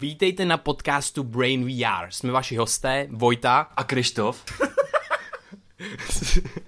Vítejte 0.00 0.44
na 0.44 0.56
podcastu 0.56 1.24
Brain 1.24 1.64
VR. 1.64 2.06
Jsme 2.10 2.32
vaši 2.32 2.56
hosté, 2.56 3.06
Vojta. 3.10 3.66
A 3.76 3.84
Krištof. 3.84 4.44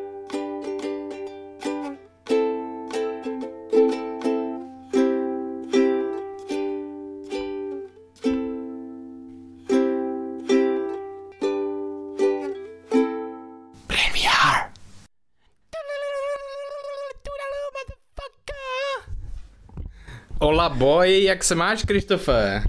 Hola 20.61 20.75
boy, 20.75 21.23
jak 21.23 21.43
se 21.43 21.55
máš, 21.55 21.83
Krištofe? 21.83 22.63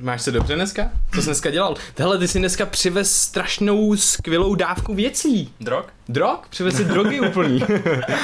Máš 0.00 0.22
se 0.22 0.32
dobře 0.32 0.54
dneska? 0.54 0.90
Co 1.14 1.20
jsi 1.20 1.26
dneska 1.26 1.50
dělal? 1.50 1.76
Tehle, 1.94 2.18
ty 2.18 2.28
jsi 2.28 2.38
dneska 2.38 2.66
přivez 2.66 3.16
strašnou 3.16 3.96
skvělou 3.96 4.54
dávku 4.54 4.94
věcí. 4.94 5.52
Drog? 5.60 5.84
Drog? 6.08 6.38
Přivez 6.50 6.76
si 6.76 6.84
drogy 6.84 7.20
úplný. 7.20 7.62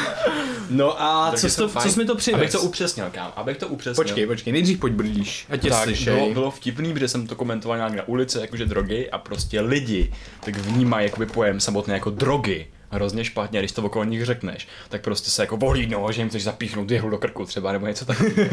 no 0.70 1.02
a 1.02 1.32
co, 1.36 1.56
to, 1.56 1.68
co 1.68 1.90
jsi 1.90 1.98
mi 1.98 2.04
to 2.04 2.14
přivez? 2.14 2.38
Abych 2.38 2.52
to 2.52 2.60
upřesnil, 2.60 3.10
kam? 3.10 3.32
Abych 3.36 3.56
to 3.56 3.68
upřesnil. 3.68 4.04
Počkej, 4.04 4.26
počkej, 4.26 4.52
nejdřív 4.52 4.80
pojď 4.80 4.92
blíž, 4.92 5.46
ať 5.50 5.60
tě 5.60 5.70
tak, 5.70 5.82
slyšej. 5.82 6.20
No, 6.20 6.32
bylo 6.32 6.50
vtipný, 6.50 6.92
protože 6.92 7.08
jsem 7.08 7.26
to 7.26 7.36
komentoval 7.36 7.76
nějak 7.76 7.94
na 7.94 8.08
ulici, 8.08 8.38
jakože 8.40 8.66
drogy 8.66 9.10
a 9.10 9.18
prostě 9.18 9.60
lidi 9.60 10.12
tak 10.40 10.56
vnímají 10.56 11.06
jakoby 11.06 11.26
pojem 11.26 11.60
samotné 11.60 11.94
jako 11.94 12.10
drogy 12.10 12.66
hrozně 12.92 13.24
špatně, 13.24 13.58
když 13.58 13.72
to 13.72 13.82
okolo 13.82 14.04
nich 14.04 14.24
řekneš, 14.24 14.68
tak 14.88 15.02
prostě 15.02 15.30
se 15.30 15.42
jako 15.42 15.56
volídnou, 15.56 16.12
že 16.12 16.20
jim 16.20 16.28
chceš 16.28 16.42
zapíchnout 16.42 16.90
jehlu 16.90 17.10
do 17.10 17.18
krku 17.18 17.44
třeba, 17.44 17.72
nebo 17.72 17.86
něco 17.86 18.04
takového. 18.04 18.50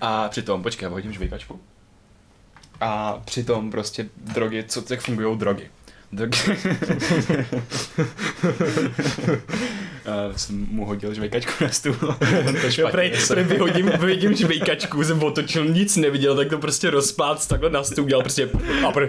a 0.00 0.28
přitom, 0.28 0.62
počkej, 0.62 0.88
hodím 0.88 1.12
žvejkačku. 1.12 1.60
A 2.80 3.20
přitom 3.24 3.70
prostě 3.70 4.06
drogy, 4.16 4.64
co, 4.68 4.84
jak 4.90 5.00
fungují 5.00 5.38
drogy. 5.38 5.70
Drogy. 6.12 6.38
Já 10.04 10.38
jsem 10.38 10.66
mu 10.70 10.84
hodil 10.84 11.14
žvejkačku 11.14 11.64
na 11.64 11.70
stůl. 11.70 11.94
to 12.62 12.70
špatně. 12.70 12.90
Prej, 12.90 13.12
prej 13.28 13.44
vyhodím, 13.44 13.86
vyhodím 13.86 14.34
žvejkačku, 14.34 15.04
jsem 15.04 15.22
otočil, 15.22 15.64
nic 15.64 15.96
neviděl, 15.96 16.36
tak 16.36 16.48
to 16.48 16.58
prostě 16.58 16.90
rozplác 16.90 17.46
takhle 17.46 17.70
na 17.70 17.82
stůl, 17.82 18.04
udělal 18.04 18.22
prostě 18.22 18.48
a 18.86 18.92
pr... 18.92 19.08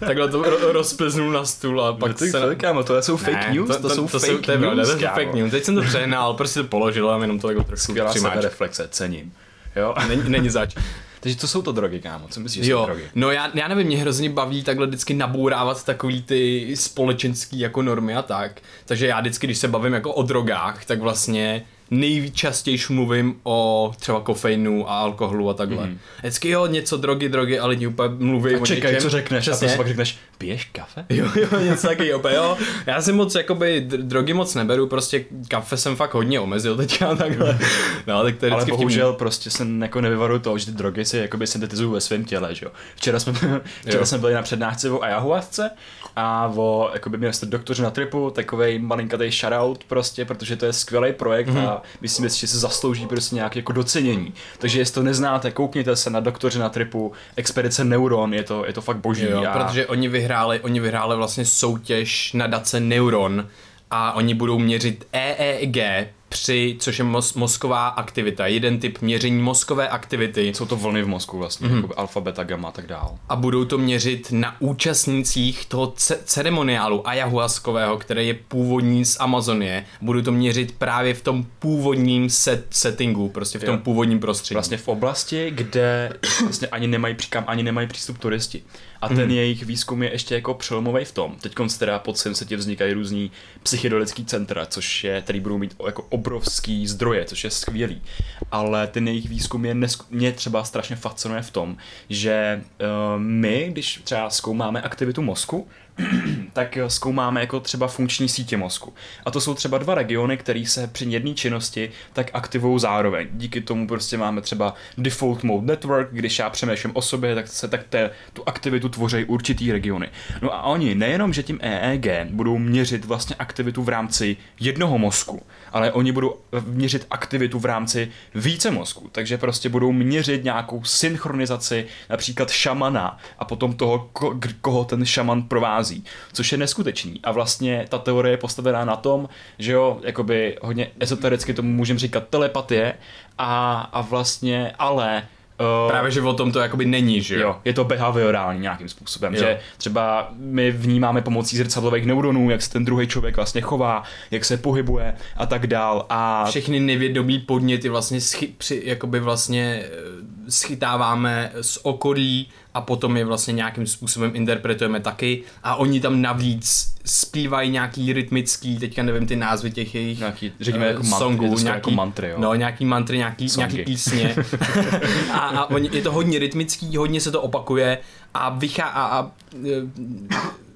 takhle 0.00 0.28
to 0.28 0.42
ro, 0.42 0.72
rozplznul 0.72 1.30
na 1.30 1.44
stůl 1.44 1.84
a 1.84 1.92
pak 1.92 2.20
no, 2.20 2.26
se... 2.26 2.40
To, 2.40 2.56
kámo, 2.56 2.82
to 2.84 3.02
jsou 3.02 3.16
fake 3.16 3.48
ne, 3.48 3.54
news, 3.54 3.68
to, 3.68 3.82
to, 3.82 3.88
to, 3.88 3.94
jsou 3.94 4.08
to 4.08 4.18
fake 4.18 4.46
news, 4.60 4.88
to, 4.88 4.98
to 4.98 5.06
fake 5.14 5.34
news. 5.34 5.50
Teď 5.50 5.64
jsem 5.64 5.74
to 5.74 5.82
přehnal, 5.82 6.34
prostě 6.34 6.62
to 6.62 6.68
položil 6.68 7.10
a 7.10 7.20
jenom 7.20 7.38
to 7.38 7.48
jako 7.48 7.64
trošku 7.64 7.92
Skvělá 7.92 8.12
reflexe, 8.34 8.88
cením. 8.90 9.32
Jo? 9.76 9.94
Není, 10.08 10.22
není 10.26 10.50
zač. 10.50 10.74
Takže 11.22 11.38
to 11.38 11.48
jsou 11.48 11.62
to 11.62 11.72
drogy, 11.72 12.00
kámo. 12.00 12.26
Co 12.30 12.40
myslíš, 12.40 12.64
že 12.64 12.72
jo, 12.72 12.78
jsou 12.80 12.86
drogy? 12.86 13.02
No 13.14 13.30
já, 13.30 13.50
já 13.54 13.68
nevím, 13.68 13.86
mě 13.86 13.98
hrozně 13.98 14.30
baví 14.30 14.62
takhle 14.62 14.86
vždycky 14.86 15.14
nabourávat 15.14 15.84
takový 15.84 16.22
ty 16.22 16.70
společenský 16.76 17.58
jako 17.58 17.82
normy 17.82 18.14
a 18.14 18.22
tak. 18.22 18.60
Takže 18.86 19.06
já 19.06 19.20
vždycky, 19.20 19.46
když 19.46 19.58
se 19.58 19.68
bavím 19.68 19.92
jako 19.92 20.12
o 20.12 20.22
drogách, 20.22 20.84
tak 20.84 21.00
vlastně 21.00 21.64
nejčastěji 21.90 22.78
mluvím 22.90 23.34
o 23.42 23.92
třeba 23.98 24.20
kofeinu 24.20 24.90
a 24.90 24.98
alkoholu 24.98 25.50
a 25.50 25.54
takhle. 25.54 25.86
Mm. 25.86 25.98
Vždycky 26.20 26.48
jo, 26.48 26.66
něco 26.66 26.96
drogy, 26.96 27.28
drogy, 27.28 27.58
ale 27.58 27.70
lidi 27.70 27.86
úplně 27.86 28.14
mluví 28.18 28.54
a 28.54 28.60
o 28.60 28.66
čekaj, 28.66 28.92
něčem. 28.92 29.02
co 29.02 29.10
řekneš 29.10 29.42
Přesně. 29.44 29.68
a 29.68 29.70
to 29.70 29.76
pak 29.76 29.88
řekneš, 29.88 30.18
piješ 30.42 30.64
kafe? 30.64 31.04
Jo, 31.10 31.26
jo, 31.34 31.60
něco 31.60 31.86
taky, 31.86 32.08
jo, 32.08 32.22
jo. 32.28 32.56
Já 32.86 33.02
si 33.02 33.12
moc, 33.12 33.34
jakoby, 33.34 33.80
drogy 33.80 34.32
moc 34.32 34.54
neberu, 34.54 34.86
prostě 34.86 35.24
kafe 35.48 35.76
jsem 35.76 35.96
fakt 35.96 36.14
hodně 36.14 36.40
omezil 36.40 36.76
teďka 36.76 37.16
takhle. 37.16 37.58
No, 38.06 38.22
tak 38.22 38.36
to 38.36 38.52
ale 38.52 38.64
bohužel 38.64 39.08
vtipný. 39.08 39.18
prostě 39.18 39.50
se 39.50 39.66
jako 39.80 40.00
nevyvaruju 40.00 40.40
toho, 40.40 40.58
že 40.58 40.66
ty 40.66 40.72
drogy 40.72 41.04
si 41.04 41.18
jakoby 41.18 41.46
syntetizují 41.46 41.92
ve 41.92 42.00
svém 42.00 42.24
těle, 42.24 42.54
že 42.54 42.66
jo. 42.66 42.72
Včera 42.96 43.20
jsme, 43.20 43.32
včera 43.86 44.06
jsme 44.06 44.18
byli 44.18 44.34
na 44.34 44.42
přednášce 44.42 44.90
o 44.90 45.02
ayahuasce 45.02 45.70
a 46.16 46.52
o, 46.56 46.90
jakoby 46.92 47.18
měli 47.18 47.32
jste 47.32 47.46
doktoři 47.46 47.82
na 47.82 47.90
tripu, 47.90 48.30
takovej 48.30 48.78
malinkatý 48.78 49.30
shoutout 49.30 49.84
prostě, 49.84 50.24
protože 50.24 50.56
to 50.56 50.66
je 50.66 50.72
skvělý 50.72 51.12
projekt 51.12 51.48
mm-hmm. 51.48 51.68
a 51.68 51.82
myslím 52.00 52.30
si, 52.30 52.40
že 52.40 52.46
se 52.46 52.58
zaslouží 52.58 53.06
prostě 53.06 53.34
nějaké 53.34 53.58
jako 53.58 53.72
docenění. 53.72 54.34
Takže 54.58 54.78
jestli 54.78 54.94
to 54.94 55.02
neznáte, 55.02 55.50
koukněte 55.50 55.96
se 55.96 56.10
na 56.10 56.20
doktoři 56.20 56.58
na 56.58 56.68
tripu, 56.68 57.12
Expedice 57.36 57.84
Neuron, 57.84 58.34
je 58.34 58.42
to, 58.42 58.66
je 58.66 58.72
to 58.72 58.80
fakt 58.80 58.96
boží. 58.96 59.24
Jo, 59.24 59.44
a... 59.48 59.58
protože 59.58 59.86
oni 59.86 60.08
vyhráli, 60.08 60.31
oni 60.62 60.80
vyhráli 60.80 61.16
vlastně 61.16 61.44
soutěž 61.44 62.32
na 62.32 62.46
dace 62.46 62.80
Neuron 62.80 63.48
a 63.90 64.12
oni 64.12 64.34
budou 64.34 64.58
měřit 64.58 65.06
EEG 65.12 66.08
při, 66.32 66.76
což 66.78 66.98
je 66.98 67.04
mos, 67.04 67.34
mozková 67.34 67.88
aktivita, 67.88 68.46
jeden 68.46 68.78
typ 68.78 68.98
měření 69.00 69.42
mozkové 69.42 69.88
aktivity. 69.88 70.54
Jsou 70.54 70.66
to 70.66 70.76
vlny 70.76 71.02
v 71.02 71.08
mozku 71.08 71.38
vlastně, 71.38 71.68
mm-hmm. 71.68 71.82
jako 71.82 71.94
alfa, 71.96 72.20
beta, 72.20 72.44
gamma 72.44 72.68
a 72.68 72.72
tak 72.72 72.86
dál. 72.86 73.18
A 73.28 73.36
budou 73.36 73.64
to 73.64 73.78
měřit 73.78 74.32
na 74.32 74.56
účastnících 74.60 75.66
toho 75.66 75.86
ce- 75.86 76.18
ceremoniálu 76.24 77.08
ayahuaskového, 77.08 77.96
který 77.98 78.28
je 78.28 78.34
původní 78.34 79.04
z 79.04 79.16
Amazonie. 79.20 79.84
Budou 80.00 80.22
to 80.22 80.32
měřit 80.32 80.74
právě 80.78 81.14
v 81.14 81.22
tom 81.22 81.46
původním 81.58 82.26
set- 82.26 82.64
settingu, 82.70 83.28
prostě 83.28 83.58
v 83.58 83.64
tom 83.64 83.74
jo. 83.74 83.80
původním 83.84 84.20
prostředí. 84.20 84.54
Vlastně 84.54 84.76
v 84.76 84.88
oblasti, 84.88 85.50
kde 85.50 86.12
vlastně 86.42 86.68
ani 86.68 86.86
nemají, 86.86 87.16
kam 87.30 87.44
ani 87.46 87.62
nemají 87.62 87.88
přístup 87.88 88.18
turisti. 88.18 88.62
A 89.02 89.08
ten 89.08 89.24
mm. 89.24 89.30
jejich 89.30 89.64
výzkum 89.64 90.02
je 90.02 90.12
ještě 90.12 90.34
jako 90.34 90.54
přelomový 90.54 91.04
v 91.04 91.12
tom. 91.12 91.36
Teď 91.40 91.54
teda 91.78 91.98
pod 91.98 92.18
se 92.18 92.44
tě 92.44 92.56
vznikají 92.56 92.92
různý 92.92 93.30
psychedelický 93.62 94.24
centra, 94.24 94.66
což 94.66 95.04
je, 95.04 95.22
který 95.22 95.40
budou 95.40 95.58
mít 95.58 95.76
jako 95.86 96.02
obrovský 96.08 96.86
zdroje, 96.86 97.24
což 97.24 97.44
je 97.44 97.50
skvělý. 97.50 98.02
Ale 98.50 98.86
ten 98.86 99.08
jejich 99.08 99.28
výzkum 99.28 99.64
je 99.64 99.74
nesk- 99.74 100.04
mě 100.10 100.32
třeba 100.32 100.64
strašně 100.64 100.96
fascinuje 100.96 101.42
v 101.42 101.50
tom, 101.50 101.76
že 102.08 102.62
uh, 102.80 103.20
my, 103.20 103.68
když 103.70 104.00
třeba 104.04 104.30
zkoumáme 104.30 104.82
aktivitu 104.82 105.22
mozku, 105.22 105.68
tak 106.52 106.78
zkoumáme 106.88 107.40
jako 107.40 107.60
třeba 107.60 107.88
funkční 107.88 108.28
sítě 108.28 108.56
mozku. 108.56 108.94
A 109.24 109.30
to 109.30 109.40
jsou 109.40 109.54
třeba 109.54 109.78
dva 109.78 109.94
regiony, 109.94 110.36
které 110.36 110.64
se 110.66 110.86
při 110.86 111.04
jedné 111.04 111.34
činnosti 111.34 111.90
tak 112.12 112.30
aktivují 112.32 112.80
zároveň. 112.80 113.28
Díky 113.32 113.60
tomu 113.60 113.86
prostě 113.86 114.16
máme 114.18 114.40
třeba 114.40 114.74
default 114.98 115.42
mode 115.42 115.66
network, 115.66 116.08
když 116.12 116.38
já 116.38 116.50
přemýšlím 116.50 116.92
o 116.96 117.02
sobě, 117.02 117.34
tak 117.34 117.48
se 117.48 117.68
tak 117.68 117.82
te, 117.88 118.10
tu 118.32 118.42
aktivitu 118.46 118.88
tvoří 118.88 119.24
určitý 119.24 119.72
regiony. 119.72 120.08
No 120.42 120.54
a 120.54 120.62
oni 120.62 120.94
nejenom, 120.94 121.32
že 121.32 121.42
tím 121.42 121.58
EEG 121.62 122.06
budou 122.30 122.58
měřit 122.58 123.04
vlastně 123.04 123.36
aktivitu 123.38 123.82
v 123.82 123.88
rámci 123.88 124.36
jednoho 124.60 124.98
mozku, 124.98 125.42
ale 125.72 125.92
oni 125.92 126.12
budou 126.12 126.36
měřit 126.66 127.06
aktivitu 127.10 127.58
v 127.58 127.64
rámci 127.64 128.08
více 128.34 128.70
mozku. 128.70 129.08
Takže 129.12 129.38
prostě 129.38 129.68
budou 129.68 129.92
měřit 129.92 130.44
nějakou 130.44 130.84
synchronizaci 130.84 131.86
například 132.10 132.50
šamana 132.50 133.18
a 133.38 133.44
potom 133.44 133.72
toho, 133.72 134.10
ko- 134.14 134.40
koho 134.60 134.84
ten 134.84 135.06
šaman 135.06 135.42
provází 135.42 135.81
nachází, 135.82 136.04
což 136.32 136.52
je 136.52 136.58
neskutečný. 136.58 137.20
A 137.22 137.32
vlastně 137.32 137.86
ta 137.88 137.98
teorie 137.98 138.32
je 138.32 138.36
postavená 138.36 138.84
na 138.84 138.96
tom, 138.96 139.28
že 139.58 139.72
jo, 139.72 140.00
jakoby 140.02 140.58
hodně 140.62 140.90
ezotericky 141.00 141.54
tomu 141.54 141.72
můžeme 141.72 141.98
říkat 141.98 142.28
telepatie 142.28 142.94
a, 143.38 143.80
a 143.92 144.00
vlastně, 144.00 144.72
ale 144.78 145.22
Uh, 145.60 145.90
Právě, 145.90 146.10
že 146.10 146.20
o 146.20 146.32
tom 146.32 146.52
to 146.52 146.60
jakoby 146.60 146.84
není, 146.86 147.22
že 147.22 147.34
jo? 147.34 147.40
jo 147.40 147.56
je 147.64 147.72
to 147.72 147.84
behaviorální 147.84 148.60
nějakým 148.60 148.88
způsobem, 148.88 149.34
jo. 149.34 149.40
že 149.40 149.60
třeba 149.78 150.32
my 150.36 150.70
vnímáme 150.70 151.22
pomocí 151.22 151.56
zrcadlových 151.56 152.06
neuronů, 152.06 152.50
jak 152.50 152.62
se 152.62 152.70
ten 152.70 152.84
druhý 152.84 153.06
člověk 153.06 153.36
vlastně 153.36 153.60
chová, 153.60 154.02
jak 154.30 154.44
se 154.44 154.56
pohybuje 154.56 155.14
a 155.36 155.46
tak 155.46 155.66
dál. 155.66 156.06
A 156.08 156.44
všechny 156.48 156.80
nevědomí 156.80 157.38
podněty 157.38 157.88
vlastně 157.88 158.20
schy, 158.20 158.54
při, 158.58 158.82
jakoby 158.84 159.20
vlastně 159.20 159.82
eh, 159.84 160.50
schytáváme 160.50 161.52
z 161.60 161.78
okolí 161.82 162.48
a 162.74 162.80
potom 162.80 163.16
je 163.16 163.24
vlastně 163.24 163.52
nějakým 163.52 163.86
způsobem 163.86 164.30
interpretujeme 164.34 165.00
taky. 165.00 165.42
A 165.62 165.76
oni 165.76 166.00
tam 166.00 166.22
navíc 166.22 166.94
zpívají 167.04 167.70
nějaký 167.70 168.12
rytmický, 168.12 168.78
teďka 168.78 169.02
nevím 169.02 169.26
ty 169.26 169.36
názvy 169.36 169.70
těch 169.70 169.94
jejich 169.94 170.18
nějaký, 170.18 170.52
řekněme, 170.60 170.86
jako 170.86 171.04
songů, 171.04 171.44
mantry, 171.46 171.64
nějaký, 171.64 171.78
jako 171.78 171.90
mantry, 171.90 172.28
jo. 172.28 172.36
No, 172.38 172.54
nějaký 172.54 172.84
mantry, 172.84 173.18
nějaký, 173.18 173.48
nějaký 173.56 173.84
písně. 173.84 174.36
A, 175.32 175.38
a 175.38 175.70
oni, 175.70 175.90
je 175.92 176.02
to 176.02 176.12
hodně 176.12 176.38
rytmický, 176.38 176.96
hodně 176.96 177.20
se 177.20 177.30
to 177.30 177.42
opakuje 177.42 177.98
a 178.34 178.48
vychá 178.50 178.84
a, 178.84 179.18
a 179.18 179.30
e, 179.54 179.68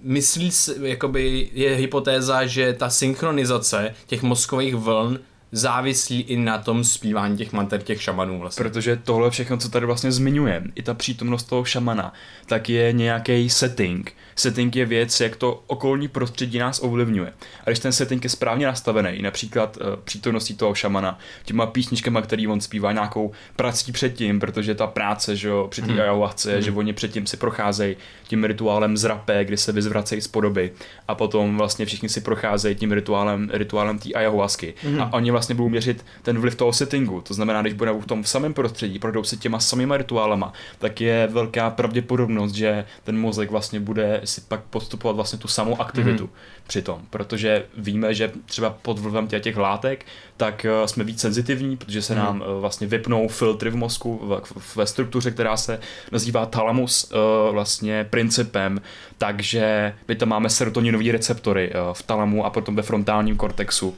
myslí, 0.03 0.51
jakoby 0.83 1.51
je 1.53 1.77
hypotéza, 1.77 2.47
že 2.47 2.73
ta 2.73 2.91
synchronizace 2.91 3.95
těch 4.07 4.23
mozkových 4.23 4.75
vln 4.75 5.19
závislí 5.53 6.21
i 6.21 6.37
na 6.37 6.59
tom 6.59 6.85
zpívání 6.85 7.37
těch 7.37 7.53
manter 7.53 7.83
těch 7.83 8.03
šamanů 8.03 8.41
vlastně. 8.41 8.65
Protože 8.65 8.97
tohle 8.97 9.31
všechno, 9.31 9.57
co 9.57 9.69
tady 9.69 9.87
vlastně 9.87 10.13
zmiňujeme, 10.13 10.67
i 10.75 10.83
ta 10.83 10.95
přítomnost 10.95 11.45
toho 11.45 11.65
šamana, 11.65 12.13
tak 12.47 12.69
je 12.69 12.93
nějaký 12.93 13.51
setting. 13.51 14.15
Setting 14.39 14.77
je 14.77 14.87
věc, 14.87 15.21
jak 15.21 15.37
to 15.37 15.63
okolní 15.67 16.09
prostředí 16.09 16.59
nás 16.59 16.81
ovlivňuje. 16.83 17.33
A 17.65 17.71
když 17.71 17.79
ten 17.79 17.93
setting 17.93 18.25
je 18.25 18.31
správně 18.31 18.67
nastavený, 18.67 19.23
například 19.23 19.77
uh, 19.77 19.83
přítomností 20.05 20.55
toho 20.55 20.75
šamana, 20.75 21.19
těma 21.45 21.67
písničkama, 21.67 22.23
který 22.23 22.49
on 22.49 22.61
zpívá 22.61 22.93
nějakou 22.93 23.33
prací 23.57 23.93
předtím, 23.93 24.41
protože 24.41 24.75
ta 24.75 24.87
práce, 24.87 25.37
že 25.37 25.49
jo, 25.49 25.67
při 25.71 25.83
té 25.83 25.93
mm. 25.93 26.01
ayahuasce, 26.01 26.57
mm. 26.57 26.63
že 26.63 26.73
oni 26.73 26.93
předtím 26.93 27.27
si 27.27 27.37
procházejí 27.37 27.97
tím 28.29 28.45
rituálem 28.45 28.97
zrapé, 28.97 29.45
kdy 29.45 29.57
se 29.57 29.73
vyzvracejí 29.73 30.21
z 30.21 30.29
podoby 30.29 30.73
a 31.09 31.15
potom 31.15 31.57
vlastně 31.57 31.87
všichni 31.87 32.09
si 32.09 32.21
procházejí 32.21 32.75
tím 32.75 32.93
rituálem, 32.93 33.51
rituálem 33.53 33.99
té 33.99 34.13
ayahuasky. 34.13 34.75
Mm. 34.85 35.01
A 35.01 35.13
oni 35.13 35.31
vlastně 35.31 35.55
budou 35.55 35.69
měřit 35.69 36.05
ten 36.23 36.39
vliv 36.39 36.55
toho 36.55 36.73
settingu. 36.73 37.21
To 37.21 37.35
znamená, 37.35 37.63
když 37.63 37.75
budou 37.75 38.01
v 38.01 38.07
tom 38.07 38.25
samém 38.25 38.55
prostředí, 38.55 38.99
projdou 38.99 39.25
si 39.25 39.37
těma 39.37 39.61
samýma 39.61 39.97
rituálama, 39.97 40.53
tak 40.79 41.01
je 41.01 41.29
velká 41.33 41.71
pravděpodobnost, 41.71 42.53
že 42.53 42.85
ten 43.05 43.19
mozek 43.19 43.51
vlastně 43.51 43.81
bude 43.81 44.21
si 44.27 44.41
pak 44.41 44.61
postupovat 44.61 45.17
vlastně 45.17 45.39
tu 45.39 45.49
samou 45.49 45.81
aktivitu 45.81 46.25
mm. 46.25 46.31
při 46.67 46.83
tom. 46.83 47.03
Protože 47.11 47.65
víme, 47.77 48.15
že 48.15 48.33
třeba 48.45 48.71
pod 48.71 48.99
vlivem 48.99 49.27
těch, 49.27 49.43
těch 49.43 49.57
látek, 49.57 50.07
tak 50.37 50.65
eh, 50.65 50.89
jsme 50.89 51.05
víc 51.05 51.21
senzitivní, 51.21 51.77
protože 51.77 52.03
se 52.03 52.13
mm. 52.15 52.19
nám 52.19 52.43
eh, 52.43 52.61
vlastně 52.61 52.87
vypnou 52.87 53.29
filtry 53.29 53.71
v 53.71 53.77
mozku 53.77 54.41
ve 54.77 54.87
struktuře, 54.87 55.31
která 55.31 55.57
se 55.57 55.81
nazývá 56.13 56.47
talamus 56.47 57.13
eh, 57.13 57.53
vlastně 57.53 58.07
principem, 58.11 58.81
takže 59.19 59.95
my 60.09 60.15
tam 60.15 60.29
máme 60.29 60.51
serotoninové 60.51 61.13
receptory 61.13 61.73
v 61.93 62.03
talamu 62.03 62.45
a 62.45 62.51
potom 62.51 62.77
ve 62.77 62.83
frontálním 62.83 63.37
kortexu. 63.37 63.95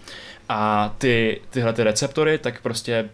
A 0.49 0.95
ty, 0.99 1.41
tyhle 1.51 1.73
ty 1.73 1.83
receptory 1.83 2.39
tak 2.39 2.63
prostě 2.63 3.09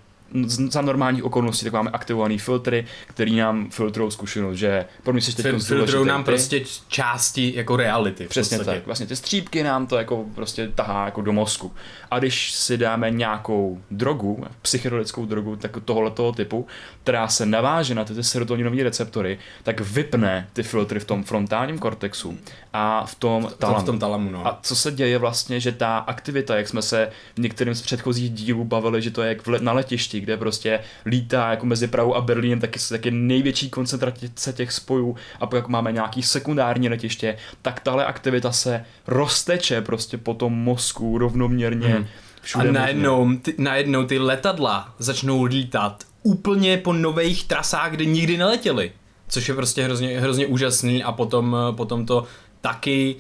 za 0.46 0.82
normálních 0.82 1.24
okolností 1.24 1.64
tak 1.64 1.72
máme 1.72 1.90
aktivovaný 1.90 2.38
filtry, 2.38 2.86
který 3.06 3.36
nám 3.36 3.70
filtrují 3.70 4.10
zkušenost, 4.10 4.56
že 4.56 4.84
pro 5.02 5.12
mě 5.12 5.22
si 5.22 5.36
teď 5.36 5.62
Filtrují 5.62 6.06
nám 6.06 6.22
ty, 6.22 6.24
prostě 6.24 6.62
části 6.88 7.52
jako 7.56 7.76
reality. 7.76 8.26
Přesně 8.26 8.58
tak. 8.58 8.86
Vlastně 8.86 9.06
ty 9.06 9.16
střípky 9.16 9.62
nám 9.62 9.86
to 9.86 9.96
jako 9.96 10.24
prostě 10.34 10.68
tahá 10.74 11.04
jako 11.04 11.20
do 11.20 11.32
mozku. 11.32 11.72
A 12.10 12.18
když 12.18 12.52
si 12.52 12.76
dáme 12.76 13.10
nějakou 13.10 13.80
drogu, 13.90 14.44
psychedelickou 14.62 15.26
drogu 15.26 15.56
tak 15.56 15.76
tohoto 15.84 16.32
typu, 16.32 16.66
která 17.02 17.28
se 17.28 17.46
naváže 17.46 17.94
na 17.94 18.04
ty, 18.04 18.14
ty 18.14 18.24
serotoninové 18.24 18.82
receptory, 18.82 19.38
tak 19.62 19.80
vypne 19.80 20.48
ty 20.52 20.62
filtry 20.62 21.00
v 21.00 21.04
tom 21.04 21.24
frontálním 21.24 21.78
kortexu 21.78 22.38
a 22.72 23.06
v 23.06 23.14
tom 23.14 23.50
talamu. 23.58 23.80
V 23.80 23.86
tom 23.86 23.98
talamu 23.98 24.30
no. 24.30 24.46
A 24.46 24.58
co 24.62 24.76
se 24.76 24.92
děje 24.92 25.18
vlastně, 25.18 25.60
že 25.60 25.72
ta 25.72 25.98
aktivita, 25.98 26.56
jak 26.56 26.68
jsme 26.68 26.82
se 26.82 27.10
v 27.34 27.38
některém 27.38 27.74
z 27.74 27.82
předchozích 27.82 28.30
dílů 28.30 28.64
bavili, 28.64 29.02
že 29.02 29.10
to 29.10 29.22
je 29.22 29.28
jak 29.28 29.46
na 29.46 29.72
letišti, 29.72 30.23
kde 30.24 30.36
prostě 30.36 30.80
lítá 31.06 31.50
jako 31.50 31.66
mezi 31.66 31.88
Prahou 31.88 32.14
a 32.14 32.20
Berlínem, 32.20 32.60
tak 32.60 32.76
je, 32.76 32.82
tak 32.88 33.04
je 33.04 33.10
největší 33.10 33.70
koncentrace 33.70 34.52
těch 34.52 34.72
spojů 34.72 35.16
a 35.40 35.46
pak 35.46 35.68
máme 35.68 35.92
nějaký 35.92 36.22
sekundární 36.22 36.88
letiště, 36.88 37.36
tak 37.62 37.80
tahle 37.80 38.06
aktivita 38.06 38.52
se 38.52 38.84
rozteče 39.06 39.82
prostě 39.82 40.18
po 40.18 40.34
tom 40.34 40.52
mozku 40.52 41.18
rovnoměrně. 41.18 41.88
Hmm. 41.88 42.06
Všude 42.42 42.68
a 42.68 42.72
najednou 42.72 43.36
ty, 43.36 43.54
najednou 43.58 44.04
ty 44.04 44.18
letadla 44.18 44.94
začnou 44.98 45.44
lítat 45.44 46.04
úplně 46.22 46.76
po 46.76 46.92
nových 46.92 47.44
trasách, 47.44 47.90
kde 47.90 48.04
nikdy 48.04 48.36
neletěli. 48.36 48.92
Což 49.28 49.48
je 49.48 49.54
prostě 49.54 49.84
hrozně, 49.84 50.20
hrozně 50.20 50.46
úžasný 50.46 51.04
a 51.04 51.12
potom, 51.12 51.56
potom 51.76 52.06
to 52.06 52.24
taky 52.60 53.16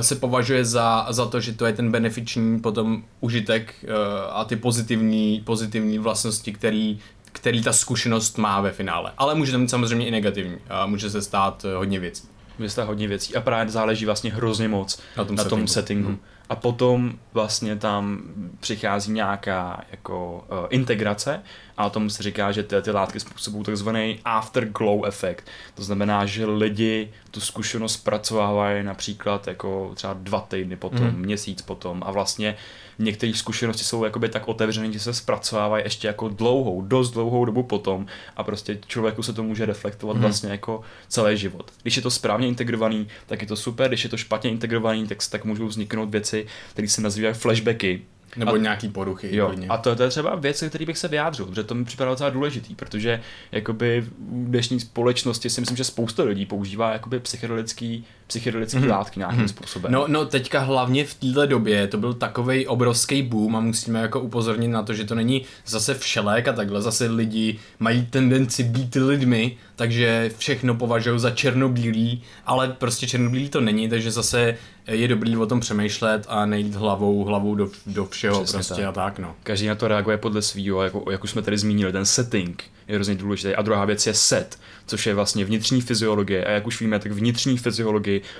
se 0.00 0.14
považuje 0.14 0.64
za, 0.64 1.06
za 1.10 1.26
to, 1.26 1.40
že 1.40 1.52
to 1.52 1.66
je 1.66 1.72
ten 1.72 1.92
benefiční 1.92 2.60
potom 2.60 3.02
užitek 3.20 3.74
uh, 3.82 3.90
a 4.30 4.44
ty 4.44 4.56
pozitivní, 4.56 5.42
pozitivní 5.44 5.98
vlastnosti, 5.98 6.52
který, 6.52 6.98
který 7.32 7.62
ta 7.62 7.72
zkušenost 7.72 8.38
má 8.38 8.60
ve 8.60 8.72
finále. 8.72 9.12
Ale 9.18 9.34
může 9.34 9.52
to 9.52 9.58
mít 9.58 9.70
samozřejmě 9.70 10.06
i 10.06 10.10
negativní. 10.10 10.56
Může 10.86 11.10
se 11.10 11.22
stát 11.22 11.64
uh, 11.64 11.70
hodně 11.70 12.00
věcí. 12.00 12.28
Může 12.58 12.68
se 12.68 12.72
stát 12.72 12.86
hodně 12.86 13.08
věcí 13.08 13.36
a 13.36 13.40
právě 13.40 13.72
záleží 13.72 14.04
vlastně 14.04 14.32
hrozně 14.32 14.68
moc 14.68 15.00
na 15.16 15.24
tom 15.24 15.36
na 15.36 15.42
settingu. 15.42 15.60
Tom 15.60 15.68
settingu. 15.68 16.08
Hmm. 16.08 16.18
A 16.48 16.56
potom 16.56 17.12
vlastně 17.32 17.76
tam 17.76 18.22
přichází 18.60 19.12
nějaká 19.12 19.84
jako 19.90 20.44
uh, 20.50 20.66
integrace 20.70 21.42
a 21.76 21.86
o 21.86 21.90
tom 21.90 22.10
se 22.10 22.22
říká, 22.22 22.52
že 22.52 22.62
ty, 22.62 22.82
ty 22.82 22.90
látky 22.90 23.20
způsobují 23.20 23.64
takzvaný 23.64 24.20
afterglow 24.24 25.06
efekt. 25.06 25.46
To 25.74 25.84
znamená, 25.84 26.26
že 26.26 26.46
lidi 26.46 27.12
tu 27.30 27.40
zkušenost 27.40 27.92
zpracovávají 27.92 28.84
například 28.84 29.46
jako 29.46 29.92
třeba 29.94 30.14
dva 30.14 30.40
týdny 30.40 30.76
potom, 30.76 31.06
mm. 31.06 31.18
měsíc 31.18 31.62
potom 31.62 32.02
a 32.06 32.10
vlastně 32.10 32.56
některé 32.98 33.34
zkušenosti 33.34 33.84
jsou 33.84 34.04
jakoby 34.04 34.28
tak 34.28 34.48
otevřené, 34.48 34.92
že 34.92 35.00
se 35.00 35.14
zpracovávají 35.14 35.84
ještě 35.84 36.06
jako 36.06 36.28
dlouhou, 36.28 36.82
dost 36.82 37.10
dlouhou 37.10 37.44
dobu 37.44 37.62
potom 37.62 38.06
a 38.36 38.44
prostě 38.44 38.78
člověku 38.86 39.22
se 39.22 39.32
to 39.32 39.42
může 39.42 39.66
reflektovat 39.66 40.16
mm. 40.16 40.22
vlastně 40.22 40.50
jako 40.50 40.80
celý 41.08 41.36
život. 41.36 41.70
Když 41.82 41.96
je 41.96 42.02
to 42.02 42.10
správně 42.10 42.48
integrovaný, 42.48 43.08
tak 43.26 43.42
je 43.42 43.46
to 43.46 43.56
super, 43.56 43.88
když 43.88 44.04
je 44.04 44.10
to 44.10 44.16
špatně 44.16 44.50
integrovaný, 44.50 45.06
tak, 45.06 45.18
tak 45.30 45.44
můžou 45.44 45.66
vzniknout 45.66 46.10
věci, 46.10 46.46
které 46.72 46.88
se 46.88 47.00
nazývají 47.00 47.34
flashbacky, 47.34 48.02
nebo 48.36 48.54
a, 48.54 48.56
nějaký 48.56 48.88
poruchy. 48.88 49.36
Jo, 49.36 49.54
a 49.68 49.76
to, 49.76 49.96
to, 49.96 50.02
je 50.02 50.08
třeba 50.08 50.34
věc, 50.34 50.64
který 50.68 50.86
bych 50.86 50.98
se 50.98 51.08
vyjádřil, 51.08 51.46
protože 51.46 51.64
to 51.64 51.74
mi 51.74 51.84
připadá 51.84 52.10
docela 52.10 52.30
důležitý, 52.30 52.74
protože 52.74 53.20
jakoby 53.52 54.00
v 54.00 54.10
dnešní 54.44 54.80
společnosti 54.80 55.50
si 55.50 55.60
myslím, 55.60 55.76
že 55.76 55.84
spousta 55.84 56.22
lidí 56.22 56.46
používá 56.46 56.92
jakoby 56.92 57.20
psychedelický, 57.20 58.04
psychedelický 58.26 58.78
mm-hmm. 58.78 58.90
látky 58.90 59.20
nějakým 59.20 59.40
mm-hmm. 59.40 59.48
způsobem. 59.48 59.92
No, 59.92 60.04
no 60.08 60.24
teďka 60.26 60.60
hlavně 60.60 61.04
v 61.04 61.14
této 61.14 61.46
době 61.46 61.86
to 61.86 61.98
byl 61.98 62.14
takový 62.14 62.66
obrovský 62.66 63.22
boom 63.22 63.56
a 63.56 63.60
musíme 63.60 64.00
jako 64.00 64.20
upozornit 64.20 64.68
na 64.68 64.82
to, 64.82 64.94
že 64.94 65.04
to 65.04 65.14
není 65.14 65.42
zase 65.66 65.94
všelék 65.94 66.48
a 66.48 66.52
takhle, 66.52 66.82
zase 66.82 67.06
lidi 67.06 67.58
mají 67.78 68.06
tendenci 68.06 68.62
být 68.62 68.94
lidmi, 68.94 69.56
takže 69.76 70.30
všechno 70.38 70.74
považují 70.74 71.20
za 71.20 71.30
černobílý, 71.30 72.22
ale 72.46 72.68
prostě 72.68 73.06
černobílý 73.06 73.48
to 73.48 73.60
není, 73.60 73.88
takže 73.88 74.10
zase 74.10 74.56
je 74.86 75.08
dobrý 75.08 75.36
o 75.36 75.46
tom 75.46 75.60
přemýšlet 75.60 76.26
a 76.28 76.46
nejít 76.46 76.74
hlavou, 76.74 77.24
hlavou 77.24 77.54
do, 77.54 77.68
do 77.86 78.06
všeho 78.06 78.42
Přesně 78.42 78.56
prostě 78.56 78.74
tak. 78.74 78.84
a 78.84 78.92
tak 78.92 79.18
no. 79.18 79.34
Každý 79.42 79.66
na 79.66 79.74
to 79.74 79.88
reaguje 79.88 80.16
podle 80.16 80.42
svého, 80.42 80.82
jako, 80.82 81.04
jak 81.10 81.24
už 81.24 81.30
jsme 81.30 81.42
tady 81.42 81.58
zmínili, 81.58 81.92
ten 81.92 82.04
setting 82.04 82.64
je 82.88 82.94
hrozně 82.94 83.14
důležitý. 83.14 83.54
A 83.54 83.62
druhá 83.62 83.84
věc 83.84 84.06
je 84.06 84.14
set, 84.14 84.58
což 84.86 85.06
je 85.06 85.14
vlastně 85.14 85.44
vnitřní 85.44 85.80
fyziologie. 85.80 86.44
A 86.44 86.50
jak 86.50 86.66
už 86.66 86.80
víme, 86.80 86.98
tak 86.98 87.12
vnitřní 87.12 87.58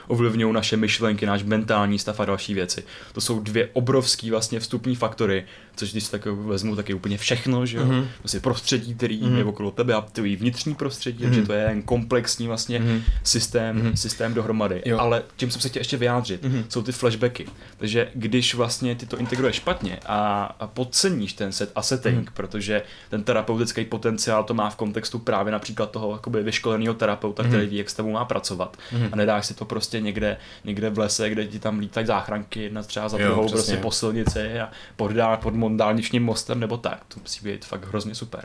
ovlivňují 0.06 0.54
naše 0.54 0.76
myšlenky, 0.76 1.26
náš 1.26 1.42
mentální 1.42 1.98
stav 1.98 2.20
a 2.20 2.24
další 2.24 2.54
věci. 2.54 2.84
To 3.12 3.20
jsou 3.20 3.40
dvě 3.40 3.68
obrovský 3.72 4.30
vlastně 4.30 4.60
vstupní 4.60 4.96
faktory, 4.96 5.44
což 5.76 5.92
když 5.92 6.08
tak 6.08 6.26
vezmu, 6.26 6.76
tak 6.76 6.88
je 6.88 6.94
úplně 6.94 7.18
všechno, 7.18 7.66
že 7.66 7.78
jo. 7.78 7.84
Mm-hmm. 7.84 8.06
Vlastně 8.22 8.40
prostředí, 8.40 8.94
který 8.94 9.22
mm-hmm. 9.22 9.36
je 9.36 9.44
okolo 9.44 9.70
tebe 9.70 9.94
a 9.94 10.00
tvůj 10.00 10.36
vnitřní 10.36 10.74
prostředí, 10.74 11.18
mm-hmm. 11.18 11.28
takže 11.28 11.42
to 11.42 11.52
je 11.52 11.62
jen 11.68 11.82
komplexní 11.82 12.46
vlastně 12.46 12.80
mm-hmm. 12.80 13.02
systém, 13.22 13.82
mm-hmm. 13.82 13.92
systém 13.92 14.34
dohromady. 14.34 14.82
Jo. 14.84 14.98
Ale 14.98 15.22
tím 15.36 15.50
jsem 15.50 15.60
se 15.60 15.68
chtěl 15.68 15.80
ještě 15.80 15.96
vyjádřit, 15.96 16.44
mm-hmm. 16.44 16.64
jsou 16.68 16.82
ty 16.82 16.92
flashbacky. 16.92 17.46
Takže 17.76 18.08
když 18.14 18.54
vlastně 18.54 18.94
ty 18.94 19.06
to 19.06 19.18
integruješ 19.18 19.56
špatně 19.56 19.98
a, 20.06 20.44
a 20.60 20.66
podceníš 20.66 21.32
ten 21.32 21.52
set 21.52 21.72
a 21.74 21.82
setting, 21.82 22.28
mm-hmm. 22.28 22.34
protože 22.34 22.82
ten 23.10 23.22
terapeutický 23.22 23.84
potenciál 23.84 24.44
to 24.44 24.54
má 24.54 24.70
v 24.70 24.76
kontextu 24.76 25.18
právě 25.18 25.52
například 25.52 25.90
toho 25.90 26.12
jakoby 26.12 26.42
vyškoleného 26.42 26.94
terapeuta, 26.94 27.42
mm-hmm. 27.42 27.48
který 27.48 27.66
ví, 27.66 27.76
jak 27.76 27.90
s 27.90 27.94
tebou 27.94 28.10
má 28.10 28.24
pracovat. 28.24 28.76
Mm-hmm. 28.76 29.08
A 29.12 29.16
nedáš 29.16 29.46
si 29.46 29.54
to 29.54 29.63
prostě 29.64 30.00
někde, 30.00 30.36
někde 30.64 30.90
v 30.90 30.98
lese, 30.98 31.30
kde 31.30 31.46
ti 31.46 31.58
tam 31.58 31.78
lítají 31.78 32.06
záchranky 32.06 32.62
jedna 32.62 32.82
třeba 32.82 33.08
za 33.08 33.18
druhou, 33.18 33.48
prostě 33.48 33.76
po 33.76 33.90
silnici 33.90 34.60
a 34.60 34.70
pod, 34.96 35.12
pod 35.42 35.54
dálničním 35.76 36.24
mostem 36.24 36.60
nebo 36.60 36.76
tak. 36.76 37.04
To 37.08 37.20
musí 37.20 37.44
být 37.44 37.64
fakt 37.64 37.84
hrozně 37.84 38.14
super. 38.14 38.44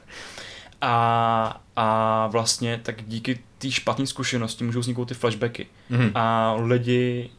A, 0.82 1.62
a 1.76 2.28
vlastně 2.28 2.80
tak 2.84 3.04
díky 3.08 3.40
té 3.58 3.72
špatné 3.72 4.08
zkušenosti 4.08 4.64
můžou 4.64 4.80
vzniknout 4.80 5.06
ty 5.06 5.14
flashbacky. 5.14 5.68
Mm-hmm. 5.92 6.12
A 6.16 6.54
lidi, 6.54 7.30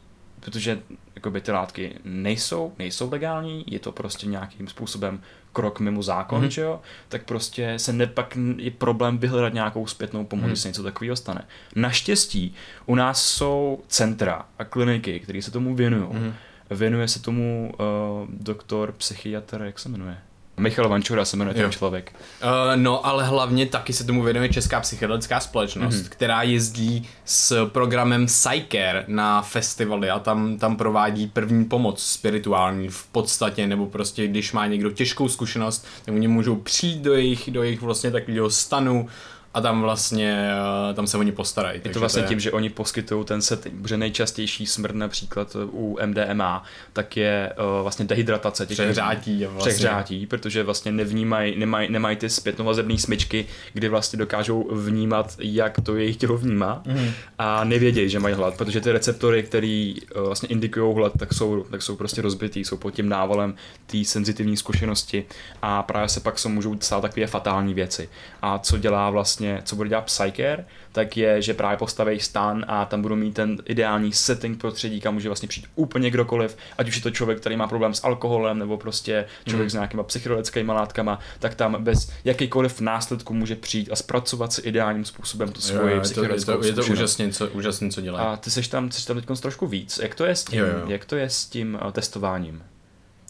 protože 0.41 0.79
jakoby 1.21 1.41
ty 1.41 1.53
látky 1.53 1.99
nejsou, 2.05 2.73
nejsou 2.79 3.11
legální, 3.11 3.65
je 3.67 3.79
to 3.79 3.93
prostě 3.93 4.27
nějakým 4.27 4.69
způsobem 4.69 5.21
krok 5.53 5.81
mimo 5.81 6.03
zákon, 6.03 6.43
mm-hmm. 6.43 6.49
že 6.49 6.61
jo, 6.61 6.81
tak 7.09 7.25
prostě 7.25 7.79
se 7.79 7.93
nepak 7.93 8.39
je 8.57 8.71
problém 8.71 9.19
vyhledat 9.19 9.55
nějakou 9.55 9.87
zpětnou 9.87 10.25
pomoc, 10.25 10.45
mm-hmm. 10.45 10.49
když 10.49 10.61
se 10.61 10.69
něco 10.69 10.83
takového 10.83 11.17
stane. 11.17 11.45
Naštěstí 11.77 12.55
u 12.87 12.95
nás 12.95 13.25
jsou 13.25 13.83
centra 13.89 14.47
a 14.59 14.65
kliniky, 14.65 15.21
které 15.21 15.43
se 15.43 15.51
tomu 15.51 15.75
věnují. 15.75 16.03
Mm-hmm. 16.03 16.33
Věnuje 16.71 17.09
se 17.09 17.23
tomu 17.23 17.73
uh, 17.73 18.29
doktor, 18.31 18.93
psychiatr, 18.93 19.63
jak 19.65 19.79
se 19.79 19.89
jmenuje? 19.89 20.19
Michal 20.61 20.89
Vančura 20.89 21.25
se 21.25 21.37
jmenuje 21.37 21.55
ten 21.55 21.73
člověk. 21.73 22.13
Uh, 22.43 22.77
no, 22.77 23.07
ale 23.07 23.25
hlavně 23.25 23.67
taky 23.67 23.93
se 23.93 24.05
tomu 24.05 24.23
věnuje 24.23 24.49
Česká 24.49 24.81
psychedelická 24.81 25.41
společnost, 25.41 25.95
mm-hmm. 25.95 26.09
která 26.09 26.43
jezdí 26.43 27.09
s 27.25 27.67
programem 27.67 28.27
Psycare 28.27 29.05
na 29.07 29.43
festivaly 29.43 30.11
a 30.11 30.19
tam, 30.19 30.59
tam 30.59 30.77
provádí 30.77 31.27
první 31.27 31.65
pomoc 31.65 32.03
spirituální 32.03 32.89
v 32.89 33.07
podstatě, 33.07 33.67
nebo 33.67 33.87
prostě 33.87 34.27
když 34.27 34.53
má 34.53 34.67
někdo 34.67 34.91
těžkou 34.91 35.29
zkušenost, 35.29 35.87
tak 36.05 36.15
oni 36.15 36.29
můžou 36.29 36.57
přijít 36.57 37.03
do 37.03 37.15
jejich, 37.15 37.51
do 37.51 37.63
jejich 37.63 37.83
vlastně 37.83 38.11
takového 38.11 38.51
stanu 38.51 39.09
a 39.55 39.61
tam 39.61 39.81
vlastně, 39.83 40.51
eh, 40.91 40.95
tam 40.95 41.07
se 41.07 41.19
oni 41.19 41.33
postarají. 41.33 41.81
Je 41.85 41.91
to 41.91 42.01
vlastně 42.01 42.23
to 42.23 42.25
je... 42.25 42.29
tím, 42.29 42.41
že 42.41 42.53
oni 42.53 42.71
poskytují 42.71 43.25
ten 43.25 43.43
setting, 43.43 43.83
protože 43.83 43.97
nejčastější 43.97 44.67
smrt 44.67 44.95
například 44.95 45.57
u 45.73 45.99
MDMA, 46.07 46.65
tak 46.93 47.17
je 47.17 47.53
uh, 47.59 47.83
vlastně 47.83 48.05
dehydratace. 48.05 48.67
Těch 48.67 48.75
přehřátí. 48.75 49.45
Vlastně. 49.45 49.73
Přehřátí, 49.73 50.27
protože 50.27 50.63
vlastně 50.63 50.93
nevnímají, 50.93 51.59
nemají, 51.59 51.91
nemají 51.93 52.17
ty 52.17 52.31
zpětnovazebné 52.31 52.99
smyčky, 52.99 53.47
kdy 53.73 53.89
vlastně 53.89 54.19
dokážou 54.19 54.69
vnímat, 54.73 55.37
jak 55.39 55.81
to 55.81 55.97
jejich 55.97 56.17
tělo 56.17 56.37
vnímá 56.37 56.83
mm. 56.87 57.11
a 57.39 57.65
nevědějí, 57.65 58.09
že 58.09 58.19
mají 58.19 58.35
hlad, 58.35 58.55
protože 58.57 58.81
ty 58.81 58.93
receptory, 58.93 59.43
které 59.43 59.95
uh, 60.17 60.23
vlastně 60.27 60.49
indikují 60.49 60.97
hlad, 60.97 61.13
tak 61.19 61.35
jsou, 61.35 61.65
tak 61.71 61.83
jsou 61.83 61.97
prostě 61.97 62.23
rozbitý, 62.23 62.65
jsou 62.65 62.77
pod 62.77 62.91
tím 62.91 63.09
návalem 63.09 63.55
té 63.87 64.05
senzitivní 64.05 64.57
zkušenosti 64.57 65.25
a 65.63 65.83
právě 65.83 66.09
se 66.09 66.21
pak 66.21 66.39
se 66.39 66.49
můžou 66.49 66.77
stát 66.81 67.01
takové 67.01 67.27
fatální 67.27 67.75
věci. 67.75 68.09
A 68.43 68.59
co 68.59 68.79
dělá 68.79 69.11
vlastně, 69.11 69.40
co 69.65 69.77
bude 69.77 69.89
dělat 69.89 70.05
Psycare, 70.05 70.65
tak 70.93 71.17
je, 71.17 71.43
že 71.43 71.55
právě 71.55 71.77
postaví 71.77 72.21
stan 72.21 72.65
a 72.69 72.85
tam 72.85 73.03
budou 73.03 73.17
mít 73.17 73.35
ten 73.35 73.59
ideální 73.65 74.13
setting 74.13 74.61
prostředí, 74.61 75.01
kam 75.01 75.15
může 75.15 75.29
vlastně 75.29 75.49
přijít 75.49 75.67
úplně 75.75 76.11
kdokoliv, 76.11 76.57
ať 76.79 76.89
už 76.89 76.97
je 76.97 77.03
to 77.03 77.11
člověk, 77.11 77.41
který 77.41 77.57
má 77.57 77.67
problém 77.69 77.95
s 77.95 78.05
alkoholem, 78.05 78.59
nebo 78.59 78.77
prostě 78.77 79.25
člověk 79.49 79.67
mm. 79.67 79.71
s 79.71 79.75
nějakýma 79.75 80.03
psychedelickými 80.03 80.73
látkama, 80.73 81.19
tak 81.39 81.55
tam 81.55 81.85
bez 81.85 82.13
jakýkoliv 82.25 82.81
následku 82.81 83.35
může 83.35 83.57
přijít 83.57 83.93
a 83.93 83.97
zpracovat 83.97 84.53
si 84.53 84.61
ideálním 84.61 85.05
způsobem 85.05 85.53
tu 85.53 85.61
svoji 85.61 86.01
psychedelickou 86.01 86.53
je 86.53 86.59
to, 86.59 86.67
je 86.67 86.73
to, 86.73 86.81
je 86.81 86.87
to 86.87 86.93
úžasně, 86.93 87.33
co, 87.33 87.49
úžasně, 87.49 87.91
co 87.91 88.01
dělá. 88.01 88.21
A 88.21 88.37
ty 88.37 88.51
seš 88.51 88.69
tam, 88.69 88.91
jsi 88.91 89.07
tam 89.07 89.21
teď 89.21 89.41
trošku 89.41 89.67
víc. 89.67 89.99
Jak 90.03 90.15
to 90.15 90.25
je 90.25 90.37
s 90.37 90.45
tím, 90.45 90.59
jo, 90.59 90.67
jo. 90.67 90.85
Jak 90.87 91.05
to 91.05 91.17
je 91.17 91.31
s 91.31 91.47
tím 91.47 91.79
uh, 91.85 91.91
testováním? 91.91 92.63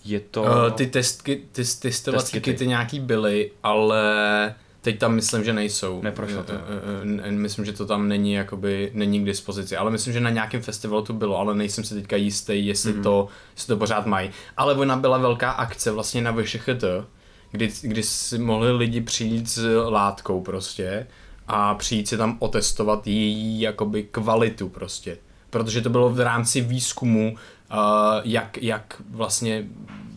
Je 0.04 0.20
to... 0.20 0.42
Uh, 0.42 0.70
ty 0.70 0.86
testky, 0.86 1.42
ty 1.52 1.62
testovací 1.80 2.40
kity 2.40 2.66
nějaký 2.66 3.00
byly, 3.00 3.50
ale 3.62 4.54
Teď 4.82 4.98
tam 4.98 5.14
myslím, 5.14 5.44
že 5.44 5.52
nejsou. 5.52 6.02
Neprošlo 6.02 6.42
to. 6.42 6.52
Eh, 6.52 7.28
eh, 7.28 7.30
myslím, 7.30 7.64
že 7.64 7.72
to 7.72 7.86
tam 7.86 8.08
není, 8.08 8.32
jakoby, 8.32 8.90
není 8.94 9.20
k 9.20 9.24
dispozici. 9.24 9.76
Ale 9.76 9.90
myslím, 9.90 10.12
že 10.12 10.20
na 10.20 10.30
nějakém 10.30 10.62
festivalu 10.62 11.04
to 11.04 11.12
bylo, 11.12 11.38
ale 11.38 11.54
nejsem 11.54 11.84
si 11.84 11.94
teďka 11.94 12.16
jistý, 12.16 12.66
jestli, 12.66 12.92
mm. 12.92 13.02
to, 13.02 13.28
jestli 13.54 13.66
to 13.66 13.76
pořád 13.76 14.06
mají. 14.06 14.30
Ale 14.56 14.74
ona 14.74 14.96
byla 14.96 15.18
velká 15.18 15.50
akce 15.50 15.90
vlastně 15.90 16.22
na 16.22 16.32
VŠHT, 16.32 16.84
kdy, 17.50 17.72
kdy 17.82 18.02
si 18.02 18.38
mohli 18.38 18.72
lidi 18.72 19.00
přijít 19.00 19.48
s 19.48 19.84
látkou 19.88 20.40
prostě 20.40 21.06
a 21.48 21.74
přijít 21.74 22.08
si 22.08 22.16
tam 22.16 22.36
otestovat 22.38 23.06
její 23.06 23.60
jakoby 23.60 24.02
kvalitu 24.02 24.68
prostě. 24.68 25.18
Protože 25.50 25.80
to 25.80 25.90
bylo 25.90 26.10
v 26.10 26.20
rámci 26.20 26.60
výzkumu, 26.60 27.36
uh, 27.72 27.78
jak, 28.24 28.62
jak 28.62 29.02
vlastně 29.10 29.64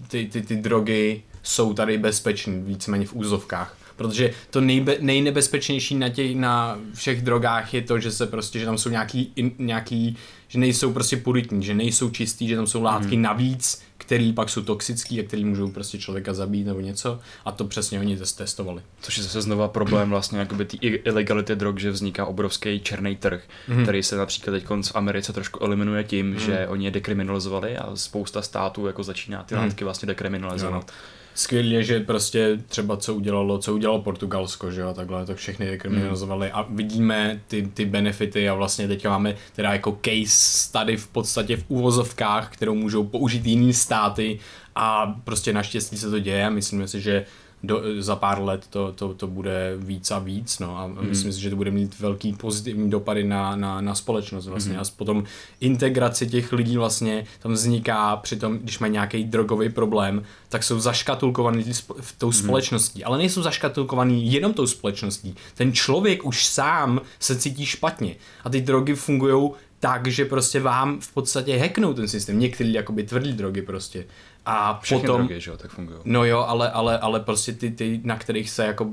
ty, 0.08 0.26
ty, 0.26 0.42
ty 0.42 0.56
drogy 0.56 1.24
jsou 1.44 1.74
tady 1.74 1.98
bezpečný, 1.98 2.62
víceméně 2.62 3.06
v 3.06 3.14
úzovkách 3.14 3.83
protože 3.96 4.32
to 4.50 4.62
nejbe, 4.62 4.98
nejnebezpečnější 5.00 5.96
na 5.96 6.10
těch, 6.10 6.36
na 6.36 6.80
všech 6.94 7.22
drogách 7.22 7.74
je 7.74 7.82
to, 7.82 8.00
že 8.00 8.12
se 8.12 8.28
prostě, 8.28 8.60
že 8.60 8.66
tam 8.66 8.78
jsou 8.78 8.90
nějaký, 8.90 9.32
in, 9.36 9.52
nějaký 9.58 10.18
že 10.54 10.60
nejsou 10.60 10.94
prostě 10.94 11.18
puritní, 11.18 11.64
že 11.64 11.74
nejsou 11.74 12.10
čistý, 12.10 12.48
že 12.48 12.56
tam 12.56 12.68
jsou 12.68 12.84
látky 12.84 13.16
hmm. 13.16 13.22
navíc, 13.22 13.82
který 13.98 14.34
pak 14.34 14.50
jsou 14.50 14.62
toxický 14.62 15.20
a 15.20 15.24
který 15.24 15.46
můžou 15.46 15.72
prostě 15.72 15.98
člověka 15.98 16.34
zabít 16.34 16.68
nebo 16.68 16.80
něco 16.80 17.20
a 17.46 17.52
to 17.52 17.66
přesně 17.66 18.00
oni 18.00 18.18
testovali. 18.18 18.82
Což 19.02 19.18
je 19.18 19.24
zase 19.24 19.42
znova 19.42 19.68
problém 19.68 20.10
vlastně 20.10 20.40
jakoby 20.40 20.66
ty 20.66 20.78
ilegality 20.78 21.56
drog, 21.56 21.80
že 21.80 21.92
vzniká 21.92 22.26
obrovský 22.26 22.80
černý 22.80 23.16
trh, 23.16 23.44
hmm. 23.68 23.84
který 23.84 24.04
se 24.04 24.18
například 24.18 24.54
teď 24.54 24.66
v 24.66 24.96
Americe 24.96 25.34
trošku 25.34 25.64
eliminuje 25.64 26.04
tím, 26.04 26.30
hmm. 26.32 26.40
že 26.40 26.68
oni 26.68 26.86
je 26.86 26.92
dekriminalizovali 26.92 27.78
a 27.78 27.96
spousta 27.96 28.42
států 28.42 28.88
jako 28.88 29.04
začíná 29.04 29.44
ty 29.44 29.56
hmm. 29.56 29.64
látky 29.64 29.84
vlastně 29.84 30.08
dekriminalizovat. 30.08 30.84
Jo 30.88 30.96
skvělě, 31.36 31.84
že 31.84 32.00
prostě 32.00 32.60
třeba 32.68 32.98
co 32.98 33.16
udělalo, 33.16 33.58
co 33.58 33.74
udělalo 33.74 34.02
Portugalsko, 34.02 34.72
že 34.72 34.82
jo, 34.82 34.94
takhle 34.94 35.26
to 35.26 35.36
všechny 35.36 35.66
dekriminalizovali 35.66 36.48
hmm. 36.48 36.60
a 36.60 36.68
vidíme 36.70 37.42
ty, 37.48 37.70
ty 37.74 37.86
benefity 37.86 38.50
a 38.50 38.54
vlastně 38.54 38.88
teďka 38.88 39.10
máme 39.10 39.36
teda 39.56 39.74
jako 39.74 40.00
case 40.06 40.72
tady 40.72 40.98
v 40.98 41.08
podstatě 41.08 41.58
v 41.58 41.66
úvozovkách, 41.68 42.54
kterou 42.54 42.76
můžou 42.76 43.04
použít 43.04 43.46
jiný 43.46 43.74
státy 43.74 44.40
a 44.76 45.20
prostě 45.24 45.54
naštěstí 45.54 45.98
se 45.98 46.10
to 46.10 46.20
děje 46.20 46.46
a 46.46 46.50
myslíme 46.50 46.88
si, 46.88 47.02
že 47.02 47.26
do, 47.64 47.82
za 48.00 48.16
pár 48.16 48.42
let 48.42 48.68
to, 48.70 48.92
to, 48.92 49.14
to 49.14 49.28
bude 49.28 49.74
víc 49.78 50.12
a 50.12 50.20
víc, 50.20 50.60
no 50.60 50.78
a 50.78 50.88
mm. 50.88 50.98
myslím 51.10 51.34
si, 51.34 51.42
že 51.42 51.50
to 51.50 51.56
bude 51.56 51.72
mít 51.72 52.00
velký 52.00 52.34
pozitivní 52.34 52.90
dopady 52.90 53.24
na, 53.24 53.56
na, 53.56 53.82
na 53.82 53.96
společnost 53.96 54.48
vlastně 54.48 54.74
mm. 54.74 54.80
a 54.80 54.84
potom 54.96 55.24
integrace 55.60 56.26
těch 56.26 56.54
lidí 56.54 56.78
vlastně 56.78 57.26
tam 57.40 57.54
vzniká 57.54 58.16
při 58.16 58.36
tom, 58.36 58.58
když 58.58 58.80
mají 58.80 58.94
nějaký 58.94 59.24
drogový 59.24 59.70
problém, 59.70 60.24
tak 60.50 60.64
jsou 60.64 60.80
zaškatulkovaný 60.80 61.64
v 62.02 62.16
tou 62.18 62.28
mm. 62.28 62.34
společností, 62.34 63.04
ale 63.04 63.18
nejsou 63.18 63.42
zaškatulkovaný 63.42 64.34
jenom 64.34 64.54
tou 64.54 64.68
společností. 64.68 65.36
Ten 65.56 65.74
člověk 65.74 66.26
už 66.26 66.46
sám 66.46 67.02
se 67.20 67.36
cítí 67.36 67.66
špatně 67.66 68.16
a 68.44 68.50
ty 68.50 68.62
drogy 68.62 68.96
fungují 68.96 69.52
tak, 69.84 70.08
že 70.08 70.26
prostě 70.26 70.60
vám 70.60 71.00
v 71.00 71.14
podstatě 71.14 71.58
hacknou 71.58 71.94
ten 71.94 72.08
systém. 72.08 72.40
Některý 72.40 72.74
jakoby 72.74 73.04
tvrdý 73.04 73.34
drogy 73.34 73.62
prostě. 73.62 74.06
A 74.46 74.80
Všechny 74.84 75.02
potom... 75.02 75.18
drogy, 75.18 75.42
že 75.42 75.52
jo, 75.52 75.58
tak 75.58 75.72
fungují. 75.72 76.00
No 76.06 76.26
jo, 76.26 76.40
ale, 76.40 76.72
ale, 76.72 77.00
ale 77.00 77.20
prostě 77.20 77.54
ty, 77.54 77.72
ty, 77.72 78.02
na 78.04 78.18
kterých 78.18 78.50
se 78.50 78.66
jako 78.66 78.90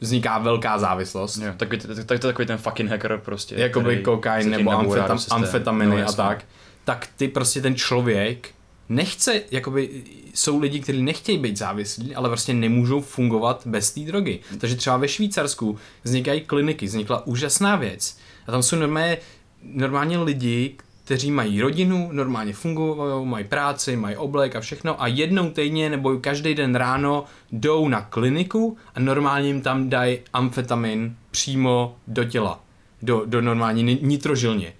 vzniká 0.00 0.38
velká 0.38 0.78
závislost. 0.78 1.36
Jo, 1.36 1.52
tak, 1.56 1.68
tak, 1.68 1.80
tak, 1.80 2.06
to 2.06 2.12
je 2.14 2.18
takový 2.18 2.46
ten 2.46 2.58
fucking 2.58 2.90
hacker 2.90 3.20
prostě. 3.24 3.54
Jakoby 3.54 3.96
kokain 3.96 4.50
nebo 4.50 4.70
amfetam, 4.70 5.18
amfetaminy 5.30 6.00
no, 6.00 6.08
a 6.08 6.12
tak. 6.12 6.44
Tak 6.84 7.08
ty 7.16 7.28
prostě 7.28 7.60
ten 7.60 7.74
člověk 7.74 8.50
nechce, 8.88 9.42
jakoby 9.50 10.02
jsou 10.34 10.60
lidi, 10.60 10.80
kteří 10.80 11.02
nechtějí 11.02 11.38
být 11.38 11.56
závislí, 11.56 12.14
ale 12.14 12.28
prostě 12.28 12.54
nemůžou 12.54 13.00
fungovat 13.00 13.62
bez 13.66 13.90
té 13.90 14.00
drogy. 14.00 14.40
Takže 14.58 14.76
třeba 14.76 14.96
ve 14.96 15.08
Švýcarsku 15.08 15.78
vznikají 16.02 16.40
kliniky, 16.40 16.86
vznikla 16.86 17.26
úžasná 17.26 17.76
věc. 17.76 18.18
A 18.46 18.52
tam 18.52 18.62
jsou 18.62 18.76
normálně, 18.76 19.18
normálně 19.62 20.18
lidi, 20.18 20.76
kteří 21.04 21.30
mají 21.30 21.60
rodinu, 21.60 22.08
normálně 22.12 22.52
fungují, 22.52 23.26
mají 23.26 23.44
práci, 23.44 23.96
mají 23.96 24.16
oblek 24.16 24.56
a 24.56 24.60
všechno 24.60 25.02
a 25.02 25.06
jednou 25.06 25.50
týdně 25.50 25.90
nebo 25.90 26.16
každý 26.18 26.54
den 26.54 26.74
ráno 26.74 27.24
jdou 27.52 27.88
na 27.88 28.00
kliniku 28.00 28.76
a 28.94 29.00
normálně 29.00 29.48
jim 29.48 29.60
tam 29.60 29.88
dají 29.88 30.18
amfetamin 30.32 31.16
přímo 31.30 31.96
do 32.06 32.24
těla, 32.24 32.60
do, 33.02 33.22
do 33.26 33.40
normální 33.40 33.98
nitrožilně. 34.02 34.72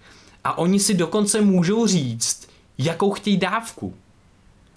A 0.45 0.59
oni 0.59 0.81
si 0.81 0.95
dokonce 0.95 1.41
můžou 1.41 1.87
říct, 1.87 2.49
jakou 2.79 3.11
chtějí 3.11 3.37
dávku. 3.37 3.95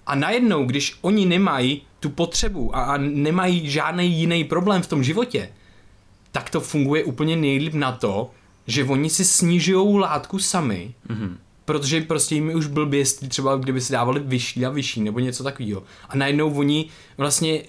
A 0.06 0.14
najednou, 0.14 0.64
když 0.64 0.98
oni 1.00 1.26
nemají 1.26 1.82
tu 2.00 2.10
potřebu 2.10 2.76
a, 2.76 2.82
a 2.82 2.96
nemají 2.96 3.70
žádný 3.70 4.12
jiný 4.12 4.44
problém 4.44 4.82
v 4.82 4.86
tom 4.86 5.04
životě, 5.04 5.48
tak 6.32 6.50
to 6.50 6.60
funguje 6.60 7.04
úplně 7.04 7.36
nejlíp 7.36 7.74
na 7.74 7.92
to, 7.92 8.30
že 8.66 8.84
oni 8.84 9.10
si 9.10 9.24
snižují 9.24 9.98
látku 9.98 10.38
sami, 10.38 10.94
mm-hmm. 11.08 11.36
protože 11.64 12.00
prostě 12.00 12.34
jim 12.34 12.54
už 12.54 12.66
byl 12.66 12.86
běstí 12.86 13.28
třeba 13.28 13.56
kdyby 13.56 13.80
si 13.80 13.92
dávali 13.92 14.20
vyšší 14.20 14.66
a 14.66 14.70
vyšší 14.70 15.00
nebo 15.00 15.18
něco 15.18 15.44
takového. 15.44 15.82
A 16.08 16.16
najednou 16.16 16.54
oni 16.54 16.88
vlastně 17.16 17.62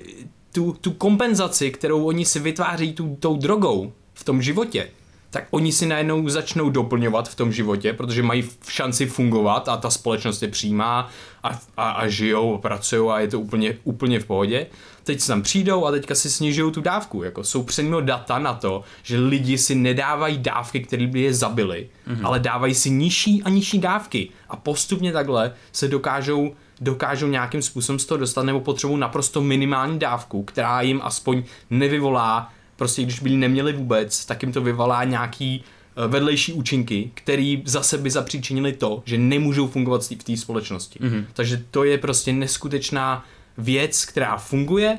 tu, 0.52 0.78
tu 0.82 0.92
kompenzaci, 0.92 1.72
kterou 1.72 2.04
oni 2.04 2.26
si 2.26 2.40
vytváří 2.40 2.94
tu, 2.94 3.18
tou 3.20 3.38
drogou 3.38 3.94
v 4.14 4.24
tom 4.24 4.42
životě, 4.42 4.90
tak 5.30 5.48
oni 5.52 5.72
si 5.72 5.86
najednou 5.86 6.30
začnou 6.30 6.70
doplňovat 6.70 7.30
v 7.30 7.36
tom 7.36 7.52
životě, 7.52 7.94
protože 7.94 8.24
mají 8.24 8.50
šanci 8.68 9.06
fungovat 9.06 9.70
a 9.70 9.78
ta 9.78 9.90
společnost 9.90 10.42
je 10.42 10.48
přijímá 10.48 11.10
a, 11.44 11.60
a, 11.78 11.92
a 11.92 12.08
žijou, 12.08 12.58
pracují 12.58 13.10
a 13.12 13.20
je 13.20 13.28
to 13.28 13.40
úplně, 13.40 13.78
úplně 13.84 14.20
v 14.20 14.26
pohodě. 14.26 14.68
Teď 15.04 15.20
se 15.20 15.28
tam 15.28 15.42
přijdou 15.42 15.86
a 15.86 15.92
teďka 15.92 16.16
si 16.16 16.30
snižují 16.30 16.72
tu 16.72 16.82
dávku. 16.82 17.24
Jako 17.24 17.44
jsou 17.44 17.64
předmět 17.64 18.02
data 18.02 18.40
na 18.40 18.54
to, 18.54 18.84
že 19.04 19.20
lidi 19.20 19.58
si 19.58 19.76
nedávají 19.76 20.38
dávky, 20.38 20.80
které 20.80 21.08
by 21.08 21.22
je 21.22 21.34
zabily, 21.34 21.90
mm-hmm. 22.08 22.28
ale 22.28 22.40
dávají 22.40 22.74
si 22.74 22.90
nižší 22.90 23.44
a 23.44 23.50
nižší 23.50 23.80
dávky. 23.80 24.30
A 24.50 24.56
postupně 24.56 25.12
takhle 25.12 25.54
se 25.72 25.88
dokážou 25.88 26.54
dokážou 26.82 27.28
nějakým 27.28 27.62
způsobem 27.62 28.00
z 28.00 28.06
toho 28.06 28.18
dostat 28.18 28.44
nebo 28.44 28.60
potřebují 28.60 29.00
naprosto 29.00 29.42
minimální 29.42 30.00
dávku, 30.00 30.44
která 30.44 30.82
jim 30.82 31.02
aspoň 31.04 31.44
nevyvolá 31.70 32.52
prostě 32.76 33.04
když 33.04 33.20
by 33.20 33.30
neměli 33.30 33.74
vůbec, 33.74 34.26
tak 34.26 34.44
jim 34.44 34.52
to 34.52 34.62
vyvolá 34.62 35.04
nějaký 35.04 35.64
eh, 35.64 36.08
vedlejší 36.08 36.54
účinky, 36.54 37.12
který 37.14 37.64
zase 37.66 37.98
by 37.98 38.12
zapříčinili 38.12 38.74
to, 38.74 39.04
že 39.06 39.18
nemůžou 39.18 39.68
fungovat 39.68 40.04
v 40.04 40.24
té 40.24 40.38
společnosti. 40.38 41.00
Mm-hmm. 41.00 41.26
Takže 41.34 41.64
to 41.72 41.84
je 41.84 41.98
prostě 41.98 42.34
neskutečná 42.34 43.26
věc, 43.58 44.06
která 44.06 44.38
funguje 44.38 44.98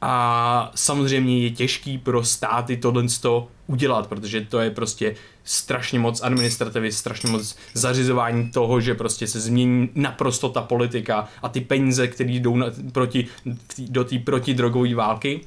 a 0.00 0.72
samozřejmě 0.74 1.42
je 1.42 1.50
těžký 1.50 1.98
pro 1.98 2.24
státy 2.24 2.76
tohle 2.76 3.04
udělat, 3.66 4.06
protože 4.06 4.40
to 4.40 4.60
je 4.60 4.70
prostě 4.70 5.14
strašně 5.44 5.98
moc 5.98 6.22
administrativy, 6.22 6.92
strašně 6.92 7.30
moc 7.30 7.56
zařizování 7.74 8.50
toho, 8.50 8.80
že 8.80 8.94
prostě 8.94 9.26
se 9.26 9.40
změní 9.40 9.90
naprosto 9.94 10.48
ta 10.48 10.62
politika 10.62 11.28
a 11.42 11.48
ty 11.48 11.60
peníze, 11.60 12.08
které 12.08 12.30
jdou 12.30 12.56
na, 12.56 12.66
proti, 12.92 13.26
do 13.78 14.04
té 14.04 14.18
protidrogové 14.18 14.94
války, 14.94 15.40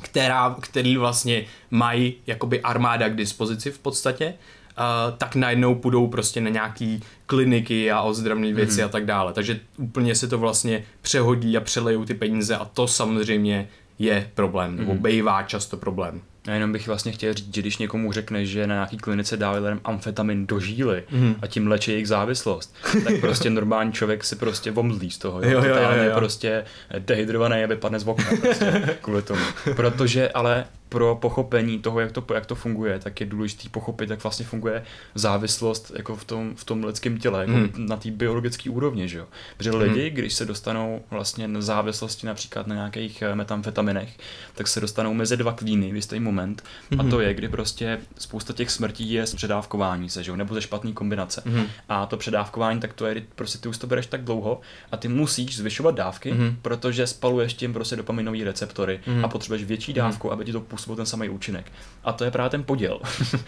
která, 0.00 0.56
který 0.60 0.96
vlastně 0.96 1.44
mají 1.70 2.14
jakoby 2.26 2.60
armáda 2.60 3.08
k 3.08 3.16
dispozici 3.16 3.70
v 3.70 3.78
podstatě, 3.78 4.34
uh, 4.78 5.18
tak 5.18 5.34
najednou 5.34 5.74
půjdou 5.74 6.06
prostě 6.06 6.40
na 6.40 6.50
nějaký 6.50 7.02
kliniky 7.26 7.90
a 7.90 8.00
ozdravné 8.02 8.52
věci 8.52 8.80
mm-hmm. 8.80 8.84
a 8.84 8.88
tak 8.88 9.06
dále. 9.06 9.32
Takže 9.32 9.60
úplně 9.76 10.14
se 10.14 10.28
to 10.28 10.38
vlastně 10.38 10.84
přehodí 11.02 11.56
a 11.56 11.60
přelejou 11.60 12.04
ty 12.04 12.14
peníze 12.14 12.56
a 12.56 12.64
to 12.64 12.88
samozřejmě 12.88 13.68
je 13.98 14.30
problém, 14.34 14.76
nebo 14.76 14.94
mm-hmm. 14.94 15.02
bývá 15.02 15.42
často 15.42 15.76
problém. 15.76 16.20
Já 16.46 16.54
jenom 16.54 16.72
bych 16.72 16.86
vlastně 16.86 17.12
chtěl 17.12 17.34
říct, 17.34 17.54
že 17.54 17.60
když 17.60 17.78
někomu 17.78 18.12
řekne, 18.12 18.46
že 18.46 18.66
na 18.66 18.74
nějaký 18.74 18.96
klinice 18.96 19.36
dá 19.36 19.50
lidem 19.50 19.80
amfetamin 19.84 20.46
do 20.46 20.60
žíly 20.60 21.02
Mhm. 21.10 21.34
a 21.42 21.46
tím 21.46 21.66
léčí 21.66 21.90
jejich 21.90 22.08
závislost, 22.08 22.74
tak 23.04 23.14
prostě 23.20 23.50
normální 23.50 23.92
člověk 23.92 24.24
si 24.24 24.36
prostě 24.36 24.72
omdlí 24.72 25.10
z 25.10 25.18
toho. 25.18 25.42
Jo, 25.42 25.50
jo, 25.50 25.64
jo, 25.64 25.74
Totálně 25.74 26.04
jo. 26.04 26.12
prostě 26.14 26.64
dehydrovaný 26.98 27.64
a 27.64 27.66
vypadne 27.66 27.98
z 27.98 28.08
okna 28.08 28.30
prostě, 28.40 28.96
kvůli 29.00 29.22
tomu. 29.22 29.40
Protože 29.76 30.28
ale 30.28 30.64
pro 30.92 31.16
pochopení 31.16 31.78
toho, 31.78 32.00
jak 32.00 32.12
to, 32.12 32.24
jak 32.34 32.46
to 32.46 32.54
funguje, 32.54 32.98
tak 32.98 33.20
je 33.20 33.26
důležité 33.26 33.68
pochopit, 33.68 34.10
jak 34.10 34.22
vlastně 34.22 34.46
funguje 34.46 34.82
závislost 35.14 35.92
jako 35.96 36.16
v 36.16 36.24
tom, 36.24 36.52
v 36.56 36.64
tom 36.64 36.84
lidském 36.84 37.18
těle, 37.18 37.40
jako 37.40 37.52
Mhm. 37.52 37.86
na 37.86 37.96
té 37.96 38.10
biologické 38.10 38.70
úrovni, 38.70 39.08
že 39.08 39.18
jo. 39.18 39.26
Protože 39.56 39.70
lidi, 39.70 40.10
když 40.10 40.34
se 40.34 40.44
dostanou 40.44 41.02
vlastně 41.10 41.48
na 41.48 41.60
závislosti 41.60 42.26
například 42.26 42.66
na 42.66 42.74
nějakých 42.74 43.22
eh, 43.22 43.34
metamfetaminech, 43.34 44.18
tak 44.54 44.68
se 44.68 44.80
dostanou 44.80 45.14
mezi 45.14 45.36
dva 45.36 45.52
klíny 45.52 45.92
v 45.92 45.96
jistý 45.96 46.20
moment. 46.20 46.64
A 46.98 47.02
to 47.10 47.20
je, 47.20 47.34
kdy 47.34 47.48
prostě 47.48 47.98
spousta 48.18 48.52
těch 48.52 48.70
smrtí 48.70 49.12
je 49.12 49.26
z 49.26 49.34
předávkování 49.34 50.08
se, 50.10 50.22
že 50.22 50.30
jo, 50.30 50.36
nebo 50.36 50.54
ze 50.54 50.60
špatný 50.62 50.92
kombinace. 50.92 51.42
Mhm. 51.44 51.66
A 51.88 52.06
to 52.06 52.16
předávkování, 52.16 52.80
tak 52.80 52.92
to 52.92 53.06
je, 53.06 53.22
prostě 53.34 53.58
ty 53.58 53.68
už 53.68 53.78
to 53.78 53.86
bereš 53.86 54.06
tak 54.06 54.24
dlouho 54.24 54.60
a 54.92 54.96
ty 54.96 55.08
musíš 55.08 55.56
zvyšovat 55.56 55.94
dávky, 55.94 56.32
Mhm. 56.32 56.56
protože 56.62 57.06
spaluješ 57.06 57.54
tím 57.54 57.72
prostě 57.72 57.96
dopaminové 57.96 58.44
receptory 58.44 59.00
Mhm. 59.06 59.24
a 59.24 59.28
potřebuješ 59.28 59.64
větší 59.64 59.92
dávku, 59.92 60.32
aby 60.32 60.44
ti 60.44 60.52
to 60.52 60.60
působilo 60.82 60.96
ten 60.96 61.06
samý 61.06 61.28
účinek. 61.28 61.72
A 62.04 62.12
to 62.12 62.24
je 62.24 62.30
právě 62.30 62.50
ten 62.50 62.64
poděl, 62.64 63.00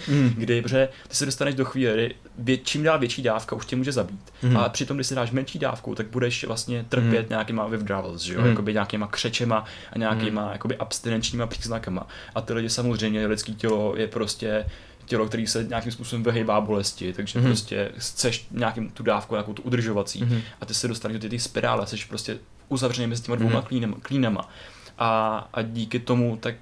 Mhm. 0.08 0.28
kdy, 0.38 0.62
protože 0.62 0.88
ty 1.08 1.14
se 1.16 1.26
dostaneš 1.26 1.54
do 1.54 1.64
chvíle, 1.64 1.92
kdy 1.94 2.14
vě, 2.38 2.56
čím 2.56 2.82
dál 2.82 2.98
větší 2.98 3.22
dávka 3.22 3.56
už 3.56 3.66
tě 3.66 3.76
může 3.76 3.92
zabít. 3.92 4.32
Mhm. 4.42 4.56
A 4.56 4.68
přitom, 4.68 4.96
když 4.96 5.06
si 5.06 5.14
dáš 5.14 5.30
menší 5.30 5.58
dávku, 5.58 5.94
tak 5.94 6.06
budeš 6.06 6.44
vlastně 6.44 6.84
trpět 6.88 7.20
Mhm. 7.20 7.28
nějakýma 7.30 7.66
withdrawals, 7.66 8.22
že 8.22 8.34
jo? 8.34 8.40
Mhm. 8.40 8.48
Jakoby 8.50 8.72
nějakýma 8.72 9.06
křečema 9.06 9.64
a 9.92 9.98
nějakýma 9.98 10.52
jakoby 10.52 10.76
abstinenčníma 10.76 11.46
příznakama. 11.46 12.06
A 12.34 12.40
ty 12.40 12.52
lidi 12.52 12.70
samozřejmě, 12.70 13.26
lidské 13.26 13.52
tělo 13.52 13.94
je 13.96 14.08
prostě 14.08 14.66
tělo, 15.06 15.26
který 15.26 15.46
se 15.46 15.64
nějakým 15.64 15.92
způsobem 15.92 16.22
vyhýbá 16.22 16.60
bolesti, 16.60 17.12
takže 17.12 17.38
Mhm. 17.38 17.48
prostě 17.48 17.92
chceš 17.98 18.46
nějakým 18.50 18.90
tu 18.90 19.02
dávku, 19.02 19.34
nějakou 19.34 19.52
tu 19.52 19.62
udržovací 19.62 20.22
Mhm. 20.24 20.40
a 20.60 20.66
ty 20.66 20.74
se 20.74 20.88
dostaneš 20.88 21.18
do 21.18 21.28
té- 21.28 21.38
spirále, 21.38 21.86
jsi 21.86 21.96
prostě 22.08 22.38
uzavřený 22.68 23.06
mezi 23.06 23.22
těma 23.22 23.36
dvouma 23.36 23.58
Mhm. 23.58 23.66
klínama, 23.68 23.96
klínama. 24.02 24.48
A, 24.98 25.48
a 25.54 25.62
díky 25.62 25.98
tomu, 25.98 26.36
tak 26.36 26.54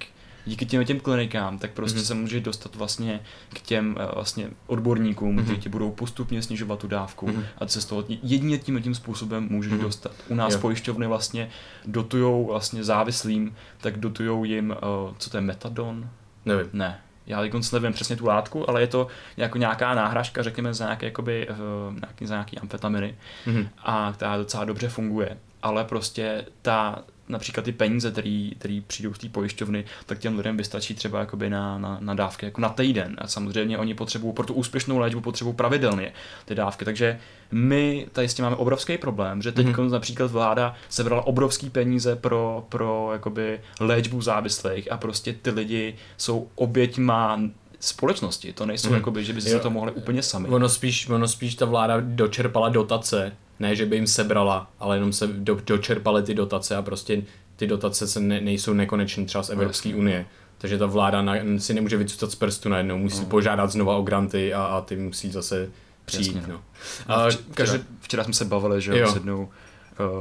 díky 0.45 0.65
těm 0.65 0.85
těm 0.85 0.99
klinikám, 0.99 1.57
tak 1.57 1.71
prostě 1.71 1.97
Mhm. 1.97 2.05
se 2.05 2.13
můžeš 2.13 2.41
dostat 2.41 2.75
vlastně 2.75 3.19
k 3.53 3.61
těm 3.61 3.97
eh, 3.99 4.15
vlastně 4.15 4.47
odborníkům, 4.67 5.35
Mhm. 5.35 5.43
kteří 5.45 5.59
ti 5.59 5.69
budou 5.69 5.91
postupně 5.91 6.41
snižovat 6.41 6.79
tu 6.79 6.87
dávku 6.87 7.27
Mhm. 7.27 7.43
a 7.57 7.65
ty 7.65 7.71
se 7.71 7.81
z 7.81 7.85
toho 7.85 8.03
jedině 8.07 8.57
tím 8.57 8.81
tím 8.81 8.95
způsobem 8.95 9.47
můžeš 9.49 9.71
Mhm. 9.73 9.81
dostat. 9.81 10.11
U 10.29 10.35
nás 10.35 10.53
Jo. 10.53 10.59
pojišťovny 10.59 11.07
vlastně 11.07 11.49
dotujou 11.85 12.47
vlastně 12.47 12.83
závislým, 12.83 13.55
tak 13.81 13.97
dotujou 13.99 14.43
jim, 14.43 14.71
eh, 14.71 15.13
co 15.17 15.29
to 15.29 15.37
je 15.37 15.41
metadon? 15.41 16.09
Nevím. 16.45 16.67
Ne. 16.73 16.99
Já 17.27 17.41
teď 17.41 17.51
nevím 17.73 17.93
přesně 17.93 18.15
tu 18.15 18.25
látku, 18.25 18.69
ale 18.69 18.81
je 18.81 18.87
to 18.87 19.07
jako 19.37 19.57
nějaká 19.57 19.95
náhražka, 19.95 20.43
řekněme, 20.43 20.73
za 20.73 20.85
nějaké, 20.85 21.05
jakoby, 21.05 21.47
eh, 21.49 21.55
nějaký, 21.99 22.25
za 22.25 22.33
nějaký 22.35 22.57
amfetaminy 22.59 23.15
Mhm. 23.45 23.67
a 23.83 24.11
která 24.15 24.37
docela 24.37 24.65
dobře 24.65 24.89
funguje. 24.89 25.37
Ale 25.63 25.83
prostě 25.85 26.45
ta, 26.61 27.03
například 27.29 27.63
ty 27.63 27.71
peníze, 27.71 28.11
který 28.57 28.81
přijdou 28.87 29.13
z 29.13 29.17
té 29.19 29.29
pojišťovny, 29.29 29.85
tak 30.05 30.19
těm 30.19 30.37
lidem 30.37 30.57
vystačí 30.57 30.95
třeba 30.95 31.19
jakoby 31.19 31.49
na, 31.49 31.77
na, 31.77 31.97
na 32.01 32.13
dávky 32.13 32.45
jako 32.45 32.61
na 32.61 32.69
týden. 32.69 33.15
A 33.17 33.27
samozřejmě 33.27 33.77
oni 33.77 33.93
potřebují 33.93 34.33
pro 34.33 34.45
tu 34.45 34.53
úspěšnou 34.53 34.97
léčbu 34.97 35.21
potřebují 35.21 35.55
pravidelně 35.55 36.13
ty 36.45 36.55
dávky. 36.55 36.85
Takže 36.85 37.19
my 37.51 38.07
tady 38.11 38.29
s 38.29 38.33
tím 38.33 38.43
máme 38.43 38.55
obrovský 38.55 38.97
problém, 38.97 39.41
že 39.41 39.51
teď 39.51 39.65
Mhm. 39.67 39.91
například 39.91 40.31
vláda 40.31 40.75
sebrala 40.89 41.27
obrovský 41.27 41.69
peníze 41.69 42.15
pro, 42.15 42.65
pro 42.69 43.09
jakoby 43.13 43.59
léčbu 43.79 44.21
závislých 44.21 44.91
a 44.91 44.97
prostě 44.97 45.33
ty 45.33 45.49
lidi 45.49 45.95
jsou 46.17 46.47
oběťma 46.55 47.41
společnosti. 47.79 48.53
To 48.53 48.65
nejsou 48.65 48.87
Mhm. 48.87 48.95
jakoby, 48.95 49.23
že 49.25 49.33
by 49.33 49.41
si 49.41 49.49
Jo. 49.49 49.59
to 49.59 49.69
mohli 49.69 49.91
úplně 49.91 50.23
sami. 50.23 50.47
Ono 50.47 50.69
spíš, 50.69 51.09
ono 51.09 51.27
spíš 51.27 51.55
ta 51.55 51.65
vláda 51.65 51.97
dočerpala 51.99 52.69
dotace, 52.69 53.31
ne 53.59 53.75
že 53.75 53.85
by 53.85 53.95
jim 53.95 54.07
sebrala, 54.07 54.71
ale 54.79 54.95
jenom 54.95 55.13
se 55.13 55.27
do, 55.27 55.57
dočerpaly 55.65 56.23
ty 56.23 56.33
dotace 56.33 56.75
a 56.75 56.81
prostě 56.81 57.21
ty 57.55 57.67
dotace 57.67 58.07
se 58.07 58.19
ne, 58.19 58.41
nejsou 58.41 58.73
nekonečné 58.73 59.25
třeba 59.25 59.43
z 59.43 59.49
Evropské 59.49 59.89
jasně. 59.89 59.99
unie. 60.01 60.25
Takže 60.57 60.77
ta 60.77 60.85
vláda 60.85 61.21
na, 61.21 61.33
si 61.57 61.73
nemůže 61.73 61.97
vycucat 61.97 62.31
z 62.31 62.35
prstu 62.35 62.69
najednou, 62.69 62.97
musí 62.97 63.19
No. 63.19 63.25
požádat 63.25 63.71
znova 63.71 63.95
o 63.97 64.01
granty 64.01 64.53
a, 64.53 64.63
a 64.63 64.81
ty 64.81 64.95
musí 64.95 65.31
zase 65.31 65.69
přijít. 66.05 66.35
Jasně. 66.35 66.53
No. 66.53 66.61
No, 67.09 67.15
A 67.15 67.27
vč- 67.29 67.37
každý, 67.53 67.77
včera, 67.77 67.83
včera 68.01 68.23
jsme 68.23 68.33
se 68.33 68.45
bavili, 68.45 68.81
že 68.81 68.91
Jo. 68.91 68.97
jo, 68.97 69.11
s 69.11 69.13
jednou 69.13 69.49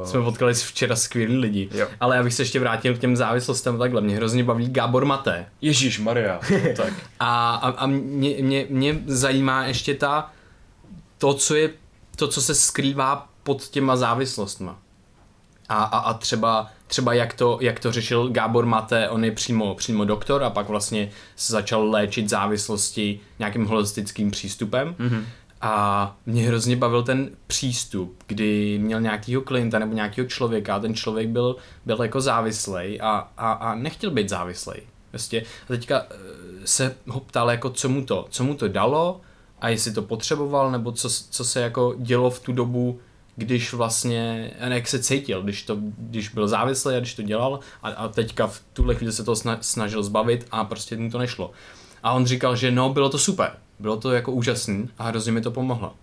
uh, 0.00 0.06
jsme 0.06 0.22
potkali 0.22 0.54
včera 0.54 0.96
skvělý 0.96 1.36
lidi. 1.36 1.68
Jo. 1.74 1.88
Ale 2.00 2.18
abych 2.18 2.34
se 2.34 2.42
ještě 2.42 2.60
vrátil 2.60 2.94
k 2.94 2.98
těm 2.98 3.16
závislostem 3.16 3.78
takhle, 3.78 4.00
mě 4.00 4.16
hrozně 4.16 4.44
baví 4.44 4.68
Gábor 4.68 5.04
Maté. 5.04 5.46
Ježíš 5.60 5.98
Maria, 5.98 6.40
tak. 6.76 6.92
A, 7.20 7.54
a, 7.54 7.68
a 7.70 7.86
mě, 7.86 8.34
mě, 8.40 8.66
mě 8.70 9.02
zajímá 9.06 9.64
ještě 9.64 9.94
ta, 9.94 10.32
to, 11.18 11.34
co 11.34 11.54
je, 11.54 11.70
to, 12.16 12.28
co 12.28 12.42
se 12.42 12.54
skrývá 12.54 13.28
pod 13.42 13.68
těma 13.68 13.96
závislostma. 13.96 14.78
A, 15.68 15.84
a, 15.84 15.98
a 15.98 16.14
třeba, 16.14 16.70
třeba 16.86 17.14
jak, 17.14 17.34
to, 17.34 17.58
jak 17.60 17.80
to 17.80 17.92
řešil 17.92 18.28
Gábor 18.28 18.66
Mate, 18.66 19.08
on 19.08 19.24
je 19.24 19.32
přímo, 19.32 19.74
přímo 19.74 20.04
doktor 20.04 20.44
a 20.44 20.50
pak 20.50 20.68
vlastně 20.68 21.10
se 21.36 21.52
začal 21.52 21.90
léčit 21.90 22.28
závislosti 22.28 23.20
nějakým 23.38 23.66
holistickým 23.66 24.30
přístupem. 24.30 24.94
Mhm. 24.98 25.26
A 25.60 26.16
mě 26.26 26.48
hrozně 26.48 26.76
bavil 26.76 27.02
ten 27.02 27.30
přístup, 27.46 28.22
kdy 28.26 28.78
měl 28.78 29.00
nějakýho 29.00 29.42
klienta 29.42 29.78
nebo 29.78 29.94
nějakého 29.94 30.28
člověka 30.28 30.74
a 30.76 30.78
ten 30.78 30.94
člověk 30.94 31.28
byl, 31.28 31.56
byl 31.86 32.02
jako 32.02 32.20
závislej 32.20 32.98
a, 33.02 33.32
a, 33.36 33.52
a 33.52 33.74
nechtěl 33.74 34.10
být 34.10 34.28
závislej. 34.28 34.82
Prostě 35.10 35.40
a 35.40 35.66
teďka 35.66 36.06
eh, 36.10 36.16
se 36.64 36.96
ho 37.06 37.20
ptal 37.20 37.50
jako 37.50 37.70
co 37.70 37.88
mu 37.88 38.04
to, 38.04 38.26
co 38.30 38.44
mu 38.44 38.54
to 38.54 38.68
dalo 38.68 39.20
a 39.62 39.68
jestli 39.68 39.92
to 39.92 40.02
potřeboval 40.02 40.70
nebo 40.70 40.92
co, 40.92 41.08
co 41.30 41.44
se 41.44 41.60
jako 41.60 41.94
dělo 41.98 42.30
v 42.30 42.40
tu 42.40 42.52
dobu, 42.52 43.00
když 43.36 43.72
vlastně, 43.72 44.50
a 44.60 44.66
jak 44.66 44.88
se 44.88 44.98
cítil, 44.98 45.42
když, 45.42 45.62
to, 45.62 45.76
když 45.98 46.28
byl 46.28 46.48
závislý 46.48 46.94
a 46.94 46.98
když 46.98 47.14
to 47.14 47.22
dělal 47.22 47.60
a, 47.82 47.88
a 47.88 48.08
teďka 48.08 48.46
v 48.46 48.62
tuhle 48.72 48.94
chvíli 48.94 49.12
se 49.12 49.24
to 49.24 49.32
sna- 49.32 49.58
snažil 49.60 50.02
zbavit 50.02 50.46
a 50.50 50.64
prostě 50.64 50.96
mu 50.96 51.10
to 51.10 51.18
nešlo. 51.18 51.50
A 52.02 52.12
on 52.12 52.26
říkal, 52.26 52.56
že 52.56 52.70
no, 52.70 52.92
bylo 52.92 53.08
to 53.08 53.18
super, 53.18 53.52
bylo 53.78 53.96
to 53.96 54.12
jako 54.12 54.32
úžasný 54.32 54.88
a 54.98 55.04
hrozně 55.04 55.32
mi 55.32 55.40
to 55.40 55.50
pomohlo. 55.50 55.94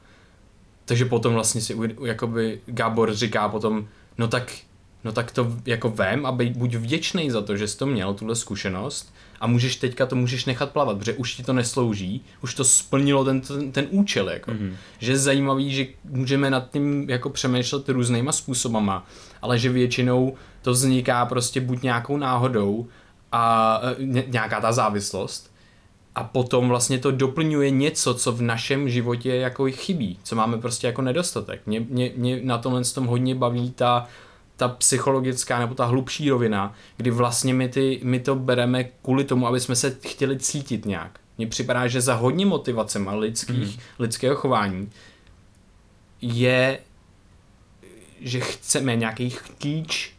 Takže 0.85 1.05
potom 1.05 1.33
vlastně 1.33 1.61
si 1.61 1.77
jakoby 2.05 2.61
Gábor 2.65 3.13
říká 3.13 3.49
potom, 3.49 3.87
no 4.17 4.27
tak, 4.27 4.51
no 5.03 5.11
tak 5.11 5.31
to 5.31 5.55
jako 5.65 5.89
vem 5.89 6.25
a 6.25 6.31
buď 6.31 6.75
vděčný 6.75 7.31
za 7.31 7.41
to, 7.41 7.57
že 7.57 7.67
jsi 7.67 7.77
to 7.77 7.85
měl, 7.85 8.13
tuhle 8.13 8.35
zkušenost 8.35 9.13
a 9.39 9.47
můžeš 9.47 9.75
teďka 9.75 10.05
to 10.05 10.15
můžeš 10.15 10.45
nechat 10.45 10.71
plavat, 10.71 10.97
protože 10.97 11.13
už 11.13 11.35
ti 11.35 11.43
to 11.43 11.53
neslouží, 11.53 12.21
už 12.43 12.53
to 12.53 12.63
splnilo 12.63 13.25
ten, 13.25 13.41
ten, 13.41 13.71
ten 13.71 13.87
účel, 13.89 14.29
jako. 14.29 14.51
Mm-hmm. 14.51 14.73
Že 14.99 15.11
je 15.11 15.17
zajímavý, 15.17 15.73
že 15.73 15.87
můžeme 16.03 16.49
nad 16.49 16.71
tím 16.71 17.09
jako 17.09 17.29
přemýšlet 17.29 17.89
různýma 17.89 18.31
způsobama, 18.31 19.07
ale 19.41 19.59
že 19.59 19.69
většinou 19.69 20.35
to 20.61 20.71
vzniká 20.71 21.25
prostě 21.25 21.61
buď 21.61 21.81
nějakou 21.81 22.17
náhodou 22.17 22.87
a 23.31 23.81
e, 23.83 24.03
ně- 24.03 24.25
nějaká 24.27 24.61
ta 24.61 24.71
závislost, 24.71 25.49
a 26.15 26.23
potom 26.23 26.69
vlastně 26.69 26.99
to 26.99 27.11
doplňuje 27.11 27.69
něco, 27.69 28.13
co 28.13 28.31
v 28.31 28.41
našem 28.41 28.89
životě 28.89 29.35
jako 29.35 29.65
chybí, 29.71 30.17
co 30.23 30.35
máme 30.35 30.57
prostě 30.57 30.87
jako 30.87 31.01
nedostatek. 31.01 31.61
Mě, 31.65 31.79
mě, 31.79 32.11
mě 32.15 32.39
na 32.43 32.57
tomhle 32.57 32.83
tom 32.83 33.05
hodně 33.05 33.35
baví 33.35 33.71
ta, 33.71 34.07
ta 34.59 34.67
psychologická 34.67 35.59
nebo 35.59 35.75
ta 35.75 35.85
hlubší 35.85 36.29
rovina, 36.29 36.73
kdy 36.97 37.11
vlastně 37.11 37.53
my, 37.53 37.69
ty, 37.69 37.99
my 38.03 38.19
to 38.19 38.35
bereme 38.35 38.83
kvůli 38.83 39.23
tomu, 39.23 39.47
aby 39.47 39.59
jsme 39.59 39.75
se 39.75 39.97
chtěli 40.07 40.39
cítit 40.39 40.85
nějak. 40.85 41.19
Mně 41.37 41.47
připadá, 41.47 41.87
že 41.87 42.01
za 42.01 42.13
hodně 42.13 42.45
motivacema 42.45 43.15
lidských, 43.15 43.77
mm. 43.77 43.83
lidského 43.99 44.35
chování 44.35 44.89
je, 46.21 46.79
že 48.21 48.39
chceme 48.39 48.95
nějaký 48.95 49.29
chtíč 49.29 50.13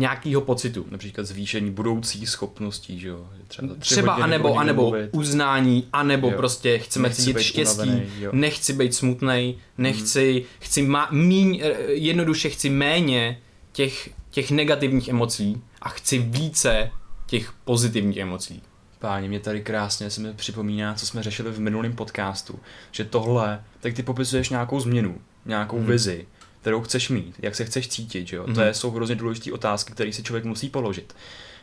nějakýho 0.00 0.40
pocitu. 0.40 0.86
Například 0.90 1.24
zvýšení 1.26 1.70
budoucích 1.70 2.28
schopností, 2.28 2.98
že 3.00 3.08
jo. 3.08 3.28
Třeba, 3.48 3.74
Třeba 3.78 4.14
anebo, 4.14 4.56
anebo 4.58 4.82
mluvit. 4.82 5.10
uznání, 5.12 5.88
anebo 5.92 6.28
Jo. 6.30 6.36
prostě 6.36 6.78
chceme 6.78 7.08
Nechci 7.08 7.22
cítit 7.22 7.42
štěstí, 7.42 7.82
unavený, 7.82 8.06
jo. 8.20 8.30
Mhm. 8.32 8.40
nechci 8.40 8.72
být 8.72 8.94
smutnej, 8.94 9.54
nechci, 9.78 10.44
chci 10.60 10.82
má, 10.82 11.08
míň, 11.10 11.60
eh, 11.62 11.74
jednoduše 11.92 12.48
chci 12.50 12.70
méně 12.70 13.38
těch, 13.72 14.10
těch 14.30 14.50
negativních 14.50 15.08
emocí 15.08 15.62
a 15.82 15.88
chci 15.88 16.18
více 16.18 16.90
těch 17.26 17.52
pozitivních 17.64 18.16
emocí. 18.16 18.62
Páni, 18.98 19.28
mě 19.28 19.40
tady 19.40 19.60
krásně 19.60 20.10
se 20.10 20.20
mi 20.20 20.32
připomíná, 20.34 20.94
co 20.94 21.06
jsme 21.06 21.22
řešili 21.22 21.50
v 21.50 21.60
minulém 21.60 21.92
podcastu, 21.92 22.58
že 22.92 23.04
tohle, 23.04 23.64
tak 23.80 23.94
ty 23.94 24.02
popisuješ 24.02 24.48
nějakou 24.50 24.80
změnu, 24.80 25.18
nějakou 25.46 25.76
Mhm. 25.76 25.84
hmm. 25.84 25.92
vizi, 25.92 26.26
kterou 26.60 26.82
chceš 26.82 27.08
mít, 27.08 27.34
jak 27.38 27.54
se 27.54 27.64
chceš 27.64 27.88
cítit, 27.88 28.28
že 28.28 28.36
jo? 28.36 28.44
Mhm. 28.46 28.54
To 28.54 28.60
je, 28.60 28.74
jsou 28.74 28.90
hrozně 28.90 29.14
důležité 29.14 29.52
otázky, 29.52 29.92
které 29.92 30.12
si 30.12 30.22
člověk 30.22 30.44
musí 30.44 30.68
položit. 30.68 31.14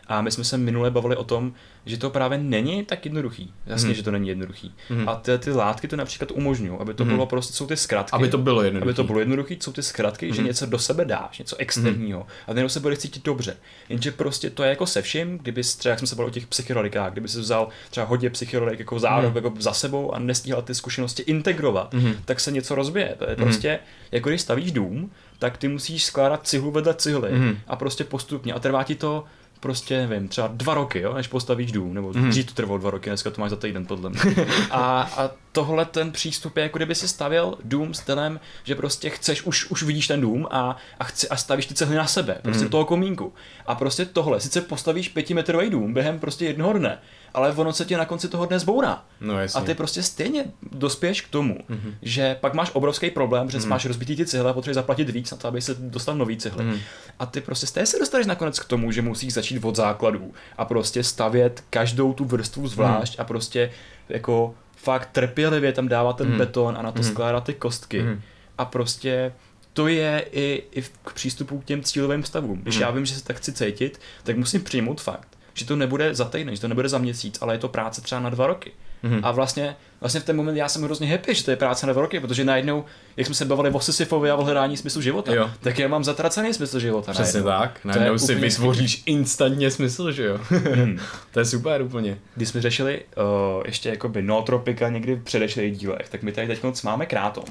A 0.09 0.21
my 0.21 0.31
jsme 0.31 0.43
se 0.43 0.57
minule 0.57 0.91
bavili 0.91 1.15
o 1.15 1.23
tom, 1.23 1.53
že 1.85 1.97
to 1.97 2.09
právě 2.09 2.37
není 2.37 2.85
tak 2.85 3.05
jednoduchý. 3.05 3.53
Jasně, 3.65 3.87
Mhm. 3.87 3.95
že 3.95 4.03
to 4.03 4.11
není 4.11 4.27
jednoduchý. 4.29 4.73
Mhm. 4.89 5.09
A 5.09 5.15
ty, 5.15 5.37
ty 5.37 5.51
látky 5.51 5.87
to 5.87 5.95
například 5.95 6.31
umožňují, 6.31 6.79
aby 6.79 6.93
to 6.93 7.05
Mhm. 7.05 7.13
bylo 7.13 7.25
prostě, 7.25 7.53
jsou 7.53 7.67
ty 7.67 7.77
zkratky. 7.77 8.11
Aby 8.15 8.27
to 8.29 8.37
bylo 8.37 8.63
jednoduché. 8.63 8.85
Aby 8.89 8.93
to 8.93 9.03
bylo 9.03 9.19
jednoduché, 9.19 9.55
jsou 9.59 9.71
ty 9.71 9.83
zkratky, 9.83 10.27
že 10.33 10.41
Mhm. 10.41 10.45
něco 10.47 10.65
do 10.65 10.79
sebe 10.79 11.05
dáš, 11.05 11.39
něco 11.39 11.55
externího 11.57 12.27
a 12.47 12.53
najednou 12.53 12.69
se 12.69 12.79
bude 12.79 12.97
cítit 12.97 13.23
dobře. 13.23 13.57
Jenže 13.89 14.11
prostě 14.11 14.49
to 14.49 14.63
je 14.63 14.69
jako 14.69 14.85
se 14.85 15.01
vším, 15.01 15.37
kdyby 15.37 15.61
třeba, 15.63 15.89
jak 15.89 15.99
jsme 15.99 16.07
se 16.07 16.15
bavili 16.15 16.31
o 16.31 16.33
těch 16.33 16.47
psychedelikách, 16.47 17.11
kdyby 17.11 17.27
si 17.27 17.39
vzal 17.39 17.67
třeba 17.89 18.05
hodně 18.05 18.29
psychedelik 18.29 18.79
jako 18.79 18.99
zároveň 18.99 19.29
Mhm. 19.29 19.45
jako 19.45 19.61
za 19.61 19.73
sebou 19.73 20.13
a 20.13 20.19
nestíhal 20.19 20.61
ty 20.61 20.75
zkušenosti 20.75 21.23
integrovat, 21.23 21.93
Mhm. 21.93 22.13
tak 22.25 22.39
se 22.39 22.51
něco 22.51 22.75
rozbije. 22.75 23.15
To 23.19 23.29
je 23.29 23.35
prostě, 23.35 23.79
jako 24.11 24.29
když 24.29 24.41
stavíš 24.41 24.71
dům, 24.71 25.11
tak 25.39 25.57
ty 25.57 25.67
musíš 25.67 26.05
skládat 26.05 26.47
cihlu 26.47 26.71
vedle 26.71 26.93
cihly 26.93 27.31
Mhm. 27.31 27.57
a 27.67 27.75
prostě 27.75 28.03
postupně. 28.03 28.53
A 28.53 28.59
trvá 28.59 28.83
ti 28.83 28.95
to 28.95 29.23
prostě, 29.59 30.07
nevím, 30.07 30.27
třeba 30.27 30.47
dva 30.53 30.73
roky, 30.73 30.99
jo, 31.01 31.13
než 31.13 31.27
postavíš 31.27 31.71
dům, 31.71 31.93
nebo 31.93 32.11
Mhm. 32.15 32.29
dřív 32.29 32.45
to 32.45 32.53
trvalo 32.53 32.77
dva 32.77 32.91
roky, 32.91 33.09
dneska 33.09 33.29
to 33.31 33.41
máš 33.41 33.49
za 33.49 33.55
týden 33.55 33.85
podle 33.85 34.09
mě. 34.09 34.19
a, 34.71 35.01
a 35.01 35.29
tohle 35.57 35.85
ten 35.85 36.11
přístup 36.11 36.57
je, 36.57 36.63
jako 36.63 36.77
kdyby 36.77 36.95
si 36.95 37.07
stavěl 37.07 37.57
dům 37.63 37.93
stylem, 37.93 38.39
že 38.63 38.75
prostě 38.75 39.09
chceš, 39.09 39.43
už, 39.43 39.65
už 39.65 39.83
vidíš 39.83 40.07
ten 40.07 40.21
dům 40.21 40.47
a, 40.51 40.77
a, 40.99 41.03
chci, 41.03 41.29
a 41.29 41.35
stavíš 41.37 41.65
ty 41.65 41.73
cihly 41.73 41.95
na 41.95 42.07
sebe, 42.07 42.37
prostě 42.41 42.63
do 42.63 42.69
toho 42.69 42.85
komínku. 42.85 43.33
A 43.67 43.75
prostě 43.75 44.05
tohle, 44.05 44.39
sice 44.39 44.61
postavíš 44.61 45.09
pětimetrový 45.09 45.69
dům 45.69 45.93
během 45.93 46.19
prostě 46.19 46.45
jednoho 46.45 46.73
dne, 46.73 46.99
ale 47.33 47.51
ono 47.51 47.73
se 47.73 47.85
tě 47.85 47.97
na 47.97 48.05
konci 48.05 48.27
toho 48.29 48.45
dne 48.45 48.59
zbourá. 48.59 49.03
No 49.21 49.39
jasně. 49.39 49.61
A 49.61 49.63
ty 49.63 49.73
prostě 49.73 50.03
stejně 50.03 50.45
dospěješ 50.71 51.21
k 51.21 51.29
tomu, 51.29 51.57
Mhm. 51.69 51.79
mm-hmm. 51.79 51.93
že 52.01 52.35
pak 52.41 52.53
máš 52.53 52.71
obrovský 52.73 53.09
problém, 53.11 53.49
že 53.49 53.59
máš 53.59 53.85
rozbitý 53.85 54.15
ty 54.15 54.25
cihle 54.25 54.49
a 54.49 54.53
potřebuješ 54.53 54.75
zaplatit 54.75 55.09
víc 55.09 55.31
na 55.31 55.37
to, 55.37 55.47
aby 55.47 55.61
se 55.61 55.75
dostal 55.79 56.15
nový 56.15 56.37
cihly. 56.37 56.63
Mm. 56.63 56.79
A 57.19 57.25
ty 57.25 57.41
prostě 57.41 57.67
stejně 57.67 57.85
se 57.85 57.99
dostaneš 57.99 58.27
nakonec 58.27 58.59
k 58.59 58.65
tomu, 58.65 58.91
že 58.91 59.01
musíš 59.01 59.33
začít 59.33 59.63
od 59.65 59.75
základů 59.75 60.33
a 60.57 60.65
prostě 60.65 61.03
stavět 61.03 61.63
každou 61.69 62.13
tu 62.13 62.25
vrstvu 62.25 62.67
zvlášť 62.67 63.17
mm. 63.17 63.21
a 63.21 63.23
prostě 63.25 63.71
jako 64.09 64.55
fakt 64.87 65.09
trpělivě 65.11 65.71
tam 65.73 65.87
dávat 65.87 66.17
ten 66.17 66.31
mm. 66.31 66.37
beton 66.37 66.77
a 66.77 66.81
na 66.81 66.91
to 66.91 67.01
mm. 67.01 67.07
skládat 67.07 67.43
ty 67.43 67.53
kostky. 67.53 68.01
Mm. 68.03 68.21
A 68.57 68.65
prostě 68.65 69.33
to 69.73 69.87
je 69.87 70.25
i, 70.31 70.63
i 70.71 70.81
v- 70.81 70.91
k 71.05 71.13
přístupu 71.13 71.59
k 71.59 71.65
těm 71.65 71.83
cílovým 71.83 72.23
stavům. 72.23 72.61
Když 72.61 72.75
Mhm. 72.75 72.81
já 72.81 72.91
vím, 72.91 73.05
že 73.05 73.15
se 73.15 73.23
tak 73.23 73.37
chci 73.37 73.53
cítit, 73.53 73.99
tak 74.23 74.37
musím 74.37 74.63
přijmout 74.63 75.01
fakt, 75.01 75.36
že 75.57 75.65
to 75.65 75.75
nebude 75.75 76.15
za 76.15 76.25
týden, 76.25 76.55
že 76.55 76.61
to 76.61 76.67
nebude 76.67 76.89
za 76.89 76.97
měsíc, 76.97 77.37
ale 77.41 77.53
je 77.53 77.57
to 77.59 77.67
práce 77.67 78.01
třeba 78.01 78.21
na 78.21 78.29
dva 78.29 78.47
roky. 78.47 78.71
Mhm. 79.03 79.19
A 79.23 79.31
vlastně, 79.31 79.75
vlastně 79.99 80.19
v 80.19 80.23
ten 80.23 80.35
moment 80.35 80.57
já 80.57 80.69
jsem 80.69 80.83
hrozně 80.83 81.07
happy, 81.11 81.35
že 81.35 81.45
to 81.45 81.51
je 81.51 81.57
práce 81.57 81.87
na 81.87 81.93
dva 81.93 82.01
roky, 82.01 82.19
protože 82.19 82.45
najednou, 82.45 82.85
jak 83.17 83.25
jsme 83.27 83.35
se 83.35 83.45
bavili 83.45 83.69
o 83.69 83.79
Sisyfovi 83.79 84.31
a 84.31 84.35
o 84.35 84.43
hledání 84.43 84.77
smyslu 84.77 85.01
života, 85.01 85.33
Jo. 85.35 85.51
tak 85.61 85.79
já 85.79 85.87
mám 85.87 86.03
zatracený 86.03 86.53
smysl 86.53 86.79
života. 86.79 87.11
Přesně 87.11 87.41
najednou. 87.41 87.65
tak. 87.65 87.79
To 87.81 87.87
Najednou 87.87 88.17
si 88.17 88.23
úplně 88.23 88.49
vytvoříš 88.49 89.03
instantně 89.05 89.71
smysl, 89.71 90.11
že 90.11 90.25
jo? 90.25 90.39
Hmm. 90.49 90.99
to 91.31 91.39
je 91.39 91.45
super 91.45 91.81
úplně. 91.81 92.17
Když 92.35 92.49
jsme 92.49 92.61
řešili 92.61 93.01
uh, 93.57 93.63
ještě 93.65 93.89
jakoby 93.89 94.21
nootropika 94.21 94.89
někdy 94.89 95.15
v 95.15 95.23
předešlých 95.23 95.77
dílech, 95.77 96.09
tak 96.09 96.23
my 96.23 96.31
tady 96.31 96.47
teď 96.47 96.83
máme 96.83 97.05
krátom. 97.05 97.43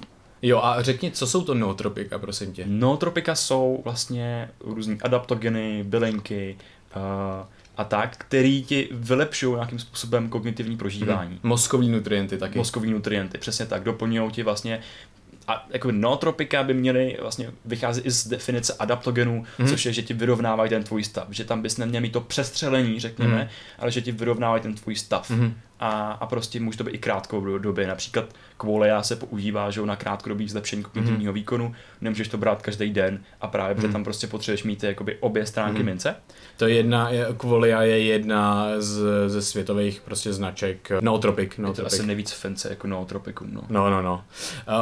Jo 0.43 0.61
a 0.63 0.83
řekni, 0.83 1.11
co 1.11 1.27
jsou 1.27 1.43
to 1.43 1.55
nootropika, 1.55 2.19
prosím 2.19 2.53
tě? 2.53 2.65
Nootropika 2.67 3.35
jsou 3.35 3.81
vlastně 3.85 4.51
různý 4.61 5.01
adaptogeny, 5.03 5.85
bylinky 5.85 6.57
uh, 6.97 7.03
a 7.77 7.85
tak, 7.85 8.17
který 8.17 8.65
ti 8.65 8.89
vylepšují 8.93 9.55
nějakým 9.55 9.79
způsobem 9.79 10.29
kognitivní 10.29 10.77
prožívání. 10.77 11.31
Mhm. 11.31 11.39
Mozkový 11.43 11.89
nutrienty 11.89 12.39
taky. 12.39 12.59
mozkový 12.59 12.91
nutrienty, 12.91 13.39
přesně 13.39 13.67
tak, 13.67 13.85
doplňují 13.85 14.31
ti 14.31 14.43
vlastně 14.43 14.81
a 15.49 15.67
jako 15.71 15.93
nootropika 15.93 16.63
by 16.63 16.75
měly 16.75 17.17
vlastně 17.23 17.51
vycházet 17.65 18.07
i 18.07 18.11
z 18.11 18.27
definice 18.29 18.73
adaptogenů, 18.79 19.35
Mhm. 19.35 19.47
mm. 19.59 19.67
což 19.69 19.87
je, 19.87 19.93
že 19.93 20.03
ti 20.03 20.15
vyrovnávají 20.15 20.71
ten 20.71 20.85
tvůj 20.85 21.05
stav, 21.05 21.27
že 21.31 21.45
tam 21.45 21.63
bys 21.63 21.77
neměl 21.77 22.01
mít 22.03 22.13
to 22.13 22.21
přestřelení, 22.21 23.01
řekněme, 23.01 23.33
Mhm. 23.35 23.43
mm. 23.43 23.49
ale 23.79 23.91
že 23.91 24.01
ti 24.03 24.13
vyrovnávají 24.13 24.63
ten 24.63 24.75
tvůj 24.75 24.97
stav. 24.97 25.31
Mhm. 25.31 25.55
A, 25.81 26.13
a 26.21 26.27
prostě 26.27 26.61
může 26.61 26.79
to 26.79 26.85
být 26.85 26.95
i 26.95 26.99
krátkou 26.99 27.59
době, 27.59 27.87
například 27.87 28.25
kvolea 28.57 29.03
se 29.03 29.17
používá 29.17 29.71
že 29.71 29.83
na 29.83 29.97
krátkodobý 29.97 30.49
zlepšení 30.49 30.83
kognitivního 30.83 31.33
Mhm. 31.33 31.35
výkonu, 31.35 31.75
nemůžeš 32.01 32.29
to 32.29 32.39
brát 32.39 32.63
každý 32.63 32.91
den 32.91 33.21
a 33.41 33.47
právě 33.49 33.75
protože 33.75 33.89
tam 33.89 34.05
prostě 34.05 34.27
potřebuješ 34.27 34.65
mít 34.65 34.83
jakoby 34.83 35.17
obě 35.21 35.47
stránky 35.47 35.77
Mhm. 35.79 35.87
mince. 35.87 36.17
To 36.57 36.67
je 36.67 36.75
jedna, 36.75 37.11
je- 37.11 37.27
Qualia 37.37 37.83
je 37.83 37.99
jedna 38.03 38.67
z, 38.79 39.01
ze 39.27 39.43
světových 39.43 40.01
prostě 40.01 40.33
značek 40.33 40.91
Nootropik. 41.01 41.59
Je 41.67 41.73
to 41.73 41.87
asi 41.87 42.07
nejvíc 42.07 42.31
fence 42.33 42.69
jako 42.71 42.87
nootropikum. 42.87 43.49
No. 43.53 43.61
No, 43.69 43.91
no, 43.91 44.03
no. 44.03 44.25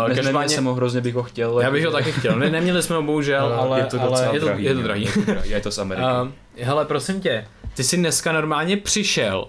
Uh, 0.03 0.09
Ne, 0.09 0.15
každopádně, 0.15 0.49
jsem 0.55 0.65
ho 0.65 0.75
hrozně 0.75 1.01
bych 1.01 1.15
ho 1.15 1.23
chtěl. 1.23 1.61
já 1.61 1.71
bych 1.71 1.87
ho 1.87 1.93
taky 1.93 2.13
chtěl. 2.13 2.37
Ne, 2.39 2.51
neměli 2.51 2.83
jsme 2.83 2.97
ho 2.97 3.03
bohužel, 3.03 3.49
No, 3.49 3.61
ale 3.61 3.81
je 3.81 3.85
to 3.87 4.01
ale 4.03 4.29
je 4.35 4.41
to, 4.41 4.47
drahý, 4.47 4.65
je 4.65 4.75
to 4.75 4.83
drahý. 4.83 5.03
Je 5.05 5.13
to, 5.13 5.21
drahý, 5.33 5.51
je 5.51 5.61
to 5.61 5.71
z 5.71 5.79
Ameriky. 5.79 6.07
Uh, 6.23 6.29
hele, 6.65 6.85
prosím 6.85 7.21
tě, 7.21 7.47
ty 7.77 7.85
jsi 7.85 7.97
dneska 7.97 8.33
normálně 8.33 8.77
přišel 8.77 9.49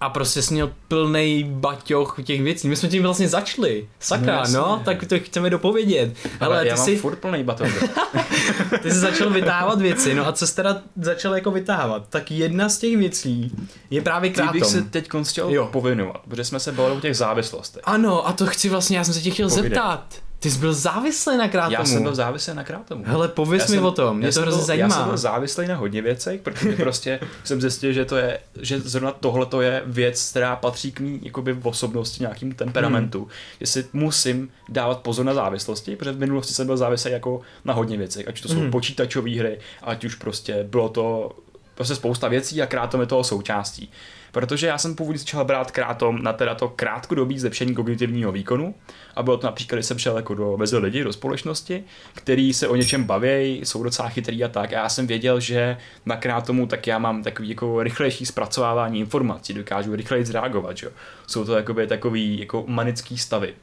a 0.00 0.10
prostě 0.10 0.42
jsi 0.42 0.54
měl 0.54 0.72
plný 0.88 1.44
baťoch 1.48 2.16
těch 2.24 2.42
věcí. 2.42 2.68
My 2.68 2.76
jsme 2.76 2.88
tím 2.88 3.02
vlastně 3.02 3.28
začali. 3.28 3.88
Sakra, 4.00 4.32
No, 4.34 4.38
jasně. 4.40 4.56
no, 4.56 4.82
tak 4.84 5.06
to 5.06 5.18
chceme 5.18 5.50
dopovědět. 5.50 6.14
Hele, 6.40 6.54
Ale 6.56 6.62
ty 6.62 6.68
já 6.68 6.76
mám 6.76 6.84
jsi, 6.84 6.96
furt 6.96 7.16
plný 7.16 7.44
baton. 7.44 7.68
ty 8.82 8.90
jsi 8.90 8.98
začal 8.98 9.30
vytáhávat 9.30 9.80
věci, 9.80 10.14
no 10.14 10.26
a 10.26 10.32
co 10.32 10.46
jsi 10.46 10.56
teda 10.56 10.82
začal 11.00 11.34
jako 11.34 11.50
vytáhávat? 11.50 12.08
Tak 12.08 12.30
jedna 12.30 12.68
z 12.68 12.78
těch 12.78 12.96
věcí 12.96 13.52
je 13.90 14.02
právě 14.02 14.30
Ty 14.30 14.40
bych 14.42 14.50
krátom. 14.50 14.70
se 14.70 14.82
teď 14.82 15.08
chtěl 15.24 15.50
Jo. 15.50 15.68
povinovat, 15.72 16.20
protože 16.28 16.44
jsme 16.44 16.60
se 16.60 16.72
bavili 16.72 16.96
o 16.96 17.00
těch 17.00 17.16
závislostech. 17.16 17.82
Ano, 17.86 18.28
a 18.28 18.32
to 18.32 18.46
chci 18.46 18.68
vlastně, 18.68 18.98
já 18.98 19.04
jsem 19.04 19.14
se 19.14 19.20
tě 19.20 19.30
chtěl 19.30 19.48
Povídej. 19.48 19.70
zeptat. 19.70 20.14
Ty 20.44 20.50
jsi 20.50 20.58
byl 20.58 20.74
závislý 20.74 21.36
na 21.36 21.48
krátomu. 21.48 21.72
Já 21.72 21.84
jsem 21.84 22.02
byl 22.02 22.14
závislý 22.14 22.54
na 22.54 22.64
krátomu. 22.64 23.04
Hele, 23.06 23.28
pověz 23.28 23.62
Já 23.62 23.66
mi 23.66 23.76
jsem- 23.76 23.84
o 23.84 23.92
tom, 23.92 24.16
mě 24.16 24.32
to 24.32 24.40
hrozně 24.40 24.62
zajímá. 24.62 24.86
Já 24.86 24.90
jsem 24.90 25.04
byl 25.04 25.16
závislý 25.16 25.66
na 25.68 25.76
hodně 25.76 26.02
věcech, 26.02 26.40
protože 26.40 26.76
prostě 26.76 27.20
jsem 27.44 27.60
zjistil, 27.60 27.92
že 27.92 28.04
to 28.04 28.16
je, 28.16 28.38
že 28.60 28.80
zrovna 28.80 29.12
tohle 29.12 29.46
to 29.46 29.60
je 29.60 29.82
věc, 29.86 30.30
která 30.30 30.56
patří 30.56 30.92
k 30.92 31.00
mý 31.00 31.20
jakoby 31.22 31.56
osobnosti, 31.62 32.22
nějakým 32.22 32.52
temperamentu. 32.52 33.18
Hmm. 33.18 33.28
Že 33.60 33.66
si 33.66 33.86
musím 33.92 34.48
dávat 34.68 35.00
pozor 35.00 35.24
na 35.24 35.34
závislosti, 35.34 35.96
protože 35.96 36.12
v 36.12 36.18
minulosti 36.18 36.54
jsem 36.54 36.66
byl 36.66 36.76
závislý 36.76 37.10
jako 37.10 37.40
na 37.64 37.74
hodně 37.74 37.96
věcech, 37.96 38.28
ať 38.28 38.42
to 38.42 38.48
jsou 38.48 38.60
hmm. 38.60 38.70
počítačové 38.70 39.38
hry, 39.38 39.58
ať 39.82 40.04
už 40.04 40.14
prostě 40.14 40.64
bylo 40.70 40.88
to 40.88 41.30
prostě 41.74 41.94
spousta 41.94 42.28
věcí 42.28 42.62
a 42.62 42.66
krátom 42.66 43.00
je 43.00 43.06
toho 43.06 43.24
součástí. 43.24 43.90
Protože 44.32 44.66
já 44.66 44.78
jsem 44.78 44.94
původně 44.94 45.18
začal 45.18 45.44
brát 45.44 45.70
krátom 45.70 46.22
na 46.22 46.32
teda 46.32 46.54
to 46.54 46.68
krátkodobý 46.68 47.38
zlepšení 47.38 47.74
kognitivního 47.74 48.32
výkonu 48.32 48.74
a 49.14 49.22
bylo 49.22 49.36
to 49.36 49.46
například, 49.46 49.76
když 49.76 49.86
jsem 49.86 49.98
šel 49.98 50.16
jako 50.16 50.34
do, 50.34 50.56
mezi 50.56 50.76
lidi, 50.78 51.04
do 51.04 51.12
společnosti, 51.12 51.84
který 52.14 52.54
se 52.54 52.68
o 52.68 52.76
něčem 52.76 53.04
baví, 53.04 53.60
jsou 53.64 53.82
docela 53.82 54.08
chytrý 54.08 54.44
a 54.44 54.48
tak. 54.48 54.72
A 54.72 54.76
já 54.76 54.88
jsem 54.88 55.06
věděl, 55.06 55.40
že 55.40 55.76
na 56.06 56.16
krátomu 56.16 56.66
tak 56.66 56.86
já 56.86 56.98
mám 56.98 57.22
takový 57.22 57.48
jako 57.48 57.82
rychlejší 57.82 58.26
zpracovávání 58.26 59.00
informací, 59.00 59.54
dokážu 59.54 59.96
rychleji 59.96 60.24
zreagovat, 60.24 60.76
že? 60.76 60.86
jo. 60.86 60.92
Jsou 61.26 61.44
to 61.44 61.56
jakoby 61.56 61.86
takový 61.86 62.38
jako 62.38 62.64
manický 62.66 63.18
stavy. 63.18 63.54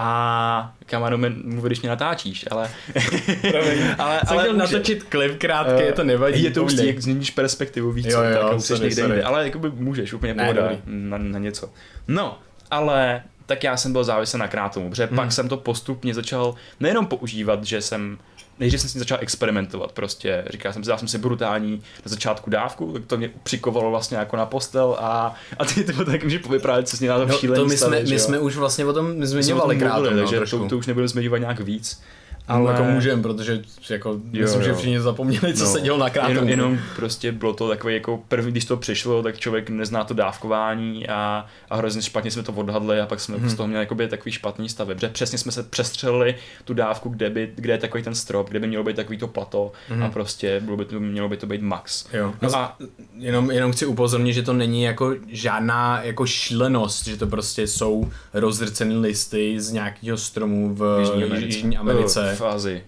A 0.00 0.72
kamaru 0.86 1.18
mluví, 1.18 1.66
když 1.66 1.80
mě 1.80 1.88
natáčíš, 1.90 2.44
ale... 2.50 2.70
ale, 3.98 4.20
Jsem 4.26 4.38
chtěl 4.38 4.54
natočit 4.54 5.02
klip 5.04 5.38
krátký, 5.38 5.82
je 5.82 5.92
to 5.92 6.04
nevadí. 6.04 6.42
je 6.42 6.50
to 6.50 6.64
už 6.64 6.72
jak 6.72 7.00
změníš 7.00 7.30
perspektivu 7.30 7.92
víc, 7.92 8.06
Jo, 8.06 8.22
jo, 8.22 8.42
tak 8.48 8.56
už 8.56 8.64
jsi 8.64 8.72
někde 8.80 9.02
jinde. 9.02 9.22
Ale 9.22 9.44
jakoby 9.44 9.70
můžeš, 9.70 10.12
úplně 10.12 10.34
Ne, 10.34 10.42
pohoda 10.44 10.70
na, 10.86 11.18
na, 11.18 11.38
něco. 11.38 11.70
No, 12.08 12.38
ale 12.70 13.22
tak 13.46 13.64
já 13.64 13.76
jsem 13.76 13.92
byl 13.92 14.04
závislý 14.04 14.38
na 14.38 14.48
krátomu, 14.48 14.90
protože 14.90 15.06
Hmm. 15.06 15.16
pak 15.16 15.32
jsem 15.32 15.48
to 15.48 15.56
postupně 15.56 16.14
začal 16.14 16.54
nejenom 16.80 17.06
používat, 17.06 17.64
že 17.64 17.82
jsem 17.82 18.18
Nejdřív 18.60 18.80
jsem 18.80 18.90
si 18.90 18.98
začal 18.98 19.18
experimentovat, 19.20 19.92
prostě 19.92 20.44
říkal 20.50 20.72
jsem 20.72 20.84
si, 20.84 20.88
dal 20.88 20.98
jsem 20.98 21.08
si 21.08 21.18
brutální 21.18 21.72
na 21.76 22.02
začátku 22.04 22.50
dávku, 22.50 22.92
tak 22.92 23.06
to 23.06 23.16
mě 23.16 23.30
přikovalo 23.42 23.90
vlastně 23.90 24.16
jako 24.16 24.36
na 24.36 24.46
postel 24.46 24.96
a, 25.00 25.34
a 25.58 25.64
ty 25.64 25.84
to 25.84 26.04
tak 26.04 26.24
může 26.24 26.38
povyprávět, 26.38 26.88
co 26.88 26.96
jsi 26.96 27.04
měl 27.04 27.18
na 27.18 27.26
to 27.26 27.46
No, 27.46 27.54
to 27.54 27.64
my 27.64 27.76
jsme, 27.76 27.76
stavy, 27.76 27.96
že 27.96 28.14
my 28.14 28.14
jo. 28.14 28.18
jsme 28.18 28.38
už 28.38 28.56
vlastně 28.56 28.86
o 28.86 28.92
tom 28.92 29.12
jsme 29.12 29.26
zmiňovali 29.26 29.74
tom 29.74 29.80
krátom, 29.80 30.16
no, 30.16 30.28
takže 30.28 30.40
to, 30.50 30.68
to, 30.68 30.78
už 30.78 30.86
nebudu 30.86 31.06
zmiňovat 31.06 31.40
nějak 31.40 31.60
víc. 31.60 32.00
Ale 32.48 32.60
Ale 32.60 32.72
jako 32.72 32.84
můžem, 32.84 33.22
protože 33.22 33.62
jako, 33.90 34.08
jo, 34.10 34.20
myslím, 34.32 34.60
jo. 34.60 34.66
že 34.66 34.74
všichni 34.74 35.00
zapomněli, 35.00 35.54
co 35.54 35.64
No, 35.64 35.70
se 35.70 35.80
dělo 35.80 35.98
na 35.98 36.10
krátomu. 36.10 36.34
Jenom, 36.34 36.48
jenom 36.48 36.78
prostě 36.96 37.32
bylo 37.32 37.52
to 37.54 37.68
takový 37.68 37.94
jako 37.94 38.20
první, 38.28 38.50
když 38.50 38.64
to 38.64 38.76
přišlo, 38.76 39.22
tak 39.22 39.38
člověk 39.38 39.70
nezná 39.70 40.04
to 40.04 40.14
dávkování 40.14 41.08
a, 41.08 41.46
a 41.70 41.76
hrozně 41.76 42.02
špatně 42.02 42.30
jsme 42.30 42.42
to 42.42 42.52
odhadli 42.52 43.00
a 43.00 43.06
pak 43.06 43.20
jsme 43.20 43.36
Mhm. 43.36 43.48
z 43.50 43.54
toho 43.54 43.66
měli 43.66 43.82
jakoby 43.82 44.08
takový 44.08 44.32
špatný 44.32 44.68
stavy. 44.68 44.94
Protože 44.94 45.08
přesně 45.08 45.38
jsme 45.38 45.52
se 45.52 45.62
přestřelili 45.62 46.34
tu 46.64 46.74
dávku, 46.74 47.08
kde, 47.08 47.30
by, 47.30 47.52
kde 47.54 47.72
je 47.72 47.78
takový 47.78 48.02
ten 48.02 48.14
strop, 48.14 48.48
kde 48.50 48.60
by 48.60 48.66
mělo 48.66 48.84
být 48.84 48.96
takový 48.96 49.18
to 49.18 49.28
plato 49.28 49.72
Mhm. 49.90 50.02
a 50.02 50.10
prostě 50.10 50.60
bylo 50.60 50.76
by 50.76 50.84
to, 50.84 51.00
mělo 51.00 51.28
by 51.28 51.36
to 51.36 51.46
být 51.46 51.62
max. 51.62 52.06
Jo. 52.12 52.34
No 52.42 52.56
a 52.56 52.76
Jenom, 53.18 53.50
jenom 53.50 53.72
chci 53.72 53.86
upozornit, 53.86 54.32
že 54.32 54.42
to 54.42 54.52
není 54.52 54.82
jako 54.82 55.14
žádná 55.28 56.02
jako 56.02 56.26
šílenost, 56.26 57.04
že 57.06 57.16
to 57.16 57.26
prostě 57.26 57.66
jsou 57.66 58.10
rozrcené 58.34 58.94
listy 58.98 59.60
z 59.60 59.70
nějakého 59.72 60.16
stromu 60.18 60.74
v 60.74 60.96
Jižní 61.00 61.20
Jižní 61.20 61.24
Americe. 61.30 61.46
Jižní 61.56 61.76
Americe. 61.76 62.37
V 62.38 62.46
Ázii. 62.46 62.84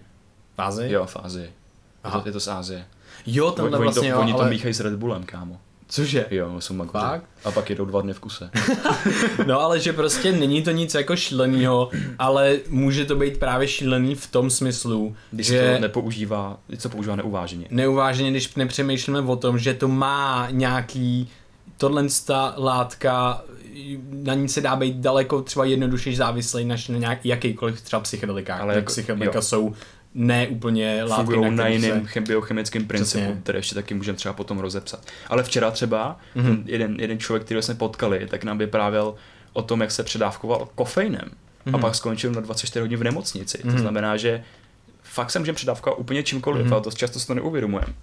Fázi? 0.55 0.87
Jo, 0.91 1.05
v 1.05 1.17
Ázii. 1.23 1.43
Je 1.45 1.51
Aha. 2.03 2.19
to, 2.19 2.27
je 2.27 2.31
to 2.31 2.39
z 2.39 2.47
Ázie. 2.47 2.85
Jo, 3.25 3.51
tamhle 3.51 3.77
oni, 3.77 3.83
vlastně 3.83 4.09
to, 4.09 4.15
jo, 4.15 4.21
oni 4.21 4.33
to 4.33 4.39
ale... 4.39 4.49
míchají 4.49 4.73
s 4.73 4.79
Red 4.79 4.93
Bullem, 4.95 5.23
kámo. 5.23 5.59
Cože? 5.87 6.25
Jo, 6.31 6.61
jsou 6.61 6.73
magoři. 6.73 7.05
Fakt? 7.05 7.23
A 7.43 7.51
pak 7.51 7.69
jedou 7.69 7.85
dva 7.85 8.01
dny 8.01 8.13
v 8.13 8.19
kuse. 8.19 8.49
No 9.47 9.59
ale 9.59 9.79
že 9.79 9.93
prostě 9.93 10.31
není 10.31 10.61
to 10.63 10.71
nic 10.71 10.93
jako 10.93 11.15
šílenýho, 11.15 11.89
ale 12.19 12.57
může 12.69 13.05
to 13.05 13.15
být 13.15 13.37
právě 13.39 13.67
šílený 13.67 14.15
v 14.15 14.27
tom 14.31 14.49
smyslu, 14.49 15.15
Když 15.31 15.47
že 15.47 15.73
to 15.75 15.81
nepoužívá, 15.81 16.57
co 16.77 16.89
používá 16.89 17.15
neuváženě. 17.15 17.67
neuváženě, 17.69 18.31
když 18.31 18.55
nepřemýšlíme 18.55 19.19
o 19.21 19.35
tom, 19.35 19.59
že 19.59 19.73
to 19.73 19.87
má 19.87 20.47
nějaký 20.51 21.29
tohle 21.77 22.05
ta 22.25 22.53
látka, 22.57 23.43
na 24.11 24.33
ní 24.33 24.49
se 24.49 24.61
dá 24.61 24.75
být 24.75 24.95
daleko 24.95 25.41
třeba 25.41 25.65
jednodušeji 25.65 26.15
závislý 26.15 26.65
než 26.65 26.87
na 26.87 26.97
nějaký 26.97 27.29
jakýkoliv 27.29 27.81
třeba 27.81 27.99
psychedelikách. 27.99 28.61
Ale 28.61 28.75
jako- 28.75 28.85
psychedelika 28.87 29.37
jo. 29.37 29.41
jsou 29.41 29.73
ne 30.13 30.47
úplně 30.47 31.03
látky, 31.03 31.25
Fungují 31.25 31.55
na 31.55 31.63
kterých 31.63 31.83
jiném 31.83 32.01
se... 32.07 32.13
chem- 32.13 32.27
biochemickém 32.27 32.85
principu, 32.85 33.23
Přesně. 33.23 33.39
které 33.43 33.59
ještě 33.59 33.75
taky 33.75 33.93
můžeme 33.93 34.17
třeba 34.17 34.33
potom 34.33 34.59
rozepsat. 34.59 35.05
Ale 35.27 35.43
včera 35.43 35.71
třeba 35.71 36.19
Mhm. 36.35 36.45
ten 36.45 36.63
jeden, 36.65 36.95
jeden 36.99 37.19
člověk, 37.19 37.43
který 37.45 37.61
jsme 37.63 37.75
potkali, 37.75 38.27
tak 38.29 38.43
nám 38.43 38.57
vyprávěl 38.57 39.15
o 39.53 39.61
tom, 39.61 39.81
jak 39.81 39.91
se 39.91 40.03
předávkoval 40.03 40.67
kofeinem 40.75 41.29
a 41.65 41.69
Mhm. 41.69 41.81
pak 41.81 41.95
skončil 41.95 42.31
na 42.31 42.41
24 42.41 42.81
hodin 42.81 42.99
v 42.99 43.03
nemocnici. 43.03 43.57
To 43.57 43.67
Mhm. 43.67 43.79
znamená, 43.79 44.17
že 44.17 44.43
fakt 45.03 45.31
se 45.31 45.39
můžeme 45.39 45.55
předávkovat 45.55 45.99
úplně 45.99 46.23
čímkoliv, 46.23 46.63
Mhm. 46.65 46.73
ale 46.73 46.81
to 46.81 46.91
často 46.91 47.19
si 47.19 47.27
to 47.27 47.33
neuvědomujeme. 47.33 47.93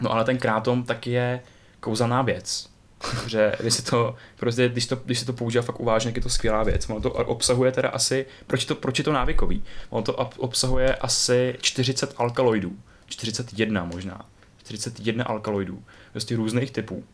No 0.00 0.12
ale 0.12 0.24
ten 0.24 0.38
krátom 0.38 0.82
tak 0.84 1.06
je 1.06 1.40
kouzelná 1.80 2.22
věc. 2.22 2.68
Že 3.26 3.52
když 3.60 3.74
si 3.74 3.82
to, 3.82 4.16
prostě, 4.36 4.68
když, 4.68 4.86
to, 4.86 4.96
když 4.96 5.18
si 5.18 5.26
to 5.26 5.32
používá 5.32 5.62
fakt 5.62 5.80
uvážně, 5.80 6.12
je 6.14 6.20
to 6.22 6.28
skvělá 6.28 6.62
věc. 6.62 6.90
Ono 6.90 7.00
to 7.00 7.10
obsahuje 7.10 7.72
teda 7.72 7.88
asi, 7.88 8.26
proč, 8.46 8.64
to, 8.64 8.74
proč 8.74 8.98
je 8.98 9.04
to 9.04 9.12
návykový? 9.12 9.62
Ono 9.90 10.02
to 10.02 10.12
ob- 10.14 10.34
obsahuje 10.38 10.94
asi 10.94 11.56
40 11.60 12.14
alkaloidů, 12.16 12.76
41 13.06 13.84
možná, 13.84 14.26
41 14.64 15.24
alkaloidů, 15.24 15.82
prostě 16.12 16.36
různých 16.36 16.70
typů. 16.70 17.04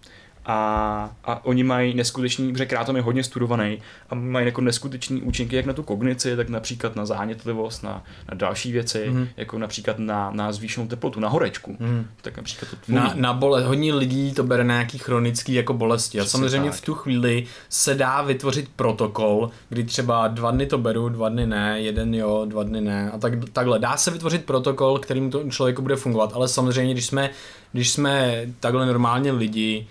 A, 0.47 1.11
a 1.25 1.45
oni 1.45 1.65
mají 1.65 1.95
neskutečný, 1.95 2.53
protože 2.53 2.67
krátom 2.67 2.97
je 2.97 3.03
hodně 3.03 3.25
studovaný 3.25 3.79
a 4.11 4.15
mají 4.15 4.47
jako 4.47 4.61
neskutečný 4.61 5.23
účinky 5.23 5.57
jak 5.57 5.67
na 5.67 5.73
tu 5.73 5.83
kognici, 5.83 6.37
tak 6.37 6.49
například 6.49 6.97
na 6.97 7.07
zánětlivost, 7.07 7.83
na, 7.83 8.05
na 8.29 8.35
další 8.35 8.73
věci, 8.73 9.11
mm. 9.11 9.29
jako 9.37 9.59
například 9.59 9.99
na, 9.99 10.31
na 10.31 10.53
zvýšenou 10.53 10.87
teplotu, 10.87 11.21
na 11.21 11.29
horečku. 11.29 11.77
Mhm. 11.81 12.07
Tak 12.23 12.37
například 12.37 12.71
to 12.71 12.77
tvůj. 12.77 12.97
Na, 12.97 13.13
na 13.15 13.33
bole, 13.33 13.65
hodně 13.65 13.95
lidí 13.95 14.33
to 14.33 14.43
bere 14.43 14.65
na 14.65 14.75
nějaký 14.75 14.99
chronický 14.99 15.55
jako 15.55 15.75
bolesti 15.75 16.21
a 16.21 16.23
Přesně 16.23 16.39
samozřejmě 16.39 16.71
tak. 16.71 16.79
v 16.79 16.85
tu 16.85 16.95
chvíli 16.95 17.47
se 17.69 17.95
dá 17.95 18.23
vytvořit 18.23 18.69
protokol, 18.77 19.51
kdy 19.69 19.85
třeba 19.85 20.29
dva 20.29 20.51
dny 20.51 20.67
to 20.67 20.79
beru, 20.79 21.09
dva 21.09 21.29
dny 21.29 21.47
ne, 21.47 21.81
jeden 21.81 22.15
jo, 22.15 22.45
dva 22.49 22.63
dny 22.63 22.81
ne 22.81 23.11
a 23.11 23.19
tak, 23.19 23.33
takhle. 23.53 23.79
Dá 23.79 23.97
se 23.97 24.11
vytvořit 24.11 24.45
protokol, 24.45 24.99
kterým 24.99 25.31
to 25.31 25.51
člověku 25.51 25.83
bude 25.83 25.97
fungovat, 25.97 26.33
ale 26.35 26.49
samozřejmě, 26.49 26.95
když 26.95 27.07
jsme, 27.07 27.31
když 27.73 27.91
jsme 27.91 28.43
takhle 28.61 28.87
normálně 28.87 29.33
lidi 29.33 29.87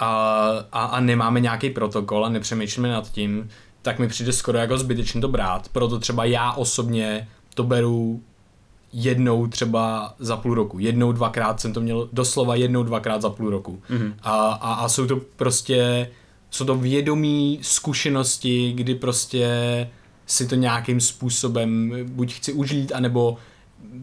a, 0.00 0.50
a, 0.72 0.84
a 0.84 1.00
nemáme 1.00 1.40
nějaký 1.40 1.70
protokol 1.70 2.24
a 2.24 2.28
nepřemýšlíme 2.28 2.88
nad 2.88 3.12
tím, 3.12 3.48
tak 3.82 3.98
mi 3.98 4.08
přijde 4.08 4.32
skoro 4.32 4.58
jako 4.58 4.78
zbytečně 4.78 5.20
to 5.20 5.28
brát. 5.28 5.68
Proto 5.68 5.98
třeba 5.98 6.24
já 6.24 6.52
osobně 6.52 7.28
to 7.54 7.64
beru 7.64 8.22
jednou 8.92 9.46
třeba 9.46 10.14
za 10.18 10.36
půl 10.36 10.54
roku. 10.54 10.78
Jednou, 10.78 11.12
dvakrát 11.12 11.60
jsem 11.60 11.72
to 11.72 11.80
měl 11.80 12.08
doslova 12.12 12.54
jednou, 12.54 12.82
dvakrát 12.82 13.22
za 13.22 13.30
půl 13.30 13.50
roku. 13.50 13.82
Mhm. 13.88 14.14
A, 14.22 14.52
a, 14.52 14.72
a 14.74 14.88
jsou 14.88 15.06
to 15.06 15.20
prostě, 15.36 16.10
jsou 16.50 16.64
to 16.64 16.74
vědomí 16.74 17.58
zkušenosti, 17.62 18.72
kdy 18.72 18.94
prostě 18.94 19.48
si 20.26 20.46
to 20.46 20.54
nějakým 20.54 21.00
způsobem 21.00 21.92
buď 22.04 22.32
chci 22.32 22.52
užít, 22.52 22.92
anebo 22.92 23.36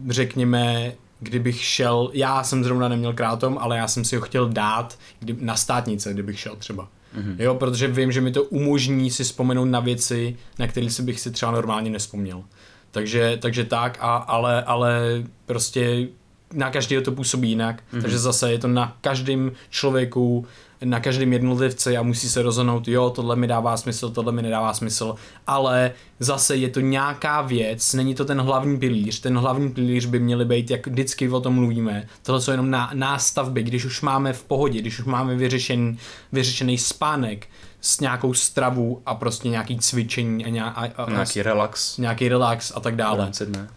řekněme, 0.08 0.92
kdybych 1.20 1.62
šel, 1.62 2.10
já 2.12 2.44
jsem 2.44 2.64
zrovna 2.64 2.88
neměl 2.88 3.12
krátom, 3.12 3.58
ale 3.60 3.76
já 3.76 3.88
jsem 3.88 4.04
si 4.04 4.16
ho 4.16 4.22
chtěl 4.22 4.48
dát 4.48 4.98
kdy, 5.20 5.36
na 5.40 5.56
státnice, 5.56 6.12
kdybych 6.12 6.40
šel 6.40 6.56
třeba. 6.56 6.88
Mhm. 7.14 7.36
Jo, 7.38 7.54
protože 7.54 7.88
vím, 7.88 8.12
že 8.12 8.20
mi 8.20 8.32
to 8.32 8.44
umožní 8.44 9.10
si 9.10 9.24
vzpomenout 9.24 9.64
na 9.64 9.80
věci, 9.80 10.36
na 10.58 10.66
které 10.66 10.90
si 10.90 11.02
bych 11.02 11.20
si 11.20 11.30
třeba 11.30 11.52
normálně 11.52 11.90
nespomněl. 11.90 12.44
Takže, 12.90 13.38
takže 13.42 13.64
tak, 13.64 13.98
a, 14.00 14.16
ale, 14.16 14.62
ale 14.62 15.22
prostě 15.46 16.08
na 16.54 16.70
každého 16.70 17.02
to 17.02 17.12
působí 17.12 17.48
jinak, 17.48 17.82
mm-hmm. 17.82 18.02
takže 18.02 18.18
zase 18.18 18.52
je 18.52 18.58
to 18.58 18.68
na 18.68 18.96
každém 19.00 19.52
člověku, 19.70 20.46
na 20.84 21.00
každém 21.00 21.32
jednotlivci 21.32 21.96
a 21.96 22.02
musí 22.02 22.28
se 22.28 22.42
rozhodnout, 22.42 22.88
jo, 22.88 23.10
tohle 23.10 23.36
mi 23.36 23.46
dává 23.46 23.76
smysl, 23.76 24.10
tohle 24.10 24.32
mi 24.32 24.42
nedává 24.42 24.74
smysl, 24.74 25.14
ale 25.46 25.92
zase 26.20 26.56
je 26.56 26.68
to 26.68 26.80
nějaká 26.80 27.42
věc, 27.42 27.94
není 27.94 28.14
to 28.14 28.24
ten 28.24 28.40
hlavní 28.40 28.78
pilíř, 28.78 29.20
ten 29.20 29.38
hlavní 29.38 29.70
pilíř 29.70 30.06
by 30.06 30.18
měly 30.20 30.44
být, 30.44 30.70
jak 30.70 30.86
vždycky 30.86 31.28
o 31.28 31.40
tom 31.40 31.54
mluvíme, 31.54 32.06
tohle 32.22 32.40
jsou 32.40 32.50
jenom 32.50 32.70
na, 32.70 32.90
nástavby, 32.94 33.62
když 33.62 33.84
už 33.84 34.00
máme 34.00 34.32
v 34.32 34.44
pohodě, 34.44 34.80
když 34.80 34.98
už 34.98 35.04
máme 35.04 35.36
vyřešen, 35.36 35.96
vyřešený 36.32 36.78
spánek 36.78 37.46
s 37.80 38.00
nějakou 38.00 38.34
stravu 38.34 39.02
a 39.06 39.14
prostě 39.14 39.48
nějaký 39.48 39.78
cvičení 39.78 40.44
a, 40.44 40.48
nějak, 40.48 40.72
a, 40.76 40.80
a, 40.80 41.04
a 41.04 41.10
Nějaký 41.10 41.42
relax. 41.42 41.98
nějaký 41.98 42.28
relax 42.28 42.72
a 42.74 42.80
tak 42.80 42.96
dále. 42.96 43.30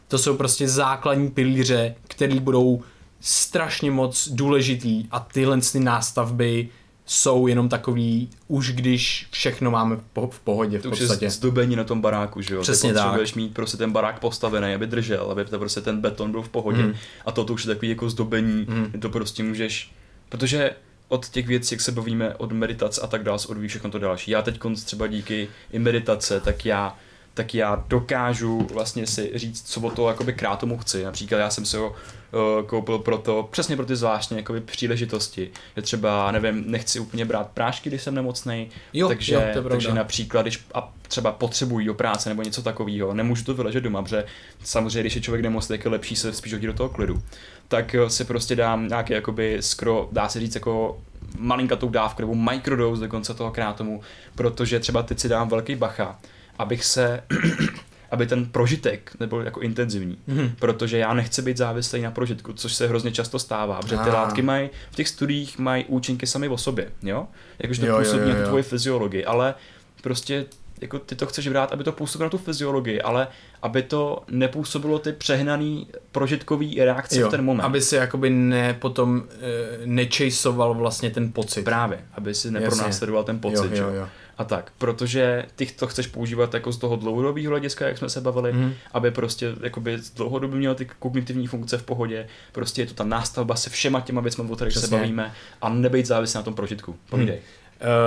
To 0.08 0.18
jsou 0.18 0.38
prostě 0.38 0.68
základní 0.68 1.30
pilíře, 1.30 1.96
které 2.08 2.40
budou 2.40 2.82
strašně 3.22 3.92
moc 3.92 4.30
důležitý 4.32 5.06
a 5.12 5.20
tyhle 5.20 5.62
ty 5.72 5.80
nástavby 5.80 6.70
jsou 7.14 7.48
jenom 7.48 7.70
takový, 7.70 8.30
už 8.48 8.72
když 8.72 9.28
všechno 9.32 9.72
máme 9.72 9.96
v 9.96 10.02
po- 10.14 10.28
v 10.28 10.40
pohodě 10.40 10.80
v 10.80 10.82
To 10.82 10.90
už 10.90 11.00
podstatě. 11.00 11.26
je 11.26 11.30
zdobení 11.30 11.76
na 11.76 11.84
tom 11.84 12.02
baráku, 12.02 12.42
že 12.42 12.56
jo? 12.56 12.62
Přesně 12.62 12.90
Ty 12.90 12.96
tak. 12.96 13.04
potřebuješ 13.04 13.34
mít 13.34 13.54
prostě 13.54 13.78
ten 13.78 13.92
barák 13.92 14.20
postavený, 14.20 14.74
aby 14.74 14.88
držel, 14.88 15.32
aby 15.32 15.46
to 15.46 15.60
prostě 15.60 15.82
ten 15.82 16.02
beton 16.02 16.32
byl 16.32 16.42
v 16.42 16.50
pohodě. 16.50 16.84
Mm. 16.84 16.94
A 17.26 17.32
to, 17.32 17.44
to 17.44 17.54
už 17.54 17.66
je 17.66 17.74
takový 17.76 17.90
jako 17.90 18.10
zdobení, 18.10 18.66
Mm. 18.70 18.92
to 19.02 19.10
prostě 19.10 19.44
můžeš, 19.44 19.92
protože 20.30 20.72
od 21.08 21.30
těch 21.30 21.48
věcí, 21.48 21.76
jak 21.76 21.82
se 21.82 21.92
bavíme, 21.92 22.36
od 22.36 22.52
meditace 22.52 23.02
a 23.02 23.08
tak 23.08 23.24
dále, 23.24 23.40
se 23.40 23.48
odvíjí 23.48 23.70
všechno 23.70 23.90
to 23.92 24.00
další. 24.00 24.32
Já 24.32 24.42
teď 24.42 24.60
třeba 24.86 25.08
díky 25.08 25.48
i 25.72 25.80
meditace, 25.80 26.40
tak 26.40 26.66
já 26.66 26.96
tak 27.34 27.54
já 27.56 27.84
dokážu 27.88 28.68
vlastně 28.74 29.08
si 29.08 29.32
říct, 29.36 29.70
co 29.70 29.82
od 29.82 29.94
toho 29.94 30.08
jakoby 30.10 30.34
krátomu 30.34 30.78
chci. 30.78 31.04
Například 31.04 31.38
já 31.38 31.50
jsem 31.50 31.66
si 31.66 31.78
ho 31.78 31.90
uh, 31.90 32.66
koupil 32.66 33.00
proto, 33.00 33.48
přesně 33.52 33.76
pro 33.76 33.86
ty 33.86 33.96
zvláštní 33.96 34.38
jakoby 34.38 34.62
příležitosti, 34.62 35.52
že 35.76 35.82
třeba, 35.82 36.32
nevím, 36.32 36.64
nechci 36.68 37.00
úplně 37.00 37.26
brát 37.26 37.48
prášky, 37.48 37.90
když 37.90 38.02
jsem 38.02 38.16
nemocný, 38.16 38.70
takže, 39.08 39.34
jo, 39.34 39.42
to 39.54 39.60
je 39.60 39.70
takže 39.70 39.94
například, 39.94 40.42
když 40.42 40.66
a 40.74 40.94
třeba 41.08 41.32
potřebují 41.32 41.86
do 41.86 41.94
práce 41.94 42.30
nebo 42.30 42.42
něco 42.42 42.62
takového, 42.62 43.14
nemůžu 43.14 43.44
to 43.44 43.54
vyležet 43.54 43.82
doma, 43.82 44.04
protože 44.04 44.26
samozřejmě, 44.64 45.00
když 45.00 45.16
je 45.16 45.22
člověk 45.22 45.44
nemocný, 45.44 45.78
tak 45.78 45.86
je 45.86 45.92
lepší 45.92 46.16
se 46.16 46.34
spíš 46.34 46.54
hodit 46.54 46.68
do 46.68 46.74
toho 46.74 46.90
klidu. 46.90 47.22
Tak 47.68 47.96
eh, 47.96 48.10
si 48.10 48.26
prostě 48.26 48.56
dám 48.56 48.88
nějaký, 48.88 49.14
jakoby, 49.14 49.58
skoro, 49.60 50.10
dá 50.12 50.30
se 50.30 50.40
říct, 50.40 50.56
jako 50.56 51.02
malinkatou 51.38 51.90
dávku 51.90 52.22
nebo 52.22 52.36
microdose 52.36 53.02
dokonce 53.02 53.34
toho 53.34 53.52
krátomu, 53.52 54.02
protože 54.36 54.80
třeba 54.80 55.04
teď 55.04 55.20
si 55.20 55.30
dám 55.30 55.50
velký 55.50 55.76
bacha, 55.76 56.20
abych 56.62 56.86
se 56.86 57.24
aby 58.12 58.28
ten 58.28 58.46
prožitek 58.46 59.12
nebyl 59.20 59.42
jako 59.42 59.60
intenzivní, 59.62 60.18
Mhm. 60.28 60.52
protože 60.60 60.98
já 60.98 61.14
nechci 61.14 61.42
být 61.42 61.58
závislý 61.58 62.02
na 62.02 62.12
prožitku, 62.12 62.54
což 62.54 62.74
se 62.74 62.88
hrozně 62.88 63.12
často 63.12 63.40
stává, 63.40 63.80
protože 63.82 63.98
ty 63.98 64.10
Ah. 64.10 64.14
látky 64.14 64.42
mají, 64.42 64.70
v 64.92 64.96
těch 64.96 65.08
studiích 65.08 65.60
mají 65.60 65.86
účinky 65.86 66.28
sami 66.28 66.48
o 66.50 66.58
sobě, 66.58 66.92
jo? 67.04 67.28
Jakože 67.60 67.80
to 67.82 67.88
Jo, 67.88 67.94
jo, 67.94 68.00
působí 68.00 68.22
jo, 68.24 68.28
na 68.30 68.36
tu 68.36 68.42
jo. 68.42 68.48
tvoji 68.48 68.64
fyziologii, 68.64 69.26
ale 69.26 69.56
prostě 70.04 70.46
jako 70.82 71.00
ty 71.00 71.16
to 71.16 71.26
chceš 71.26 71.48
brát, 71.48 71.72
aby 71.74 71.84
to 71.84 71.92
působilo 71.92 72.26
na 72.26 72.30
tu 72.30 72.38
fyziologii, 72.38 73.02
ale 73.02 73.28
aby 73.62 73.84
to 73.84 74.24
nepůsobilo 74.30 75.00
ty 75.00 75.12
přehnaný 75.12 75.88
prožitkový 76.12 76.80
reakce 76.84 77.24
v 77.24 77.30
ten 77.30 77.46
moment. 77.46 77.66
aby 77.66 77.82
si 77.82 77.96
jakoby 77.96 78.30
ne, 78.30 78.74
potom 78.74 79.24
e, 79.30 79.86
nečejsoval 79.86 80.74
vlastně 80.74 81.10
ten 81.10 81.32
pocit. 81.32 81.64
Právě, 81.64 82.00
aby 82.14 82.34
si 82.36 82.52
nepronásledoval 82.52 83.24
ten 83.24 83.40
pocit, 83.40 83.72
jo, 83.78 83.88
jo, 83.88 83.94
jo. 83.94 84.08
A 84.38 84.44
tak, 84.44 84.72
protože 84.78 85.46
ty 85.56 85.66
to 85.66 85.88
chceš 85.88 86.08
používat 86.08 86.54
jako 86.54 86.72
z 86.72 86.78
toho 86.78 86.96
dlouhodobého 86.96 87.50
hlediska, 87.50 87.88
jak 87.88 87.98
jsme 87.98 88.10
se 88.10 88.22
bavili, 88.22 88.54
mm. 88.54 88.74
aby 88.94 89.12
prostě 89.12 89.56
jakoby 89.64 89.98
dlouhodobě 90.16 90.60
měl 90.60 90.76
ty 90.76 90.88
kognitivní 91.00 91.48
funkce 91.48 91.78
v 91.78 91.84
pohodě, 91.84 92.28
prostě 92.52 92.82
je 92.82 92.86
to 92.86 92.94
ta 92.94 93.04
nástavba 93.04 93.56
se 93.56 93.70
všema 93.70 94.02
těma 94.02 94.22
věcmi, 94.22 94.44
o 94.50 94.56
kterých 94.56 94.78
se 94.78 94.88
bavíme 94.88 95.34
a 95.62 95.70
nebejt 95.70 96.06
závislý 96.06 96.38
na 96.38 96.44
tom 96.44 96.54
prožitku. 96.54 96.96
Povídej. 97.10 97.40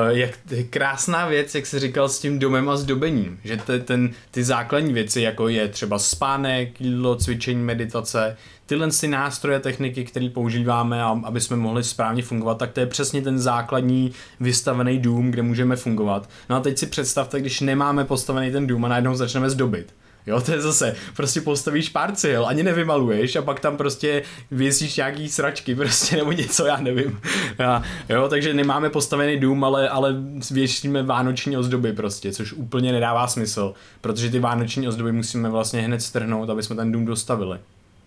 Uh, 0.08 0.16
jak 0.18 0.38
krásná 0.70 1.26
věc, 1.26 1.54
jak 1.54 1.66
jsi 1.66 1.78
říkal 1.78 2.08
s 2.08 2.18
tím 2.18 2.38
domem 2.38 2.68
a 2.68 2.76
zdobením, 2.76 3.40
že 3.44 3.56
te, 3.56 3.78
ten, 3.78 4.10
ty 4.30 4.44
základní 4.44 4.92
věci, 4.92 5.20
jako 5.20 5.48
je 5.48 5.68
třeba 5.68 5.98
spánek, 5.98 6.80
jídlo, 6.80 7.16
cvičení, 7.16 7.62
meditace, 7.62 8.36
tyhle 8.66 8.90
ty 9.00 9.08
nástroje, 9.08 9.60
techniky, 9.60 10.04
které 10.04 10.28
používáme, 10.28 11.02
aby 11.02 11.40
jsme 11.40 11.56
mohli 11.56 11.84
správně 11.84 12.22
fungovat, 12.22 12.58
tak 12.58 12.72
to 12.72 12.80
je 12.80 12.86
přesně 12.86 13.22
ten 13.22 13.38
základní 13.38 14.12
vystavený 14.40 14.98
dům, 14.98 15.30
kde 15.30 15.42
můžeme 15.42 15.76
fungovat. 15.76 16.28
No 16.50 16.56
a 16.56 16.60
teď 16.60 16.78
si 16.78 16.86
představte, 16.86 17.40
když 17.40 17.60
nemáme 17.60 18.04
postavený 18.04 18.52
ten 18.52 18.66
dům 18.66 18.84
a 18.84 18.88
najednou 18.88 19.14
začneme 19.14 19.50
zdobit. 19.50 19.94
Jo, 20.26 20.40
to 20.40 20.52
je 20.52 20.60
zase, 20.60 20.96
prostě 21.16 21.40
postavíš 21.40 21.88
pár 21.88 22.12
cihel, 22.12 22.46
ani 22.46 22.62
nevymaluješ 22.62 23.36
a 23.36 23.42
pak 23.42 23.60
tam 23.60 23.76
prostě 23.76 24.22
věsíš 24.50 24.96
nějaký 24.96 25.28
sračky 25.28 25.74
prostě 25.74 26.16
nebo 26.16 26.32
něco, 26.32 26.66
já 26.66 26.76
nevím. 26.76 27.20
A, 27.66 27.82
jo, 28.08 28.28
takže 28.28 28.54
nemáme 28.54 28.90
postavený 28.90 29.40
dům, 29.40 29.64
ale, 29.64 29.88
ale 29.88 30.14
věšíme 30.50 31.02
vánoční 31.02 31.56
ozdoby 31.56 31.92
prostě, 31.92 32.32
což 32.32 32.52
úplně 32.52 32.92
nedává 32.92 33.26
smysl, 33.26 33.74
protože 34.00 34.30
ty 34.30 34.38
vánoční 34.38 34.88
ozdoby 34.88 35.12
musíme 35.12 35.48
vlastně 35.48 35.80
hned 35.80 36.02
strhnout, 36.02 36.50
aby 36.50 36.62
jsme 36.62 36.76
ten 36.76 36.92
dům 36.92 37.04
dostavili. 37.04 37.58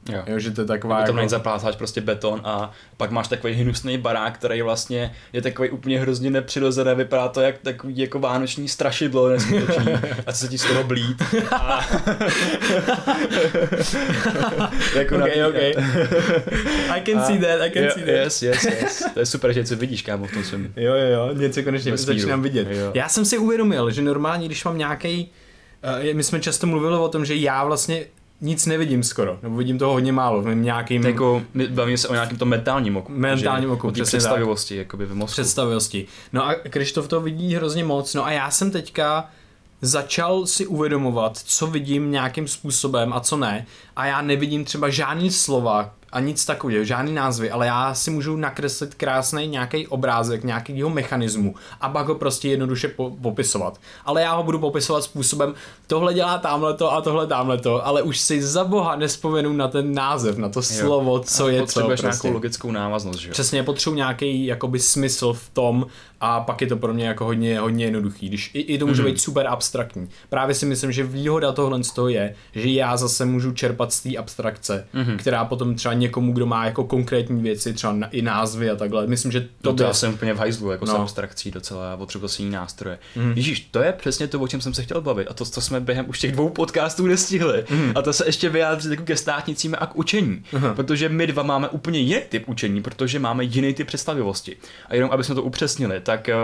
Jo. 0.10 0.24
Jo, 0.28 0.40
že 0.40 0.52
to 0.52 0.62
je 0.62 0.68
taková 0.68 1.00
Jako 1.00 1.08
tam 1.08 1.18
jako... 1.18 1.30
zaplácáš 1.30 1.76
prostě 1.76 2.02
beton 2.02 2.42
a 2.44 2.72
pak 2.98 3.12
máš 3.12 3.28
takový 3.28 3.54
hnusný 3.54 3.98
barák, 3.98 4.34
který 4.36 4.62
vlastně 4.62 5.16
je 5.34 5.42
takový 5.42 5.70
úplně 5.70 6.00
hrozně 6.00 6.30
nepřirozené, 6.30 6.96
vypadá 6.96 7.28
to 7.28 7.42
jak 7.42 7.58
takový 7.58 7.98
jako 7.98 8.20
vánoční 8.20 8.68
strašidlo 8.68 9.30
neskutečný 9.30 9.94
a 10.26 10.32
co 10.34 10.38
se 10.38 10.48
ti 10.48 10.58
z 10.58 10.66
toho 10.66 10.84
blít. 10.84 11.24
A... 11.52 11.86
jako 14.96 15.16
Okay, 15.18 15.44
okay. 15.46 15.74
I 16.90 17.02
can 17.02 17.22
see 17.26 17.40
that, 17.40 17.62
I 17.62 17.72
can 17.72 17.84
Jo, 17.84 17.90
see 17.94 18.04
that. 18.04 18.10
Yes, 18.10 18.42
yes, 18.42 18.64
yes. 18.66 19.04
To 19.14 19.20
je 19.20 19.26
super, 19.26 19.54
že 19.54 19.60
něco 19.60 19.76
vidíš, 19.76 20.02
kámo, 20.02 20.26
v 20.28 20.32
tom 20.32 20.44
svém. 20.44 20.74
Jo, 20.76 20.94
jo, 20.94 21.08
jo, 21.08 21.34
něco 21.34 21.64
konečně 21.64 21.98
začínám 21.98 22.42
vidět. 22.42 22.68
Jo. 22.72 22.92
Já 22.94 23.10
jsem 23.10 23.26
si 23.26 23.38
uvědomil, 23.38 23.92
že 23.92 24.02
normálně, 24.02 24.46
když 24.46 24.64
mám 24.64 24.78
nějaký, 24.78 25.32
my 26.14 26.24
jsme 26.24 26.40
často 26.40 26.68
mluvili 26.68 26.96
o 26.96 27.10
tom, 27.10 27.26
že 27.26 27.36
já 27.36 27.64
vlastně 27.64 28.06
nic 28.42 28.66
nevidím 28.66 29.04
skoro, 29.04 29.40
nebo 29.44 29.56
vidím 29.56 29.78
toho 29.80 29.92
hodně 29.94 30.12
málo 30.12 30.42
v 30.42 30.46
mém 30.46 30.64
nějakým 30.64 31.06
Jako, 31.06 31.42
my 31.54 31.68
bavíme 31.68 31.98
se 31.98 32.08
o 32.08 32.14
nějakém 32.14 32.38
tom 32.38 32.50
mentálním 32.50 32.98
oku. 32.98 33.12
Mentálním 33.16 33.70
že- 33.70 33.74
oku, 33.74 33.88
o 33.88 33.92
té 33.92 33.94
přesně 33.94 34.12
tak. 34.12 34.20
představivosti, 34.20 34.76
jakoby 34.76 35.06
v 35.06 35.16
mozku. 35.16 35.32
představivosti. 35.32 36.08
No 36.34 36.48
a 36.48 36.56
Krištof 36.56 37.08
to 37.08 37.22
vidí 37.22 37.56
hrozně 37.56 37.84
moc, 37.84 38.14
no 38.14 38.26
a 38.26 38.32
já 38.32 38.52
jsem 38.52 38.72
teďka 38.72 39.30
začal 39.82 40.46
si 40.46 40.68
uvědomovat, 40.68 41.38
co 41.38 41.68
vidím 41.68 42.12
nějakým 42.12 42.48
způsobem 42.48 43.14
a 43.14 43.20
co 43.20 43.38
ne. 43.38 43.66
A 43.96 44.06
já 44.06 44.22
nevidím 44.22 44.66
třeba 44.66 44.90
žádný 44.90 45.32
slova 45.32 45.94
a 46.12 46.20
nic 46.20 46.46
takového, 46.46 46.84
žádný 46.86 47.14
názvy, 47.14 47.52
ale 47.52 47.68
já 47.68 47.94
si 47.94 48.12
můžu 48.12 48.36
nakreslit 48.36 48.96
krásný 48.96 49.48
nějaký 49.48 49.88
obrázek, 49.88 50.44
nějakýho 50.44 50.90
mechanismu 50.90 51.56
a 51.82 51.90
pak 51.90 52.08
ho 52.08 52.16
prostě 52.16 52.50
jednoduše 52.50 52.88
po- 52.88 53.12
popisovat. 53.22 53.80
Ale 54.06 54.22
já 54.22 54.34
ho 54.36 54.44
budu 54.44 54.60
popisovat 54.60 55.04
způsobem, 55.04 55.54
tohle 55.88 56.14
dělá 56.14 56.38
tamhleto 56.38 56.94
a 56.94 57.02
tohle 57.02 57.28
tamhleto, 57.28 57.88
ale 57.88 58.02
už 58.02 58.20
si 58.20 58.42
za 58.42 58.64
boha 58.64 58.96
nespomenu 58.96 59.54
na 59.54 59.68
ten 59.68 59.94
název, 59.94 60.38
na 60.38 60.50
to 60.50 60.62
slovo, 60.62 61.20
co 61.20 61.46
A 61.46 61.50
je 61.50 61.60
co. 61.60 61.64
Potřebuješ 61.66 62.02
Prostě. 62.02 62.28
nějakou 62.28 62.36
logickou 62.38 62.72
návaznost, 62.72 63.20
že 63.20 63.28
jo? 63.28 63.32
Přesně, 63.32 63.64
potřebuji 63.64 63.96
nějaký 63.96 64.46
jakoby 64.46 64.80
smysl 64.80 65.34
v 65.34 65.50
tom 65.54 65.86
a 66.22 66.40
pak 66.40 66.62
je 66.62 66.68
to 66.68 66.78
pro 66.78 66.94
mě 66.94 67.08
jako 67.08 67.26
hodně, 67.26 67.60
hodně 67.60 67.86
jednoduchý, 67.86 68.30
když 68.30 68.52
i, 68.54 68.60
i 68.60 68.78
to 68.78 68.86
může 68.88 69.02
Mhm. 69.02 69.10
mm. 69.10 69.14
být 69.16 69.22
super 69.22 69.48
abstraktní. 69.48 70.10
Právě 70.30 70.56
si 70.56 70.66
myslím, 70.66 70.92
že 70.92 71.04
výhoda 71.04 71.52
tohle 71.52 71.84
z 71.84 71.92
toho 71.92 72.08
je, 72.08 72.36
že 72.56 72.70
já 72.70 72.98
zase 72.98 73.26
můžu 73.26 73.52
čerpat 73.52 73.94
z 73.94 74.00
té 74.00 74.18
abstrakce, 74.18 74.88
Mhm. 74.94 75.12
mm. 75.12 75.18
která 75.18 75.46
potom 75.46 75.76
třeba 75.76 75.94
někomu, 75.98 76.34
kdo 76.34 76.46
má 76.46 76.66
jako 76.66 76.84
konkrétní 76.84 77.42
věci, 77.42 77.74
třeba 77.74 77.94
na, 77.94 78.08
i 78.08 78.22
názvy 78.22 78.70
a 78.70 78.76
takhle. 78.76 79.08
Myslím, 79.08 79.32
že 79.32 79.42
to, 79.42 79.48
To, 79.62 79.74
by... 79.74 79.84
já 79.84 79.94
jsem 79.94 80.14
úplně 80.14 80.34
v 80.34 80.38
hajzlu, 80.38 80.72
jako 80.72 80.86
No. 80.86 80.92
no. 80.94 80.98
s 80.98 81.02
abstrakcí 81.02 81.52
docela, 81.52 81.90
já 81.90 81.98
potřebuji 81.98 82.28
si 82.28 82.42
jiný 82.42 82.52
nástroje. 82.52 83.00
Mm. 83.16 83.34
Ježíš, 83.36 83.60
to 83.72 83.80
je 83.80 83.94
přesně 83.94 84.28
to, 84.28 84.40
o 84.40 84.48
čem 84.48 84.62
jsem 84.62 84.74
se 84.74 84.84
chtěl 84.84 85.02
bavit 85.02 85.28
a 85.28 85.34
to, 85.34 85.46
to 85.46 85.62
jsme 85.62 85.80
během 85.80 86.10
už 86.10 86.20
těch 86.20 86.32
dvou 86.32 86.50
podcastů 86.50 87.08
nestihli. 87.08 87.66
Mm. 87.70 87.92
A 87.96 88.02
to 88.02 88.14
se 88.14 88.26
ještě 88.26 88.50
vyjádřit 88.50 88.90
jako 88.92 89.04
ke 89.04 89.18
státnicím 89.18 89.76
a 89.80 89.86
k 89.86 89.96
učení, 89.96 90.44
Aha. 90.56 90.74
protože 90.74 91.10
my 91.10 91.28
dva 91.28 91.44
máme 91.44 91.70
úplně 91.70 92.00
jiný 92.00 92.22
typ 92.30 92.50
učení, 92.50 92.82
protože 92.82 93.20
máme 93.20 93.44
jiný 93.44 93.74
typ 93.74 93.88
představivosti. 93.88 94.58
A 94.90 94.96
jenom 94.96 95.12
aby 95.12 95.24
jsme 95.24 95.36
to 95.36 95.44
upřesnili, 95.44 96.00
tak 96.00 96.30
eh, 96.30 96.36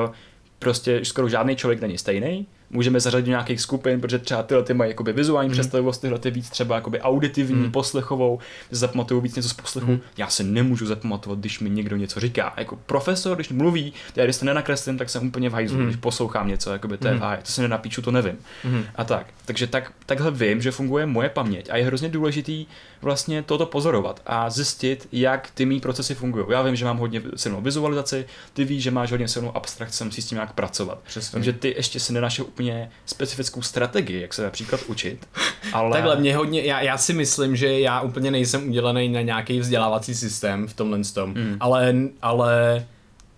prostě 0.60 1.00
skoro 1.04 1.30
žádný 1.30 1.56
člověk 1.56 1.82
není 1.82 1.98
stejný. 1.98 2.46
Můžeme 2.74 3.00
zařadit 3.00 3.26
do 3.26 3.30
nějakých 3.30 3.62
skupin, 3.62 4.02
protože 4.02 4.20
třeba 4.20 4.44
tyhle 4.44 4.64
ty 4.64 4.74
mají 4.74 4.92
jakoby 4.92 5.14
vizuální 5.14 5.50
mm. 5.50 5.54
představivost, 5.54 6.02
tyhle 6.02 6.20
ty 6.20 6.32
víc 6.32 6.50
třeba 6.50 6.76
jakoby 6.76 7.02
auditivní, 7.02 7.64
mm. 7.64 7.72
poslechovou, 7.72 8.40
zapamatují 8.72 9.22
víc 9.22 9.36
něco 9.36 9.50
z 9.50 9.54
poslechu. 9.54 9.92
Mm. 9.92 10.00
Já 10.18 10.28
se 10.28 10.44
nemůžu 10.44 10.86
zapamatovat, 10.86 11.40
když 11.40 11.60
mi 11.60 11.70
někdo 11.70 11.96
něco 11.96 12.20
říká. 12.20 12.54
Jako 12.58 12.76
profesor, 12.76 13.36
když 13.36 13.50
mluví, 13.50 13.94
já 14.16 14.24
když 14.24 14.38
to 14.38 14.46
nenakreslím, 14.46 14.98
tak 14.98 15.10
jsem 15.10 15.28
úplně 15.28 15.50
v 15.50 15.54
hajzlu, 15.54 15.80
mm. 15.80 15.86
když 15.86 15.96
poslouchám 15.96 16.48
něco, 16.48 16.72
jakoby 16.72 16.98
to 16.98 17.08
je 17.08 17.14
v 17.14 17.20
háji, 17.20 17.42
to 17.42 17.52
se 17.52 17.62
nenapíču, 17.62 18.02
to 18.02 18.12
nevím. 18.12 18.38
Mm. 18.64 18.84
A 18.96 19.04
tak. 19.04 19.28
Takže 19.46 19.68
tak, 19.68 19.92
takhle 20.06 20.32
vím, 20.32 20.62
že 20.62 20.72
funguje 20.72 21.06
moje 21.06 21.30
paměť 21.30 21.70
a 21.70 21.78
je 21.78 21.86
hrozně 21.86 22.10
důležitý 22.10 22.66
vlastně 23.02 23.44
toto 23.44 23.66
pozorovat 23.66 24.22
a 24.26 24.50
zjistit, 24.50 25.08
jak 25.12 25.52
ty 25.54 25.66
mý 25.66 25.80
procesy 25.80 26.16
fungují. 26.16 26.46
Já 26.50 26.62
vím, 26.62 26.76
že 26.76 26.86
mám 26.86 26.98
hodně 26.98 27.22
silnou 27.36 27.62
vizualizaci, 27.62 28.26
ty 28.54 28.66
víš, 28.66 28.84
že 28.84 28.92
máš 28.92 29.12
hodně 29.12 29.28
silnou 29.28 29.58
abstrakci, 29.58 30.04
si 30.12 30.22
s 30.22 30.26
tím 30.26 30.38
jak 30.38 30.54
pracovat. 30.54 31.00
Přesně. 31.04 31.32
Takže 31.32 31.54
ty 31.54 31.74
ještě 31.78 32.00
si 32.00 32.14
nenašel 32.14 32.46
úplně 32.46 32.63
specifickou 33.06 33.62
strategii, 33.62 34.22
jak 34.22 34.34
se 34.34 34.44
například 34.44 34.82
učit. 34.88 35.28
Ale... 35.74 35.92
Takhle, 35.92 36.16
mě 36.16 36.36
hodně, 36.36 36.62
já, 36.62 36.82
já 36.82 36.98
si 36.98 37.14
myslím, 37.14 37.56
že 37.56 37.80
já 37.80 38.02
úplně 38.02 38.32
nejsem 38.32 38.70
udělaný 38.70 39.10
na 39.10 39.22
nějaký 39.22 39.60
vzdělávací 39.60 40.16
systém 40.16 40.68
v 40.68 40.74
tomhle 40.74 41.00
tom, 41.14 41.30
mm. 41.30 41.58
ale, 41.60 41.96
ale 42.22 42.86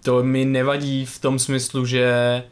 to 0.04 0.24
mi 0.24 0.46
nevadí 0.46 1.06
v 1.06 1.20
tom 1.20 1.40
smyslu, 1.40 1.86
že 1.86 2.44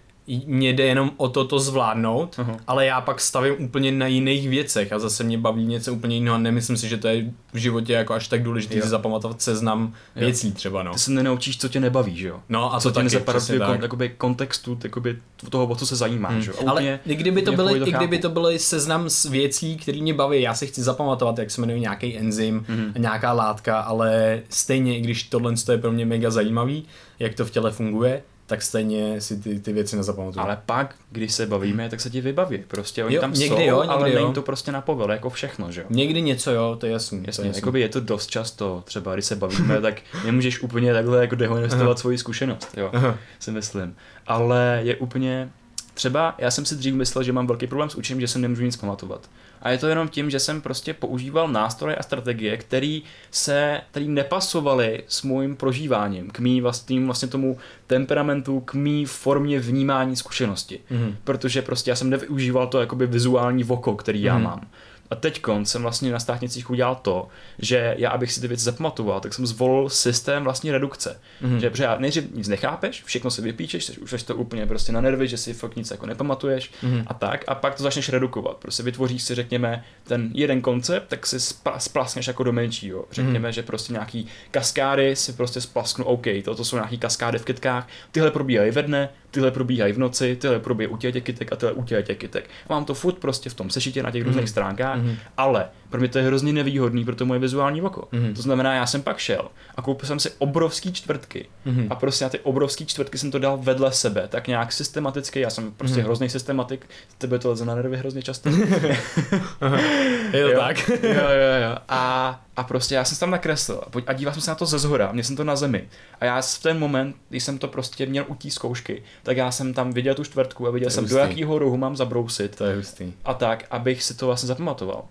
mě 0.45 0.73
jde 0.73 0.83
jenom 0.83 1.12
o 1.17 1.29
to 1.29 1.45
to 1.45 1.59
zvládnout, 1.59 2.36
Aha. 2.39 2.57
ale 2.67 2.86
já 2.86 3.01
pak 3.01 3.21
stavím 3.21 3.55
úplně 3.59 3.91
na 3.91 4.07
jiných 4.07 4.49
věcech 4.49 4.93
a 4.93 4.99
zase 4.99 5.23
mě 5.23 5.38
baví 5.38 5.65
něco 5.65 5.93
úplně 5.93 6.15
jiného 6.15 6.36
a 6.36 6.39
nemyslím 6.39 6.77
si, 6.77 6.89
že 6.89 6.97
to 6.97 7.07
je 7.07 7.31
v 7.53 7.57
životě 7.57 7.93
jako 7.93 8.13
až 8.13 8.27
tak 8.27 8.43
důležité 8.43 8.81
si 8.81 8.88
zapamatovat 8.88 9.41
seznam 9.41 9.93
Jo. 10.15 10.19
věcí 10.25 10.51
třeba, 10.51 10.83
no. 10.83 10.93
Ty 10.93 10.99
se 10.99 11.12
nenaučíš, 11.12 11.57
co 11.57 11.69
tě 11.69 11.79
nebaví, 11.79 12.17
že 12.17 12.27
jo? 12.27 12.39
No 12.49 12.75
a 12.75 12.79
co 12.79 12.91
to 12.91 12.99
tě 12.99 13.03
nezapadá 13.03 13.39
tak. 13.39 13.81
jakoby 13.81 14.09
kontextu 14.09 14.79
jakoby 14.83 15.17
toho, 15.49 15.65
o 15.67 15.75
co 15.75 15.86
se 15.86 15.95
zajímáš, 15.95 16.43
že 16.43 16.51
jo? 16.51 16.57
A 16.67 16.69
Ale 16.69 16.81
úplně- 16.81 16.99
i 17.05 17.15
kdyby 17.15 17.41
to 17.41 17.51
v 17.51 17.55
byly, 17.55 17.73
pohodě 17.73 17.91
i 17.91 17.93
kdyby 17.93 18.19
to 18.19 18.29
byly 18.29 18.59
seznam 18.59 19.09
s 19.09 19.25
věcí, 19.25 19.77
které 19.77 20.01
mě 20.01 20.13
baví, 20.13 20.41
já 20.41 20.53
si 20.53 20.67
chci 20.67 20.83
zapamatovat, 20.83 21.39
jak 21.39 21.51
se 21.51 21.62
jmenuje 21.62 21.79
nějaký 21.79 22.17
enzym, 22.17 22.65
mm-hmm. 22.69 22.99
nějaká 22.99 23.33
látka, 23.33 23.79
ale 23.79 24.39
stejně, 24.49 24.97
i 24.97 25.01
když 25.01 25.23
tohle 25.23 25.53
je 25.71 25.77
pro 25.77 25.91
mě 25.91 26.05
mega 26.05 26.31
zajímavý, 26.31 26.86
jak 27.19 27.33
to 27.33 27.45
v 27.45 27.51
těle 27.51 27.71
funguje, 27.71 28.21
tak 28.45 28.62
stejně 28.62 29.21
si 29.21 29.38
ty, 29.39 29.60
ty 29.60 29.73
věci 29.73 29.95
nezapamatuju. 29.95 30.45
Ale 30.45 30.58
pak, 30.65 30.95
když 31.12 31.34
se 31.34 31.45
bavíme, 31.45 31.89
tak 31.89 32.01
se 32.01 32.10
ti 32.10 32.21
vybaví. 32.21 32.58
Prostě 32.67 33.03
oni 33.06 33.15
Jo, 33.15 33.21
tam 33.21 33.34
někdy 33.34 33.47
jsou, 33.56 33.62
jo, 33.62 33.84
ale 33.88 34.03
někdy 34.03 34.15
není 34.15 34.27
jo. 34.27 34.34
to 34.34 34.41
prostě 34.41 34.71
na 34.71 34.82
povel, 34.82 35.12
jako 35.12 35.29
všechno, 35.29 35.71
že 35.71 35.82
jo? 35.82 35.88
Někdy 35.89 36.21
něco, 36.21 36.51
jo, 36.51 36.75
to 36.79 36.86
je 36.86 36.91
jasný. 36.91 37.17
to 37.19 37.23
je 37.23 37.29
Jasně, 37.29 37.47
jasný. 37.47 37.58
jakoby 37.58 37.82
je 37.82 37.89
to 37.89 37.99
dost 37.99 38.27
často, 38.27 38.82
třeba 38.86 39.13
když 39.13 39.25
se 39.25 39.36
bavíme, 39.36 39.82
tak 39.82 40.01
nemůžeš 40.25 40.62
úplně 40.62 40.93
takhle 40.93 41.21
jako 41.21 41.36
dehonestovat 41.36 41.99
svoji 41.99 42.17
zkušenost, 42.17 42.67
jo, 42.77 42.89
Aha. 42.93 43.17
si 43.39 43.51
myslím. 43.51 43.95
Ale 44.27 44.79
je 44.84 44.95
úplně, 44.95 45.49
třeba 45.93 46.36
já 46.38 46.51
jsem 46.51 46.65
si 46.65 46.75
dřív 46.75 46.93
myslel, 46.93 47.23
že 47.23 47.32
mám 47.34 47.47
velký 47.47 47.67
problém 47.67 47.89
s 47.89 47.95
učením, 47.95 48.21
že 48.21 48.27
se 48.27 48.39
nemůžu 48.39 48.63
nic 48.63 48.75
pamatovat. 48.77 49.29
A 49.63 49.69
je 49.69 49.78
to 49.78 49.88
jenom 49.88 50.08
tím, 50.10 50.30
že 50.30 50.39
jsem 50.39 50.62
prostě 50.62 50.93
používal 50.93 51.47
nástroje 51.47 51.95
a 51.95 52.04
strategie, 52.04 52.58
které 52.58 52.99
se, 53.32 53.82
který 53.91 54.08
nepasovaly 54.08 55.04
s 55.08 55.23
mým 55.23 55.56
prožíváním, 55.56 56.30
k 56.30 56.39
mý 56.39 56.62
vlastním 56.62 57.06
vlastně 57.06 57.28
tomu 57.28 57.58
temperamentu, 57.88 58.60
k 58.60 58.73
mý 58.73 59.06
formě 59.06 59.60
vnímání 59.60 60.15
zkušenosti. 60.15 60.80
Mhm. 60.89 61.15
Protože 61.23 61.62
prostě 61.62 61.91
já 61.91 61.95
jsem 61.95 62.10
nevyužíval 62.10 62.67
to 62.67 62.80
jakoby 62.80 63.08
vizuální 63.08 63.63
voko, 63.63 63.95
který 63.95 64.21
já 64.23 64.34
Mhm. 64.36 64.43
mám. 64.43 64.67
A 65.13 65.15
teď 65.15 65.41
jsem 65.63 65.82
vlastně 65.82 66.12
na 66.12 66.19
státnicích 66.19 66.69
udělal 66.69 66.95
to, 66.95 67.28
že 67.60 67.95
já, 67.97 68.10
abych 68.10 68.32
si 68.32 68.41
ty 68.41 68.47
věci 68.47 68.63
zapamatoval, 68.63 69.19
tak 69.19 69.34
jsem 69.34 69.47
zvolil 69.47 69.89
systém 69.89 70.43
vlastně 70.43 70.71
redukce. 70.71 71.19
Mhm. 71.41 71.54
Mm-hmm. 71.54 71.60
Že 71.62 71.69
protože 71.69 71.84
já 71.84 71.97
nejdřív 71.99 72.23
nic 72.36 72.47
nechápeš, 72.47 73.04
všechno 73.04 73.32
si 73.32 73.41
vypíčeš, 73.41 73.84
jsi- 73.86 73.97
už 73.99 74.12
jsi 74.12 74.26
to 74.26 74.36
úplně 74.36 74.65
prostě 74.65 74.91
na 74.91 75.02
nervy, 75.02 75.28
že 75.28 75.38
si 75.38 75.54
fakt 75.54 75.76
nic 75.76 75.91
jako 75.91 76.06
nepamatuješ 76.06 76.71
Mhm. 76.84 77.04
a 77.08 77.13
tak. 77.13 77.43
A 77.47 77.56
pak 77.56 77.76
to 77.76 77.84
začneš 77.84 78.10
redukovat. 78.10 78.58
Prostě 78.58 78.84
vytvoříš 78.84 79.23
si, 79.23 79.36
řekněme, 79.36 79.84
ten 80.04 80.30
jeden 80.34 80.62
koncept, 80.62 81.08
tak 81.08 81.26
si 81.28 81.38
spla- 81.38 81.78
splaskneš 81.78 82.28
jako 82.28 82.43
do 82.43 82.52
menšího. 82.52 83.06
Řekněme, 83.12 83.52
že 83.52 83.63
prostě 83.63 83.93
nějaký 83.93 84.28
kaskády 84.52 85.15
si 85.15 85.34
prostě 85.34 85.62
splasknu, 85.62 86.06
OK, 86.06 86.26
toto 86.45 86.65
jsou 86.65 86.76
nějaký 86.76 86.97
kaskády 86.97 87.39
v 87.39 87.45
kytkách, 87.45 87.88
tyhle 88.12 88.32
probíhají 88.32 88.71
ve 88.71 88.84
dne, 88.84 89.10
tyhle 89.32 89.52
probíhají 89.52 89.93
v 89.93 89.99
noci, 89.99 90.36
tyhle 90.36 90.60
probíhají 90.60 90.93
u 90.93 90.97
těch 90.97 91.23
kytek 91.23 91.54
a 91.54 91.56
tyhle 91.56 91.73
u 91.73 91.84
těch 91.84 92.17
kytek. 92.17 92.49
Mám 92.69 92.86
to 92.86 92.93
furt 92.93 93.15
prostě 93.15 93.49
v 93.49 93.54
tom 93.54 93.69
sešitě 93.69 94.04
na 94.04 94.12
těch 94.12 94.23
různých 94.23 94.49
stránkách, 94.49 94.99
ale 95.36 95.72
pro 95.93 95.99
mě 95.99 96.10
to 96.10 96.17
je 96.17 96.23
hrozně 96.23 96.53
nevýhodný 96.53 97.06
pro 97.06 97.15
to 97.15 97.25
moje 97.25 97.39
vizuální 97.39 97.82
oko. 97.82 98.08
To 98.36 98.41
znamená, 98.41 98.73
já 98.73 98.86
jsem 98.86 99.01
pak 99.01 99.17
šel 99.17 99.47
a 99.75 99.82
koupil 99.82 100.08
jsem 100.08 100.19
si 100.19 100.32
obrovský 100.38 100.93
čtvrtky 100.93 101.45
a 101.89 101.95
prostě 101.95 102.25
na 102.25 102.29
ty 102.29 102.39
obrovský 102.39 102.86
čtvrtky 102.86 103.17
jsem 103.17 103.32
to 103.32 103.39
dal 103.39 103.58
vedle 103.58 103.91
sebe, 103.91 104.27
tak 104.29 104.47
nějak 104.47 104.71
systematicky, 104.71 105.39
já 105.39 105.49
jsem 105.49 105.71
prostě 105.71 106.01
hrozný 106.01 106.29
systematik, 106.29 106.86
tebe 107.17 107.39
to 107.39 107.49
leze 107.49 107.65
na 107.65 107.75
nervy 107.75 107.97
hrozně 107.97 108.21
často. 108.21 108.49
Je 110.34 110.43
to 110.43 110.51
Jo. 110.51 110.60
tak? 110.60 110.89
jo, 110.89 110.95
jo, 111.03 111.69
jo. 111.69 111.77
A, 111.89 112.41
a 112.58 112.63
prostě 112.63 112.95
já 112.95 113.06
jsem 113.06 113.15
se 113.15 113.19
tam 113.19 113.32
nakreslil 113.32 113.82
a 114.08 114.13
díval 114.13 114.34
jsem 114.34 114.41
se 114.41 114.51
na 114.51 114.56
to 114.56 114.65
ze 114.65 114.79
zhora, 114.79 115.12
měl 115.12 115.23
jsem 115.23 115.36
to 115.36 115.43
na 115.43 115.56
zemi. 115.56 115.88
A 116.19 116.25
já 116.25 116.41
v 116.41 116.62
ten 116.62 116.79
moment, 116.79 117.15
když 117.29 117.43
jsem 117.43 117.58
to 117.58 117.67
prostě 117.67 118.06
měl 118.06 118.25
u 118.27 118.36
té 118.36 118.49
zkoušky, 118.51 119.03
tak 119.23 119.38
já 119.38 119.51
jsem 119.51 119.73
tam 119.73 119.91
viděl 119.93 120.15
tu 120.15 120.23
čtvrtku 120.23 120.67
a 120.67 120.71
viděl 120.71 120.89
jsem, 120.89 121.03
do 121.08 121.15
hustý. 121.15 121.29
jakého 121.29 121.60
rohu 121.60 121.77
mám 121.77 121.95
zabrousit 121.95 122.56
To 122.56 122.65
je 122.65 122.75
hustý. 122.75 123.13
a 123.25 123.34
tak, 123.34 123.63
abych 123.71 124.03
si 124.03 124.13
to 124.13 124.25
vlastně 124.25 124.47
zapamatoval. 124.47 125.03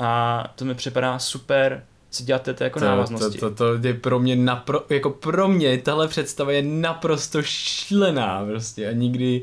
A 0.00 0.44
to 0.54 0.64
mi 0.64 0.74
připadá 0.74 1.18
super 1.18 1.82
si 2.10 2.24
dělat 2.24 2.42
tyto 2.42 2.64
jako 2.64 2.78
To, 2.78 2.84
návaznosti. 2.84 3.38
to, 3.38 3.50
to, 3.50 3.78
to 3.80 3.86
je 3.86 3.94
pro 3.94 4.18
mě 4.18 4.36
napro, 4.36 4.82
jako 4.90 5.10
pro 5.10 5.48
mě 5.48 5.78
tahle 5.78 6.08
představa 6.08 6.52
je 6.52 6.62
naprosto 6.62 7.42
šílená 7.42 8.44
prostě 8.46 8.88
a 8.88 8.92
nikdy 8.92 9.42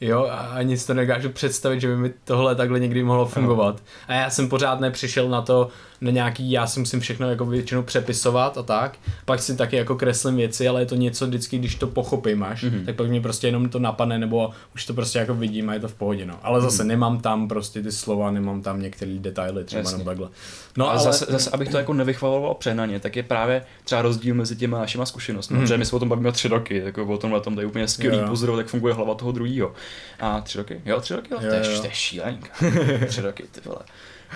Jo, 0.00 0.28
a 0.30 0.36
ani 0.36 0.78
si 0.78 0.86
to 0.86 0.94
nedokážu 0.94 1.28
představit, 1.28 1.80
že 1.80 1.88
by 1.88 1.96
mi 1.96 2.12
tohle 2.24 2.54
takhle 2.54 2.80
někdy 2.80 3.02
mohlo 3.04 3.26
fungovat. 3.26 3.82
A 4.08 4.12
já 4.14 4.30
jsem 4.30 4.48
pořád 4.48 4.80
nepřišel 4.80 5.28
na 5.28 5.42
to, 5.42 5.68
na 6.04 6.10
nějaký, 6.10 6.50
já 6.50 6.66
si 6.66 6.80
musím 6.80 7.00
všechno 7.00 7.30
jako 7.30 7.46
většinou 7.46 7.82
přepisovat 7.82 8.58
a 8.58 8.62
tak, 8.62 8.98
pak 9.24 9.42
si 9.42 9.56
taky 9.56 9.76
jako 9.76 9.94
kreslím 9.94 10.36
věci, 10.36 10.68
ale 10.68 10.82
je 10.82 10.86
to 10.86 10.94
něco 10.94 11.26
vždycky, 11.26 11.58
když 11.58 11.74
to 11.74 11.86
pochopím 11.86 12.42
až, 12.42 12.64
mm-hmm. 12.64 12.84
tak 12.84 12.96
pak 12.96 13.08
mě 13.08 13.20
prostě 13.20 13.48
jenom 13.48 13.68
to 13.68 13.78
napadne, 13.78 14.18
nebo 14.18 14.50
už 14.74 14.86
to 14.86 14.94
prostě 14.94 15.18
jako 15.18 15.34
vidím 15.34 15.70
a 15.70 15.74
je 15.74 15.80
to 15.80 15.88
v 15.88 15.94
pohodě, 15.94 16.26
no. 16.26 16.38
Ale 16.42 16.60
zase 16.60 16.82
mm-hmm. 16.82 16.86
nemám 16.86 17.20
tam 17.20 17.48
prostě 17.48 17.82
ty 17.82 17.92
slova, 17.92 18.30
nemám 18.30 18.62
tam 18.62 18.82
některé 18.82 19.14
detaily, 19.18 19.64
třeba 19.64 19.80
Jasně. 19.80 19.98
nebo 19.98 20.10
takhle. 20.10 20.28
No 20.76 20.90
ale 20.90 21.00
zase, 21.00 21.26
zase, 21.28 21.50
abych 21.50 21.68
to 21.68 21.76
jako 21.76 21.92
nevychvaloval 21.92 22.54
přehnaně, 22.54 23.00
tak 23.00 23.16
je 23.16 23.22
právě 23.22 23.64
třeba 23.84 24.02
rozdíl 24.02 24.34
mezi 24.34 24.56
těma 24.56 24.78
našima 24.78 25.06
zkušenostmi, 25.06 25.56
mm. 25.56 25.62
protože 25.62 25.78
my 25.78 25.84
jsme 25.84 25.96
o 25.96 25.98
tom 25.98 26.08
bavíme 26.08 26.32
tři 26.32 26.48
roky, 26.48 26.82
jako 26.84 27.06
o 27.06 27.18
tomhle 27.18 27.40
tom, 27.40 27.54
to 27.54 27.60
je 27.60 27.66
úplně 27.66 27.88
skvělý 27.88 28.18
pozorovat, 28.28 28.58
jak 28.58 28.66
funguje 28.66 28.94
hlava 28.94 29.14
toho 29.14 29.32
druhého. 29.32 29.72
A 30.20 30.40
tři 30.40 30.58
roky? 30.58 30.80
Jo, 30.84 31.00
tři 31.00 31.14
roky, 31.14 31.28
jo, 31.32 31.38
Jo, 31.42 31.48
to, 31.48 31.54
je, 31.54 31.74
jo. 31.74 31.80
to 31.80 31.86
je 31.86 31.92
šílenka. 31.92 32.48
tři 33.06 33.20
roky, 33.20 33.44
ty 33.50 33.60
vole. 33.64 33.80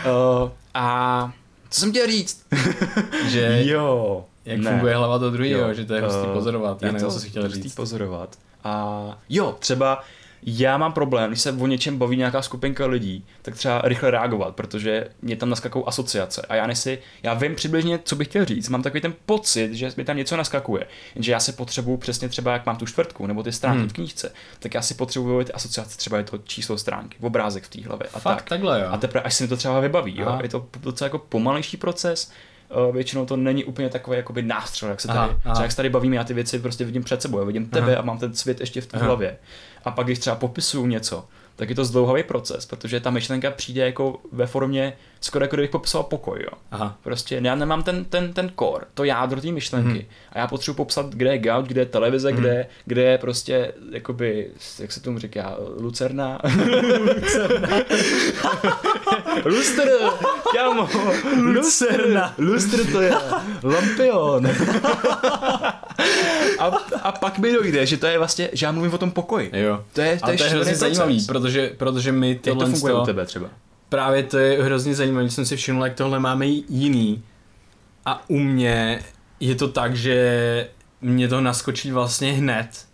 Uh, 0.07 0.51
a 0.75 1.33
co 1.71 1.81
jsem 1.81 1.91
chtěl 1.91 2.07
říct? 2.07 2.43
Že 3.29 3.63
jo. 3.65 4.25
jak 4.45 4.59
ne. 4.59 4.71
funguje 4.71 4.97
hlava 4.97 5.19
toho 5.19 5.31
druhého, 5.31 5.75
že 5.75 5.85
to 5.85 5.95
je 5.95 6.01
hustý 6.03 6.27
eh, 6.31 6.33
pozorovat, 6.33 6.83
já 6.83 6.89
je 6.89 6.93
nevím, 6.93 7.07
to 7.09 7.13
co 7.15 7.21
jsi 7.21 7.29
chtěl 7.31 7.43
hustý 7.43 7.63
říct. 7.63 7.75
pozorovat. 7.75 8.39
A 8.65 9.19
jo, 9.29 9.57
třeba 9.59 10.05
já 10.43 10.79
mám 10.79 10.93
problém, 10.93 11.31
když 11.31 11.41
se 11.41 11.53
o 11.53 11.67
něčem 11.67 11.99
baví 11.99 12.17
nějaká 12.17 12.43
skupinka 12.43 12.87
lidí, 12.87 13.27
tak 13.43 13.55
třeba 13.55 13.81
rychle 13.85 14.11
reagovat, 14.11 14.55
protože 14.57 15.07
mě 15.23 15.37
tam 15.37 15.51
naskakují 15.51 15.85
asociace. 15.87 16.43
A 16.49 16.55
já 16.55 16.67
nesi, 16.67 16.99
já 17.23 17.35
vím 17.35 17.55
přibližně, 17.55 17.99
co 18.05 18.17
bych 18.17 18.29
chtěl 18.29 18.45
říct. 18.45 18.69
Mám 18.69 18.83
takový 18.83 19.01
ten 19.01 19.15
pocit, 19.27 19.75
že 19.75 19.91
mi 19.97 20.05
tam 20.05 20.17
něco 20.17 20.37
naskakuje. 20.37 20.87
Jenže 21.15 21.33
já 21.33 21.41
se 21.41 21.53
potřebuju 21.53 21.97
přesně 21.97 22.29
třeba, 22.29 22.53
jak 22.53 22.67
mám 22.67 22.77
tu 22.77 22.87
čtvrtku 22.87 23.27
nebo 23.27 23.43
ty 23.43 23.53
stránky 23.53 23.79
Hmm. 23.79 23.89
v 23.89 23.93
knížce, 23.93 24.33
tak 24.59 24.75
já 24.75 24.83
si 24.83 24.95
potřebuju 24.95 25.45
ty 25.45 25.53
asociace, 25.53 25.97
třeba 25.99 26.19
je 26.19 26.25
to 26.25 26.39
číslo 26.39 26.79
stránky, 26.79 27.17
obrázek 27.21 27.65
v 27.65 27.69
té 27.69 27.83
hlavě 27.83 28.09
a 28.15 28.19
Fakt 28.19 28.37
tak. 28.37 28.49
takhle, 28.49 28.81
jo. 28.81 28.87
A 28.91 28.97
teprve, 28.97 29.23
až 29.23 29.35
se 29.35 29.45
mi 29.45 29.49
to 29.49 29.57
třeba 29.57 29.81
vybaví, 29.81 30.19
jo? 30.19 30.27
Aha. 30.29 30.41
je 30.43 30.49
to 30.49 30.67
docela 30.81 31.07
jako 31.07 31.19
pomalejší 31.19 31.77
proces, 31.77 32.33
Uh, 32.89 32.95
většinou 32.95 33.27
to 33.27 33.37
není 33.37 33.65
úplně 33.65 33.89
takový 33.89 34.17
jakoby 34.17 34.43
nástřel, 34.43 34.89
jak 34.89 35.01
se 35.01 35.09
Aha, 35.09 35.27
tady, 35.27 35.39
aha. 35.45 35.53
třeba 35.55 35.63
jak 35.65 35.71
se 35.71 35.77
tady 35.77 35.89
bavíme, 35.91 36.17
já 36.17 36.25
ty 36.25 36.35
věci 36.35 36.59
prostě 36.59 36.85
vidím 36.85 37.05
před 37.05 37.23
sebou, 37.23 37.39
já 37.39 37.45
vidím 37.45 37.67
tebe 37.67 37.93
Aha. 37.93 38.03
a 38.03 38.05
mám 38.05 38.19
ten 38.19 38.35
svět 38.35 38.61
ještě 38.61 38.81
v 38.81 38.87
té 38.87 38.97
Aha. 38.97 39.07
hlavě. 39.07 39.37
A 39.89 39.91
pak, 39.91 40.07
když 40.07 40.19
třeba 40.19 40.37
popisuju 40.37 40.87
něco, 40.87 41.25
tak 41.57 41.69
je 41.69 41.75
to 41.75 41.85
zdlouhavý 41.85 42.23
proces, 42.23 42.67
protože 42.67 43.01
ta 43.01 43.11
myšlenka 43.11 43.51
přijde 43.51 43.85
jako 43.87 44.21
ve 44.33 44.47
formě, 44.47 44.97
skoro 45.21 45.45
jako 45.45 45.57
kdybych 45.57 45.71
popisoval 45.71 46.05
pokoj, 46.05 46.39
jo. 46.43 46.59
Aha. 46.71 46.97
Prostě 47.03 47.41
já 47.43 47.55
nemám 47.55 47.83
ten, 47.83 48.05
ten, 48.05 48.33
ten 48.33 48.51
core, 48.59 48.85
to 48.95 49.05
jádro 49.05 49.41
té 49.41 49.53
myšlenky. 49.53 49.89
Mhm. 49.89 50.03
A 50.33 50.39
já 50.39 50.47
potřebuji 50.47 50.75
popsat, 50.77 51.07
kde 51.15 51.31
je 51.33 51.39
gauč, 51.39 51.67
kde 51.67 51.81
je 51.81 51.87
televize, 51.87 52.29
Mhm. 52.33 52.41
kde, 52.41 52.67
kde 52.85 53.03
je 53.03 53.19
prostě, 53.19 53.73
jakoby, 53.93 54.51
jak 54.79 54.93
se 54.93 55.01
tomu 55.01 55.19
říká, 55.19 55.57
lucerna. 55.79 56.39
Lustr, 59.45 59.89
kámo. 60.57 60.89
Lucerna. 61.37 62.35
Lustr 62.39 62.93
to 62.93 63.01
je. 63.01 63.13
Lampion. 63.63 64.47
a, 66.59 66.65
a 67.03 67.13
pak 67.13 67.39
mi 67.39 67.53
dojde, 67.53 67.87
že 67.87 67.97
to 67.97 68.07
je 68.07 68.19
vlastně, 68.19 68.49
že 68.53 68.67
já 68.67 68.73
mluvím 68.73 68.95
o 68.95 68.99
tom 68.99 69.11
pokoji. 69.11 69.51
Jo. 69.55 69.85
To 69.93 70.01
je, 70.01 70.19
to 70.25 70.31
je 70.31 70.39
šílený 70.39 70.55
hrozně 70.55 70.73
proces. 70.73 70.79
zajímavý, 70.97 71.25
protože, 71.27 71.73
protože 71.79 72.13
my 72.13 72.29
Jak 72.31 72.41
to 72.41 72.51
tohle 72.51 72.67
funguje 72.71 72.95
to- 72.95 73.03
u 73.03 73.05
tebe 73.07 73.27
třeba? 73.27 73.49
Právě 73.89 74.23
to 74.23 74.39
je 74.39 74.63
hrozně 74.63 74.95
zajímavé, 74.95 75.25
že 75.25 75.35
jsem 75.35 75.47
si 75.47 75.57
všiml, 75.57 75.85
jak 75.85 75.95
tohle 75.95 76.21
máme 76.21 76.47
jiný. 76.47 77.23
A 78.07 78.31
u 78.31 78.39
mě 78.39 79.01
je 79.41 79.55
to 79.55 79.69
tak, 79.69 79.97
že 79.97 80.69
mě 81.01 81.29
to 81.29 81.41
naskočí 81.41 81.93
vlastně 81.93 82.33
hned. 82.33 82.87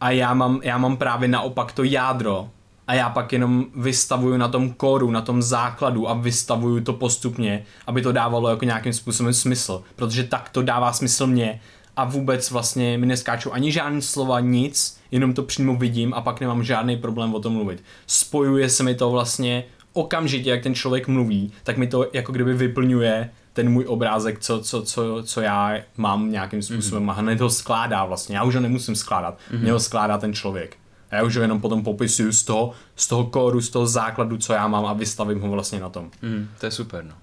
A 0.00 0.10
já 0.10 0.34
mám, 0.34 0.60
já 0.62 0.78
mám 0.78 0.96
právě 0.96 1.28
naopak 1.28 1.72
to 1.72 1.84
jádro. 1.84 2.48
A 2.86 2.94
já 2.94 3.08
pak 3.10 3.32
jenom 3.32 3.66
vystavuju 3.76 4.36
na 4.36 4.48
tom 4.48 4.72
kóru, 4.72 5.10
na 5.10 5.20
tom 5.20 5.42
základu 5.42 6.08
a 6.08 6.14
vystavuju 6.14 6.80
to 6.80 6.92
postupně, 6.92 7.64
aby 7.86 8.02
to 8.02 8.12
dávalo 8.12 8.48
jako 8.48 8.64
nějakým 8.64 8.92
způsobem 8.92 9.34
smysl. 9.34 9.82
Protože 9.96 10.24
tak 10.24 10.48
to 10.48 10.62
dává 10.62 10.92
smysl 10.92 11.26
mně 11.26 11.60
a 11.96 12.04
vůbec 12.04 12.50
vlastně 12.50 12.98
mi 12.98 13.06
neskáčou 13.06 13.52
ani 13.52 13.72
žádný 13.72 14.02
slova, 14.02 14.40
nic, 14.40 15.00
jenom 15.10 15.34
to 15.34 15.42
přímo 15.42 15.76
vidím 15.76 16.14
a 16.14 16.20
pak 16.20 16.40
nemám 16.40 16.64
žádný 16.64 16.96
problém 16.96 17.34
o 17.34 17.40
tom 17.40 17.52
mluvit. 17.52 17.82
Spojuje 18.06 18.68
se 18.68 18.82
mi 18.82 18.94
to 18.94 19.10
vlastně 19.10 19.64
okamžitě, 19.92 20.50
jak 20.50 20.62
ten 20.62 20.74
člověk 20.74 21.08
mluví, 21.08 21.52
tak 21.62 21.76
mi 21.76 21.86
to 21.86 22.06
jako 22.12 22.32
kdyby 22.32 22.54
vyplňuje 22.54 23.30
ten 23.52 23.68
můj 23.70 23.84
obrázek, 23.88 24.38
co, 24.38 24.60
co, 24.60 24.82
co, 24.82 25.22
co 25.22 25.40
já 25.40 25.78
mám 25.96 26.30
nějakým 26.32 26.62
způsobem 26.62 27.06
mm-hmm. 27.06 27.10
a 27.10 27.14
hned 27.14 27.40
ho 27.40 27.50
skládá 27.50 28.04
vlastně. 28.04 28.36
Já 28.36 28.42
už 28.44 28.54
ho 28.54 28.60
nemusím 28.60 28.96
skládat, 28.96 29.38
mm-hmm. 29.52 29.60
mě 29.60 29.72
ho 29.72 29.80
skládá 29.80 30.18
ten 30.18 30.34
člověk. 30.34 30.76
A 31.10 31.16
já 31.16 31.22
už 31.22 31.36
ho 31.36 31.42
jenom 31.42 31.60
potom 31.60 31.84
popisuju 31.84 32.32
z 32.32 32.42
toho, 32.42 32.72
z 32.96 33.08
toho 33.08 33.24
kóru, 33.24 33.60
z 33.60 33.70
toho 33.70 33.86
základu, 33.86 34.36
co 34.38 34.52
já 34.52 34.68
mám 34.68 34.86
a 34.86 34.92
vystavím 34.92 35.40
ho 35.40 35.50
vlastně 35.50 35.80
na 35.80 35.88
tom. 35.88 36.10
Mm, 36.22 36.48
to 36.60 36.66
je 36.66 36.70
super, 36.72 37.04
no. 37.04 37.14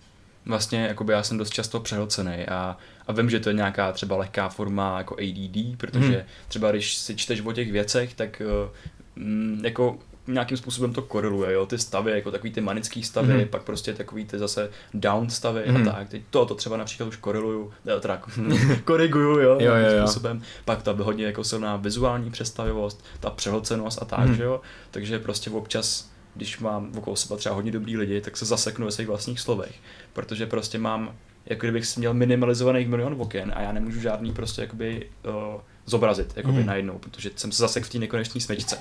Vlastně 0.45 0.79
jakoby 0.79 1.13
já 1.13 1.23
jsem 1.23 1.37
dost 1.37 1.49
často 1.49 1.79
přehlcený 1.79 2.45
a, 2.47 2.77
a 3.07 3.11
vím, 3.13 3.29
že 3.29 3.39
to 3.39 3.49
je 3.49 3.55
nějaká 3.55 3.91
třeba 3.91 4.17
lehká 4.17 4.49
forma 4.49 4.97
jako 4.97 5.15
ADD, 5.15 5.77
protože 5.77 6.07
Mhm. 6.07 6.21
třeba 6.47 6.71
když 6.71 6.95
si 6.95 7.15
čteš 7.15 7.41
o 7.41 7.53
těch 7.53 7.71
věcech, 7.71 8.13
tak 8.13 8.41
uh, 8.45 9.23
mm, 9.23 9.61
jako 9.63 9.97
nějakým 10.27 10.57
způsobem 10.57 10.93
to 10.93 11.01
koreluje, 11.01 11.53
jo, 11.53 11.65
ty 11.65 11.77
stavy, 11.77 12.11
jako 12.11 12.31
takový 12.31 12.51
ty 12.53 12.61
manický 12.61 13.03
stavy, 13.03 13.33
Mhm. 13.33 13.47
pak 13.47 13.61
prostě 13.63 13.93
takový 13.93 14.25
ty 14.25 14.39
zase 14.39 14.69
down 14.93 15.29
stavy 15.29 15.63
Mhm. 15.67 15.87
a 15.89 15.91
tak. 15.91 16.09
Teď 16.09 16.21
to, 16.29 16.45
to 16.45 16.55
třeba 16.55 16.77
například 16.77 17.07
už 17.07 17.15
koreluju, 17.17 17.71
ne, 17.85 17.99
teda 17.99 18.21
koriguju, 18.85 19.39
jo, 19.39 19.57
Jo, 19.59 19.75
jo, 19.75 19.75
jo. 19.75 20.07
způsobem. 20.07 20.41
Pak 20.65 20.83
ta 20.83 20.91
hodně 21.01 21.25
jako 21.25 21.43
silná 21.43 21.75
vizuální 21.75 22.31
představivost, 22.31 23.05
ta 23.19 23.29
přehlcenost 23.29 24.01
a 24.01 24.05
tak, 24.05 24.19
Mhm. 24.27 24.35
že 24.35 24.43
jo. 24.43 24.61
Takže 24.91 25.19
prostě 25.19 25.49
občas 25.49 26.09
když 26.35 26.59
mám 26.59 26.91
okolo 26.97 27.15
sebe 27.15 27.37
třeba 27.37 27.55
hodně 27.55 27.71
dobrý 27.71 27.97
lidi, 27.97 28.21
tak 28.21 28.37
se 28.37 28.45
zaseknu 28.45 28.85
ve 28.85 28.91
svých 28.91 29.07
vlastních 29.07 29.39
slovech, 29.39 29.75
protože 30.13 30.45
prostě 30.45 30.77
mám, 30.77 31.15
jako 31.45 31.59
kdybych 31.65 31.85
si 31.85 31.99
měl 31.99 32.13
minimalizovaných 32.13 32.87
milion 32.87 33.15
oken 33.19 33.53
a 33.55 33.61
já 33.61 33.71
nemůžu 33.71 33.99
žádný 33.99 34.33
prostě 34.33 34.61
jakoby 34.61 35.09
uh, 35.55 35.61
zobrazit 35.85 36.33
jakoby 36.35 36.57
Mhm. 36.57 36.65
najednou, 36.67 36.97
protože 36.97 37.29
jsem 37.35 37.51
se 37.51 37.57
zasek 37.63 37.83
v 37.83 37.89
té 37.89 37.97
nekonečné 37.99 38.41
smečce. 38.41 38.77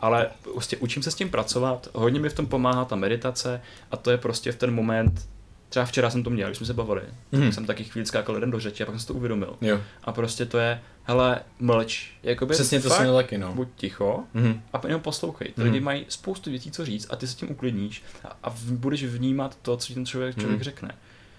Ale 0.00 0.26
prostě 0.42 0.76
učím 0.76 1.02
se 1.02 1.10
s 1.10 1.14
tím 1.14 1.30
pracovat, 1.30 1.88
hodně 1.94 2.20
mi 2.20 2.28
v 2.28 2.34
tom 2.34 2.46
pomáhá 2.46 2.84
ta 2.84 2.96
meditace 2.96 3.60
a 3.90 3.96
to 3.96 4.10
je 4.10 4.18
prostě 4.18 4.52
v 4.52 4.56
ten 4.56 4.74
moment, 4.74 5.28
třeba 5.68 5.86
včera 5.86 6.10
jsem 6.10 6.22
to 6.22 6.30
měl, 6.30 6.48
když 6.48 6.56
jsme 6.58 6.66
se 6.66 6.74
bavili, 6.74 7.02
Mhm. 7.32 7.42
tak 7.44 7.54
jsem 7.54 7.66
taky 7.66 7.84
chvíli 7.84 8.06
skákal 8.06 8.34
jeden 8.34 8.50
do 8.50 8.60
řeči 8.60 8.82
a 8.82 8.86
pak 8.86 8.92
jsem 8.94 9.00
si 9.00 9.06
to 9.06 9.14
uvědomil. 9.14 9.56
Jo. 9.60 9.80
A 10.04 10.12
prostě 10.12 10.46
to 10.46 10.58
je, 10.58 10.80
hele, 11.04 11.40
mlč, 11.60 12.10
jakoby 12.22 12.54
Přesně 12.54 12.80
to 12.80 12.90
jsem 12.90 13.14
taky, 13.14 13.38
no. 13.38 13.52
buď 13.52 13.68
ticho 13.76 14.24
Mhm. 14.34 14.62
a 14.72 14.80
jenom 14.86 15.00
poslouchej. 15.00 15.48
Ty 15.48 15.60
Mhm. 15.60 15.70
lidi 15.70 15.80
mají 15.84 16.04
spoustu 16.08 16.50
věcí, 16.50 16.70
co 16.70 16.84
říct 16.84 17.06
a 17.10 17.16
ty 17.16 17.26
se 17.26 17.36
tím 17.36 17.50
uklidníš 17.50 18.02
a, 18.24 18.36
a 18.44 18.54
budeš 18.70 19.04
vnímat 19.04 19.58
to, 19.62 19.76
co 19.76 19.86
ti 19.88 19.94
ten 19.94 20.06
člověk, 20.06 20.34
člověk 20.34 20.56
Mhm. 20.58 20.64
řekne. 20.64 20.94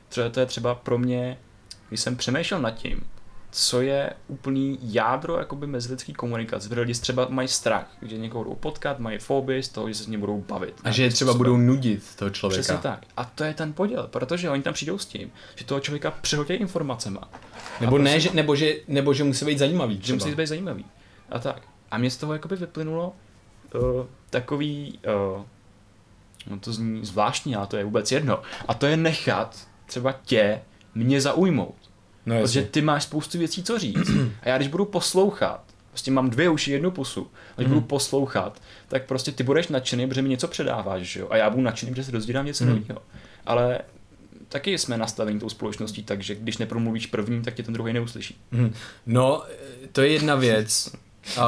Třeba 0.09 0.29
to 0.29 0.39
je 0.39 0.45
třeba 0.45 0.75
pro 0.75 0.97
mě, 0.97 1.37
když 1.89 1.99
jsem 2.01 2.15
přemýšlel 2.15 2.61
nad 2.61 2.71
tím, 2.71 3.03
co 3.51 3.81
je 3.81 4.09
úplný 4.27 4.79
jádro 4.81 5.37
jakoby 5.39 5.67
mezilidský 5.67 6.13
komunikace. 6.13 6.69
Protože 6.69 6.81
lidi 6.81 6.93
třeba 6.93 7.27
mají 7.29 7.47
strach, 7.47 7.91
že 8.01 8.17
někoho 8.17 8.43
budou 8.43 8.55
potkat, 8.55 8.99
mají 8.99 9.17
fobii 9.17 9.63
z 9.63 9.69
toho, 9.69 9.87
že 9.89 9.95
se 9.95 10.03
s 10.03 10.07
ním 10.07 10.19
budou 10.19 10.41
bavit. 10.47 10.75
A 10.83 10.91
že 10.91 11.03
je 11.03 11.09
třeba 11.09 11.31
Způsobem. 11.31 11.37
budou 11.53 11.57
nudit 11.57 12.15
toho 12.15 12.29
člověka. 12.29 12.61
Přesně 12.61 12.77
tak. 12.77 13.05
A 13.17 13.25
to 13.25 13.43
je 13.43 13.53
ten 13.53 13.73
poděl, 13.73 14.07
protože 14.11 14.49
oni 14.49 14.63
tam 14.63 14.73
přijdou 14.73 14.97
s 14.97 15.05
tím, 15.05 15.31
že 15.55 15.65
toho 15.65 15.79
člověka 15.79 16.11
přehltí 16.11 16.53
informacema. 16.53 17.29
Nebo 17.81 17.95
A 17.95 17.99
ne, 17.99 18.11
prostě- 18.11 18.19
že, 18.29 18.35
nebo, 18.35 18.55
že, 18.55 18.75
nebo 18.87 19.13
že 19.13 19.23
musí 19.23 19.45
být 19.45 19.57
zajímavý. 19.59 19.95
že 19.95 20.01
Třeba. 20.01 20.15
musí 20.15 20.35
být 20.35 20.47
zajímavý. 20.47 20.85
A 21.29 21.39
tak. 21.39 21.61
A 21.91 21.97
mě 21.97 22.11
z 22.11 22.17
toho 22.17 22.33
jakoby 22.33 22.55
vyplynulo 22.55 23.13
uh, 23.75 23.81
takový, 24.29 24.99
uh, 25.37 25.41
no 26.49 26.59
to 26.59 26.73
zní 26.73 27.05
zvláštní, 27.05 27.55
ale 27.55 27.67
to 27.67 27.77
je 27.77 27.83
vůbec 27.83 28.11
jedno. 28.11 28.41
A 28.67 28.73
to 28.73 28.85
je 28.85 28.97
nechat 28.97 29.67
třeba 29.85 30.11
tě 30.23 30.61
mě 30.95 31.21
zaujmout. 31.21 31.75
No, 32.27 32.41
Protože 32.41 32.61
ty 32.63 32.81
máš 32.81 33.03
spoustu 33.03 33.37
věcí, 33.37 33.63
co 33.63 33.79
říct. 33.79 34.09
A 34.41 34.49
já 34.49 34.57
když 34.57 34.67
budu 34.67 34.85
poslouchat, 34.85 35.63
prostě 35.89 36.11
mám 36.11 36.29
dvě 36.29 36.49
uši, 36.49 36.71
jednu 36.71 36.91
pusu, 36.91 37.27
a 37.51 37.53
když 37.55 37.65
Mhm. 37.67 37.73
budu 37.73 37.87
poslouchat, 37.87 38.61
tak 38.87 39.05
prostě 39.05 39.31
ty 39.31 39.43
budeš 39.43 39.67
nadšený, 39.67 40.07
protože 40.07 40.21
mi 40.21 40.29
něco 40.29 40.47
předáváš, 40.47 41.01
že 41.01 41.19
jo? 41.19 41.27
A 41.29 41.37
já 41.37 41.49
budu 41.49 41.61
nadšený, 41.63 41.91
protože 41.91 42.03
se 42.03 42.11
dozvídám 42.11 42.45
něco 42.45 42.63
Mhm. 42.63 42.73
nového. 42.75 43.01
Ale 43.45 43.79
taky 44.49 44.77
jsme 44.77 44.97
nastavení 44.97 45.39
tou 45.39 45.49
společností, 45.49 46.03
takže 46.03 46.35
když 46.35 46.57
nepromluvíš 46.57 47.05
první, 47.07 47.41
tak 47.41 47.53
tě 47.53 47.63
ten 47.63 47.73
druhý 47.73 47.93
neuslyší. 47.93 48.37
Mhm. 48.51 48.73
No, 49.05 49.43
to 49.91 50.01
je 50.01 50.07
jedna 50.11 50.35
věc. 50.35 50.91
A, 51.37 51.43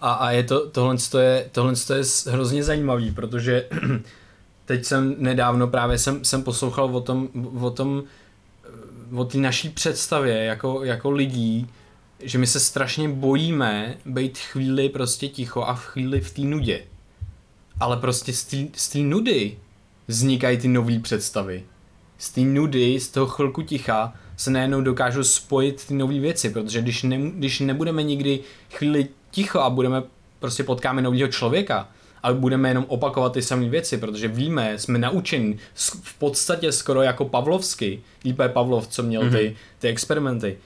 a, 0.00 0.12
a 0.12 0.30
je 0.30 0.42
to, 0.42 0.70
tohle, 0.70 0.96
je, 1.20 1.48
tohle 1.52 1.72
je 1.96 2.04
s- 2.04 2.26
hrozně 2.26 2.64
zajímavý, 2.64 3.10
protože 3.10 3.66
teď 4.64 4.84
jsem 4.84 5.14
nedávno 5.18 5.66
právě 5.68 5.98
jsem, 5.98 6.24
jsem 6.24 6.42
poslouchal 6.42 6.96
o 6.96 7.00
tom, 7.00 7.28
o 7.60 7.70
tom, 7.70 8.02
o 9.16 9.24
té 9.24 9.38
naší 9.38 9.68
představě 9.68 10.44
jako, 10.44 10.84
jako 10.84 11.10
lidí, 11.10 11.66
že 12.20 12.38
my 12.38 12.46
se 12.46 12.60
strašně 12.60 13.08
bojíme 13.08 13.96
být 14.06 14.38
chvíli 14.38 14.88
prostě 14.88 15.28
ticho 15.28 15.62
a 15.62 15.74
v 15.74 15.84
chvíli 15.84 16.20
v 16.20 16.34
té 16.34 16.42
nudě. 16.42 16.84
Ale 17.80 17.96
prostě 17.96 18.32
z 18.76 18.88
té- 18.88 18.98
nudy 18.98 19.58
vznikají 20.08 20.58
ty 20.58 20.68
nové 20.68 20.98
představy. 20.98 21.64
Z 22.18 22.30
té 22.30 22.40
nudy, 22.40 23.00
z 23.00 23.08
toho 23.08 23.26
chvilku 23.26 23.62
ticha 23.62 24.14
se 24.36 24.50
najednou 24.50 24.80
dokážou 24.80 25.22
spojit 25.22 25.86
ty 25.86 25.94
nové 25.94 26.18
věci, 26.18 26.50
protože 26.50 26.82
když, 26.82 27.02
ne, 27.02 27.18
když 27.18 27.60
nebudeme 27.60 28.02
nikdy 28.02 28.40
chvíli 28.70 29.08
ticho 29.30 29.60
a 29.60 29.70
budeme 29.70 30.02
prostě 30.38 30.64
potkáme 30.64 31.02
nového 31.02 31.28
člověka 31.28 31.88
a 32.22 32.32
budeme 32.32 32.68
jenom 32.68 32.84
opakovat 32.88 33.32
ty 33.32 33.42
samé 33.42 33.68
věci, 33.68 33.98
protože 33.98 34.28
víme, 34.28 34.78
jsme 34.78 34.98
naučeni 34.98 35.58
v 36.02 36.14
podstatě 36.18 36.72
skoro 36.72 37.02
jako 37.02 37.24
Pavlovsky, 37.24 38.00
lípe 38.24 38.48
Pavlov, 38.48 38.88
co 38.88 39.02
měl 39.02 39.30
ty, 39.30 39.46
mhm. 39.46 39.56
ty 39.78 39.88
experimenty, 39.88 40.58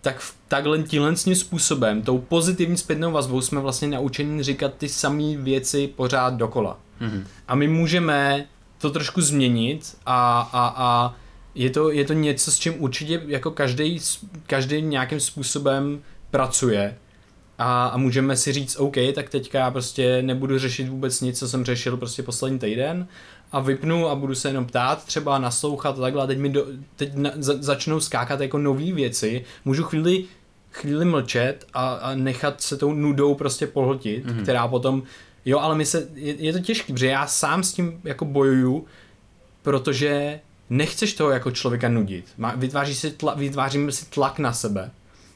tak 0.00 0.18
v 0.18 0.34
takhle 0.48 0.82
tímhle 0.82 1.16
způsobem, 1.16 2.02
tou 2.02 2.18
pozitivní 2.18 2.76
zpětnou 2.76 3.12
vazbou 3.12 3.40
jsme 3.40 3.60
vlastně 3.60 3.88
naučeni 3.88 4.42
říkat 4.42 4.74
ty 4.74 4.88
samé 4.88 5.36
věci 5.36 5.88
pořád 5.96 6.34
dokola. 6.34 6.78
Mm-hmm. 7.00 7.24
A 7.48 7.54
my 7.54 7.68
můžeme 7.68 8.46
to 8.78 8.90
trošku 8.90 9.20
změnit 9.20 9.96
a, 10.06 10.40
a, 10.52 10.74
a 10.76 11.14
je, 11.54 11.70
to, 11.70 11.90
je 11.90 12.04
to 12.04 12.12
něco, 12.12 12.52
s 12.52 12.58
čím 12.58 12.74
určitě 12.78 13.22
jako 13.26 13.50
každý, 13.50 13.98
každý 14.46 14.82
nějakým 14.82 15.20
způsobem 15.20 16.02
pracuje 16.30 16.96
a, 17.62 17.86
a 17.86 17.96
můžeme 17.96 18.36
si 18.36 18.52
říct, 18.52 18.76
OK, 18.76 18.96
tak 19.14 19.28
teďka 19.28 19.58
já 19.58 19.70
prostě 19.70 20.22
nebudu 20.22 20.58
řešit 20.58 20.88
vůbec 20.88 21.20
nic, 21.20 21.38
co 21.38 21.48
jsem 21.48 21.64
řešil 21.64 21.96
prostě 21.96 22.22
poslední 22.22 22.58
týden 22.58 23.06
a 23.52 23.60
vypnu 23.60 24.08
a 24.08 24.14
budu 24.14 24.34
se 24.34 24.48
jenom 24.48 24.66
ptát, 24.66 25.04
třeba 25.04 25.38
naslouchat 25.38 25.98
a 25.98 26.00
takhle 26.00 26.22
a 26.22 26.26
teď 26.26 26.38
mi 26.38 26.48
do, 26.48 26.66
teď 26.96 27.14
na, 27.14 27.30
za, 27.36 27.54
začnou 27.60 28.00
skákat 28.00 28.40
jako 28.40 28.58
nové 28.58 28.92
věci, 28.92 29.44
můžu 29.64 29.82
chvíli 29.84 30.24
chvíli 30.72 31.04
mlčet 31.04 31.66
a, 31.74 31.88
a 31.94 32.14
nechat 32.14 32.60
se 32.60 32.76
tou 32.76 32.92
nudou 32.92 33.34
prostě 33.34 33.66
pohltit, 33.66 34.26
mm-hmm. 34.26 34.42
která 34.42 34.68
potom, 34.68 35.02
jo, 35.44 35.58
ale 35.58 35.74
my 35.74 35.86
se, 35.86 36.08
je, 36.14 36.34
je 36.34 36.52
to 36.52 36.58
těžké, 36.58 36.92
protože 36.92 37.06
já 37.06 37.26
sám 37.26 37.62
s 37.62 37.72
tím 37.72 38.00
jako 38.04 38.24
bojuju, 38.24 38.86
protože 39.62 40.40
nechceš 40.70 41.14
toho 41.14 41.30
jako 41.30 41.50
člověka 41.50 41.88
nudit. 41.88 42.24
Má, 42.38 42.54
vytváří 42.56 42.94
si 42.94 43.10
tla, 43.10 43.34
vytváříme 43.34 43.92
si 43.92 44.04
tlak 44.04 44.38
na 44.38 44.52
sebe. 44.52 44.90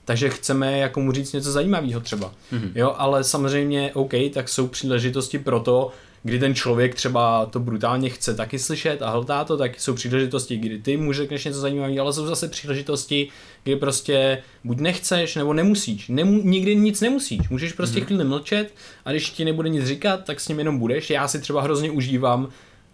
Takže 0.06 0.30
chceme 0.30 0.78
jako 0.78 1.00
mu 1.00 1.12
říct 1.12 1.32
něco 1.32 1.52
zajímavého 1.52 2.00
třeba. 2.00 2.32
Mm-hmm. 2.52 2.70
Jo, 2.74 2.94
ale 2.96 3.24
samozřejmě 3.24 3.90
OK, 3.94 4.12
tak 4.32 4.48
jsou 4.48 4.66
příležitosti 4.66 5.38
pro 5.38 5.60
to, 5.60 5.90
kdy 6.22 6.38
ten 6.38 6.54
člověk 6.54 6.94
třeba 6.94 7.46
to 7.46 7.60
brutálně 7.60 8.10
chce 8.10 8.34
taky 8.34 8.58
slyšet 8.58 9.02
a 9.02 9.10
hltá 9.10 9.44
to, 9.44 9.56
tak 9.56 9.80
jsou 9.80 9.94
příležitosti, 9.94 10.56
kdy 10.56 10.78
ty 10.78 10.96
mu 10.96 11.12
řekneš 11.12 11.44
něco 11.44 11.60
zajímavého, 11.60 12.00
ale 12.00 12.12
jsou 12.12 12.26
zase 12.26 12.48
příležitosti, 12.48 13.28
kdy 13.64 13.76
prostě 13.76 14.42
buď 14.64 14.78
nechceš, 14.78 15.34
nebo 15.34 15.52
nemusíš. 15.52 16.08
Nemu, 16.08 16.40
nikdy 16.42 16.76
nic 16.76 17.00
nemusíš. 17.00 17.48
Můžeš 17.48 17.72
prostě 17.72 18.00
mm-hmm. 18.00 18.04
chvíli 18.04 18.24
mlčet 18.24 18.74
a 19.04 19.10
když 19.10 19.30
ti 19.30 19.44
nebude 19.44 19.68
nic 19.68 19.86
říkat, 19.86 20.24
tak 20.24 20.40
s 20.40 20.48
ním 20.48 20.58
jenom 20.58 20.78
budeš. 20.78 21.10
Já 21.10 21.28
si 21.28 21.40
třeba 21.40 21.62
hrozně 21.62 21.90
užívám 21.90 22.48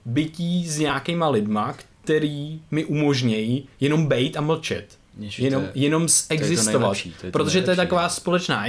bytí 0.05 0.69
s 0.69 0.79
nějakýma 0.79 1.29
lidma, 1.29 1.75
který 2.05 2.61
mi 2.71 2.85
umožnějí 2.85 3.69
jenom 3.81 4.07
bejt 4.07 4.37
a 4.37 4.41
mlčet. 4.41 5.02
Jenom, 5.39 5.69
jenom 5.75 6.07
existovat. 6.29 6.97
To 6.97 7.11
to 7.11 7.11
to 7.21 7.31
protože 7.31 7.63
to 7.63 7.71
je 7.71 7.77
taková 7.77 8.09
společná 8.09 8.67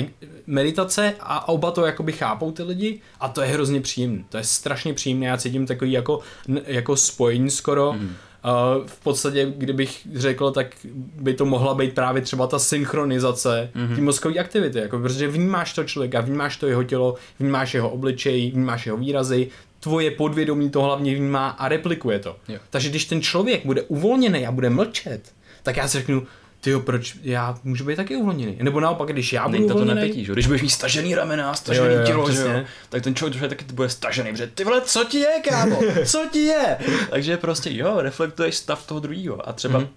meditace 0.47 1.13
a 1.19 1.47
oba 1.47 1.71
to 1.71 1.85
jakoby 1.85 2.11
chápou 2.11 2.51
ty 2.51 2.63
lidi 2.63 3.01
a 3.19 3.29
to 3.29 3.41
je 3.41 3.47
hrozně 3.47 3.81
příjemné. 3.81 4.23
To 4.29 4.37
je 4.37 4.43
strašně 4.43 4.93
příjemné, 4.93 5.25
já 5.25 5.37
cítím 5.37 5.65
takový 5.65 5.91
jako, 5.91 6.19
jako 6.65 6.95
spojení 6.95 7.49
skoro. 7.49 7.93
Mm. 7.93 8.15
Uh, 8.45 8.87
v 8.87 8.99
podstatě, 8.99 9.53
kdybych 9.57 10.07
řekl, 10.15 10.51
tak 10.51 10.67
by 11.15 11.33
to 11.33 11.45
mohla 11.45 11.73
být 11.73 11.95
právě 11.95 12.21
třeba 12.21 12.47
ta 12.47 12.59
synchronizace 12.59 13.69
mm-hmm. 13.75 13.95
té 13.95 14.01
mozkové 14.01 14.39
aktivity, 14.39 14.79
jako, 14.79 14.99
protože 14.99 15.27
vnímáš 15.27 15.73
to 15.73 15.83
člověka, 15.83 16.21
vnímáš 16.21 16.57
to 16.57 16.67
jeho 16.67 16.83
tělo, 16.83 17.15
vnímáš 17.39 17.73
jeho 17.73 17.89
obličej, 17.89 18.51
vnímáš 18.51 18.85
jeho 18.85 18.97
výrazy, 18.97 19.49
tvoje 19.79 20.11
podvědomí 20.11 20.69
to 20.69 20.81
hlavně 20.81 21.15
vnímá 21.15 21.49
a 21.49 21.67
replikuje 21.67 22.19
to. 22.19 22.35
Jo. 22.47 22.59
Takže 22.69 22.89
když 22.89 23.05
ten 23.05 23.21
člověk 23.21 23.65
bude 23.65 23.81
uvolněný 23.81 24.47
a 24.47 24.51
bude 24.51 24.69
mlčet, 24.69 25.33
tak 25.63 25.77
já 25.77 25.87
si 25.87 25.97
řeknu, 25.97 26.27
ty 26.63 26.79
proč 26.79 27.17
já 27.21 27.59
můžu 27.63 27.85
být 27.85 27.95
taky 27.95 28.15
uvolněný? 28.15 28.57
Nebo 28.61 28.79
naopak, 28.79 29.09
když 29.09 29.33
já 29.33 29.47
budu 29.47 29.57
Není 29.57 29.67
to, 29.67 29.73
to 29.73 29.85
nepětí, 29.85 30.25
že? 30.25 30.33
Když 30.33 30.47
budeš 30.47 30.61
mít 30.61 30.69
stažený 30.69 31.15
ramena, 31.15 31.53
stažený 31.53 31.93
jo, 31.93 31.99
jo, 31.99 32.05
tělo, 32.05 32.31
že 32.31 32.41
jo? 32.41 32.63
tak 32.89 33.03
ten 33.03 33.15
člověk 33.15 33.49
taky 33.49 33.65
bude 33.73 33.89
stažený, 33.89 34.31
protože 34.31 34.47
ty 34.47 34.63
vole, 34.63 34.81
co 34.81 35.03
ti 35.03 35.17
je, 35.17 35.41
kámo? 35.49 35.81
Co 36.05 36.27
ti 36.31 36.39
je? 36.39 36.77
Takže 37.09 37.37
prostě 37.37 37.69
jo, 37.73 38.01
reflektuješ 38.01 38.55
stav 38.55 38.87
toho 38.87 38.99
druhého 38.99 39.49
a 39.49 39.53
třeba 39.53 39.79
mm-hmm. 39.79 39.87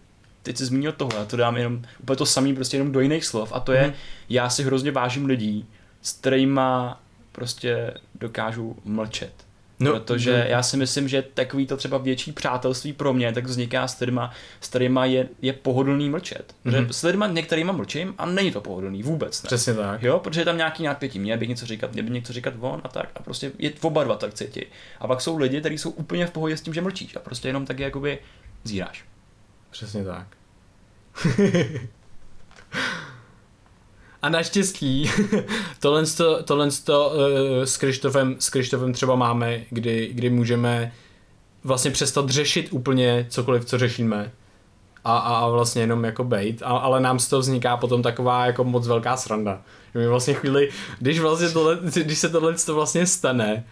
teď 0.42 0.56
jsi 0.56 0.64
zmínil 0.64 0.92
tohle, 0.92 1.18
já 1.18 1.24
to 1.24 1.36
dám 1.36 1.56
jenom 1.56 1.82
úplně 2.00 2.16
to 2.16 2.26
samý, 2.26 2.54
prostě 2.54 2.76
jenom 2.76 2.92
do 2.92 3.00
jiných 3.00 3.24
slov 3.24 3.52
a 3.52 3.60
to 3.60 3.72
je, 3.72 3.82
mm-hmm. 3.82 3.94
já 4.28 4.50
si 4.50 4.62
hrozně 4.62 4.90
vážím 4.90 5.26
lidí, 5.26 5.66
s 6.02 6.12
kterýma 6.12 7.00
prostě 7.32 7.94
dokážu 8.14 8.76
mlčet 8.84 9.45
No, 9.80 9.92
protože 9.92 10.38
no. 10.38 10.44
já 10.50 10.62
si 10.62 10.76
myslím, 10.76 11.08
že 11.08 11.22
takový 11.22 11.66
to 11.66 11.76
třeba 11.76 11.98
větší 11.98 12.32
přátelství 12.32 12.92
pro 12.92 13.12
mě 13.12 13.32
tak 13.32 13.46
vzniká 13.46 13.88
s 13.88 13.94
kterýma, 13.94 14.30
s 14.60 14.68
kterýma 14.68 15.04
je, 15.04 15.28
je 15.42 15.52
pohodlný 15.52 16.10
mlčet. 16.10 16.54
Mm-hmm. 16.66 16.88
s 16.88 16.98
kterýma 16.98 17.26
některýma 17.26 17.72
mlčím 17.72 18.14
a 18.18 18.26
není 18.26 18.50
to 18.50 18.60
pohodlný 18.60 19.02
vůbec. 19.02 19.42
Ne? 19.42 19.46
Přesně 19.46 19.74
tak. 19.74 20.02
Jo, 20.02 20.18
protože 20.18 20.40
je 20.40 20.44
tam 20.44 20.56
nějaký 20.56 20.82
napětí, 20.82 21.18
mě 21.18 21.36
by 21.36 21.48
něco 21.48 21.66
říkat, 21.66 21.92
mě 21.92 22.02
by 22.02 22.10
něco 22.10 22.32
říkat 22.32 22.54
on 22.60 22.80
a 22.84 22.88
tak 22.88 23.08
a 23.14 23.22
prostě 23.22 23.52
je 23.58 23.72
oba 23.82 24.04
dva 24.04 24.16
tak 24.16 24.34
cítí. 24.34 24.62
A 25.00 25.06
pak 25.06 25.20
jsou 25.20 25.38
lidi, 25.38 25.60
kteří 25.60 25.78
jsou 25.78 25.90
úplně 25.90 26.26
v 26.26 26.30
pohodě 26.30 26.56
s 26.56 26.60
tím, 26.60 26.74
že 26.74 26.80
mlčíš 26.80 27.16
a 27.16 27.20
prostě 27.20 27.48
jenom 27.48 27.66
tak 27.66 27.78
jakoby 27.78 28.18
zíráš. 28.64 29.04
Přesně 29.70 30.04
tak. 30.04 30.26
A 34.26 34.28
naštěstí 34.28 35.10
tohle, 35.80 36.06
to, 36.06 36.42
tohle 36.42 36.68
to, 36.84 37.12
uh, 37.14 37.64
s, 37.64 37.76
Krištofem, 37.76 38.36
s 38.38 38.50
Krištofem 38.50 38.92
třeba 38.92 39.14
máme, 39.14 39.60
kdy, 39.70 40.10
kdy 40.12 40.30
můžeme 40.30 40.92
vlastně 41.64 41.90
přestat 41.90 42.30
řešit 42.30 42.68
úplně 42.70 43.26
cokoliv, 43.28 43.64
co 43.64 43.78
řešíme 43.78 44.32
a, 45.04 45.18
a 45.18 45.48
vlastně 45.48 45.82
jenom 45.82 46.04
jako 46.04 46.24
bejt, 46.24 46.62
a, 46.62 46.66
ale 46.66 47.00
nám 47.00 47.18
z 47.18 47.28
toho 47.28 47.40
vzniká 47.40 47.76
potom 47.76 48.02
taková 48.02 48.46
jako 48.46 48.64
moc 48.64 48.86
velká 48.86 49.16
sranda. 49.16 49.62
Že 49.94 49.98
my 49.98 50.08
vlastně 50.08 50.34
chvíli, 50.34 50.70
když, 50.98 51.20
vlastně 51.20 51.48
tohle, 51.48 51.78
když 51.94 52.18
se 52.18 52.28
tohle 52.28 52.54
to 52.54 52.74
vlastně 52.74 53.06
stane, 53.06 53.64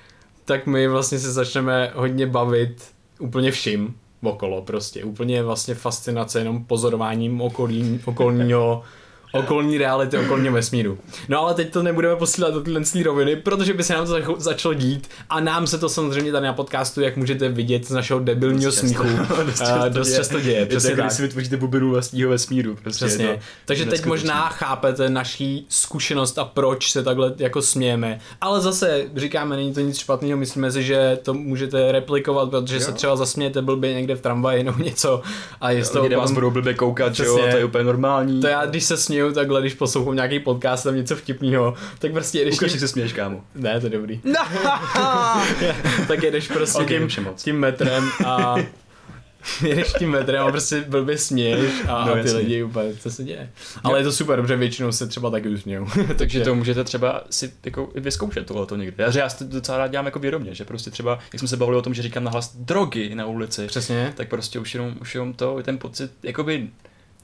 tak 0.44 0.66
my 0.66 0.88
vlastně 0.88 1.18
se 1.18 1.32
začneme 1.32 1.92
hodně 1.94 2.26
bavit 2.26 2.84
úplně 3.18 3.50
vším 3.50 3.94
okolo 4.22 4.62
prostě. 4.62 5.04
Úplně 5.04 5.42
vlastně 5.42 5.74
fascinace 5.74 6.38
jenom 6.38 6.64
pozorováním 6.64 7.40
okolí, 7.40 8.00
okolního 8.04 8.82
okolní 9.34 9.78
reality, 9.78 10.18
okolního 10.18 10.54
vesmíru. 10.54 10.98
No 11.28 11.40
ale 11.40 11.54
teď 11.54 11.72
to 11.72 11.82
nebudeme 11.82 12.16
posílat 12.16 12.54
do 12.54 12.60
tyhle 12.60 12.82
roviny, 13.04 13.36
protože 13.36 13.74
by 13.74 13.84
se 13.84 13.94
nám 13.94 14.06
to 14.06 14.34
začalo 14.38 14.74
dít 14.74 15.08
a 15.30 15.40
nám 15.40 15.66
se 15.66 15.78
to 15.78 15.88
samozřejmě 15.88 16.32
tady 16.32 16.46
na 16.46 16.52
podcastu, 16.52 17.00
jak 17.00 17.16
můžete 17.16 17.48
vidět 17.48 17.86
z 17.86 17.90
našeho 17.90 18.20
debilního 18.20 18.70
dost 18.70 18.78
smíchu, 18.78 19.04
dost 19.46 19.58
často, 19.58 19.88
dost 19.88 20.08
děje. 20.08 20.18
často 20.18 20.40
děje. 20.40 20.66
Přesně 20.66 20.96
tak, 20.96 21.04
když 21.04 21.12
si 21.12 21.22
vytvoříte 21.22 21.56
vlastního 21.80 22.30
vesmíru. 22.30 22.76
Prostě 22.82 23.06
Přesně. 23.06 23.26
To, 23.26 23.40
Takže 23.64 23.86
teď 23.86 24.04
možná 24.04 24.48
chápete 24.48 25.08
naší 25.08 25.66
zkušenost 25.68 26.38
a 26.38 26.44
proč 26.44 26.90
se 26.90 27.02
takhle 27.02 27.34
jako 27.38 27.62
smějeme. 27.62 28.20
Ale 28.40 28.60
zase 28.60 29.04
říkáme, 29.16 29.56
není 29.56 29.74
to 29.74 29.80
nic 29.80 29.98
špatného, 29.98 30.38
myslíme 30.38 30.72
si, 30.72 30.82
že 30.82 31.18
to 31.22 31.34
můžete 31.34 31.92
replikovat, 31.92 32.50
protože 32.50 32.76
jo. 32.76 32.80
se 32.80 32.92
třeba 32.92 33.16
zasmějete 33.16 33.62
blbě 33.62 33.94
někde 33.94 34.14
v 34.14 34.20
tramvaji 34.20 34.64
nebo 34.64 34.82
něco 34.82 35.22
a 35.60 35.70
je 35.70 35.84
to... 35.84 36.08
Vás 36.16 36.32
budou 36.32 36.50
blbě 36.50 36.74
koukat, 36.74 37.18
jo, 37.18 37.38
to 37.50 37.56
je 37.56 37.64
úplně 37.64 37.84
normální. 37.84 38.40
To 38.40 38.46
já, 38.46 38.66
když 38.66 38.84
se 38.84 38.96
směju 38.96 39.23
směju 39.24 39.34
takhle, 39.34 39.60
když 39.60 39.74
poslouchám 39.74 40.14
nějaký 40.14 40.40
podcast 40.40 40.84
tam 40.84 40.96
něco 40.96 41.16
vtipného, 41.16 41.74
tak 41.98 42.12
prostě 42.12 42.38
jedeš... 42.38 42.54
Ukaž, 42.54 42.70
tím... 42.70 42.80
se 42.80 42.88
směješ, 42.88 43.12
kámo. 43.12 43.44
Ne, 43.54 43.80
to 43.80 43.86
je 43.86 43.90
dobrý. 43.90 44.20
tak 46.08 46.22
jedeš 46.22 46.48
prostě 46.48 46.82
okay, 46.82 47.08
tím, 47.08 47.34
tím 47.36 47.58
metrem 47.58 48.10
a 48.26 48.56
jedeš 49.62 49.92
tím 49.92 50.10
metrem 50.10 50.42
a 50.42 50.50
prostě 50.50 50.84
blbě 50.88 51.18
směješ 51.18 51.72
a, 51.88 52.04
no, 52.06 52.12
a 52.12 52.14
ty 52.14 52.18
jasně. 52.18 52.38
lidi 52.38 52.62
úplně, 52.62 52.94
co 52.94 53.10
se 53.10 53.24
děje. 53.24 53.50
Ale 53.84 54.00
je 54.00 54.04
to 54.04 54.12
super, 54.12 54.42
protože 54.42 54.56
většinou 54.56 54.92
se 54.92 55.06
třeba 55.06 55.30
taky 55.30 55.48
usmějou. 55.48 55.86
Takže 56.18 56.40
to 56.40 56.54
můžete 56.54 56.84
třeba 56.84 57.24
si 57.30 57.52
jako 57.64 57.90
vyzkoušet 57.94 58.46
tohle 58.46 58.78
někdy. 58.78 58.94
Já, 59.02 59.18
já 59.18 59.28
to 59.28 59.44
docela 59.44 59.78
rád 59.78 59.88
dělám 59.88 60.06
jako 60.06 60.18
vědomě, 60.18 60.54
že 60.54 60.64
prostě 60.64 60.90
třeba, 60.90 61.18
jak 61.32 61.38
jsme 61.40 61.48
se 61.48 61.56
bavili 61.56 61.78
o 61.78 61.82
tom, 61.82 61.94
že 61.94 62.02
říkám 62.02 62.24
nahlas 62.24 62.56
drogy 62.56 63.14
na 63.14 63.26
ulici, 63.26 63.66
Přesně. 63.66 64.12
tak 64.16 64.28
prostě 64.28 64.58
už 64.58 64.74
jenom, 64.74 64.94
už 65.00 65.14
jenom 65.14 65.32
to, 65.32 65.62
ten 65.62 65.78
pocit, 65.78 66.10
jakoby 66.22 66.68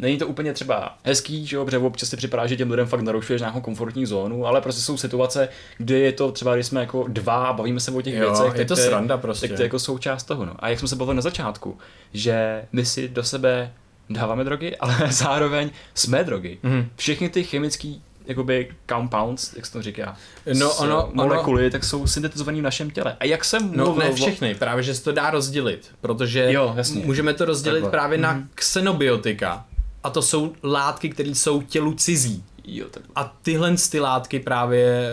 Není 0.01 0.19
to 0.19 0.27
úplně 0.27 0.53
třeba 0.53 0.99
hezký, 1.05 1.47
že 1.47 1.57
jo, 1.57 1.65
protože 1.65 1.79
občas 1.79 2.09
si 2.09 2.17
připadá, 2.17 2.47
že 2.47 2.57
těm 2.57 2.71
lidem 2.71 2.87
fakt 2.87 3.01
narušuješ 3.01 3.41
nějakou 3.41 3.61
komfortní 3.61 4.07
zónu, 4.07 4.47
ale 4.47 4.61
prostě 4.61 4.83
jsou 4.83 4.97
situace, 4.97 5.49
kde 5.79 5.99
je 5.99 6.13
to 6.13 6.33
třeba, 6.33 6.55
když 6.55 6.67
jsme 6.67 6.81
jako 6.81 7.05
dva 7.09 7.47
a 7.47 7.53
bavíme 7.53 7.81
se 7.81 7.91
o 7.91 8.03
těch 8.03 8.15
jo, 8.15 8.21
věcech, 8.21 8.59
je 8.59 8.65
to 8.65 8.77
tak 8.77 8.85
sranda 8.85 9.19
prostě. 9.19 9.49
Tak 9.49 9.57
to 9.57 9.63
je 9.63 9.67
jako 9.67 9.79
součást 9.79 10.25
toho. 10.25 10.45
No. 10.45 10.55
A 10.59 10.69
jak 10.69 10.79
jsme 10.79 10.89
se 10.89 10.97
bavili 10.97 11.17
na 11.17 11.23
začátku, 11.23 11.79
že 12.13 12.65
my 12.73 12.85
si 12.85 13.09
do 13.09 13.23
sebe 13.23 13.73
dáváme 14.11 14.45
drogy, 14.45 14.77
ale 14.81 14.97
zároveň 15.11 15.71
jsme 15.95 16.25
drogy. 16.25 16.59
Mm. 16.63 16.89
Všechny 16.97 17.29
ty 17.29 17.45
chemické 17.45 17.95
jakoby 18.27 18.71
compounds, 18.89 19.57
jak 19.57 19.67
se 19.67 19.73
to 19.73 19.83
říká, 19.83 20.17
no, 20.55 20.75
ono, 20.75 21.11
molekuly, 21.13 21.63
ono, 21.63 21.71
tak 21.71 21.85
jsou 21.85 22.07
syntetizované 22.07 22.59
v 22.59 22.63
našem 22.63 22.91
těle. 22.91 23.17
A 23.21 23.25
jak 23.25 23.45
jsem 23.45 23.73
No 23.77 23.95
ne 23.99 24.13
všechny, 24.13 24.55
právě 24.55 24.83
že 24.83 24.95
se 24.95 25.05
to 25.05 25.13
dá 25.13 25.31
rozdělit, 25.31 25.91
protože 26.01 26.53
jo, 26.53 26.73
jasně. 26.77 27.07
můžeme 27.07 27.35
to 27.35 27.45
rozdělit 27.45 27.81
Takhle. 27.81 27.91
právě 27.91 28.19
mm. 28.19 28.23
na 28.23 28.43
xenobiotika, 28.55 29.65
a 30.05 30.11
to 30.11 30.23
jsou 30.23 30.53
látky, 30.63 31.09
které 31.09 31.31
jsou 31.31 31.63
tělu 31.63 31.95
cizí. 31.95 32.45
Jo, 32.65 32.87
tak... 32.91 33.03
A 33.17 33.37
tyhle 33.43 33.77
ty 33.91 34.01
látky 34.01 34.41
právě 34.41 35.11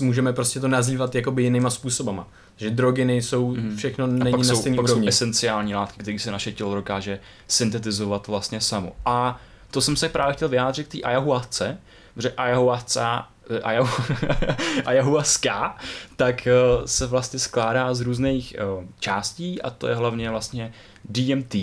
uh, 0.00 0.06
můžeme 0.06 0.32
prostě 0.32 0.60
to 0.60 0.68
nazývat 0.68 1.14
jakoby 1.14 1.42
jinýma 1.42 1.70
způsobama. 1.70 2.28
Že 2.56 2.70
drogy 2.70 3.04
nejsou, 3.04 3.54
mm. 3.54 3.76
všechno 3.76 4.06
není 4.06 4.30
pak 4.30 4.46
na 4.46 4.54
stejný 4.54 4.78
jsou 4.86 5.06
esenciální 5.06 5.74
látky, 5.74 6.02
které 6.02 6.18
se 6.18 6.30
naše 6.30 6.52
tělo 6.52 6.74
dokáže 6.74 7.20
syntetizovat 7.48 8.26
vlastně 8.26 8.60
samo. 8.60 8.92
A 9.04 9.40
to 9.70 9.80
jsem 9.80 9.96
se 9.96 10.08
právě 10.08 10.34
chtěl 10.34 10.48
vyjádřit 10.48 10.88
k 10.88 10.92
té 10.92 11.00
ayahuasce, 11.00 11.78
protože 12.14 12.32
ayahuasca 12.36 13.28
eh, 13.50 13.60
ayahuasca, 14.84 15.76
tak 16.16 16.48
se 16.84 17.06
vlastně 17.06 17.38
skládá 17.38 17.94
z 17.94 18.00
různých 18.00 18.56
částí 19.00 19.62
a 19.62 19.70
to 19.70 19.88
je 19.88 19.94
hlavně 19.94 20.30
vlastně 20.30 20.72
DMT 21.04 21.54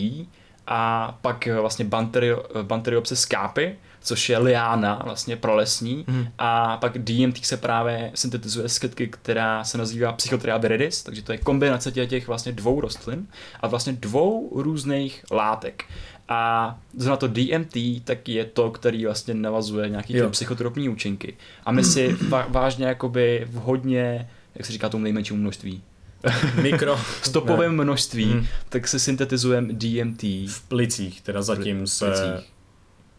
a 0.67 1.11
pak 1.21 1.47
vlastně 1.61 1.85
Banteriopsis 2.63 3.19
skápy, 3.19 3.75
což 4.01 4.29
je 4.29 4.37
liána, 4.37 5.01
vlastně 5.03 5.35
prolesní, 5.35 6.05
mm. 6.07 6.27
a 6.37 6.77
pak 6.77 6.97
DMT 6.97 7.45
se 7.45 7.57
právě 7.57 8.11
syntetizuje 8.15 8.69
z 8.69 8.79
kytky, 8.79 9.07
která 9.07 9.63
se 9.63 9.77
nazývá 9.77 10.13
Psychotria 10.13 10.57
viridis, 10.57 11.03
takže 11.03 11.21
to 11.21 11.31
je 11.31 11.37
kombinace 11.37 11.91
těch 11.91 12.27
vlastně 12.27 12.51
dvou 12.51 12.81
rostlin 12.81 13.27
a 13.59 13.67
vlastně 13.67 13.93
dvou 13.93 14.61
různých 14.61 15.25
látek. 15.31 15.85
A 16.29 16.77
zrovna 16.97 17.17
to 17.17 17.27
DMT 17.27 17.77
tak 18.03 18.29
je 18.29 18.45
to, 18.45 18.71
který 18.71 19.05
vlastně 19.05 19.33
navazuje 19.33 19.89
nějaký 19.89 20.15
psychotropní 20.29 20.89
účinky. 20.89 21.37
A 21.65 21.71
my 21.71 21.83
si 21.83 22.17
vážně 22.49 22.85
jakoby 22.85 23.47
v 23.49 23.53
hodně, 23.55 24.29
jak 24.55 24.65
se 24.65 24.71
říká 24.71 24.89
tomu 24.89 25.03
nejmenšímu 25.03 25.39
množství, 25.39 25.83
mikro 26.61 26.99
stopovém 27.21 27.83
množství, 27.83 28.31
hmm. 28.31 28.45
tak 28.69 28.87
se 28.87 28.99
syntetizujeme 28.99 29.73
DMT. 29.73 30.23
V 30.47 30.61
plicích, 30.67 31.21
teda 31.21 31.41
zatím 31.41 31.87
se... 31.87 32.05
Plicích. 32.05 32.49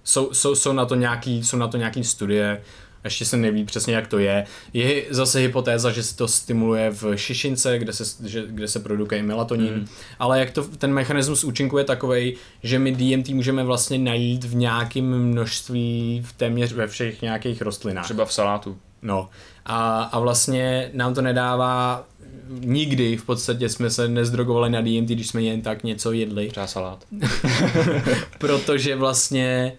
Jsou, 0.04 0.34
jsou, 0.34 0.54
jsou, 0.54 0.72
na 0.72 0.86
to 0.86 0.94
nějaký, 0.94 1.44
jsou 1.44 1.56
na 1.56 1.68
to 1.68 1.76
nějaký 1.76 2.04
studie, 2.04 2.60
ještě 3.04 3.24
se 3.24 3.36
neví 3.36 3.64
přesně, 3.64 3.94
jak 3.94 4.06
to 4.06 4.18
je. 4.18 4.46
Je 4.72 5.02
zase 5.10 5.38
hypotéza, 5.38 5.90
že 5.90 6.02
se 6.02 6.16
to 6.16 6.28
stimuluje 6.28 6.90
v 6.90 7.16
šišince, 7.16 7.78
kde 7.78 7.92
se, 7.92 8.28
že, 8.28 8.44
kde 8.46 8.68
se 8.68 8.80
produkuje 8.80 9.22
melatonin, 9.22 9.74
mm. 9.74 9.86
ale 10.18 10.40
jak 10.40 10.50
to, 10.50 10.64
ten 10.64 10.92
mechanismus 10.92 11.44
účinku 11.44 11.78
je 11.78 11.84
takový, 11.84 12.36
že 12.62 12.78
my 12.78 12.92
DMT 12.92 13.28
můžeme 13.28 13.64
vlastně 13.64 13.98
najít 13.98 14.44
v 14.44 14.54
nějakém 14.54 15.04
množství 15.04 16.22
v 16.26 16.32
téměř 16.32 16.72
ve 16.72 16.86
všech 16.86 17.22
nějakých 17.22 17.62
rostlinách. 17.62 18.04
Třeba 18.04 18.24
v 18.24 18.32
salátu. 18.32 18.78
No 19.02 19.28
a, 19.66 20.02
a 20.02 20.18
vlastně 20.18 20.90
nám 20.92 21.14
to 21.14 21.22
nedává 21.22 22.04
nikdy 22.48 23.16
v 23.16 23.24
podstatě 23.24 23.68
jsme 23.68 23.90
se 23.90 24.08
nezdrogovali 24.08 24.70
na 24.70 24.80
DMT, 24.80 25.08
když 25.08 25.28
jsme 25.28 25.42
jen 25.42 25.62
tak 25.62 25.84
něco 25.84 26.12
jedli. 26.12 26.48
Třeba 26.48 26.66
salát. 26.66 27.04
Protože 28.38 28.96
vlastně 28.96 29.72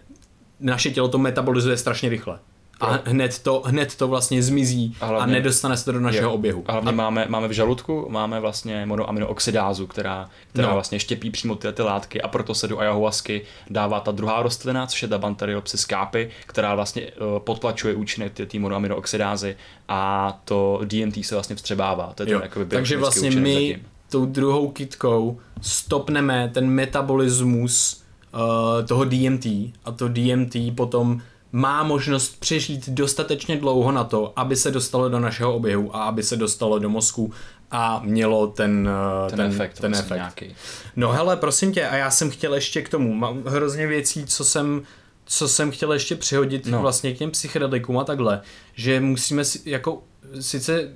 naše 0.59 0.91
tělo 0.91 1.07
to 1.07 1.18
metabolizuje 1.18 1.78
strašně 1.78 2.09
rychle. 2.09 2.39
A 2.80 2.99
hned 3.05 3.39
to, 3.39 3.63
hned 3.65 3.95
to 3.95 4.07
vlastně 4.07 4.43
zmizí 4.43 4.95
a, 5.01 5.05
hlavně, 5.05 5.34
a 5.34 5.38
nedostane 5.38 5.78
se 5.78 5.86
to 5.86 5.91
do 5.91 5.99
našeho 5.99 6.30
je, 6.30 6.36
oběhu. 6.36 6.63
A 6.67 6.71
hlavně 6.71 6.89
a... 6.89 6.93
máme, 6.93 7.26
máme 7.30 7.47
v 7.47 7.51
žaludku, 7.51 8.07
máme 8.09 8.39
vlastně 8.39 8.86
monoaminooxidázu, 8.86 9.88
která, 9.88 10.30
která 10.47 10.67
no. 10.67 10.73
vlastně 10.73 10.99
štěpí 10.99 11.32
přímo 11.32 11.55
tyhle 11.55 11.73
ty 11.73 11.82
látky 11.82 12.21
a 12.21 12.28
proto 12.28 12.55
se 12.55 12.67
do 12.67 12.80
ayahuasky 12.80 13.41
dává 13.69 13.99
ta 13.99 14.11
druhá 14.11 14.41
rostlina, 14.41 14.88
což 14.88 15.01
je 15.01 15.07
ta 15.07 15.17
Banteriopsis 15.17 15.86
kápy, 15.86 16.30
která 16.45 16.76
vlastně 16.76 17.01
uh, 17.01 17.39
potlačuje 17.39 17.95
účinek 17.95 18.34
té 18.34 18.59
monoaminooxidázy 18.59 19.55
a 19.88 20.34
to 20.45 20.82
DMT 20.84 21.26
se 21.26 21.36
vlastně 21.36 21.55
vstřebává. 21.55 22.11
To 22.15 22.23
je 22.23 22.28
ten, 22.28 22.39
jakoby, 22.43 22.65
Takže 22.65 22.97
vlastně 22.97 23.32
my 23.32 23.53
zatím. 23.53 23.86
tou 24.09 24.26
druhou 24.26 24.71
kitkou 24.71 25.39
stopneme 25.61 26.51
ten 26.53 26.67
metabolismus 26.69 28.03
uh, 28.34 28.86
toho 28.86 29.05
DMT 29.05 29.45
a 29.86 29.91
to 29.95 30.07
DMT 30.07 30.55
potom 30.76 31.21
má 31.56 31.84
možnost 31.84 32.39
přežít 32.39 32.89
dostatečně 32.89 33.58
dlouho 33.58 33.91
na 33.91 34.03
to, 34.03 34.34
aby 34.36 34.56
se 34.56 34.72
dostalo 34.72 35.10
do 35.10 35.20
našeho 35.20 35.56
oběhu 35.56 35.95
a 35.95 36.03
aby 36.03 36.24
se 36.24 36.36
dostalo 36.36 36.80
do 36.80 36.89
mozku 36.89 37.34
a 37.72 38.01
mělo 38.03 38.47
ten, 38.47 38.89
eh, 39.26 39.30
ten, 39.30 39.38
ten 39.38 39.51
efekt. 39.51 39.80
Ten 39.80 39.95
efekt. 39.95 40.18
Nějaký. 40.18 40.56
No 40.95 41.12
hele, 41.12 41.38
prosím 41.38 41.74
tě, 41.74 41.88
a 41.88 41.95
já 41.95 42.12
jsem 42.12 42.30
chtěl 42.30 42.56
ještě 42.56 42.82
k 42.82 42.89
tomu, 42.89 43.14
mám 43.14 43.43
hrozně 43.43 43.88
věcí, 43.88 44.26
co 44.26 44.45
jsem 44.45 44.82
co 45.26 45.47
jsem 45.47 45.72
chtěl 45.72 45.93
ještě 45.93 46.16
přihodit 46.16 46.66
no. 46.66 46.82
vlastně 46.82 47.14
k 47.14 47.18
těm 47.18 47.32
psychedelikům 47.32 47.97
a 47.97 48.03
takhle, 48.03 48.41
že 48.74 48.99
musíme 48.99 49.45
si, 49.45 49.70
jako, 49.70 50.03
sice 50.39 50.89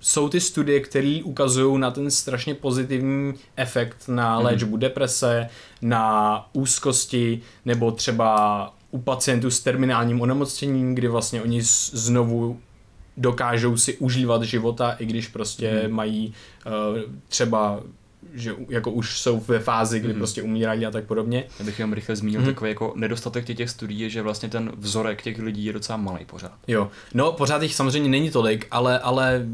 jsou 0.00 0.28
ty 0.28 0.40
studie, 0.40 0.80
které 0.80 1.20
ukazují 1.24 1.80
na 1.80 1.90
ten 1.90 2.10
strašně 2.10 2.54
pozitivní 2.54 3.34
efekt 3.56 4.08
na 4.08 4.36
mhm. 4.36 4.44
léčbu 4.44 4.72
mm. 4.72 4.80
deprese, 4.80 5.48
na 5.82 6.48
úzkosti, 6.52 7.42
nebo 7.64 7.90
třeba 7.90 8.75
u 8.96 8.98
pacientů 8.98 9.50
s 9.50 9.60
terminálním 9.60 10.20
onemocněním, 10.20 10.94
kdy 10.94 11.08
vlastně 11.08 11.42
oni 11.42 11.62
znovu 11.92 12.60
dokážou 13.16 13.76
si 13.76 13.96
užívat 13.96 14.42
života, 14.42 14.92
i 14.98 15.06
když 15.06 15.28
prostě 15.28 15.82
mm. 15.86 15.94
mají 15.94 16.34
uh, 16.66 17.12
třeba 17.28 17.80
že 18.34 18.54
jako 18.68 18.90
už 18.90 19.20
jsou 19.20 19.40
ve 19.40 19.58
fázi, 19.58 20.00
kdy 20.00 20.12
mm. 20.12 20.18
prostě 20.18 20.42
umírají 20.42 20.86
a 20.86 20.90
tak 20.90 21.04
podobně. 21.04 21.44
Já 21.58 21.64
bych 21.64 21.78
jenom 21.78 21.92
rychle 21.92 22.16
zmínil 22.16 22.40
mm. 22.40 22.46
takový 22.46 22.70
jako 22.70 22.92
nedostatek 22.96 23.44
těch 23.44 23.70
studií 23.70 24.00
je, 24.00 24.10
že 24.10 24.22
vlastně 24.22 24.48
ten 24.48 24.72
vzorek 24.76 25.22
těch 25.22 25.38
lidí 25.38 25.64
je 25.64 25.72
docela 25.72 25.96
malý 25.96 26.24
pořád. 26.24 26.52
Jo, 26.68 26.90
no 27.14 27.32
pořád 27.32 27.62
jich 27.62 27.74
samozřejmě 27.74 28.10
není 28.10 28.30
tolik, 28.30 28.66
ale, 28.70 28.98
ale 28.98 29.46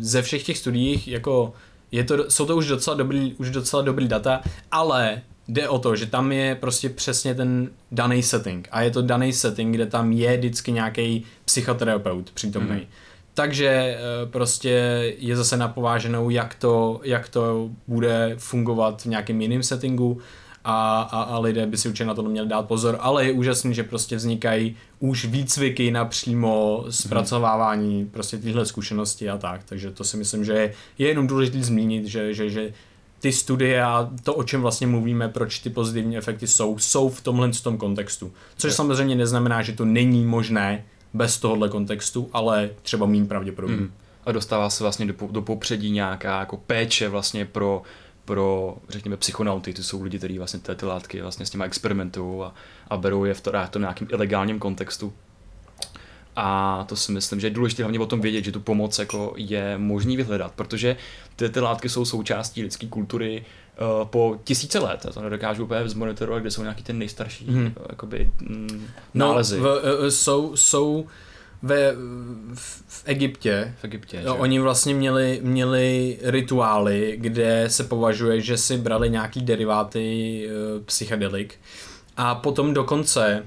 ze 0.00 0.22
všech 0.22 0.42
těch 0.42 0.58
studií 0.58 1.02
jako 1.06 1.52
je 1.92 2.04
to, 2.04 2.30
jsou 2.30 2.46
to 2.46 2.56
už 2.56 2.66
docela 2.66 2.96
dobrý, 2.96 3.34
už 3.34 3.50
docela 3.50 3.82
dobrý 3.82 4.08
data, 4.08 4.42
ale 4.70 5.22
jde 5.48 5.68
o 5.68 5.78
to, 5.78 5.96
že 5.96 6.06
tam 6.06 6.32
je 6.32 6.54
prostě 6.54 6.88
přesně 6.88 7.34
ten 7.34 7.70
daný 7.92 8.22
setting 8.22 8.68
a 8.70 8.82
je 8.82 8.90
to 8.90 9.02
daný 9.02 9.32
setting, 9.32 9.74
kde 9.74 9.86
tam 9.86 10.12
je 10.12 10.36
vždycky 10.36 10.72
nějaký 10.72 11.24
psychoterapeut 11.44 12.30
přítomný. 12.30 12.76
Mm. 12.76 12.86
Takže 13.34 13.68
eh, 13.68 13.98
prostě 14.26 14.70
je 15.18 15.36
zase 15.36 15.56
napováženou, 15.56 16.30
jak 16.30 16.54
to, 16.54 17.00
jak 17.04 17.28
to 17.28 17.70
bude 17.88 18.34
fungovat 18.38 19.02
v 19.02 19.06
nějakém 19.06 19.40
jiném 19.40 19.62
settingu 19.62 20.20
a, 20.64 21.02
a, 21.02 21.22
a 21.22 21.38
lidé 21.38 21.66
by 21.66 21.76
si 21.76 21.88
určitě 21.88 22.04
na 22.04 22.14
to 22.14 22.22
měli 22.22 22.48
dát 22.48 22.62
pozor, 22.62 22.96
ale 23.00 23.24
je 23.24 23.32
úžasný, 23.32 23.74
že 23.74 23.82
prostě 23.82 24.16
vznikají 24.16 24.76
už 24.98 25.24
výcviky 25.24 25.90
na 25.90 26.04
přímo 26.04 26.84
zpracovávání 26.90 28.02
mm. 28.02 28.08
prostě 28.08 28.38
tyhle 28.38 28.66
zkušenosti 28.66 29.30
a 29.30 29.38
tak, 29.38 29.60
takže 29.64 29.90
to 29.90 30.04
si 30.04 30.16
myslím, 30.16 30.44
že 30.44 30.52
je, 30.52 30.74
je 30.98 31.08
jenom 31.08 31.26
důležité 31.26 31.62
zmínit, 31.62 32.06
že, 32.06 32.34
že, 32.34 32.50
že 32.50 32.72
ty 33.22 33.32
studie 33.32 33.82
a 33.82 34.10
to, 34.22 34.34
o 34.34 34.42
čem 34.42 34.60
vlastně 34.60 34.86
mluvíme, 34.86 35.28
proč 35.28 35.58
ty 35.58 35.70
pozitivní 35.70 36.16
efekty 36.16 36.46
jsou, 36.46 36.78
jsou 36.78 37.08
v 37.08 37.20
tomhle 37.20 37.50
tom 37.62 37.78
kontextu. 37.78 38.32
Což 38.56 38.70
je. 38.70 38.74
samozřejmě 38.74 39.14
neznamená, 39.14 39.62
že 39.62 39.72
to 39.72 39.84
není 39.84 40.24
možné 40.24 40.84
bez 41.14 41.38
tohohle 41.38 41.68
kontextu, 41.68 42.30
ale 42.32 42.70
třeba 42.82 43.06
méně 43.06 43.24
pravděpodobně. 43.24 43.76
Mm. 43.76 43.92
A 44.26 44.32
dostává 44.32 44.70
se 44.70 44.84
vlastně 44.84 45.06
do, 45.06 45.14
do 45.30 45.42
popředí 45.42 45.90
nějaká 45.90 46.40
jako 46.40 46.56
péče 46.56 47.08
vlastně 47.08 47.44
pro 47.44 47.82
pro, 48.24 48.76
řekněme, 48.88 49.16
psychonauty, 49.16 49.74
to 49.74 49.82
jsou 49.82 50.02
lidi, 50.02 50.18
kteří 50.18 50.38
vlastně 50.38 50.60
ty, 50.60 50.74
ty 50.74 50.86
látky 50.86 51.22
vlastně 51.22 51.46
s 51.46 51.52
nimi 51.52 51.64
experimentují 51.64 52.42
a, 52.42 52.52
a 52.88 52.96
berou 52.96 53.24
je 53.24 53.34
v 53.34 53.40
to, 53.40 53.52
to 53.70 53.78
nějakým 53.78 54.08
ilegálním 54.10 54.58
kontextu. 54.58 55.12
A 56.36 56.84
to 56.88 56.96
si 56.96 57.12
myslím, 57.12 57.40
že 57.40 57.46
je 57.46 57.50
důležité 57.50 57.82
hlavně 57.82 58.00
o 58.00 58.06
tom 58.06 58.20
vědět, 58.20 58.44
že 58.44 58.52
tu 58.52 58.60
pomoc 58.60 58.98
jako 58.98 59.34
je 59.36 59.78
možný 59.78 60.16
vyhledat, 60.16 60.52
protože 60.52 60.96
ty, 61.36 61.48
ty 61.48 61.60
látky 61.60 61.88
jsou 61.88 62.04
součástí 62.04 62.62
lidské 62.62 62.86
kultury 62.86 63.44
uh, 64.00 64.08
po 64.08 64.38
tisíce 64.44 64.78
let. 64.78 65.00
Já 65.04 65.10
to 65.10 65.22
nedokážu 65.22 65.64
úplně 65.64 65.88
zmonitorovat, 65.88 66.42
kde 66.42 66.50
jsou 66.50 66.62
nějaký 66.62 66.82
ten 66.82 66.98
nejstarší 66.98 67.46
hmm. 67.46 67.74
jakoby, 67.88 68.30
mm, 68.40 68.88
nálezy. 69.14 69.60
No, 69.60 69.62
v, 69.62 70.00
uh, 70.00 70.06
jsou, 70.08 70.56
jsou 70.56 71.06
ve, 71.62 71.92
v, 72.54 72.82
v 72.88 73.02
Egyptě, 73.04 73.74
v 73.80 73.84
Egyptě 73.84 74.22
jo, 74.24 74.36
oni 74.36 74.60
vlastně 74.60 74.94
měli, 74.94 75.40
měli 75.42 76.18
rituály, 76.22 77.14
kde 77.16 77.64
se 77.68 77.84
považuje, 77.84 78.40
že 78.40 78.56
si 78.56 78.78
brali 78.78 79.10
nějaký 79.10 79.40
deriváty 79.42 80.48
psychedelik 80.84 81.54
a 82.16 82.34
potom 82.34 82.74
dokonce 82.74 83.46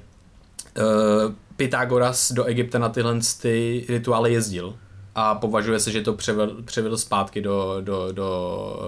Pythagoras 1.57 2.31
do 2.31 2.43
Egypta 2.43 2.79
na 2.79 2.89
tyhle 2.89 3.19
ty 3.41 3.85
rituály 3.89 4.33
jezdil 4.33 4.75
a 5.15 5.35
považuje 5.35 5.79
se, 5.79 5.91
že 5.91 6.01
to 6.01 6.13
převedl, 6.13 6.61
převedl 6.63 6.97
zpátky 6.97 7.41
do, 7.41 7.77
do, 7.81 8.11
do 8.11 8.79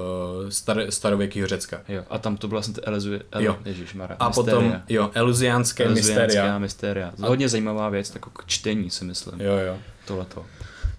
uh, 0.43 0.49
star, 0.49 0.81
starověkého 0.89 1.47
Řecka. 1.47 1.81
Jo, 1.87 2.03
a 2.09 2.17
tam 2.17 2.37
to 2.37 2.47
bylo 2.47 2.61
vlastně 2.61 2.83
Elizuje, 2.83 3.21
El, 3.31 3.41
jo. 3.41 3.57
Ježišmara, 3.65 4.15
A 4.19 4.27
mysteria. 4.27 4.55
potom, 4.61 4.81
jo, 4.89 5.09
eluziánské 5.13 5.89
mysteria. 5.89 6.59
mysteria. 6.59 7.13
Hodně 7.19 7.49
zajímavá 7.49 7.89
věc, 7.89 8.09
tak 8.09 8.25
k 8.25 8.45
čtení 8.45 8.89
si 8.89 9.05
myslím. 9.05 9.41
Jo, 9.41 9.57
jo. 9.57 9.77
Tohleto. 10.05 10.45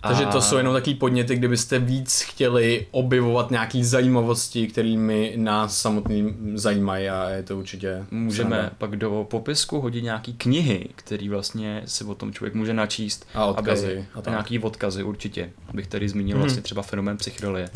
Takže 0.01 0.27
to 0.27 0.41
jsou 0.41 0.57
jenom 0.57 0.75
takový 0.75 0.95
podněty, 0.95 1.37
kdybyste 1.37 1.79
víc 1.79 2.21
chtěli 2.21 2.87
objevovat 2.91 3.51
nějaký 3.51 3.85
zajímavosti, 3.85 4.67
kterými 4.67 5.33
nás 5.37 5.81
samotný 5.81 6.35
zajímají 6.55 7.09
a 7.09 7.29
je 7.29 7.43
to 7.43 7.59
určitě 7.59 8.07
Můžeme 8.11 8.57
sranda. 8.57 8.71
pak 8.79 8.97
do 8.97 9.27
popisku 9.31 9.81
hodit 9.81 10.03
nějaký 10.03 10.35
knihy, 10.35 10.89
který 10.97 11.29
vlastně 11.29 11.83
si 11.85 12.05
o 12.05 12.15
tom 12.15 12.33
člověk 12.33 12.55
může 12.55 12.75
načíst. 12.75 13.27
A 13.35 13.45
odkazy. 13.45 13.93
Aby, 13.93 14.07
a 14.15 14.23
tak. 14.23 14.33
Nějaký 14.33 14.59
odkazy 14.59 15.03
určitě. 15.03 15.51
Bych 15.75 15.87
tady 15.87 16.09
zmínil 16.09 16.37
hmm. 16.37 16.43
vlastně 16.43 16.63
třeba 16.63 16.83
fenomén 16.83 17.17
psychedelie. 17.17 17.71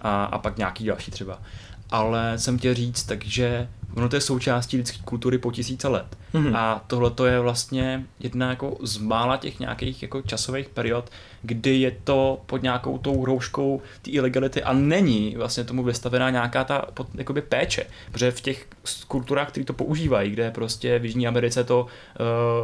A, 0.00 0.24
a 0.24 0.38
pak 0.38 0.58
nějaký 0.58 0.84
další 0.84 1.10
třeba. 1.10 1.42
Ale 1.90 2.38
jsem 2.38 2.58
chtěl 2.58 2.74
říct, 2.74 3.02
takže 3.02 3.68
ono 3.96 4.08
to 4.08 4.16
je 4.16 4.20
součástí 4.20 4.76
lidské 4.76 4.98
kultury 5.04 5.38
po 5.38 5.52
tisíce 5.52 5.88
let. 5.88 6.06
Mhm. 6.32 6.46
Mm-hmm. 6.46 6.56
A 6.56 6.84
tohle 6.86 7.10
to 7.10 7.26
je 7.26 7.40
vlastně 7.40 8.04
jedna 8.20 8.50
jako 8.50 8.76
z 8.82 8.98
mála 8.98 9.36
těch 9.36 9.60
nějakých 9.60 10.02
jako 10.02 10.22
časových 10.22 10.68
period, 10.68 11.10
kdy 11.42 11.76
je 11.76 11.96
to 12.04 12.40
pod 12.46 12.62
nějakou 12.62 12.98
tou 12.98 13.24
rouškou 13.24 13.82
té 14.02 14.10
ilegality 14.10 14.62
a 14.62 14.72
není 14.72 15.34
vlastně 15.36 15.64
tomu 15.64 15.82
vystavená 15.82 16.30
nějaká 16.30 16.64
ta 16.64 16.84
pod, 16.94 17.06
jakoby 17.14 17.42
péče. 17.42 17.86
Protože 18.12 18.30
v 18.30 18.40
těch 18.40 18.66
kulturách, 19.08 19.48
které 19.48 19.64
to 19.64 19.72
používají, 19.72 20.30
kde 20.30 20.50
prostě 20.50 20.98
v 20.98 21.04
Jižní 21.04 21.28
Americe 21.28 21.64
to, 21.64 21.86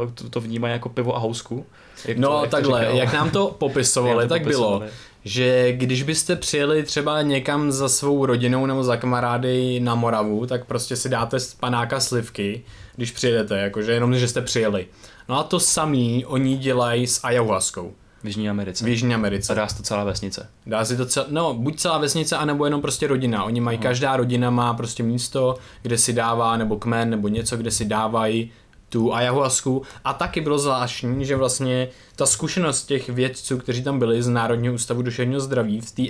uh, 0.03 0.11
to, 0.11 0.29
to 0.29 0.41
vnímají 0.41 0.71
jako 0.71 0.89
pivo 0.89 1.15
a 1.15 1.19
housku. 1.19 1.65
Jak 2.05 2.17
No 2.17 2.29
to, 2.29 2.41
jak 2.41 2.51
takhle, 2.51 2.79
to 2.79 2.85
říkal. 2.85 2.97
jak 3.05 3.13
nám 3.13 3.29
to 3.29 3.55
popisovali, 3.59 4.27
tak 4.27 4.43
bylo, 4.43 4.79
popisovali. 4.79 4.91
Že 5.25 5.73
když 5.73 6.03
byste 6.03 6.35
přijeli 6.35 6.83
třeba 6.83 7.21
někam 7.21 7.71
za 7.71 7.89
svou 7.89 8.25
rodinou 8.25 8.65
nebo 8.65 8.83
za 8.83 8.97
kamarády 8.97 9.79
na 9.79 9.95
Moravu, 9.95 10.45
tak 10.45 10.65
prostě 10.65 10.95
si 10.95 11.09
dáte 11.09 11.39
z 11.39 11.53
panáka 11.53 11.99
slivky, 11.99 12.63
když 12.95 13.11
přijedete, 13.11 13.59
jakože 13.59 13.91
jenom, 13.91 14.15
že 14.15 14.27
jste 14.27 14.41
přijeli. 14.41 14.87
No 15.29 15.39
a 15.39 15.43
to 15.43 15.59
samý 15.59 16.25
oni 16.25 16.57
dělají 16.57 17.07
s 17.07 17.23
ayahuaskou 17.23 17.93
v 18.23 18.27
Jižní 18.27 18.49
Americe. 18.49 18.85
v 18.85 18.87
Jižní 18.87 19.13
A 19.13 19.17
Americe. 19.17 19.55
dá 19.55 19.67
se 19.67 19.77
to 19.77 19.83
celá 19.83 20.03
vesnice. 20.03 20.49
Dá 20.65 20.85
si 20.85 20.97
to 20.97 21.05
cel, 21.05 21.25
no, 21.29 21.53
buď 21.53 21.79
celá 21.79 21.97
vesnice, 21.97 22.37
anebo 22.37 22.65
jenom 22.65 22.81
prostě 22.81 23.07
rodina. 23.07 23.43
Oni 23.43 23.61
mají, 23.61 23.77
každá 23.77 24.17
rodina 24.17 24.49
má 24.49 24.73
prostě 24.73 25.03
místo, 25.03 25.55
kde 25.81 25.97
si 25.97 26.13
dává, 26.13 26.57
nebo 26.57 26.75
kmen, 26.77 27.09
nebo 27.09 27.27
něco, 27.27 27.57
kde 27.57 27.71
si 27.71 27.85
dávají 27.85 28.51
tu 28.93 29.13
ayahuasku. 29.13 29.81
A 30.03 30.13
taky 30.13 30.41
bylo 30.41 30.59
zvláštní, 30.59 31.25
že 31.25 31.35
vlastně 31.35 31.89
ta 32.15 32.25
zkušenost 32.25 32.85
těch 32.85 33.09
vědců, 33.09 33.57
kteří 33.57 33.83
tam 33.83 33.99
byli 33.99 34.23
z 34.23 34.29
Národního 34.29 34.73
ústavu 34.73 35.01
duševního 35.01 35.41
zdraví 35.41 35.81
v, 35.81 35.91
tý, 35.91 36.09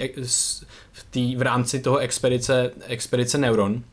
v, 0.91 1.05
tý, 1.09 1.35
v 1.35 1.41
rámci 1.41 1.79
toho 1.79 1.97
expedice, 1.97 2.71
expedice 2.87 3.37
Neuron, 3.37 3.83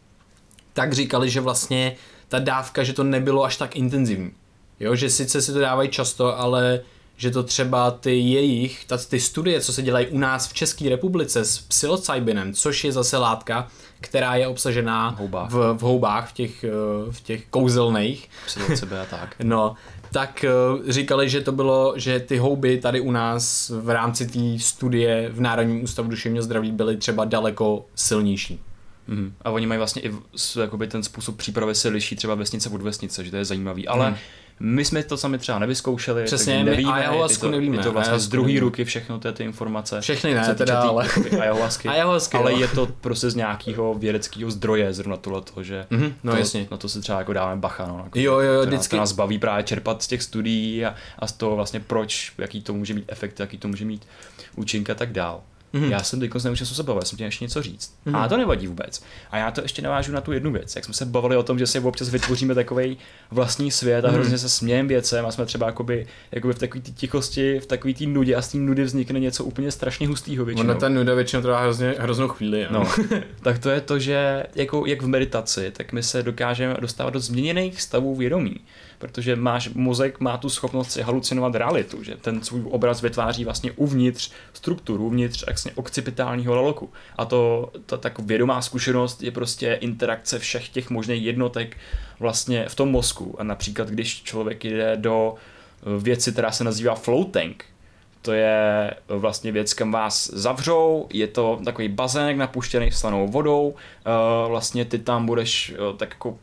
tak 0.72 0.92
říkali, 0.92 1.30
že 1.30 1.40
vlastně 1.40 1.96
ta 2.28 2.38
dávka, 2.38 2.82
že 2.82 2.92
to 2.92 3.04
nebylo 3.04 3.44
až 3.44 3.56
tak 3.56 3.76
intenzivní. 3.76 4.32
Jo, 4.80 4.94
že 4.94 5.10
sice 5.10 5.42
si 5.42 5.52
to 5.52 5.58
dávají 5.58 5.88
často, 5.88 6.38
ale 6.38 6.80
že 7.16 7.30
to 7.30 7.42
třeba 7.42 7.90
ty 7.90 8.18
jejich, 8.18 8.84
ta, 8.84 8.98
ty 8.98 9.20
studie, 9.20 9.60
co 9.60 9.72
se 9.72 9.82
dělají 9.82 10.06
u 10.06 10.18
nás 10.18 10.48
v 10.48 10.52
České 10.52 10.88
republice 10.88 11.44
s 11.44 11.58
psilocybinem, 11.58 12.54
což 12.54 12.84
je 12.84 12.92
zase 12.92 13.18
látka, 13.18 13.68
která 14.00 14.34
je 14.36 14.46
obsažená 14.46 15.08
Houbách. 15.08 15.50
v, 15.50 15.74
v 15.74 15.80
houbách, 15.80 16.30
v 16.30 16.32
těch, 16.32 16.64
eh, 16.64 16.70
v 17.10 17.20
těch 17.20 17.46
kouzelných, 17.46 18.30
od 18.70 18.76
sebe 18.76 19.00
a 19.00 19.04
tak. 19.04 19.36
no, 19.42 19.74
tak 20.12 20.44
eh, 20.44 20.92
říkali, 20.92 21.28
že 21.30 21.40
to 21.40 21.52
bylo, 21.52 21.94
že 21.96 22.20
ty 22.20 22.38
houby 22.38 22.78
tady 22.78 23.00
u 23.00 23.10
nás 23.10 23.72
v 23.80 23.90
rámci 23.90 24.26
té 24.26 24.58
studie 24.64 25.28
v 25.32 25.40
Národním 25.40 25.84
ústavu 25.84 26.08
duševního 26.08 26.42
zdraví 26.42 26.72
byly 26.72 26.96
třeba 26.96 27.24
daleko 27.24 27.86
silnější. 27.94 28.60
Mhm. 29.08 29.34
A 29.42 29.50
oni 29.50 29.66
mají 29.66 29.78
vlastně 29.78 30.02
i 30.02 30.12
jakoby 30.60 30.86
ten 30.86 31.02
způsob 31.02 31.36
přípravy 31.36 31.74
se 31.74 31.88
liší 31.88 32.16
třeba 32.16 32.34
vesnice 32.34 32.68
od 32.68 32.82
vesnice, 32.82 33.24
že 33.24 33.30
to 33.30 33.36
je 33.36 33.44
zajímavý. 33.44 33.88
Ale 33.88 34.06
Hmm. 34.06 34.16
My 34.62 34.84
jsme 34.84 35.02
to 35.02 35.16
sami 35.16 35.38
třeba 35.38 35.58
nevyzkoušeli, 35.58 36.24
Přesně, 36.24 36.52
takže 36.52 36.64
my 36.64 36.70
nevíme, 36.70 36.92
ayahuasku 36.92 37.46
je 37.46 37.50
to, 37.50 37.56
nevíme, 37.56 37.76
je 37.76 37.82
to 37.82 37.92
vlastně 37.92 38.04
z 38.10 38.12
ayahuasku 38.12 38.30
druhé 38.30 38.60
ruky 38.60 38.84
všechno 38.84 39.18
ty, 39.18 39.32
ty 39.32 39.44
informace. 39.44 40.00
Všechny 40.00 40.34
ne, 40.34 40.54
teda, 40.54 40.80
ale- 40.80 41.06
jakoby 41.06 41.30
ayahuasky. 41.30 41.88
Ayahuasky, 41.88 42.36
ale 42.36 42.52
je 42.52 42.68
to 42.68 42.86
prostě 43.00 43.30
z 43.30 43.34
nějakého 43.34 43.94
vědeckého 43.94 44.50
zdroje, 44.50 44.92
zrovna 44.92 45.16
tohleto, 45.16 45.62
že 45.62 45.86
Mhm, 45.90 46.14
no 46.24 46.32
to, 46.32 46.38
jasně. 46.38 46.66
na 46.70 46.76
to 46.76 46.88
se 46.88 47.00
třeba 47.00 47.18
jako 47.18 47.32
dáme 47.32 47.56
bacha. 47.60 47.86
No, 47.86 48.00
jako, 48.04 48.18
Jo, 48.18 48.40
jo, 48.40 48.52
jo, 48.52 48.60
to, 48.60 48.66
vždycky- 48.66 48.90
to 48.90 49.00
nás 49.00 49.12
baví 49.12 49.38
právě 49.38 49.64
čerpat 49.64 50.02
z 50.02 50.06
těch 50.06 50.22
studií 50.22 50.84
a, 50.84 50.94
a 51.18 51.26
z 51.26 51.32
toho 51.32 51.56
vlastně 51.56 51.80
proč, 51.80 52.32
jaký 52.38 52.62
to 52.62 52.74
může 52.74 52.94
mít 52.94 53.04
efekt, 53.08 53.40
jaký 53.40 53.58
to 53.58 53.68
může 53.68 53.84
mít 53.84 54.06
účink 54.56 54.90
a 54.90 54.94
tak 54.94 55.12
dál. 55.12 55.40
Mhm. 55.72 55.84
Mm-hmm. 55.84 55.90
Já 55.90 56.02
jsem 56.02 56.20
teď 56.20 56.30
neučil, 56.44 56.66
co 56.66 56.74
se 56.74 56.82
bavil, 56.82 57.00
já 57.02 57.04
jsem 57.04 57.16
chtěl 57.16 57.26
ještě 57.26 57.44
něco 57.44 57.62
říct. 57.62 57.94
Mm-hmm. 58.06 58.16
A 58.16 58.28
to 58.28 58.36
nevadí 58.36 58.66
vůbec. 58.66 59.02
A 59.30 59.36
já 59.36 59.50
to 59.50 59.62
ještě 59.62 59.82
navážu 59.82 60.12
na 60.12 60.20
tu 60.20 60.32
jednu 60.32 60.52
věc. 60.52 60.76
Jak 60.76 60.84
jsme 60.84 60.94
se 60.94 61.04
bavili 61.04 61.36
o 61.36 61.42
tom, 61.42 61.58
že 61.58 61.66
si 61.66 61.80
občas 61.80 62.08
vytvoříme 62.08 62.54
takový 62.54 62.98
vlastní 63.30 63.70
svět 63.70 64.04
a 64.04 64.08
Mhm. 64.08 64.14
hrozně 64.16 64.38
se 64.38 64.48
smějeme 64.48 64.88
věcem 64.88 65.26
a 65.26 65.30
jsme 65.30 65.46
třeba 65.46 65.66
jakoby, 65.66 66.06
jakoby 66.32 66.54
v 66.54 66.58
takové 66.58 66.82
té 66.82 66.90
tichosti, 66.90 67.60
v 67.60 67.66
takové 67.66 67.94
té 67.94 68.04
nudě 68.06 68.34
a 68.36 68.42
z 68.42 68.48
té 68.48 68.58
nudy 68.58 68.84
vznikne 68.84 69.20
něco 69.20 69.44
úplně 69.44 69.70
strašně 69.70 70.08
hustého 70.08 70.44
většinou. 70.44 70.70
Ono 70.70 70.80
ta 70.80 70.88
nuda 70.88 71.14
většinou 71.14 71.42
trvá 71.42 71.60
hrozně, 71.62 71.94
hroznou 71.98 72.28
chvíli. 72.28 72.66
No, 72.70 72.88
tak 73.42 73.58
to 73.58 73.70
je 73.70 73.80
to, 73.80 73.98
že 73.98 74.44
jako, 74.54 74.86
jak 74.86 75.02
v 75.02 75.06
meditaci, 75.06 75.70
tak 75.76 75.92
my 75.92 76.02
se 76.02 76.22
dokážeme 76.22 76.76
dostávat 76.80 77.10
do 77.10 77.20
změněných 77.20 77.82
stavů 77.82 78.16
vědomí, 78.16 78.56
protože 79.00 79.36
máš, 79.36 79.68
mozek 79.68 80.20
má 80.20 80.36
tu 80.36 80.48
schopnost 80.48 80.90
si 80.90 81.02
halucinovat 81.02 81.54
realitu, 81.54 82.02
že 82.02 82.16
ten 82.16 82.42
svůj 82.42 82.62
obraz 82.70 83.02
vytváří 83.02 83.44
vlastně 83.44 83.72
uvnitř 83.72 84.32
strukturu, 84.52 85.06
uvnitř 85.06 85.44
vlastně 85.46 85.72
okcipitálního 85.74 86.54
laloku. 86.54 86.90
A 87.16 87.24
to, 87.24 87.72
ta 87.86 87.96
tak 87.96 88.18
vědomá 88.18 88.62
zkušenost 88.62 89.22
je 89.22 89.30
prostě 89.30 89.78
interakce 89.80 90.38
všech 90.38 90.68
těch 90.68 90.90
možných 90.90 91.22
jednotek 91.22 91.76
vlastně 92.18 92.68
v 92.68 92.74
tom 92.74 92.90
mozku. 92.90 93.36
A 93.38 93.44
například, 93.44 93.88
když 93.88 94.22
člověk 94.22 94.64
jde 94.64 94.96
do 94.96 95.34
eh, 95.34 96.02
věci, 96.02 96.32
která 96.32 96.52
se 96.52 96.64
nazývá 96.64 96.94
floating, 96.94 97.64
to 98.22 98.32
je 98.32 98.90
vlastně 99.08 99.52
věc, 99.52 99.74
kam 99.74 99.92
vás 99.92 100.30
zavřou, 100.32 101.06
je 101.12 101.26
to 101.26 101.60
takový 101.64 101.88
bazének 101.88 102.36
napuštěný 102.36 102.92
slanou 102.92 103.28
vodou, 103.28 103.74
eh, 103.74 104.48
vlastně 104.48 104.84
ty 104.84 104.98
tam 104.98 105.26
budeš 105.26 105.74
eh, 105.74 105.96
tak 105.96 106.10
jako 106.10 106.38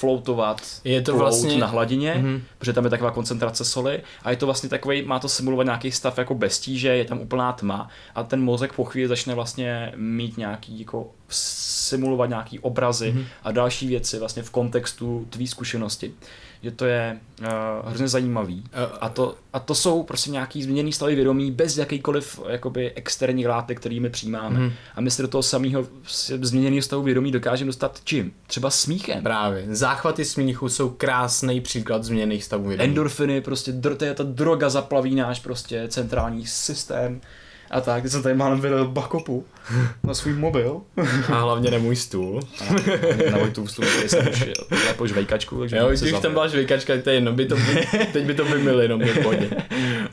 floatovat 0.00 0.62
Je 0.84 1.02
to 1.02 1.16
vlastně- 1.16 1.58
na 1.58 1.66
hladině, 1.66 2.14
Mhm. 2.14 2.26
mm-hmm. 2.26 2.40
protože 2.58 2.72
tam 2.72 2.84
je 2.84 2.90
taková 2.90 3.10
koncentrace 3.10 3.64
soli 3.64 4.00
a 4.22 4.30
je 4.30 4.36
to 4.36 4.46
vlastně 4.46 4.68
takový, 4.68 5.02
má 5.02 5.18
to 5.18 5.28
simulovat 5.28 5.64
nějaký 5.64 5.90
stav 5.92 6.18
jako 6.18 6.34
bez 6.34 6.58
tíže, 6.60 6.88
je 6.88 7.04
tam 7.04 7.20
úplná 7.20 7.52
tma 7.52 7.88
a 8.14 8.22
ten 8.22 8.42
mozek 8.42 8.72
po 8.72 8.84
chvíli 8.84 9.08
začne 9.08 9.34
vlastně 9.34 9.92
mít 9.96 10.36
nějaký 10.38 10.78
jako 10.80 11.10
simulovat 11.28 12.26
nějaký 12.28 12.58
obrazy 12.58 13.12
mm-hmm. 13.16 13.24
a 13.44 13.52
další 13.52 13.86
věci 13.88 14.18
vlastně 14.18 14.42
v 14.42 14.50
kontextu 14.50 15.26
tvý 15.30 15.46
zkušenosti. 15.46 16.12
Že 16.62 16.70
to 16.70 16.84
je 16.84 17.18
uh, 17.40 17.88
hrozně 17.88 18.08
zajímavý. 18.08 18.64
Eh, 18.72 18.86
A 19.00 19.08
to, 19.08 19.34
a 19.52 19.60
to 19.60 19.74
jsou 19.74 20.02
prostě 20.02 20.30
nějaký 20.30 20.62
změněný 20.62 20.92
stavy 20.92 21.14
vědomí 21.14 21.50
bez 21.50 21.78
jakýkoliv 21.78 22.40
jakoby 22.48 22.92
externích 22.92 23.46
látek, 23.48 23.80
kterými 23.80 24.10
přijímáme. 24.10 24.54
Mhm. 24.54 24.64
Mm. 24.64 24.72
A 24.94 25.00
my 25.00 25.10
se 25.10 25.22
do 25.22 25.28
toho 25.28 25.42
samého 25.42 25.86
změněného 26.40 26.82
stavu 26.82 27.02
vědomí 27.02 27.32
dokážeme 27.32 27.66
dostat 27.66 28.00
čím? 28.04 28.32
Třeba 28.46 28.70
smíchem. 28.70 29.22
Právě. 29.22 29.64
Záchvaty 29.68 30.24
smíchu 30.24 30.68
jsou 30.68 30.90
krásný 30.90 31.60
příklad 31.60 32.04
změněných 32.04 32.44
stavů 32.44 32.68
vědomí. 32.68 32.88
Endorfiny, 32.88 33.40
prostě 33.40 33.72
dr- 33.72 33.96
to 33.96 34.04
je 34.04 34.14
ta 34.14 34.24
droga 34.24 34.68
zaplaví 34.70 35.14
náš 35.14 35.40
prostě 35.40 35.88
centrální 35.88 36.46
systém. 36.46 37.20
A 37.70 37.80
tak, 37.80 38.08
jsem 38.08 38.22
tady 38.22 38.34
málem 38.34 38.60
vydal 38.60 38.88
bakopu 38.88 39.44
na 40.02 40.14
svůj 40.14 40.34
mobil. 40.34 40.80
A 41.32 41.40
hlavně 41.40 41.70
ne 41.70 41.78
můj 41.78 41.96
stůl. 41.96 42.40
na 43.32 43.38
Vojtu 43.38 43.66
vstup, 43.66 43.84
který 43.84 44.08
jsem 44.08 44.28
už 44.28 44.44
lepo 44.86 45.06
žvejkačku, 45.06 45.58
takže 45.60 45.76
Jo, 45.76 45.88
když 45.88 46.12
tam 46.22 46.32
byla 46.32 46.48
žvejkačka, 46.48 47.02
to 47.02 47.10
je 47.10 47.16
jedno, 47.16 47.32
by 47.32 47.46
to, 47.46 47.56
teď 48.12 48.24
by 48.24 48.34
to 48.34 48.44
vymyli 48.44 48.84
jenom 48.84 49.00
v. 49.00 49.50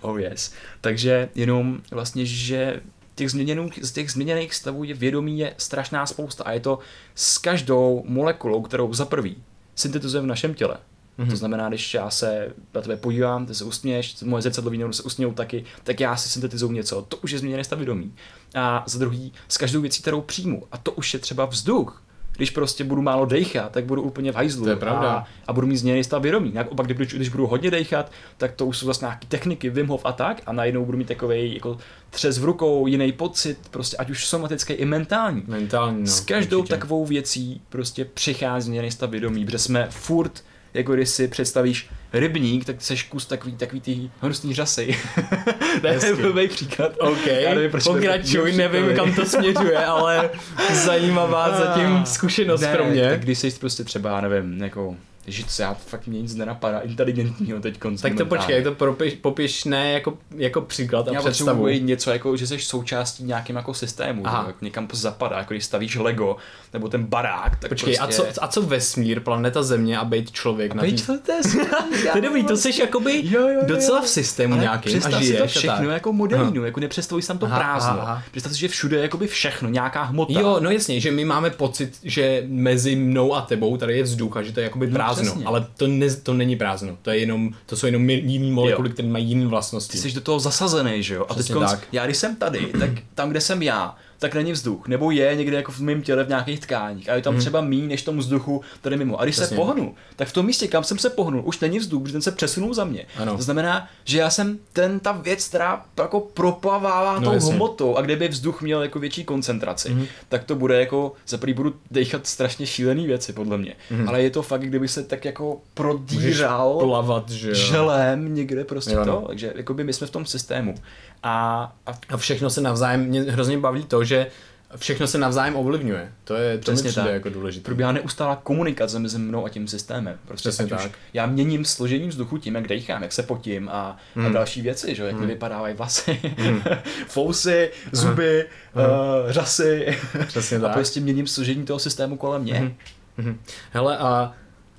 Oh 0.01 0.20
yes. 0.20 0.53
Takže 0.82 1.30
jenom 1.36 1.82
vlastně, 1.91 2.26
že 2.26 2.82
těch 3.16 3.32
změněných, 3.32 3.80
z 3.82 3.91
těch 3.91 4.12
změněných 4.12 4.53
stavů 4.53 4.84
je 4.84 4.93
vědomí 4.93 5.39
je 5.39 5.53
strašná 5.58 6.05
spousta 6.05 6.43
a 6.43 6.51
je 6.51 6.60
to 6.60 6.80
s 7.16 7.38
každou 7.38 8.03
molekulou, 8.08 8.62
kterou 8.62 8.93
za 8.93 9.05
prvý 9.05 9.38
syntetizujeme 9.76 10.26
v 10.26 10.30
našem 10.30 10.53
těle. 10.53 10.78
Mm-hmm. 11.20 11.30
To 11.30 11.36
znamená, 11.36 11.70
když 11.70 11.93
já 11.93 12.09
se 12.09 12.53
na 12.74 12.82
tebe 12.82 12.97
podívám, 12.97 13.45
ty 13.45 13.55
se 13.55 13.63
usměješ, 13.63 14.22
moje 14.24 14.41
zrcadlový 14.41 14.78
neuron 14.78 14.93
se 14.93 15.03
usmějou 15.03 15.34
taky, 15.34 15.63
tak 15.84 15.99
já 15.99 16.15
si 16.15 16.30
syntetizuju 16.30 16.72
něco. 16.72 17.01
To 17.01 17.18
už 17.18 17.32
je 17.32 17.39
změněný 17.39 17.63
stav 17.63 17.80
vědomí. 17.80 18.13
A 18.55 18.84
za 18.88 18.99
druhý, 18.99 19.34
s 19.47 19.57
každou 19.57 19.82
věcí, 19.82 20.01
kterou 20.01 20.22
přijmu, 20.22 20.63
a 20.72 20.78
to 20.78 20.91
už 20.91 21.13
je 21.13 21.20
třeba 21.20 21.45
vzduch. 21.45 22.03
Když 22.38 22.49
prostě 22.49 22.84
budu 22.84 23.01
málo 23.01 23.26
dejchat, 23.26 23.72
tak 23.72 23.86
budu 23.86 24.01
úplně 24.01 24.32
v 24.32 24.36
hajzlu. 24.36 24.63
To 24.63 24.70
je 24.70 24.76
pravda. 24.76 25.11
A, 25.11 25.28
a 25.47 25.53
budu 25.53 25.68
mít 25.68 25.78
změněný 25.78 26.03
stav 26.03 26.22
vědomí. 26.22 26.51
Jak 26.53 26.72
opak, 26.72 26.88
když, 26.88 27.13
když 27.13 27.30
budu 27.30 27.47
hodně 27.47 27.72
dechat, 27.72 28.11
tak 28.38 28.51
to 28.51 28.65
už 28.65 28.78
jsou 28.78 28.86
zase 28.86 29.05
nějaké 29.05 29.28
techniky, 29.28 29.70
Wim 29.70 29.88
Hof 29.88 30.01
a 30.05 30.11
tak, 30.11 30.41
a 30.45 30.53
najednou 30.53 30.86
budu 30.86 30.97
mít 30.97 31.07
takový 31.07 31.53
jako 31.53 31.78
třes 32.09 32.38
v 32.38 32.43
rukou, 32.43 32.88
jiný 32.88 33.11
pocit, 33.11 33.57
prostě 33.72 33.97
ať 33.97 34.09
už 34.09 34.26
somatický 34.26 34.74
i 34.74 34.86
mentální. 34.86 35.43
Mentální, 35.47 36.01
no. 36.01 36.07
S 36.07 36.20
každou 36.20 36.59
určitě. 36.59 36.76
takovou 36.76 37.05
věcí 37.05 37.61
prostě 37.70 38.05
přichází 38.05 38.65
změněný 38.65 38.91
stav 38.91 39.09
vědomí, 39.09 39.45
protože 39.45 39.59
jsme 39.59 39.88
furt, 39.89 40.43
jako 40.74 40.93
když 40.93 41.09
si 41.09 41.28
představíš 41.28 41.89
rybník, 42.13 42.65
tak 42.65 42.82
seš 42.82 43.03
kus 43.03 43.26
takový, 43.26 43.55
takový 43.55 43.82
ty 43.82 44.11
hnusný 44.22 44.53
řasy. 44.53 44.97
to 45.82 46.05
je 46.05 46.15
blbý 46.15 46.47
příklad. 46.47 46.91
OK, 46.99 47.26
Já 47.26 47.53
nevím, 47.53 47.72
proč 47.72 47.84
pokračuj, 47.84 48.51
nevím 48.51 48.95
kam 48.95 49.13
to 49.13 49.26
směřuje, 49.26 49.86
ale 49.86 50.30
zajímavá 50.74 51.57
zatím 51.57 52.05
zkušenost 52.05 52.61
ne, 52.61 52.76
pro 52.76 52.86
mě. 52.86 53.09
Tak 53.09 53.20
když 53.20 53.39
jsi 53.39 53.51
prostě 53.51 53.84
třeba, 53.84 54.22
nevím, 54.22 54.63
jako 54.63 54.95
že 55.28 55.43
co 55.47 55.61
já 55.61 55.73
fakt 55.73 56.07
mě 56.07 56.21
nic 56.21 56.36
nenapadá 56.36 56.80
inteligentního 56.80 57.59
teď 57.59 57.80
Tak 58.01 58.15
to 58.17 58.25
počkej, 58.25 58.55
jak 58.55 58.63
to 58.63 58.71
propiš, 58.71 59.13
popiš 59.13 59.63
ne 59.63 59.91
jako, 59.91 60.17
jako 60.36 60.61
příklad 60.61 61.07
a 61.07 61.13
já 61.13 61.19
představu. 61.19 61.67
Já 61.67 61.80
něco 61.80 62.11
jako, 62.11 62.38
že 62.38 62.47
jsi 62.47 62.59
součástí 62.59 63.23
nějakým 63.23 63.55
jako 63.55 63.73
systému, 63.73 64.23
že, 64.25 64.47
jak 64.47 64.61
někam 64.61 64.88
zapadá, 64.93 65.38
jako 65.38 65.53
když 65.53 65.65
stavíš 65.65 65.95
Lego, 65.95 66.38
nebo 66.73 66.89
ten 66.89 67.03
barák, 67.03 67.55
tak 67.59 67.69
Počkej, 67.69 67.97
prostě... 67.97 68.21
a, 68.23 68.32
co, 68.34 68.43
a 68.43 68.47
co 68.47 68.61
vesmír, 68.61 69.19
planeta 69.19 69.63
Země 69.63 69.97
a 69.97 70.05
být 70.05 70.32
člověk? 70.32 70.71
A 70.71 70.75
na 70.75 70.84
být 70.84 71.07
tý... 71.07 71.17
to 72.11 72.17
je 72.17 72.21
dobrý, 72.21 72.43
to 72.43 72.57
jsi 72.57 72.82
jakoby 72.82 73.21
jo, 73.23 73.41
jo, 73.41 73.47
jo, 73.47 73.61
docela 73.65 74.01
v 74.01 74.07
systému 74.07 74.53
Ale 74.53 74.63
nějakým 74.63 75.01
a 75.05 75.09
žiješ 75.09 75.28
si 75.28 75.38
to 75.38 75.47
všechno 75.47 75.89
jako 75.89 76.13
modelínu, 76.13 76.65
jako 76.65 76.80
nepředstavuj 76.80 77.21
si 77.21 77.28
tam 77.28 77.38
to 77.38 77.45
aha, 77.45 77.59
prázdno. 77.59 78.01
Aha. 78.01 78.23
Představ 78.32 78.53
si, 78.53 78.59
že 78.59 78.67
všude 78.67 78.97
je 78.97 79.01
jakoby 79.01 79.28
všechno, 79.28 79.69
nějaká 79.69 80.03
hmota. 80.03 80.39
Jo, 80.39 80.57
no 80.59 80.69
jasně, 80.69 80.99
že 80.99 81.11
my 81.11 81.25
máme 81.25 81.49
pocit, 81.49 81.97
že 82.03 82.43
mezi 82.47 82.95
mnou 82.95 83.36
a 83.36 83.41
tebou 83.41 83.78
tady 83.78 83.97
je 83.97 84.03
vzduch 84.03 84.38
a 84.38 84.43
že 84.43 84.51
to 84.51 84.59
je 84.59 84.63
jakoby 84.63 84.88
no, 84.88 84.97
prázdno, 85.24 85.41
no, 85.43 85.47
ale 85.47 85.68
to, 85.78 85.88
ne, 85.88 86.15
to 86.15 86.34
není 86.34 86.55
prázdno, 86.55 86.97
to 87.01 87.09
je 87.09 87.18
jenom, 87.18 87.53
to 87.65 87.78
jsou 87.78 87.86
jenom 87.86 88.09
jiný 88.09 88.51
molekuly, 88.51 88.89
které 88.89 89.07
mají 89.07 89.26
jiné 89.26 89.47
vlastnosti. 89.47 89.91
Ty 89.91 89.97
jsi 89.97 90.11
do 90.11 90.22
toho 90.22 90.39
zasazený, 90.39 91.03
že 91.03 91.13
jo? 91.15 91.26
A 91.30 91.34
teď 91.34 91.51
já 91.91 92.05
když 92.05 92.18
jsem 92.18 92.36
tady, 92.36 92.65
tak 92.80 92.89
tam, 93.15 93.30
kde 93.30 93.41
jsem 93.41 93.63
já, 93.63 93.95
tak 94.20 94.36
není 94.36 94.51
vzduch. 94.51 94.88
Nebo 94.88 95.11
je 95.11 95.36
někde 95.36 95.57
jako 95.57 95.72
v 95.72 95.80
mém 95.80 96.01
těle 96.01 96.24
v 96.24 96.30
nějakých 96.30 96.59
tkáních. 96.59 97.09
A 97.09 97.15
je 97.15 97.22
tam 97.22 97.34
hmm. 97.34 97.41
třeba 97.41 97.61
méně 97.61 97.88
než 97.88 98.01
tomu 98.01 98.20
vzduchu 98.20 98.61
tady 98.82 98.97
mimo. 98.97 99.20
A 99.20 99.24
když 99.24 99.36
Přesně. 99.36 99.49
se 99.49 99.55
pohnu, 99.55 99.95
tak 100.15 100.28
v 100.28 100.34
tom 100.34 100.45
místě, 100.45 100.68
kam 100.68 100.84
jsem 100.84 100.97
se 100.97 101.09
pohnul, 101.09 101.41
už 101.45 101.59
není 101.59 101.80
vzduch, 101.80 102.01
protože 102.01 102.13
ten 102.13 102.22
se 102.22 102.32
přesunul 102.32 102.74
za 102.74 102.86
mě. 102.86 103.05
Ano. 103.18 103.38
To 103.38 103.43
znamená, 103.43 103.88
že 104.05 104.18
já 104.18 104.30
jsem 104.30 104.59
ten 104.74 104.99
ta 104.99 105.11
věc, 105.11 105.47
která 105.47 105.86
jako 105.97 106.20
proplavává 106.20 107.20
no, 107.20 107.26
tou 107.26 107.34
jasně. 107.34 107.53
hmotou 107.53 107.95
a 107.95 108.01
kdyby 108.01 108.28
vzduch 108.28 108.61
měl 108.61 108.82
jako 108.82 108.99
větší 108.99 109.24
koncentraci, 109.24 109.89
hmm. 109.89 110.05
tak 110.30 110.43
to 110.43 110.55
bude 110.55 110.80
jako, 110.80 111.13
za 111.28 111.38
prvý 111.38 111.53
budu 111.53 111.74
dechat 111.91 112.28
strašně 112.28 112.65
šílený 112.65 113.07
věci, 113.07 113.34
podle 113.34 113.57
mě. 113.57 113.76
Hmm. 113.89 114.09
Ale 114.09 114.22
je 114.24 114.30
to 114.30 114.41
fakt, 114.41 114.61
kdyby 114.61 114.88
se 114.88 115.03
tak 115.03 115.26
jako 115.26 115.61
prodíral 115.74 116.78
plavat, 116.80 117.30
že 117.30 117.49
jo. 117.49 117.55
želem 117.55 118.36
někde 118.36 118.63
prostě 118.63 118.93
jo, 118.93 119.05
no. 119.05 119.22
to. 119.22 119.28
Takže 119.28 119.53
jako 119.55 119.74
by 119.74 119.84
my 119.84 119.93
jsme 119.93 120.07
v 120.07 120.11
tom 120.11 120.26
systému. 120.26 120.76
A, 121.24 121.74
a, 121.86 121.91
a 122.09 122.18
všechno 122.18 122.49
se 122.49 122.61
navzájem, 122.61 123.05
mě 123.05 123.22
hrozně 123.22 123.57
baví 123.57 123.84
to, 123.84 124.03
že 124.08 124.28
všechno 124.76 125.08
se 125.08 125.18
navzájem 125.18 125.55
ovlivňuje. 125.55 126.12
To 126.24 126.36
je 126.36 126.58
to 126.58 126.72
Přesně 126.72 126.93
tak. 126.93 127.14
jako 127.14 127.30
důležité. 127.30 127.66
Probíhá 127.66 127.91
neustálá 127.91 128.36
komunikace 128.36 128.99
mezi 128.99 129.18
mnou 129.18 129.45
a 129.45 129.49
tím 129.49 129.68
systémem. 129.68 130.20
Prostě 130.28 130.49
Přesně 130.49 130.68
tak. 130.68 130.91
já 131.14 131.26
měním 131.26 131.66
složení 131.66 132.08
vzduchu 132.08 132.38
tím, 132.38 132.55
jak 132.55 132.68
dejchám, 132.68 133.03
jak 133.03 133.12
se 133.12 133.24
potím 133.24 133.70
a, 133.70 133.97
hmm. 134.16 134.26
a 134.26 134.30
další 134.30 134.62
věci, 134.62 134.95
že? 134.95 135.03
jak 135.03 135.12
hmm. 135.12 135.22
mi 135.22 135.28
vypadávají 135.28 135.76
vlasy, 135.76 136.20
hmm. 136.38 136.62
fousy, 137.08 137.72
zuby, 137.91 138.45
hmm. 138.74 138.86
uh, 138.86 139.32
řasy. 139.32 139.97
Přesně 140.28 140.60
tak. 140.62 140.72
A 140.72 140.74
prostě 140.74 140.99
měním 140.99 141.28
složení 141.28 141.66
toho 141.66 141.80
systému 141.80 142.18
kolem 142.18 142.41
mě. 142.41 142.53
Hmm. 142.53 142.76
Hmm. 143.18 143.39
Hele 143.72 143.97
a 143.97 144.34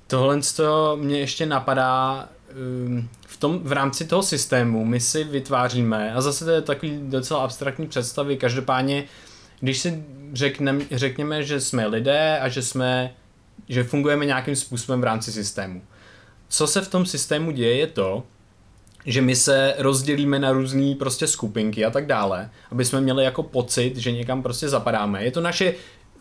tohle 0.07 0.41
mě 0.97 1.19
ještě 1.19 1.47
napadá 1.47 2.29
um, 2.87 3.09
tom, 3.39 3.61
v 3.65 3.73
rámci 3.73 4.05
toho 4.05 4.23
systému 4.23 4.85
my 4.85 5.01
si 5.01 5.25
vytváříme, 5.25 6.15
a 6.15 6.21
zase 6.21 6.45
to 6.45 6.51
je 6.51 6.63
takový 6.63 7.01
docela 7.03 7.45
abstraktní 7.45 7.87
představy, 7.87 8.37
každopádně, 8.37 9.05
když 9.61 9.79
si 9.79 10.05
řeknem, 10.33 10.83
řekněme, 10.91 11.43
že 11.43 11.61
jsme 11.61 11.87
lidé 11.87 12.39
a 12.39 12.49
že 12.49 12.63
jsme, 12.63 13.15
že 13.69 13.85
fungujeme 13.85 14.27
nějakým 14.27 14.57
způsobem 14.57 15.01
v 15.01 15.05
rámci 15.05 15.33
systému. 15.33 15.83
Co 16.49 16.67
se 16.67 16.81
v 16.81 16.89
tom 16.89 17.07
systému 17.07 17.51
děje 17.51 17.77
je 17.77 17.87
to, 17.87 18.23
že 19.07 19.23
my 19.23 19.37
se 19.37 19.75
rozdělíme 19.79 20.39
na 20.39 20.53
různé 20.53 20.95
prostě 20.95 21.27
skupinky 21.27 21.85
a 21.85 21.91
tak 21.91 22.07
dále, 22.07 22.51
aby 22.71 22.85
jsme 22.85 23.01
měli 23.01 23.25
jako 23.25 23.43
pocit, 23.43 23.97
že 23.97 24.13
někam 24.13 24.43
prostě 24.43 24.69
zapadáme. 24.69 25.25
Je 25.25 25.31
to 25.31 25.41
naše, 25.41 25.75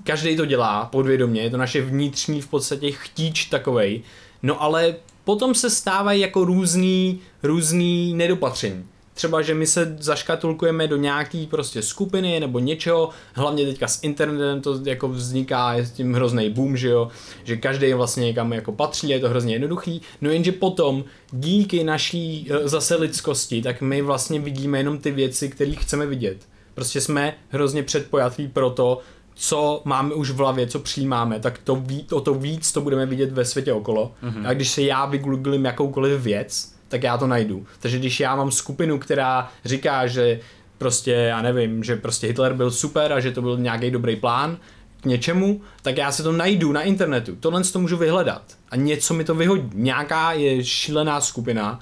každý 0.04 0.38
to 0.38 0.46
dělá 0.46 0.86
podvědomě, 0.86 1.42
je 1.42 1.50
to 1.50 1.58
naše 1.58 1.82
vnitřní 1.82 2.42
v 2.42 2.48
podstatě 2.48 2.92
chtíč 2.92 3.46
takovej, 3.46 4.02
no 4.44 4.62
ale 4.62 4.96
potom 5.28 5.56
se 5.56 5.70
stávají 5.70 6.22
jako 6.22 6.46
různý, 6.46 7.20
různý 7.44 8.14
nedopatření. 8.14 8.86
Třeba, 9.14 9.42
že 9.42 9.54
my 9.54 9.68
se 9.68 9.96
zaškatulkujeme 10.00 10.88
do 10.88 10.98
nějaký 10.98 11.48
prostě 11.48 11.82
skupiny 11.82 12.40
nebo 12.40 12.60
něčeho, 12.60 13.10
hlavně 13.34 13.66
teďka 13.66 13.88
s 13.88 14.04
internetem 14.04 14.62
to 14.62 14.80
jako 14.86 15.08
vzniká, 15.08 15.74
je 15.74 15.86
s 15.86 15.92
tím 15.92 16.14
hrozný 16.14 16.50
boom, 16.50 16.78
že 16.78 16.88
jo, 16.88 17.08
že 17.44 17.58
každý 17.58 17.94
vlastně 17.94 18.26
někam 18.26 18.54
jako 18.54 18.72
patří, 18.72 19.10
je 19.10 19.20
to 19.20 19.30
hrozně 19.30 19.56
jednoduchý, 19.56 20.02
no 20.22 20.30
jenže 20.30 20.52
potom 20.52 21.04
díky 21.32 21.84
naší 21.84 22.48
e, 22.50 22.68
zase 22.68 22.96
lidskosti, 22.96 23.62
tak 23.62 23.82
my 23.82 24.02
vlastně 24.02 24.40
vidíme 24.40 24.78
jenom 24.78 24.98
ty 24.98 25.12
věci, 25.12 25.50
které 25.50 25.72
chceme 25.72 26.06
vidět. 26.06 26.38
Prostě 26.74 27.02
jsme 27.02 27.34
hrozně 27.50 27.84
předpojatví 27.84 28.48
pro 28.48 28.70
to, 28.70 29.00
co 29.38 29.82
máme 29.86 30.14
už 30.14 30.32
v 30.32 30.38
hlavě, 30.38 30.68
co 30.68 30.80
přijímáme, 30.80 31.40
tak 31.40 31.58
to 31.58 31.76
ví, 31.76 32.06
o 32.12 32.22
to 32.22 32.34
víc 32.34 32.72
to 32.72 32.82
budeme 32.82 33.06
vidět 33.06 33.32
ve 33.32 33.46
světě 33.46 33.74
okolo. 33.74 34.12
Mm-hmm. 34.24 34.48
A 34.48 34.54
když 34.54 34.70
se 34.70 34.82
já 34.82 35.06
vygooglím 35.06 35.66
jakoukoliv 35.66 36.22
věc, 36.22 36.74
tak 36.88 37.04
já 37.04 37.18
to 37.18 37.28
najdu. 37.28 37.66
Takže 37.80 38.00
když 38.00 38.20
já 38.20 38.36
mám 38.36 38.52
skupinu, 38.52 39.00
která 39.00 39.50
říká, 39.66 40.08
že 40.08 40.40
prostě, 40.78 41.12
já 41.12 41.42
nevím, 41.42 41.84
že 41.84 41.96
prostě 41.96 42.28
Hitler 42.28 42.54
byl 42.54 42.72
super 42.72 43.14
a 43.14 43.20
že 43.20 43.32
to 43.32 43.42
byl 43.42 43.58
nějaký 43.58 43.92
dobrý 43.92 44.16
plán 44.16 44.58
k 45.02 45.06
něčemu, 45.06 45.62
tak 45.82 45.98
já 45.98 46.12
se 46.12 46.24
to 46.24 46.32
najdu 46.32 46.72
na 46.72 46.82
internetu. 46.82 47.36
Tohle 47.36 47.64
to 47.64 47.80
můžu 47.80 47.98
vyhledat. 47.98 48.42
A 48.70 48.76
něco 48.76 49.14
mi 49.14 49.24
to 49.24 49.36
vyhodí. 49.36 49.70
Nějaká 49.74 50.32
je 50.32 50.66
šílená 50.66 51.22
skupina, 51.22 51.80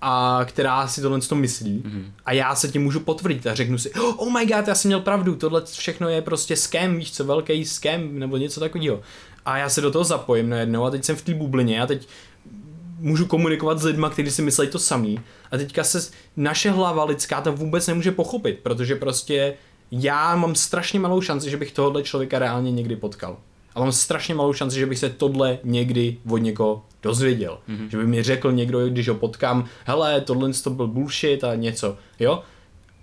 a 0.00 0.40
která 0.44 0.88
si 0.88 1.02
tohle 1.02 1.20
to 1.20 1.34
myslí 1.34 1.82
mm-hmm. 1.86 2.04
a 2.26 2.32
já 2.32 2.54
se 2.54 2.68
tím 2.68 2.82
můžu 2.82 3.00
potvrdit 3.00 3.46
a 3.46 3.54
řeknu 3.54 3.78
si, 3.78 3.90
oh 4.16 4.32
my 4.32 4.46
god, 4.46 4.68
já 4.68 4.74
jsem 4.74 4.88
měl 4.88 5.00
pravdu, 5.00 5.36
tohle 5.36 5.62
všechno 5.64 6.08
je 6.08 6.22
prostě 6.22 6.56
scam, 6.56 6.96
víš 6.96 7.12
co, 7.12 7.24
velký 7.24 7.64
scam 7.64 8.18
nebo 8.18 8.36
něco 8.36 8.60
takového. 8.60 9.00
A 9.44 9.58
já 9.58 9.68
se 9.68 9.80
do 9.80 9.90
toho 9.90 10.04
zapojím 10.04 10.48
najednou 10.48 10.84
a 10.84 10.90
teď 10.90 11.04
jsem 11.04 11.16
v 11.16 11.22
té 11.22 11.34
bublině 11.34 11.82
a 11.82 11.86
teď 11.86 12.08
můžu 12.98 13.26
komunikovat 13.26 13.78
s 13.78 13.84
lidmi, 13.84 14.06
kteří 14.10 14.30
si 14.30 14.42
myslí 14.42 14.68
to 14.68 14.78
samý. 14.78 15.20
A 15.50 15.56
teďka 15.56 15.84
se 15.84 16.10
naše 16.36 16.70
hlava 16.70 17.04
lidská 17.04 17.40
to 17.40 17.52
vůbec 17.52 17.86
nemůže 17.86 18.12
pochopit, 18.12 18.58
protože 18.62 18.96
prostě 18.96 19.54
já 19.90 20.36
mám 20.36 20.54
strašně 20.54 21.00
malou 21.00 21.20
šanci, 21.20 21.50
že 21.50 21.56
bych 21.56 21.72
tohohle 21.72 22.02
člověka 22.02 22.38
reálně 22.38 22.72
někdy 22.72 22.96
potkal. 22.96 23.36
A 23.74 23.80
mám 23.80 23.92
strašně 23.92 24.34
malou 24.34 24.52
šanci, 24.52 24.78
že 24.78 24.86
bych 24.86 24.98
se 24.98 25.10
tohle 25.10 25.58
někdy 25.64 26.16
od 26.30 26.38
někoho 26.38 26.84
dozvěděl. 27.02 27.58
Mm-hmm. 27.68 27.88
Že 27.88 27.96
by 27.96 28.06
mi 28.06 28.22
řekl 28.22 28.52
někdo, 28.52 28.88
když 28.88 29.08
ho 29.08 29.14
potkám, 29.14 29.64
hele, 29.84 30.20
tohle 30.20 30.52
to 30.52 30.70
byl 30.70 30.86
bullshit 30.86 31.44
a 31.44 31.54
něco, 31.54 31.96
jo. 32.18 32.42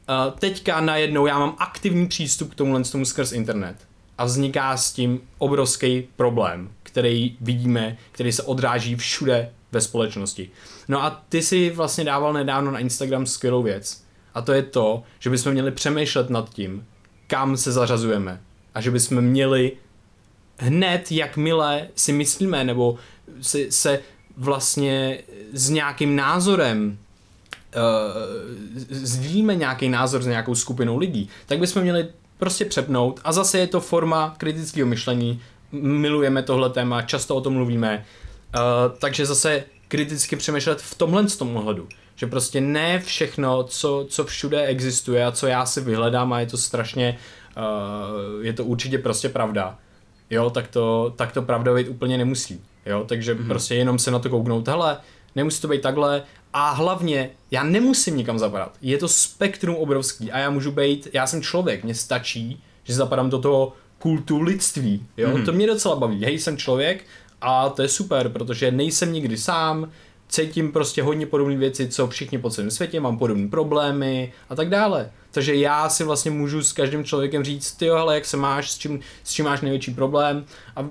A 0.08 0.30
teďka 0.30 0.82
najednou 0.82 1.26
já 1.26 1.40
mám 1.40 1.56
aktivní 1.60 2.08
přístup 2.08 2.52
k 2.52 2.56
tomuhle 2.56 2.84
tomu 2.84 3.06
skrz 3.06 3.32
internet. 3.32 3.76
A 4.18 4.26
vzniká 4.26 4.78
s 4.78 4.94
tím 4.94 5.22
obrovský 5.38 6.08
problém, 6.16 6.70
který 6.84 7.38
vidíme, 7.42 7.98
který 8.12 8.32
se 8.32 8.44
odráží 8.44 8.96
všude 8.96 9.52
ve 9.72 9.82
společnosti. 9.82 10.50
No 10.88 11.04
a 11.04 11.24
ty 11.30 11.42
si 11.42 11.70
vlastně 11.70 12.04
dával 12.04 12.34
nedávno 12.34 12.72
na 12.72 12.80
Instagram 12.80 13.26
skvělou 13.26 13.64
věc. 13.64 14.04
A 14.34 14.42
to 14.42 14.54
je 14.54 14.64
to, 14.64 15.04
že 15.20 15.30
bychom 15.30 15.52
měli 15.52 15.72
přemýšlet 15.72 16.30
nad 16.30 16.50
tím, 16.50 16.86
kam 17.28 17.58
se 17.58 17.72
zařazujeme. 17.72 18.42
A 18.74 18.82
že 18.82 18.92
bychom 18.92 19.22
měli 19.22 19.72
hned, 20.58 21.12
jakmile 21.12 21.88
si 21.96 22.14
myslíme, 22.14 22.64
nebo 22.64 22.98
si, 23.42 23.72
se 23.72 24.00
vlastně 24.38 25.20
s 25.54 25.70
nějakým 25.70 26.16
názorem 26.16 26.98
uh, 27.76 27.82
sdílíme 28.90 29.56
nějaký 29.56 29.90
názor 29.90 30.22
s 30.22 30.28
nějakou 30.28 30.56
skupinou 30.56 30.98
lidí, 30.98 31.30
tak 31.46 31.60
bychom 31.60 31.82
měli 31.82 32.08
prostě 32.38 32.66
přepnout 32.66 33.20
a 33.24 33.32
zase 33.32 33.60
je 33.60 33.68
to 33.68 33.82
forma 33.82 34.36
kritického 34.38 34.88
myšlení, 34.88 35.42
milujeme 35.72 36.44
tohle 36.44 36.70
téma, 36.70 37.02
často 37.02 37.36
o 37.36 37.42
tom 37.42 37.54
mluvíme, 37.54 38.06
uh, 38.56 38.62
takže 39.00 39.26
zase 39.26 39.64
kriticky 39.88 40.36
přemýšlet 40.36 40.82
v 40.82 40.96
tomhle 40.96 41.30
z 41.30 41.38
tom 41.38 41.58
ohledu, 41.58 41.88
že 42.16 42.28
prostě 42.28 42.62
ne 42.62 43.00
všechno, 43.00 43.64
co, 43.64 44.06
co 44.10 44.26
všude 44.26 44.66
existuje 44.66 45.26
a 45.26 45.32
co 45.32 45.48
já 45.48 45.66
si 45.66 45.82
vyhledám 45.82 46.34
a 46.34 46.40
je 46.40 46.46
to 46.46 46.58
strašně, 46.58 47.18
uh, 47.58 48.46
je 48.46 48.54
to 48.54 48.66
určitě 48.66 48.98
prostě 48.98 49.30
pravda, 49.30 49.78
jo, 50.30 50.50
tak 50.50 50.68
to, 50.68 51.14
tak 51.16 51.32
to 51.32 51.42
pravda 51.42 51.74
být 51.74 51.88
úplně 51.88 52.18
nemusí, 52.18 52.62
jo, 52.86 53.06
takže 53.08 53.36
mm-hmm. 53.36 53.48
prostě 53.48 53.76
jenom 53.76 54.00
se 54.00 54.12
na 54.12 54.20
to 54.20 54.30
kouknout, 54.30 54.68
hele, 54.68 54.98
nemusí 55.36 55.62
to 55.62 55.68
být 55.68 55.82
takhle 55.82 56.24
a 56.54 56.70
hlavně 56.72 57.30
já 57.52 57.64
nemusím 57.64 58.18
nikam 58.18 58.40
zapadat, 58.40 58.78
je 58.82 58.98
to 58.98 59.08
spektrum 59.08 59.76
obrovský 59.76 60.32
a 60.32 60.40
já 60.40 60.50
můžu 60.50 60.72
být, 60.72 61.08
já 61.14 61.28
jsem 61.28 61.42
člověk, 61.42 61.84
mně 61.84 61.96
stačí, 61.96 62.64
že 62.84 62.94
zapadám 62.94 63.30
do 63.30 63.40
toho 63.40 63.74
kultu 64.00 64.42
lidství, 64.42 65.06
jo, 65.18 65.30
mm-hmm. 65.30 65.46
to 65.46 65.52
mě 65.54 65.68
docela 65.68 65.96
baví, 65.96 66.26
hej, 66.26 66.40
jsem 66.40 66.58
člověk 66.58 67.04
a 67.42 67.70
to 67.70 67.82
je 67.82 67.88
super, 67.88 68.30
protože 68.30 68.72
nejsem 68.72 69.14
nikdy 69.14 69.38
sám, 69.38 69.92
cítím 70.30 70.72
prostě 70.72 71.04
hodně 71.04 71.26
podobné 71.26 71.58
věci, 71.58 71.88
co 71.88 72.08
všichni 72.08 72.38
po 72.38 72.50
celém 72.50 72.72
světě, 72.72 73.00
mám 73.00 73.18
podobné 73.18 73.48
problémy 73.48 74.34
a 74.50 74.56
tak 74.56 74.70
dále. 74.70 75.12
Takže 75.38 75.56
já 75.56 75.90
si 75.90 76.04
vlastně 76.04 76.32
můžu 76.32 76.64
s 76.64 76.74
každým 76.74 77.04
člověkem 77.04 77.44
říct, 77.44 77.72
ty 77.72 77.90
ale 77.90 78.16
jak 78.16 78.26
se 78.26 78.38
máš, 78.38 78.72
s 78.72 78.78
čím, 78.78 79.00
s 79.24 79.34
čím 79.34 79.46
máš 79.46 79.62
největší 79.62 79.94
problém 79.94 80.46
a 80.76 80.86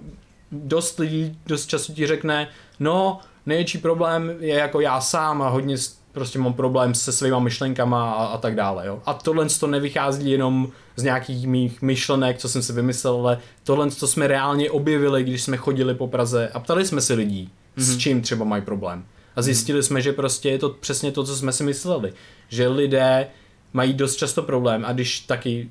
dost 0.53 0.99
lidí 0.99 1.39
dost 1.47 1.67
často 1.67 1.93
ti 1.93 2.07
řekne, 2.07 2.49
no 2.81 3.21
největší 3.47 3.79
problém 3.79 4.33
je 4.41 4.55
jako 4.55 4.81
já 4.81 5.01
sám 5.01 5.43
a 5.43 5.49
hodně 5.49 5.77
prostě 6.13 6.39
mám 6.39 6.53
problém 6.53 6.95
se 6.95 7.13
svýma 7.13 7.39
myšlenkama 7.39 8.13
a, 8.13 8.27
a 8.27 8.39
tak 8.39 8.55
dále. 8.55 8.87
Jo? 8.87 9.03
A 9.07 9.15
tohle 9.15 9.47
to 9.61 9.67
nevychází 9.67 10.31
jenom 10.31 10.69
z 10.97 11.03
nějakých 11.03 11.47
mých 11.47 11.83
myšlenek, 11.83 12.39
co 12.39 12.49
jsem 12.49 12.63
si 12.63 12.73
vymyslel, 12.73 13.15
ale 13.15 13.39
tohle 13.65 13.91
to 13.91 14.07
jsme 14.07 14.27
reálně 14.27 14.71
objevili, 14.71 15.23
když 15.23 15.43
jsme 15.43 15.57
chodili 15.57 15.95
po 15.95 16.09
Praze 16.09 16.51
a 16.55 16.61
ptali 16.61 16.87
jsme 16.87 17.01
si 17.01 17.15
lidí, 17.15 17.51
s 17.77 17.99
čím 17.99 18.23
třeba 18.23 18.45
mají 18.45 18.63
problém. 18.63 19.05
A 19.37 19.43
zjistili 19.43 19.83
jsme, 19.83 20.01
že 20.01 20.13
prostě 20.13 20.51
je 20.51 20.59
to 20.59 20.69
přesně 20.69 21.13
to, 21.13 21.25
co 21.25 21.37
jsme 21.37 21.53
si 21.53 21.65
mysleli. 21.65 22.13
Že 22.49 22.69
lidé 22.69 23.29
mají 23.77 23.93
dost 23.93 24.17
často 24.17 24.43
problém 24.43 24.85
a 24.85 24.93
když 24.93 25.21
taky 25.21 25.71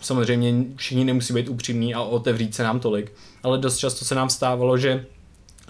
samozřejmě 0.00 0.64
všichni 0.76 1.04
nemusí 1.04 1.34
být 1.34 1.48
upřímní 1.48 1.94
a 1.94 2.02
otevřít 2.02 2.54
se 2.54 2.62
nám 2.62 2.80
tolik, 2.80 3.12
ale 3.42 3.58
dost 3.58 3.78
často 3.78 4.04
se 4.04 4.14
nám 4.14 4.30
stávalo, 4.30 4.78
že 4.78 5.06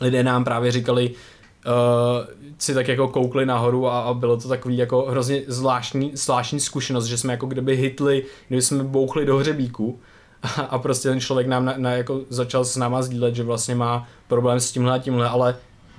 lidé 0.01 0.23
nám 0.23 0.45
právě 0.45 0.73
říkali, 0.73 1.11
uh, 1.11 1.75
si 2.59 2.75
tak 2.75 2.89
jako 2.89 3.09
koukli 3.09 3.47
nahoru 3.47 3.89
a, 3.89 4.01
a 4.01 4.15
bylo 4.15 4.37
to 4.37 4.49
takový 4.49 4.77
jako 4.77 5.07
hrozně 5.11 5.43
zvláštní, 5.47 6.11
zvláštní 6.15 6.61
zkušenost, 6.61 7.07
že 7.07 7.19
jsme 7.19 7.33
jako 7.33 7.47
kdyby 7.47 7.77
hitli, 7.77 8.25
kdyby 8.49 8.63
jsme 8.63 8.85
bouchli 8.85 9.27
do 9.27 9.37
hřebíku 9.37 10.01
a, 10.43 10.49
a 10.71 10.79
prostě 10.79 11.09
ten 11.09 11.21
člověk 11.21 11.47
nám 11.47 11.65
na, 11.65 11.75
na, 11.77 11.91
jako 11.91 12.21
začal 12.29 12.65
s 12.65 12.77
náma 12.77 13.03
sdílet, 13.03 13.35
že 13.35 13.43
vlastně 13.43 13.75
má 13.75 14.09
problém 14.29 14.61
s 14.61 14.73
tímhle 14.73 14.93
a 14.93 14.99
tímhle, 14.99 15.29
ale 15.29 15.57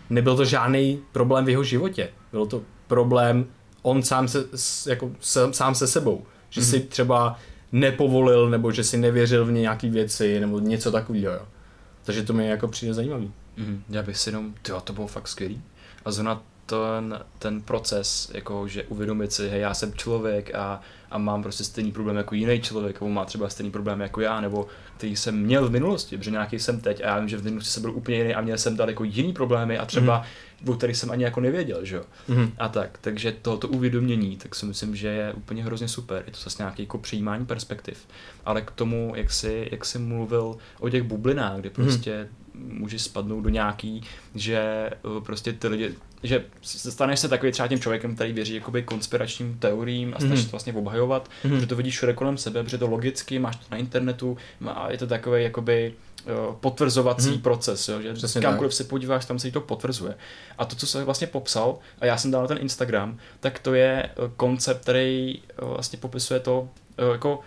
nebyl 0.10 0.36
to 0.36 0.46
žádný 0.46 1.00
problém 1.12 1.46
v 1.46 1.50
jeho 1.50 1.64
životě. 1.64 2.10
Byl 2.32 2.46
to 2.46 2.62
problém 2.88 3.46
on 3.88 4.04
sám 4.04 4.28
se, 4.28 4.44
jako, 4.88 5.12
sám 5.52 5.76
se 5.76 5.88
sebou. 5.88 6.26
Že 6.50 6.62
mm-hmm. 6.62 6.70
si 6.70 6.80
třeba 6.80 7.40
nepovolil, 7.72 8.50
nebo 8.50 8.72
že 8.72 8.84
si 8.84 8.98
nevěřil 8.98 9.46
v 9.46 9.52
nějaké 9.52 9.90
věci, 9.90 10.40
nebo 10.40 10.60
něco 10.60 10.92
takového. 10.92 11.34
Jo. 11.34 11.42
Takže 12.04 12.24
to 12.24 12.34
mi 12.34 12.48
jako 12.48 12.68
přijde 12.68 12.94
zajímavý. 12.94 13.32
Mm, 13.58 13.84
já 13.90 14.04
bych 14.04 14.18
si 14.18 14.30
jenom, 14.30 14.54
tyjo, 14.62 14.82
to 14.82 14.94
bylo 14.94 15.08
fakt 15.08 15.28
skvělý. 15.28 15.62
A 16.06 16.12
zrovna 16.12 16.42
ten, 16.68 17.20
ten 17.40 17.62
proces, 17.62 18.32
jako 18.34 18.68
že 18.68 18.84
uvědomit 18.84 19.34
si, 19.34 19.50
hej, 19.50 19.62
já 19.62 19.74
jsem 19.74 19.94
člověk 19.94 20.56
a, 20.56 20.82
a 21.12 21.18
mám 21.18 21.44
prostě 21.44 21.64
stejný 21.64 21.92
problém 21.92 22.18
jako 22.18 22.36
jiný 22.36 22.62
člověk, 22.62 23.02
nebo 23.02 23.10
má 23.10 23.26
třeba 23.26 23.50
stejný 23.50 23.72
problém 23.72 24.02
jako 24.02 24.22
já, 24.22 24.42
nebo 24.42 24.68
který 24.98 25.16
jsem 25.16 25.40
měl 25.40 25.68
v 25.68 25.72
minulosti, 25.72 26.18
protože 26.18 26.32
nějaký 26.32 26.60
jsem 26.60 26.82
teď 26.82 27.02
a 27.02 27.08
já 27.08 27.20
vím, 27.20 27.30
že 27.30 27.38
v 27.38 27.44
minulosti 27.44 27.72
jsem 27.72 27.82
byl 27.82 27.92
úplně 27.92 28.18
jiný 28.18 28.36
a 28.36 28.42
měl 28.42 28.58
jsem 28.58 28.78
daleko 28.78 29.04
jiný 29.04 29.34
problémy 29.34 29.78
a 29.78 29.86
třeba 29.86 30.26
mm. 30.62 30.70
o 30.70 30.74
kterých 30.74 30.98
jsem 30.98 31.12
ani 31.12 31.24
jako 31.24 31.40
nevěděl, 31.40 31.86
že 31.86 31.96
jo. 31.96 32.04
Mm. 32.28 32.52
A 32.58 32.70
tak, 32.70 32.98
takže 33.02 33.32
tohoto 33.42 33.68
uvědomění, 33.68 34.38
tak 34.38 34.56
si 34.56 34.66
myslím, 34.66 34.96
že 34.96 35.08
je 35.08 35.34
úplně 35.34 35.64
hrozně 35.64 35.88
super. 35.88 36.24
Je 36.26 36.32
to 36.32 36.40
zase 36.44 36.64
nějaký 36.64 36.84
jako 36.84 36.98
přijímání 36.98 37.46
perspektiv. 37.46 38.08
Ale 38.46 38.62
k 38.62 38.72
tomu, 38.72 39.14
jak 39.16 39.32
jsi, 39.32 39.68
jak 39.72 39.86
jsi 39.86 40.00
mluvil 40.00 40.58
o 40.80 40.90
těch 40.90 41.04
bublinách, 41.04 41.60
kde 41.60 41.70
mhm. 41.70 41.88
prostě 41.88 42.30
mm. 42.54 42.78
může 42.80 43.00
spadnout 43.00 43.44
do 43.44 43.50
nějaký, 43.50 44.04
že 44.36 44.60
eh, 44.92 45.22
prostě 45.22 45.54
ty 45.54 45.68
lidi, 45.68 45.96
že 46.24 46.46
staneš 46.66 47.20
se 47.20 47.30
takový 47.30 47.52
třeba 47.52 47.68
tím 47.68 47.80
člověkem, 47.80 48.16
který 48.16 48.34
věří 48.34 48.56
jakoby 48.56 48.84
konspiračním 48.84 49.58
teoriím 49.60 50.14
a 50.18 50.20
snažíš 50.20 50.46
mm-hmm. 50.46 50.50
to 50.50 50.52
vlastně 50.52 50.74
obhajovat, 50.74 51.30
mm-hmm. 51.30 51.50
protože 51.50 51.68
to 51.68 51.76
vidíš 51.76 51.96
všude 51.96 52.14
kolem 52.14 52.38
sebe, 52.38 52.64
protože 52.64 52.78
to 52.78 52.88
logicky, 52.88 53.40
máš 53.40 53.56
to 53.56 53.66
na 53.72 53.78
internetu 53.78 54.38
a 54.68 54.92
je 54.92 54.98
to 54.98 55.08
takový 55.08 55.44
jakoby 55.44 55.94
potvrzovací 56.60 57.30
mm-hmm. 57.30 57.42
proces, 57.42 57.88
jo, 57.88 58.02
že 58.02 58.14
Přesně 58.14 58.42
kamkoliv 58.42 58.72
tak. 58.72 58.78
se 58.78 58.84
podíváš, 58.84 59.26
tam 59.26 59.40
se 59.40 59.52
to 59.52 59.62
potvrzuje. 59.62 60.16
A 60.58 60.66
to, 60.66 60.76
co 60.76 60.88
jsem 60.88 61.06
vlastně 61.06 61.28
popsal, 61.28 61.80
a 62.00 62.06
já 62.06 62.18
jsem 62.18 62.32
dal 62.32 62.42
na 62.42 62.48
ten 62.48 62.58
Instagram, 62.62 63.18
tak 63.40 63.60
to 63.60 63.74
je 63.74 64.04
eh, 64.04 64.14
koncept, 64.38 64.82
který 64.82 65.40
eh, 65.50 65.66
vlastně 65.66 66.00
popisuje 66.00 66.40
to, 66.40 66.70
eh, 66.98 67.12
jako 67.12 67.40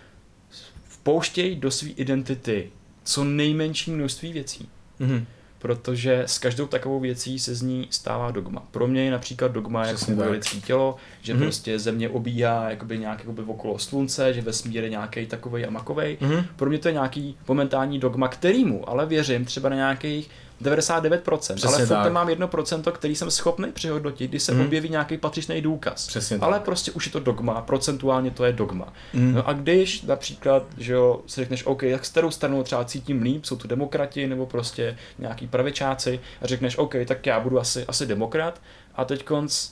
vpouštěj 0.83 1.55
do 1.55 1.71
své 1.71 1.89
identity 1.89 2.71
co 3.03 3.23
nejmenší 3.23 3.91
množství 3.91 4.33
věcí. 4.33 4.69
Mm-hmm 4.99 5.25
protože 5.61 6.23
s 6.25 6.39
každou 6.39 6.67
takovou 6.67 6.99
věcí 6.99 7.39
se 7.39 7.55
z 7.55 7.61
ní 7.61 7.87
stává 7.89 8.31
dogma. 8.31 8.63
Pro 8.71 8.87
mě 8.87 9.05
je 9.05 9.11
například 9.11 9.51
dogma, 9.51 9.85
jak 9.85 9.97
funguje 9.97 10.29
lidské 10.29 10.57
tělo, 10.57 10.95
že 11.21 11.33
mm-hmm. 11.33 11.39
prostě 11.39 11.79
země 11.79 12.09
obíhá 12.09 12.69
jakoby 12.69 12.97
nějak 12.97 13.19
jakoby 13.19 13.41
okolo 13.41 13.79
slunce, 13.79 14.33
že 14.33 14.41
vesmír 14.41 14.83
je 14.83 14.89
nějaký 14.89 15.25
takový 15.25 15.65
a 15.65 15.69
makovej. 15.69 16.17
Mm-hmm. 16.21 16.45
Pro 16.55 16.69
mě 16.69 16.77
to 16.77 16.87
je 16.87 16.93
nějaký 16.93 17.37
momentální 17.47 17.99
dogma, 17.99 18.27
kterýmu 18.27 18.89
ale 18.89 19.05
věřím 19.05 19.45
třeba 19.45 19.69
na 19.69 19.75
nějakých 19.75 20.29
99%, 20.61 21.55
Přesně 21.55 21.67
ale 21.67 21.85
furt 21.85 21.95
tam 21.95 22.13
mám 22.13 22.27
1%, 22.27 22.91
který 22.91 23.15
jsem 23.15 23.31
schopný 23.31 23.71
přehodnotit, 23.71 24.31
když 24.31 24.43
se 24.43 24.53
mm. 24.53 24.61
objeví 24.61 24.89
nějaký 24.89 25.17
patřičný 25.17 25.61
důkaz. 25.61 26.07
Přesně 26.07 26.37
ale 26.41 26.53
tak. 26.53 26.63
prostě 26.63 26.91
už 26.91 27.05
je 27.05 27.11
to 27.11 27.19
dogma, 27.19 27.61
procentuálně 27.61 28.31
to 28.31 28.45
je 28.45 28.53
dogma. 28.53 28.93
Mm. 29.13 29.33
No 29.33 29.47
a 29.47 29.53
když 29.53 30.01
například, 30.01 30.63
že 30.77 30.93
jo, 30.93 31.21
si 31.27 31.41
řekneš, 31.41 31.65
OK, 31.65 31.83
jak 31.83 32.05
s 32.05 32.09
kterou 32.09 32.31
stranu 32.31 32.63
třeba 32.63 32.85
cítím 32.85 33.21
líp, 33.21 33.45
jsou 33.45 33.55
to 33.55 33.67
demokrati 33.67 34.27
nebo 34.27 34.45
prostě 34.45 34.97
nějaký 35.19 35.47
pravičáci 35.47 36.19
a 36.41 36.47
řekneš, 36.47 36.77
OK, 36.77 36.95
tak 37.05 37.25
já 37.25 37.39
budu 37.39 37.59
asi, 37.59 37.85
asi 37.85 38.05
demokrat, 38.05 38.61
a 38.95 39.05
teď 39.05 39.25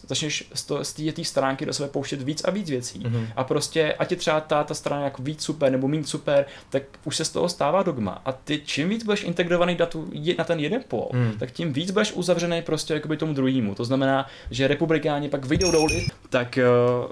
začneš 0.07 0.49
z 0.53 0.93
té 1.13 1.23
stránky 1.23 1.65
do 1.65 1.73
sebe 1.73 1.89
pouštět 1.89 2.21
víc 2.21 2.43
a 2.43 2.51
víc 2.51 2.69
věcí. 2.69 2.99
Mm-hmm. 2.99 3.27
A 3.35 3.43
prostě, 3.43 3.93
ať 3.93 4.11
je 4.11 4.17
třeba 4.17 4.41
ta, 4.41 4.63
ta 4.63 4.73
strana 4.73 5.03
jako 5.03 5.21
víc 5.21 5.43
super 5.43 5.71
nebo 5.71 5.87
méně 5.87 6.03
super, 6.03 6.45
tak 6.69 6.83
už 7.03 7.15
se 7.15 7.25
z 7.25 7.29
toho 7.29 7.49
stává 7.49 7.83
dogma. 7.83 8.21
A 8.25 8.31
ty 8.31 8.61
čím 8.65 8.89
víc 8.89 9.03
budeš 9.03 9.23
integrovaný 9.23 9.75
datu 9.75 10.09
na 10.37 10.43
ten 10.43 10.59
jeden 10.59 10.83
pol, 10.87 11.09
mm. 11.13 11.31
tak 11.39 11.51
tím 11.51 11.73
víc 11.73 11.91
budeš 11.91 12.13
uzavřený 12.13 12.61
prostě 12.61 12.93
jakoby 12.93 13.17
tomu 13.17 13.33
druhému. 13.33 13.75
To 13.75 13.85
znamená, 13.85 14.27
že 14.51 14.67
republikáni 14.67 15.29
pak 15.29 15.45
vyjdou 15.45 15.71
do 15.71 15.81
ulic, 15.81 16.09
tak 16.29 16.59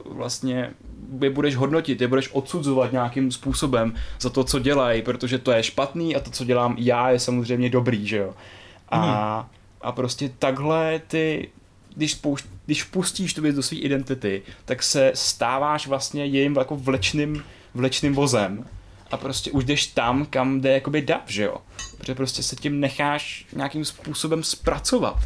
uh, 0.06 0.18
vlastně 0.18 0.74
je 1.22 1.30
budeš 1.30 1.56
hodnotit, 1.56 2.02
je 2.02 2.08
budeš 2.08 2.30
odsuzovat 2.34 2.92
nějakým 2.92 3.32
způsobem 3.32 3.96
za 4.20 4.30
to, 4.30 4.44
co 4.44 4.60
dělají, 4.60 5.02
protože 5.02 5.38
to 5.38 5.52
je 5.52 5.64
špatný 5.64 6.16
a 6.16 6.20
to, 6.20 6.32
co 6.32 6.46
dělám 6.46 6.76
já, 6.78 7.10
je 7.10 7.20
samozřejmě 7.20 7.70
dobrý, 7.70 8.08
že 8.08 8.18
jo. 8.18 8.34
A, 8.90 9.00
mm. 9.00 9.48
a 9.82 9.92
prostě 9.92 10.30
takhle 10.40 11.02
ty 11.08 11.50
když, 11.98 12.16
pouš- 12.16 12.46
když 12.66 12.84
pustíš 12.84 13.34
tu 13.34 13.42
věc 13.42 13.56
do 13.56 13.64
své 13.64 13.78
identity, 13.78 14.42
tak 14.66 14.84
se 14.84 15.12
stáváš 15.16 15.88
vlastně 15.88 16.26
jejím 16.26 16.56
jako 16.56 16.76
vlečným, 16.76 17.44
vlečným 17.74 18.14
vozem 18.14 18.66
a 19.12 19.18
prostě 19.18 19.52
už 19.52 19.66
jdeš 19.66 19.88
tam, 19.88 20.26
kam 20.26 20.62
jde 20.62 20.72
jakoby 20.72 21.02
dav, 21.02 21.22
že 21.28 21.44
jo? 21.44 21.58
Protože 21.98 22.16
prostě 22.16 22.44
se 22.44 22.56
tím 22.56 22.80
necháš 22.80 23.46
nějakým 23.54 23.86
způsobem 23.86 24.44
zpracovat. 24.44 25.18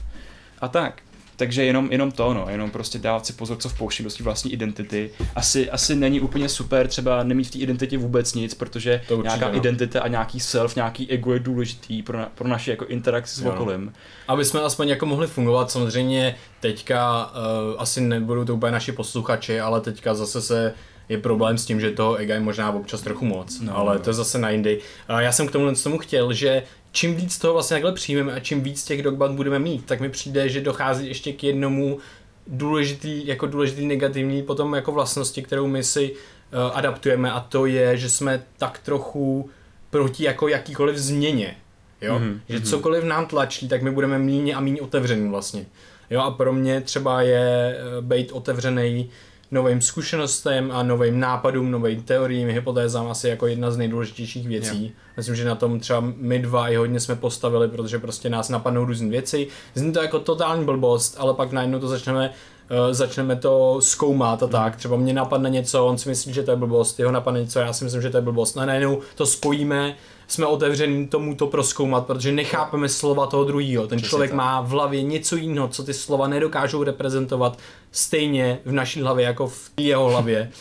A 0.62 0.68
tak. 0.68 1.02
Takže 1.42 1.66
jenom, 1.66 1.88
jenom 1.92 2.12
to, 2.12 2.34
no, 2.34 2.46
jenom 2.50 2.72
prostě 2.72 3.00
dávat 3.00 3.26
si 3.26 3.34
pozor, 3.34 3.58
co 3.58 3.70
vpouštím 3.70 4.04
do 4.04 4.10
své 4.10 4.24
vlastní 4.24 4.54
identity. 4.54 5.10
Asi, 5.36 5.70
asi 5.70 5.96
není 5.96 6.20
úplně 6.20 6.50
super 6.50 6.88
třeba 6.88 7.24
nemít 7.24 7.48
v 7.48 7.52
té 7.52 7.58
identitě 7.58 7.98
vůbec 7.98 8.34
nic, 8.34 8.54
protože 8.54 9.02
to 9.08 9.18
určitě, 9.18 9.38
nějaká 9.38 9.52
no. 9.52 9.58
identita 9.58 10.02
a 10.02 10.08
nějaký 10.08 10.40
self, 10.40 10.76
nějaký 10.76 11.12
ego 11.12 11.34
je 11.34 11.40
důležitý 11.40 12.04
pro, 12.04 12.18
na, 12.18 12.32
pro 12.36 12.48
naši 12.48 12.70
jako 12.70 12.86
interakci 12.86 13.36
s 13.36 13.46
okolím. 13.46 13.94
Aby 14.28 14.46
jsme 14.46 14.62
aspoň 14.62 14.90
jako 14.90 15.06
mohli 15.06 15.28
fungovat, 15.28 15.72
samozřejmě 15.72 16.36
teďka 16.60 17.26
uh, 17.26 17.82
asi 17.82 18.02
nebudou 18.02 18.46
to 18.46 18.56
úplně 18.56 18.72
naši 18.72 18.92
posluchači, 18.92 19.60
ale 19.60 19.82
teďka 19.82 20.14
zase 20.14 20.42
se 20.42 20.74
je 21.10 21.18
problém 21.18 21.58
s 21.58 21.66
tím, 21.66 21.80
že 21.82 21.92
toho 21.92 22.16
ega 22.16 22.36
je 22.36 22.42
možná 22.42 22.72
občas 22.72 23.02
trochu 23.02 23.26
moc, 23.26 23.60
no, 23.60 23.78
ale 23.78 23.94
no. 23.94 24.00
to 24.00 24.10
je 24.10 24.14
zase 24.14 24.38
na 24.38 24.50
jindy. 24.50 24.80
Já 25.20 25.32
jsem 25.32 25.48
k 25.48 25.52
tomu, 25.52 25.76
tomu 25.84 25.98
chtěl, 25.98 26.34
že 26.34 26.64
čím 26.92 27.16
víc 27.16 27.38
toho 27.38 27.54
vlastně 27.54 27.76
takhle 27.76 27.92
přijmeme 27.92 28.34
a 28.34 28.40
čím 28.40 28.62
víc 28.62 28.84
těch 28.84 29.04
dogmat 29.04 29.32
budeme 29.32 29.60
mít, 29.60 29.86
tak 29.86 30.00
mi 30.00 30.10
přijde, 30.10 30.50
že 30.50 30.62
dochází 30.62 31.08
ještě 31.08 31.34
k 31.34 31.44
jednomu 31.44 32.00
důležitý, 32.48 33.28
jako 33.28 33.48
důležitý 33.48 33.86
negativní 33.86 34.44
potom 34.44 34.74
jako 34.74 34.92
vlastnosti, 34.92 35.42
kterou 35.42 35.68
my 35.68 35.84
si 35.84 36.12
uh, 36.12 36.78
adaptujeme 36.78 37.32
a 37.32 37.40
to 37.40 37.66
je, 37.66 37.98
že 37.98 38.10
jsme 38.10 38.44
tak 38.58 38.80
trochu 38.80 39.50
proti 39.90 40.24
jako 40.24 40.48
jakýkoliv 40.48 40.98
změně. 40.98 41.56
Jo? 42.02 42.20
Mm-hmm. 42.20 42.40
Že 42.50 42.58
mhm. 42.58 42.66
cokoliv 42.66 43.04
nám 43.04 43.26
tlačí, 43.26 43.68
tak 43.68 43.82
my 43.82 43.92
budeme 43.92 44.20
méně 44.20 44.56
a 44.56 44.60
méně 44.60 44.82
otevření 44.82 45.30
vlastně. 45.30 45.66
Jo 46.10 46.22
a 46.22 46.32
pro 46.32 46.54
mě 46.54 46.82
třeba 46.82 47.22
je 47.22 47.76
uh, 48.00 48.06
být 48.06 48.32
otevřený 48.32 49.10
novým 49.52 49.82
zkušenostem 49.82 50.72
a 50.72 50.84
novým 50.84 51.20
nápadům, 51.20 51.72
novým 51.72 52.04
teoriím, 52.04 52.48
hypotézám 52.48 53.08
asi 53.08 53.28
jako 53.28 53.48
jedna 53.48 53.72
z 53.72 53.78
nejdůležitějších 53.78 54.48
věcí. 54.48 54.84
Yeah. 54.84 54.96
Myslím, 55.18 55.36
že 55.36 55.46
na 55.46 55.56
tom 55.56 55.80
třeba 55.80 56.04
my 56.16 56.40
dva 56.40 56.70
i 56.70 56.76
hodně 56.76 57.00
jsme 57.00 57.16
postavili, 57.16 57.68
protože 57.68 58.00
prostě 58.00 58.30
nás 58.30 58.50
napadnou 58.50 58.86
různé 58.86 59.10
věci. 59.10 59.48
Zní 59.76 59.94
to 59.94 60.02
jako 60.02 60.20
totální 60.20 60.66
blbost, 60.66 61.16
ale 61.20 61.34
pak 61.34 61.52
najednou 61.52 61.80
to 61.80 61.88
začneme 61.88 62.30
uh, 62.30 62.94
začneme 62.94 63.36
to 63.36 63.78
zkoumat 63.82 64.44
a 64.44 64.48
tak. 64.48 64.76
Třeba 64.76 64.98
mě 64.98 65.14
napadne 65.14 65.50
něco, 65.50 65.86
on 65.86 65.98
si 65.98 66.10
myslí, 66.10 66.34
že 66.34 66.44
to 66.44 66.52
je 66.52 66.58
blbost, 66.58 67.00
jeho 67.00 67.12
napadne 67.12 67.42
něco, 67.42 67.60
já 67.60 67.74
si 67.74 67.84
myslím, 67.84 68.02
že 68.02 68.10
to 68.10 68.18
je 68.18 68.22
blbost. 68.22 68.58
A 68.58 68.66
najednou 68.66 69.00
to 69.16 69.26
spojíme, 69.26 69.96
jsme 70.28 70.46
otevření 70.46 71.08
tomu 71.08 71.36
to 71.36 71.48
proskoumat, 71.48 72.06
protože 72.06 72.32
nechápeme 72.32 72.90
slova 72.90 73.26
toho 73.28 73.44
druhého. 73.44 73.88
Ten 73.88 73.98
Přesně 73.98 74.10
člověk 74.10 74.32
tak. 74.32 74.38
má 74.38 74.62
v 74.62 74.70
hlavě 74.70 75.04
něco 75.04 75.36
jiného, 75.36 75.68
co 75.68 75.84
ty 75.84 75.94
slova 75.94 76.28
nedokážou 76.28 76.84
reprezentovat 76.84 77.58
stejně 77.92 78.60
v 78.66 78.72
naší 78.72 79.02
hlavě 79.02 79.26
jako 79.26 79.48
v 79.48 79.72
jeho 79.78 80.10
hlavě. 80.10 80.52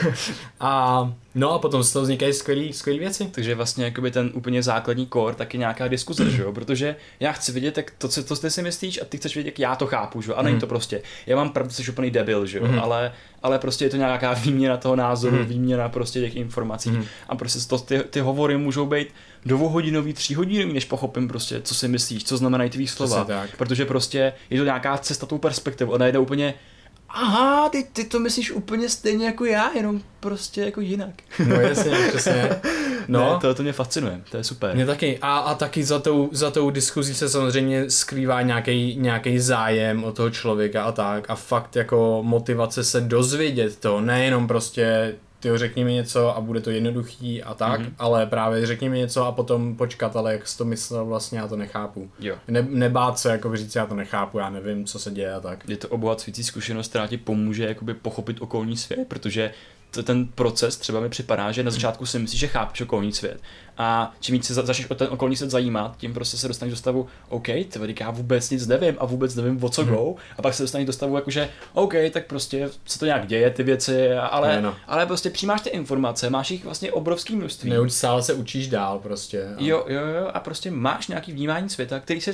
a 0.60 1.12
no 1.34 1.52
a 1.52 1.58
potom 1.58 1.82
z 1.82 1.92
toho 1.92 2.02
vznikají 2.02 2.32
skvělé 2.32 2.72
skvělé 2.72 3.00
věci. 3.00 3.28
Takže 3.30 3.54
vlastně 3.54 3.84
jakoby 3.84 4.10
ten 4.10 4.30
úplně 4.34 4.62
základní 4.62 5.08
core 5.12 5.34
taky 5.34 5.58
nějaká 5.58 5.88
diskuze, 5.88 6.30
že 6.30 6.42
jo? 6.42 6.52
Protože 6.52 6.96
já 7.20 7.32
chci 7.32 7.52
vidět, 7.52 7.76
jak 7.76 7.90
to, 7.98 8.08
co 8.08 8.24
to 8.24 8.36
ty 8.36 8.50
si 8.50 8.62
myslíš 8.62 9.00
a 9.02 9.04
ty 9.04 9.16
chceš 9.16 9.34
vědět, 9.34 9.50
jak 9.50 9.58
já 9.58 9.76
to 9.76 9.86
chápu, 9.86 10.22
že 10.22 10.30
jo? 10.30 10.36
A 10.36 10.42
není 10.42 10.54
mm. 10.54 10.60
to 10.60 10.66
prostě, 10.66 11.02
já 11.26 11.36
mám 11.36 11.50
pravdu, 11.50 11.72
jsi 11.72 11.90
úplný 11.90 12.10
debil, 12.10 12.46
že 12.46 12.58
jo? 12.58 12.66
Mm. 12.66 12.78
Ale, 12.78 13.12
ale 13.42 13.58
prostě 13.58 13.84
je 13.84 13.90
to 13.90 13.96
nějaká 13.96 14.32
výměna 14.32 14.76
toho 14.76 14.96
názoru, 14.96 15.36
mm. 15.36 15.44
výměna 15.44 15.88
prostě 15.88 16.20
těch 16.20 16.36
informací 16.36 16.98
a 17.28 17.36
prostě 17.36 17.68
to, 17.68 17.78
ty, 17.78 17.98
ty 17.98 18.20
hovory 18.20 18.56
můžou 18.56 18.86
být 18.86 19.08
dvouhodinový, 19.46 20.12
tříhodinový, 20.12 20.72
než 20.72 20.84
pochopím 20.84 21.28
prostě, 21.28 21.60
co 21.60 21.74
si 21.74 21.88
myslíš, 21.88 22.24
co 22.24 22.36
znamenají 22.36 22.70
tvý 22.70 22.86
slova. 22.86 23.26
Protože 23.58 23.84
prostě 23.84 24.32
je 24.50 24.58
to 24.58 24.64
nějaká 24.64 24.98
cesta 24.98 25.26
tou 25.26 25.38
perspektivou, 25.38 25.92
ona 25.92 26.06
jde 26.06 26.18
úplně 26.18 26.54
aha, 27.14 27.68
ty, 27.68 27.86
ty 27.92 28.04
to 28.04 28.20
myslíš 28.20 28.50
úplně 28.50 28.88
stejně 28.88 29.26
jako 29.26 29.44
já, 29.44 29.72
jenom 29.72 30.00
prostě 30.20 30.60
jako 30.60 30.80
jinak. 30.80 31.14
No 31.48 31.54
jasně, 31.54 31.96
přesně. 32.08 32.50
No, 33.08 33.32
ne, 33.34 33.40
to, 33.40 33.54
to 33.54 33.62
mě 33.62 33.72
fascinuje, 33.72 34.20
to 34.30 34.36
je 34.36 34.44
super. 34.44 34.74
Mě 34.74 34.86
taky. 34.86 35.18
A, 35.22 35.38
a 35.38 35.54
taky 35.54 35.84
za 35.84 35.98
tou, 35.98 36.28
za 36.32 36.50
tou 36.50 36.70
diskuzí 36.70 37.14
se 37.14 37.28
samozřejmě 37.28 37.90
skrývá 37.90 38.42
nějaký 38.42 38.96
nějaký 38.96 39.38
zájem 39.38 40.04
o 40.04 40.12
toho 40.12 40.30
člověka 40.30 40.84
a 40.84 40.92
tak. 40.92 41.30
A 41.30 41.34
fakt 41.34 41.76
jako 41.76 42.20
motivace 42.22 42.84
se 42.84 43.00
dozvědět 43.00 43.76
to, 43.76 44.00
nejenom 44.00 44.46
prostě 44.48 45.14
ty 45.44 45.58
řekni 45.58 45.84
mi 45.84 45.92
něco 45.92 46.36
a 46.36 46.40
bude 46.40 46.60
to 46.60 46.70
jednoduchý 46.70 47.42
a 47.42 47.54
tak, 47.54 47.80
mm-hmm. 47.80 47.92
ale 47.98 48.26
právě 48.26 48.66
řekni 48.66 48.88
mi 48.88 48.98
něco 48.98 49.24
a 49.24 49.32
potom 49.32 49.76
počkat, 49.76 50.16
ale 50.16 50.32
jak 50.32 50.48
jsi 50.48 50.58
to 50.58 50.64
myslel 50.64 51.04
vlastně, 51.04 51.38
já 51.38 51.48
to 51.48 51.56
nechápu. 51.56 52.10
Jo. 52.20 52.36
Ne, 52.48 52.66
nebát 52.70 53.18
se, 53.18 53.30
jako 53.30 53.56
říct, 53.56 53.74
já 53.74 53.86
to 53.86 53.94
nechápu, 53.94 54.38
já 54.38 54.50
nevím, 54.50 54.84
co 54.84 54.98
se 54.98 55.10
děje 55.10 55.34
a 55.34 55.40
tak. 55.40 55.68
Je 55.68 55.76
to 55.76 55.88
obohacující 55.88 56.44
zkušenost, 56.44 56.88
která 56.88 57.06
ti 57.06 57.16
pomůže 57.16 57.66
jakoby 57.66 57.94
pochopit 57.94 58.36
okolní 58.40 58.76
svět, 58.76 59.08
protože 59.08 59.50
ten 60.02 60.26
proces 60.26 60.76
třeba 60.76 61.00
mi 61.00 61.08
připadá, 61.08 61.52
že 61.52 61.62
na 61.62 61.70
začátku 61.70 62.06
si 62.06 62.18
myslíš, 62.18 62.40
že 62.40 62.46
chápeš 62.46 62.80
okolní 62.80 63.12
svět. 63.12 63.40
A 63.78 64.14
čím 64.20 64.32
víc 64.32 64.46
se 64.46 64.54
začneš 64.54 64.90
o 64.90 64.94
ten 64.94 65.08
okolní 65.10 65.36
svět 65.36 65.50
zajímat, 65.50 65.96
tím 65.96 66.14
prostě 66.14 66.36
se 66.36 66.48
dostaneš 66.48 66.72
do 66.72 66.76
stavu, 66.76 67.06
OK, 67.28 67.46
ty 67.46 67.94
já 68.00 68.10
vůbec 68.10 68.50
nic 68.50 68.66
nevím 68.66 68.94
a 68.98 69.04
vůbec 69.06 69.34
nevím, 69.34 69.64
o 69.64 69.68
co 69.68 69.84
hmm. 69.84 69.94
go. 69.94 70.14
A 70.38 70.42
pak 70.42 70.54
se 70.54 70.62
dostaneš 70.62 70.86
do 70.86 70.92
stavu, 70.92 71.16
jakože, 71.16 71.48
OK, 71.72 71.94
tak 72.10 72.26
prostě 72.26 72.70
se 72.86 72.98
to 72.98 73.06
nějak 73.06 73.26
děje, 73.26 73.50
ty 73.50 73.62
věci, 73.62 74.12
ale, 74.12 74.62
no. 74.62 74.74
ale 74.86 75.06
prostě 75.06 75.30
přijímáš 75.30 75.60
ty 75.60 75.70
informace, 75.70 76.30
máš 76.30 76.50
jich 76.50 76.64
vlastně 76.64 76.92
obrovský 76.92 77.36
množství. 77.36 77.70
Neustále 77.70 78.22
se 78.22 78.34
učíš 78.34 78.68
dál 78.68 78.98
prostě. 78.98 79.44
A... 79.46 79.56
Jo, 79.58 79.84
jo, 79.88 80.06
jo, 80.06 80.30
a 80.34 80.40
prostě 80.40 80.70
máš 80.70 81.08
nějaký 81.08 81.32
vnímání 81.32 81.68
světa, 81.68 82.00
který 82.00 82.20
se 82.20 82.32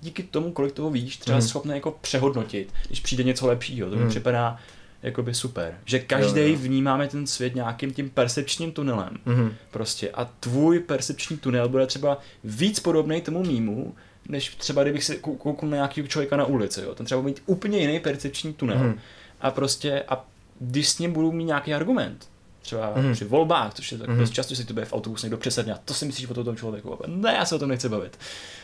díky 0.00 0.22
tomu, 0.22 0.52
kolik 0.52 0.72
toho 0.72 0.90
víš, 0.90 1.16
třeba 1.16 1.38
hmm. 1.38 1.48
schopný 1.48 1.74
jako 1.74 1.98
přehodnotit, 2.00 2.72
když 2.86 3.00
přijde 3.00 3.24
něco 3.24 3.46
lepšího. 3.46 3.90
To 3.90 3.96
mi 3.96 4.02
hmm. 4.02 4.10
připadá 4.10 4.58
jakoby 5.02 5.34
super. 5.34 5.78
Že 5.84 5.98
každý 5.98 6.56
vnímáme 6.56 7.08
ten 7.08 7.26
svět 7.26 7.54
nějakým 7.54 7.92
tím 7.92 8.10
percepčním 8.10 8.72
tunelem. 8.72 9.16
Mm-hmm. 9.26 9.52
Prostě. 9.70 10.10
A 10.10 10.24
tvůj 10.24 10.80
percepční 10.80 11.36
tunel 11.36 11.68
bude 11.68 11.86
třeba 11.86 12.18
víc 12.44 12.80
podobný 12.80 13.20
tomu 13.20 13.42
mýmu, 13.42 13.94
než 14.28 14.54
třeba 14.54 14.82
kdybych 14.82 15.04
se 15.04 15.16
koukal 15.16 15.68
na 15.68 15.76
nějakého 15.76 16.06
člověka 16.06 16.36
na 16.36 16.44
ulici. 16.44 16.80
Jo. 16.80 16.94
Ten 16.94 17.06
třeba 17.06 17.20
bude 17.20 17.30
mít 17.30 17.42
úplně 17.46 17.78
jiný 17.78 18.00
percepční 18.00 18.52
tunel. 18.52 18.78
Mm-hmm. 18.78 18.98
A 19.40 19.50
prostě, 19.50 20.04
a 20.08 20.26
když 20.60 20.88
s 20.88 20.98
ním 20.98 21.12
budu 21.12 21.32
mít 21.32 21.44
nějaký 21.44 21.74
argument, 21.74 22.28
třeba 22.62 22.94
mm-hmm. 22.94 23.12
při 23.12 23.24
volbách, 23.24 23.74
což 23.74 23.92
je 23.92 23.98
tak 23.98 24.08
mm-hmm. 24.08 24.18
dost 24.18 24.30
často, 24.30 24.54
že 24.54 24.62
si 24.62 24.66
tebe 24.66 24.84
v 24.84 24.92
autobuse 24.92 25.26
někdo 25.26 25.36
přesedne 25.36 25.74
a 25.74 25.78
to 25.84 25.94
si 25.94 26.04
myslíš 26.04 26.28
o 26.30 26.44
tom 26.44 26.56
člověku. 26.56 26.98
Ne, 27.06 27.32
já 27.32 27.44
se 27.44 27.54
o 27.54 27.58
tom 27.58 27.68
nechci 27.68 27.88
bavit. 27.88 28.18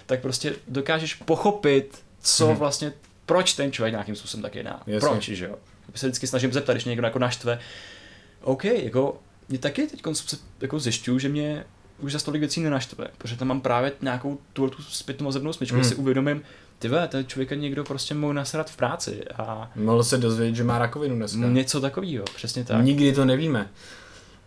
Tak 0.07 0.21
prostě 0.21 0.55
dokážeš 0.69 1.15
pochopit, 1.15 1.99
co 2.21 2.49
mm-hmm. 2.49 2.57
vlastně, 2.57 2.93
proč 3.27 3.53
ten 3.53 3.73
člověk 3.73 3.93
nějakým 3.93 4.17
způsobem 4.17 4.43
tak 4.43 4.55
jedná. 4.55 4.83
Jasně. 4.87 5.09
Proč, 5.09 5.29
že 5.29 5.45
jo 5.45 5.57
se 5.95 6.07
vždycky 6.07 6.27
snažím 6.27 6.53
zeptat, 6.53 6.73
když 6.73 6.85
mě 6.85 6.91
někdo 6.91 7.07
jako 7.07 7.19
naštve. 7.19 7.59
OK, 8.43 8.65
jako 8.65 9.21
mě 9.49 9.59
taky 9.59 9.87
teď 9.87 10.03
jako 10.61 10.79
zjišťuju, 10.79 11.19
že 11.19 11.29
mě 11.29 11.65
už 11.99 12.13
za 12.13 12.19
tolik 12.19 12.41
věcí 12.41 12.61
nenaštve, 12.61 13.07
protože 13.19 13.37
tam 13.37 13.49
mám 13.49 13.61
právě 13.61 13.93
nějakou 14.03 14.39
tu, 14.53 14.71
tu 14.71 14.83
zpětnou 14.83 15.27
vazebnou 15.27 15.53
smyčku, 15.53 15.77
hmm. 15.77 15.85
si 15.85 15.95
uvědomím, 15.95 16.43
ty 16.79 16.89
ve, 16.89 17.09
ten 17.09 17.27
člověka 17.27 17.55
někdo 17.55 17.85
prostě 17.85 18.15
mohl 18.15 18.35
nasrat 18.35 18.71
v 18.71 18.77
práci 18.77 19.25
a... 19.37 19.71
Mohl 19.77 20.05
se 20.05 20.19
dozvědět, 20.19 20.57
že 20.57 20.65
má 20.65 20.79
rakovinu 20.79 21.17
dneska. 21.17 21.39
Něco 21.39 21.81
takového, 21.81 22.25
přesně 22.35 22.65
tak. 22.65 22.85
Nikdy 22.85 23.13
to 23.13 23.25
nevíme. 23.25 23.69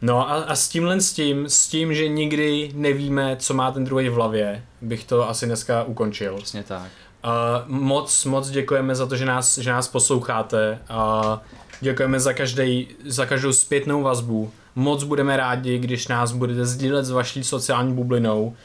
No 0.02 0.30
a, 0.30 0.34
a 0.34 0.56
s 0.56 0.70
tímhle 0.70 1.02
s 1.02 1.14
tím, 1.14 1.46
s 1.50 1.68
tím, 1.68 1.94
že 1.94 2.08
nikdy 2.08 2.72
nevíme, 2.74 3.36
co 3.40 3.54
má 3.54 3.72
ten 3.72 3.84
druhý 3.84 4.10
v 4.10 4.14
hlavě, 4.14 4.64
bych 4.82 5.04
to 5.04 5.30
asi 5.30 5.46
dneska 5.46 5.84
ukončil. 5.84 6.38
Přesně 6.38 6.64
tak. 6.64 6.92
Uh, 7.26 7.32
moc, 7.68 8.26
moc 8.26 8.50
děkujeme 8.50 8.96
za 8.96 9.06
to, 9.06 9.16
že 9.16 9.26
nás, 9.26 9.58
že 9.58 9.70
nás 9.70 9.88
posloucháte. 9.88 10.80
Uh, 10.90 11.38
děkujeme 11.82 12.20
za, 12.20 12.34
každý, 12.34 12.88
za 13.06 13.26
každou 13.26 13.54
zpětnou 13.54 14.04
vazbu. 14.04 14.52
Moc 14.76 15.04
budeme 15.04 15.38
rádi, 15.38 15.78
když 15.78 16.08
nás 16.08 16.32
budete 16.32 16.66
sdílet 16.66 17.06
s 17.06 17.12
vaší 17.12 17.44
sociální 17.44 17.94
bublinou, 17.94 18.56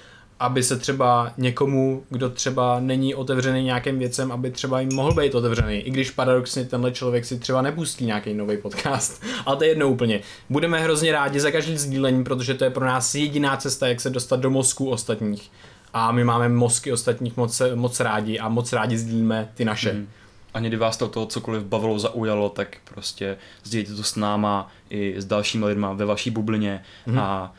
aby 0.40 0.62
se 0.62 0.78
třeba 0.78 1.32
někomu, 1.36 2.04
kdo 2.10 2.30
třeba 2.30 2.80
není 2.80 3.14
otevřený 3.14 3.64
nějakým 3.64 3.98
věcem, 3.98 4.32
aby 4.32 4.50
třeba 4.50 4.80
jim 4.80 4.94
mohl 4.94 5.14
být 5.14 5.34
otevřený. 5.34 5.76
I 5.76 5.90
když 5.90 6.10
paradoxně 6.10 6.64
tenhle 6.64 6.92
člověk 6.92 7.24
si 7.24 7.38
třeba 7.38 7.62
nepustí 7.62 8.06
nějaký 8.06 8.34
nový 8.34 8.56
podcast. 8.56 9.22
Ale 9.46 9.56
to 9.56 9.64
je 9.64 9.70
jedno 9.70 9.88
úplně. 9.88 10.20
Budeme 10.50 10.80
hrozně 10.80 11.12
rádi 11.12 11.40
za 11.40 11.50
každý 11.50 11.76
sdílení, 11.76 12.24
protože 12.24 12.54
to 12.54 12.64
je 12.64 12.70
pro 12.70 12.86
nás 12.86 13.14
jediná 13.14 13.56
cesta, 13.56 13.88
jak 13.88 14.00
se 14.00 14.10
dostat 14.10 14.40
do 14.40 14.50
mozku 14.50 14.90
ostatních 14.90 15.50
a 15.94 16.12
my 16.12 16.24
máme 16.24 16.48
mozky 16.48 16.92
ostatních 16.92 17.36
moc, 17.36 17.62
moc 17.74 18.00
rádi 18.00 18.38
a 18.38 18.48
moc 18.48 18.72
rádi 18.72 18.98
sdílíme 18.98 19.48
ty 19.54 19.64
naše. 19.64 19.92
Mm. 19.92 20.08
A 20.54 20.60
kdyby 20.60 20.76
vás 20.76 20.96
to 20.96 21.08
toho 21.08 21.26
cokoliv 21.26 21.62
bavilo, 21.62 21.98
zaujalo, 21.98 22.48
tak 22.48 22.76
prostě 22.84 23.36
sdílejte 23.64 23.94
to 23.94 24.02
s 24.02 24.16
náma 24.16 24.70
i 24.90 25.14
s 25.18 25.24
dalšími 25.24 25.64
lidma 25.64 25.92
ve 25.92 26.04
vaší 26.04 26.30
bublině 26.30 26.82
mm. 27.06 27.18
a 27.18 27.54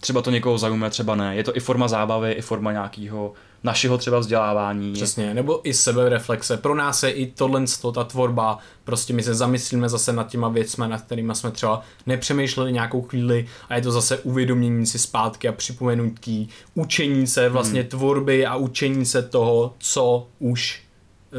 třeba 0.00 0.22
to 0.22 0.30
někoho 0.30 0.58
zaujme, 0.58 0.90
třeba 0.90 1.14
ne. 1.14 1.36
Je 1.36 1.44
to 1.44 1.56
i 1.56 1.60
forma 1.60 1.88
zábavy, 1.88 2.32
i 2.32 2.42
forma 2.42 2.72
nějakého 2.72 3.32
našeho 3.66 3.98
třeba 3.98 4.18
vzdělávání. 4.18 4.92
Přesně, 4.92 5.34
nebo 5.34 5.68
i 5.68 5.74
sebereflexe. 5.74 6.56
Pro 6.56 6.74
nás 6.74 7.02
je 7.02 7.10
i 7.10 7.26
tohle, 7.26 7.64
ta 7.94 8.04
tvorba, 8.04 8.58
prostě 8.84 9.12
my 9.12 9.22
se 9.22 9.34
zamyslíme 9.34 9.88
zase 9.88 10.12
nad 10.12 10.28
těma 10.28 10.48
věcmi, 10.48 10.84
nad 10.88 11.02
kterými 11.02 11.34
jsme 11.34 11.50
třeba 11.50 11.82
nepřemýšleli 12.06 12.72
nějakou 12.72 13.02
chvíli 13.02 13.46
a 13.68 13.76
je 13.76 13.82
to 13.82 13.92
zase 13.92 14.18
uvědomění 14.18 14.86
si 14.86 14.98
zpátky 14.98 15.48
a 15.48 15.52
připomenutí, 15.52 16.48
učení 16.74 17.26
se 17.26 17.48
vlastně 17.48 17.80
hmm. 17.80 17.88
tvorby 17.88 18.46
a 18.46 18.56
učení 18.56 19.06
se 19.06 19.22
toho, 19.22 19.74
co 19.78 20.28
už 20.38 20.85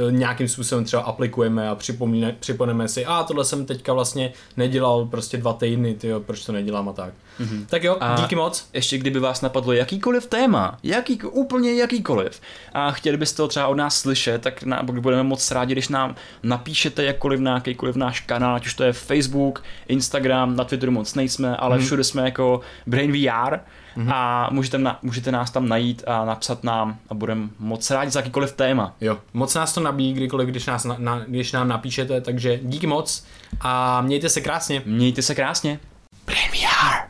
nějakým 0.09 0.47
způsobem 0.47 0.85
třeba 0.85 1.01
aplikujeme 1.01 1.69
a 1.69 1.75
připomíne, 1.75 2.35
připoneme 2.39 2.87
si, 2.87 3.05
a 3.05 3.23
tohle 3.23 3.45
jsem 3.45 3.65
teďka 3.65 3.93
vlastně 3.93 4.33
nedělal 4.57 5.05
prostě 5.05 5.37
dva 5.37 5.53
týdny, 5.53 5.93
tyjo, 5.93 6.19
proč 6.19 6.45
to 6.45 6.51
nedělám 6.51 6.89
a 6.89 6.93
tak. 6.93 7.13
Mm-hmm. 7.39 7.65
Tak 7.69 7.83
jo, 7.83 7.97
a 7.99 8.15
díky 8.15 8.35
moc. 8.35 8.69
Ještě 8.73 8.97
kdyby 8.97 9.19
vás 9.19 9.41
napadlo 9.41 9.73
jakýkoliv 9.73 10.25
téma, 10.25 10.77
jaký, 10.83 11.21
úplně 11.21 11.73
jakýkoliv, 11.73 12.41
a 12.73 12.91
chtěli 12.91 13.17
byste 13.17 13.37
to 13.37 13.47
třeba 13.47 13.67
od 13.67 13.75
nás 13.75 13.99
slyšet, 13.99 14.41
tak 14.41 14.63
na, 14.63 14.83
budeme 14.83 15.23
moc 15.23 15.51
rádi, 15.51 15.73
když 15.73 15.89
nám 15.89 16.15
napíšete 16.43 17.03
jakkoliv 17.03 17.39
na 17.39 17.53
jakýkoliv 17.53 17.95
náš 17.95 18.19
kanál, 18.19 18.55
ať 18.55 18.65
už 18.65 18.73
to 18.73 18.83
je 18.83 18.93
Facebook, 18.93 19.63
Instagram, 19.87 20.55
na 20.55 20.63
Twitteru 20.63 20.91
moc 20.91 21.15
nejsme, 21.15 21.57
ale 21.57 21.77
mm-hmm. 21.77 21.85
všude 21.85 22.03
jsme 22.03 22.21
jako 22.21 22.61
Brain 22.87 23.11
VR, 23.11 23.57
mm-hmm. 23.97 24.13
a 24.13 24.49
můžete, 24.51 24.77
na, 24.77 24.99
můžete 25.01 25.31
nás 25.31 25.51
tam 25.51 25.67
najít 25.67 26.03
a 26.07 26.25
napsat 26.25 26.63
nám 26.63 26.97
a 27.09 27.13
budeme 27.13 27.49
moc 27.59 27.91
rádi 27.91 28.11
za 28.11 28.19
jakýkoliv 28.19 28.51
téma. 28.51 28.95
Jo, 29.01 29.17
moc 29.33 29.55
nás 29.55 29.73
to 29.73 29.81
nabíjí 29.81 30.13
kdykoliv, 30.13 30.49
když, 30.49 30.65
nás, 30.65 30.87
na, 30.97 31.19
když 31.19 31.51
nám 31.51 31.67
napíšete, 31.67 32.21
takže 32.21 32.59
díky 32.61 32.87
moc 32.87 33.25
a 33.61 34.01
mějte 34.01 34.29
se 34.29 34.41
krásně. 34.41 34.81
Mějte 34.85 35.21
se 35.21 35.35
krásně. 35.35 35.79
Premium. 36.25 37.06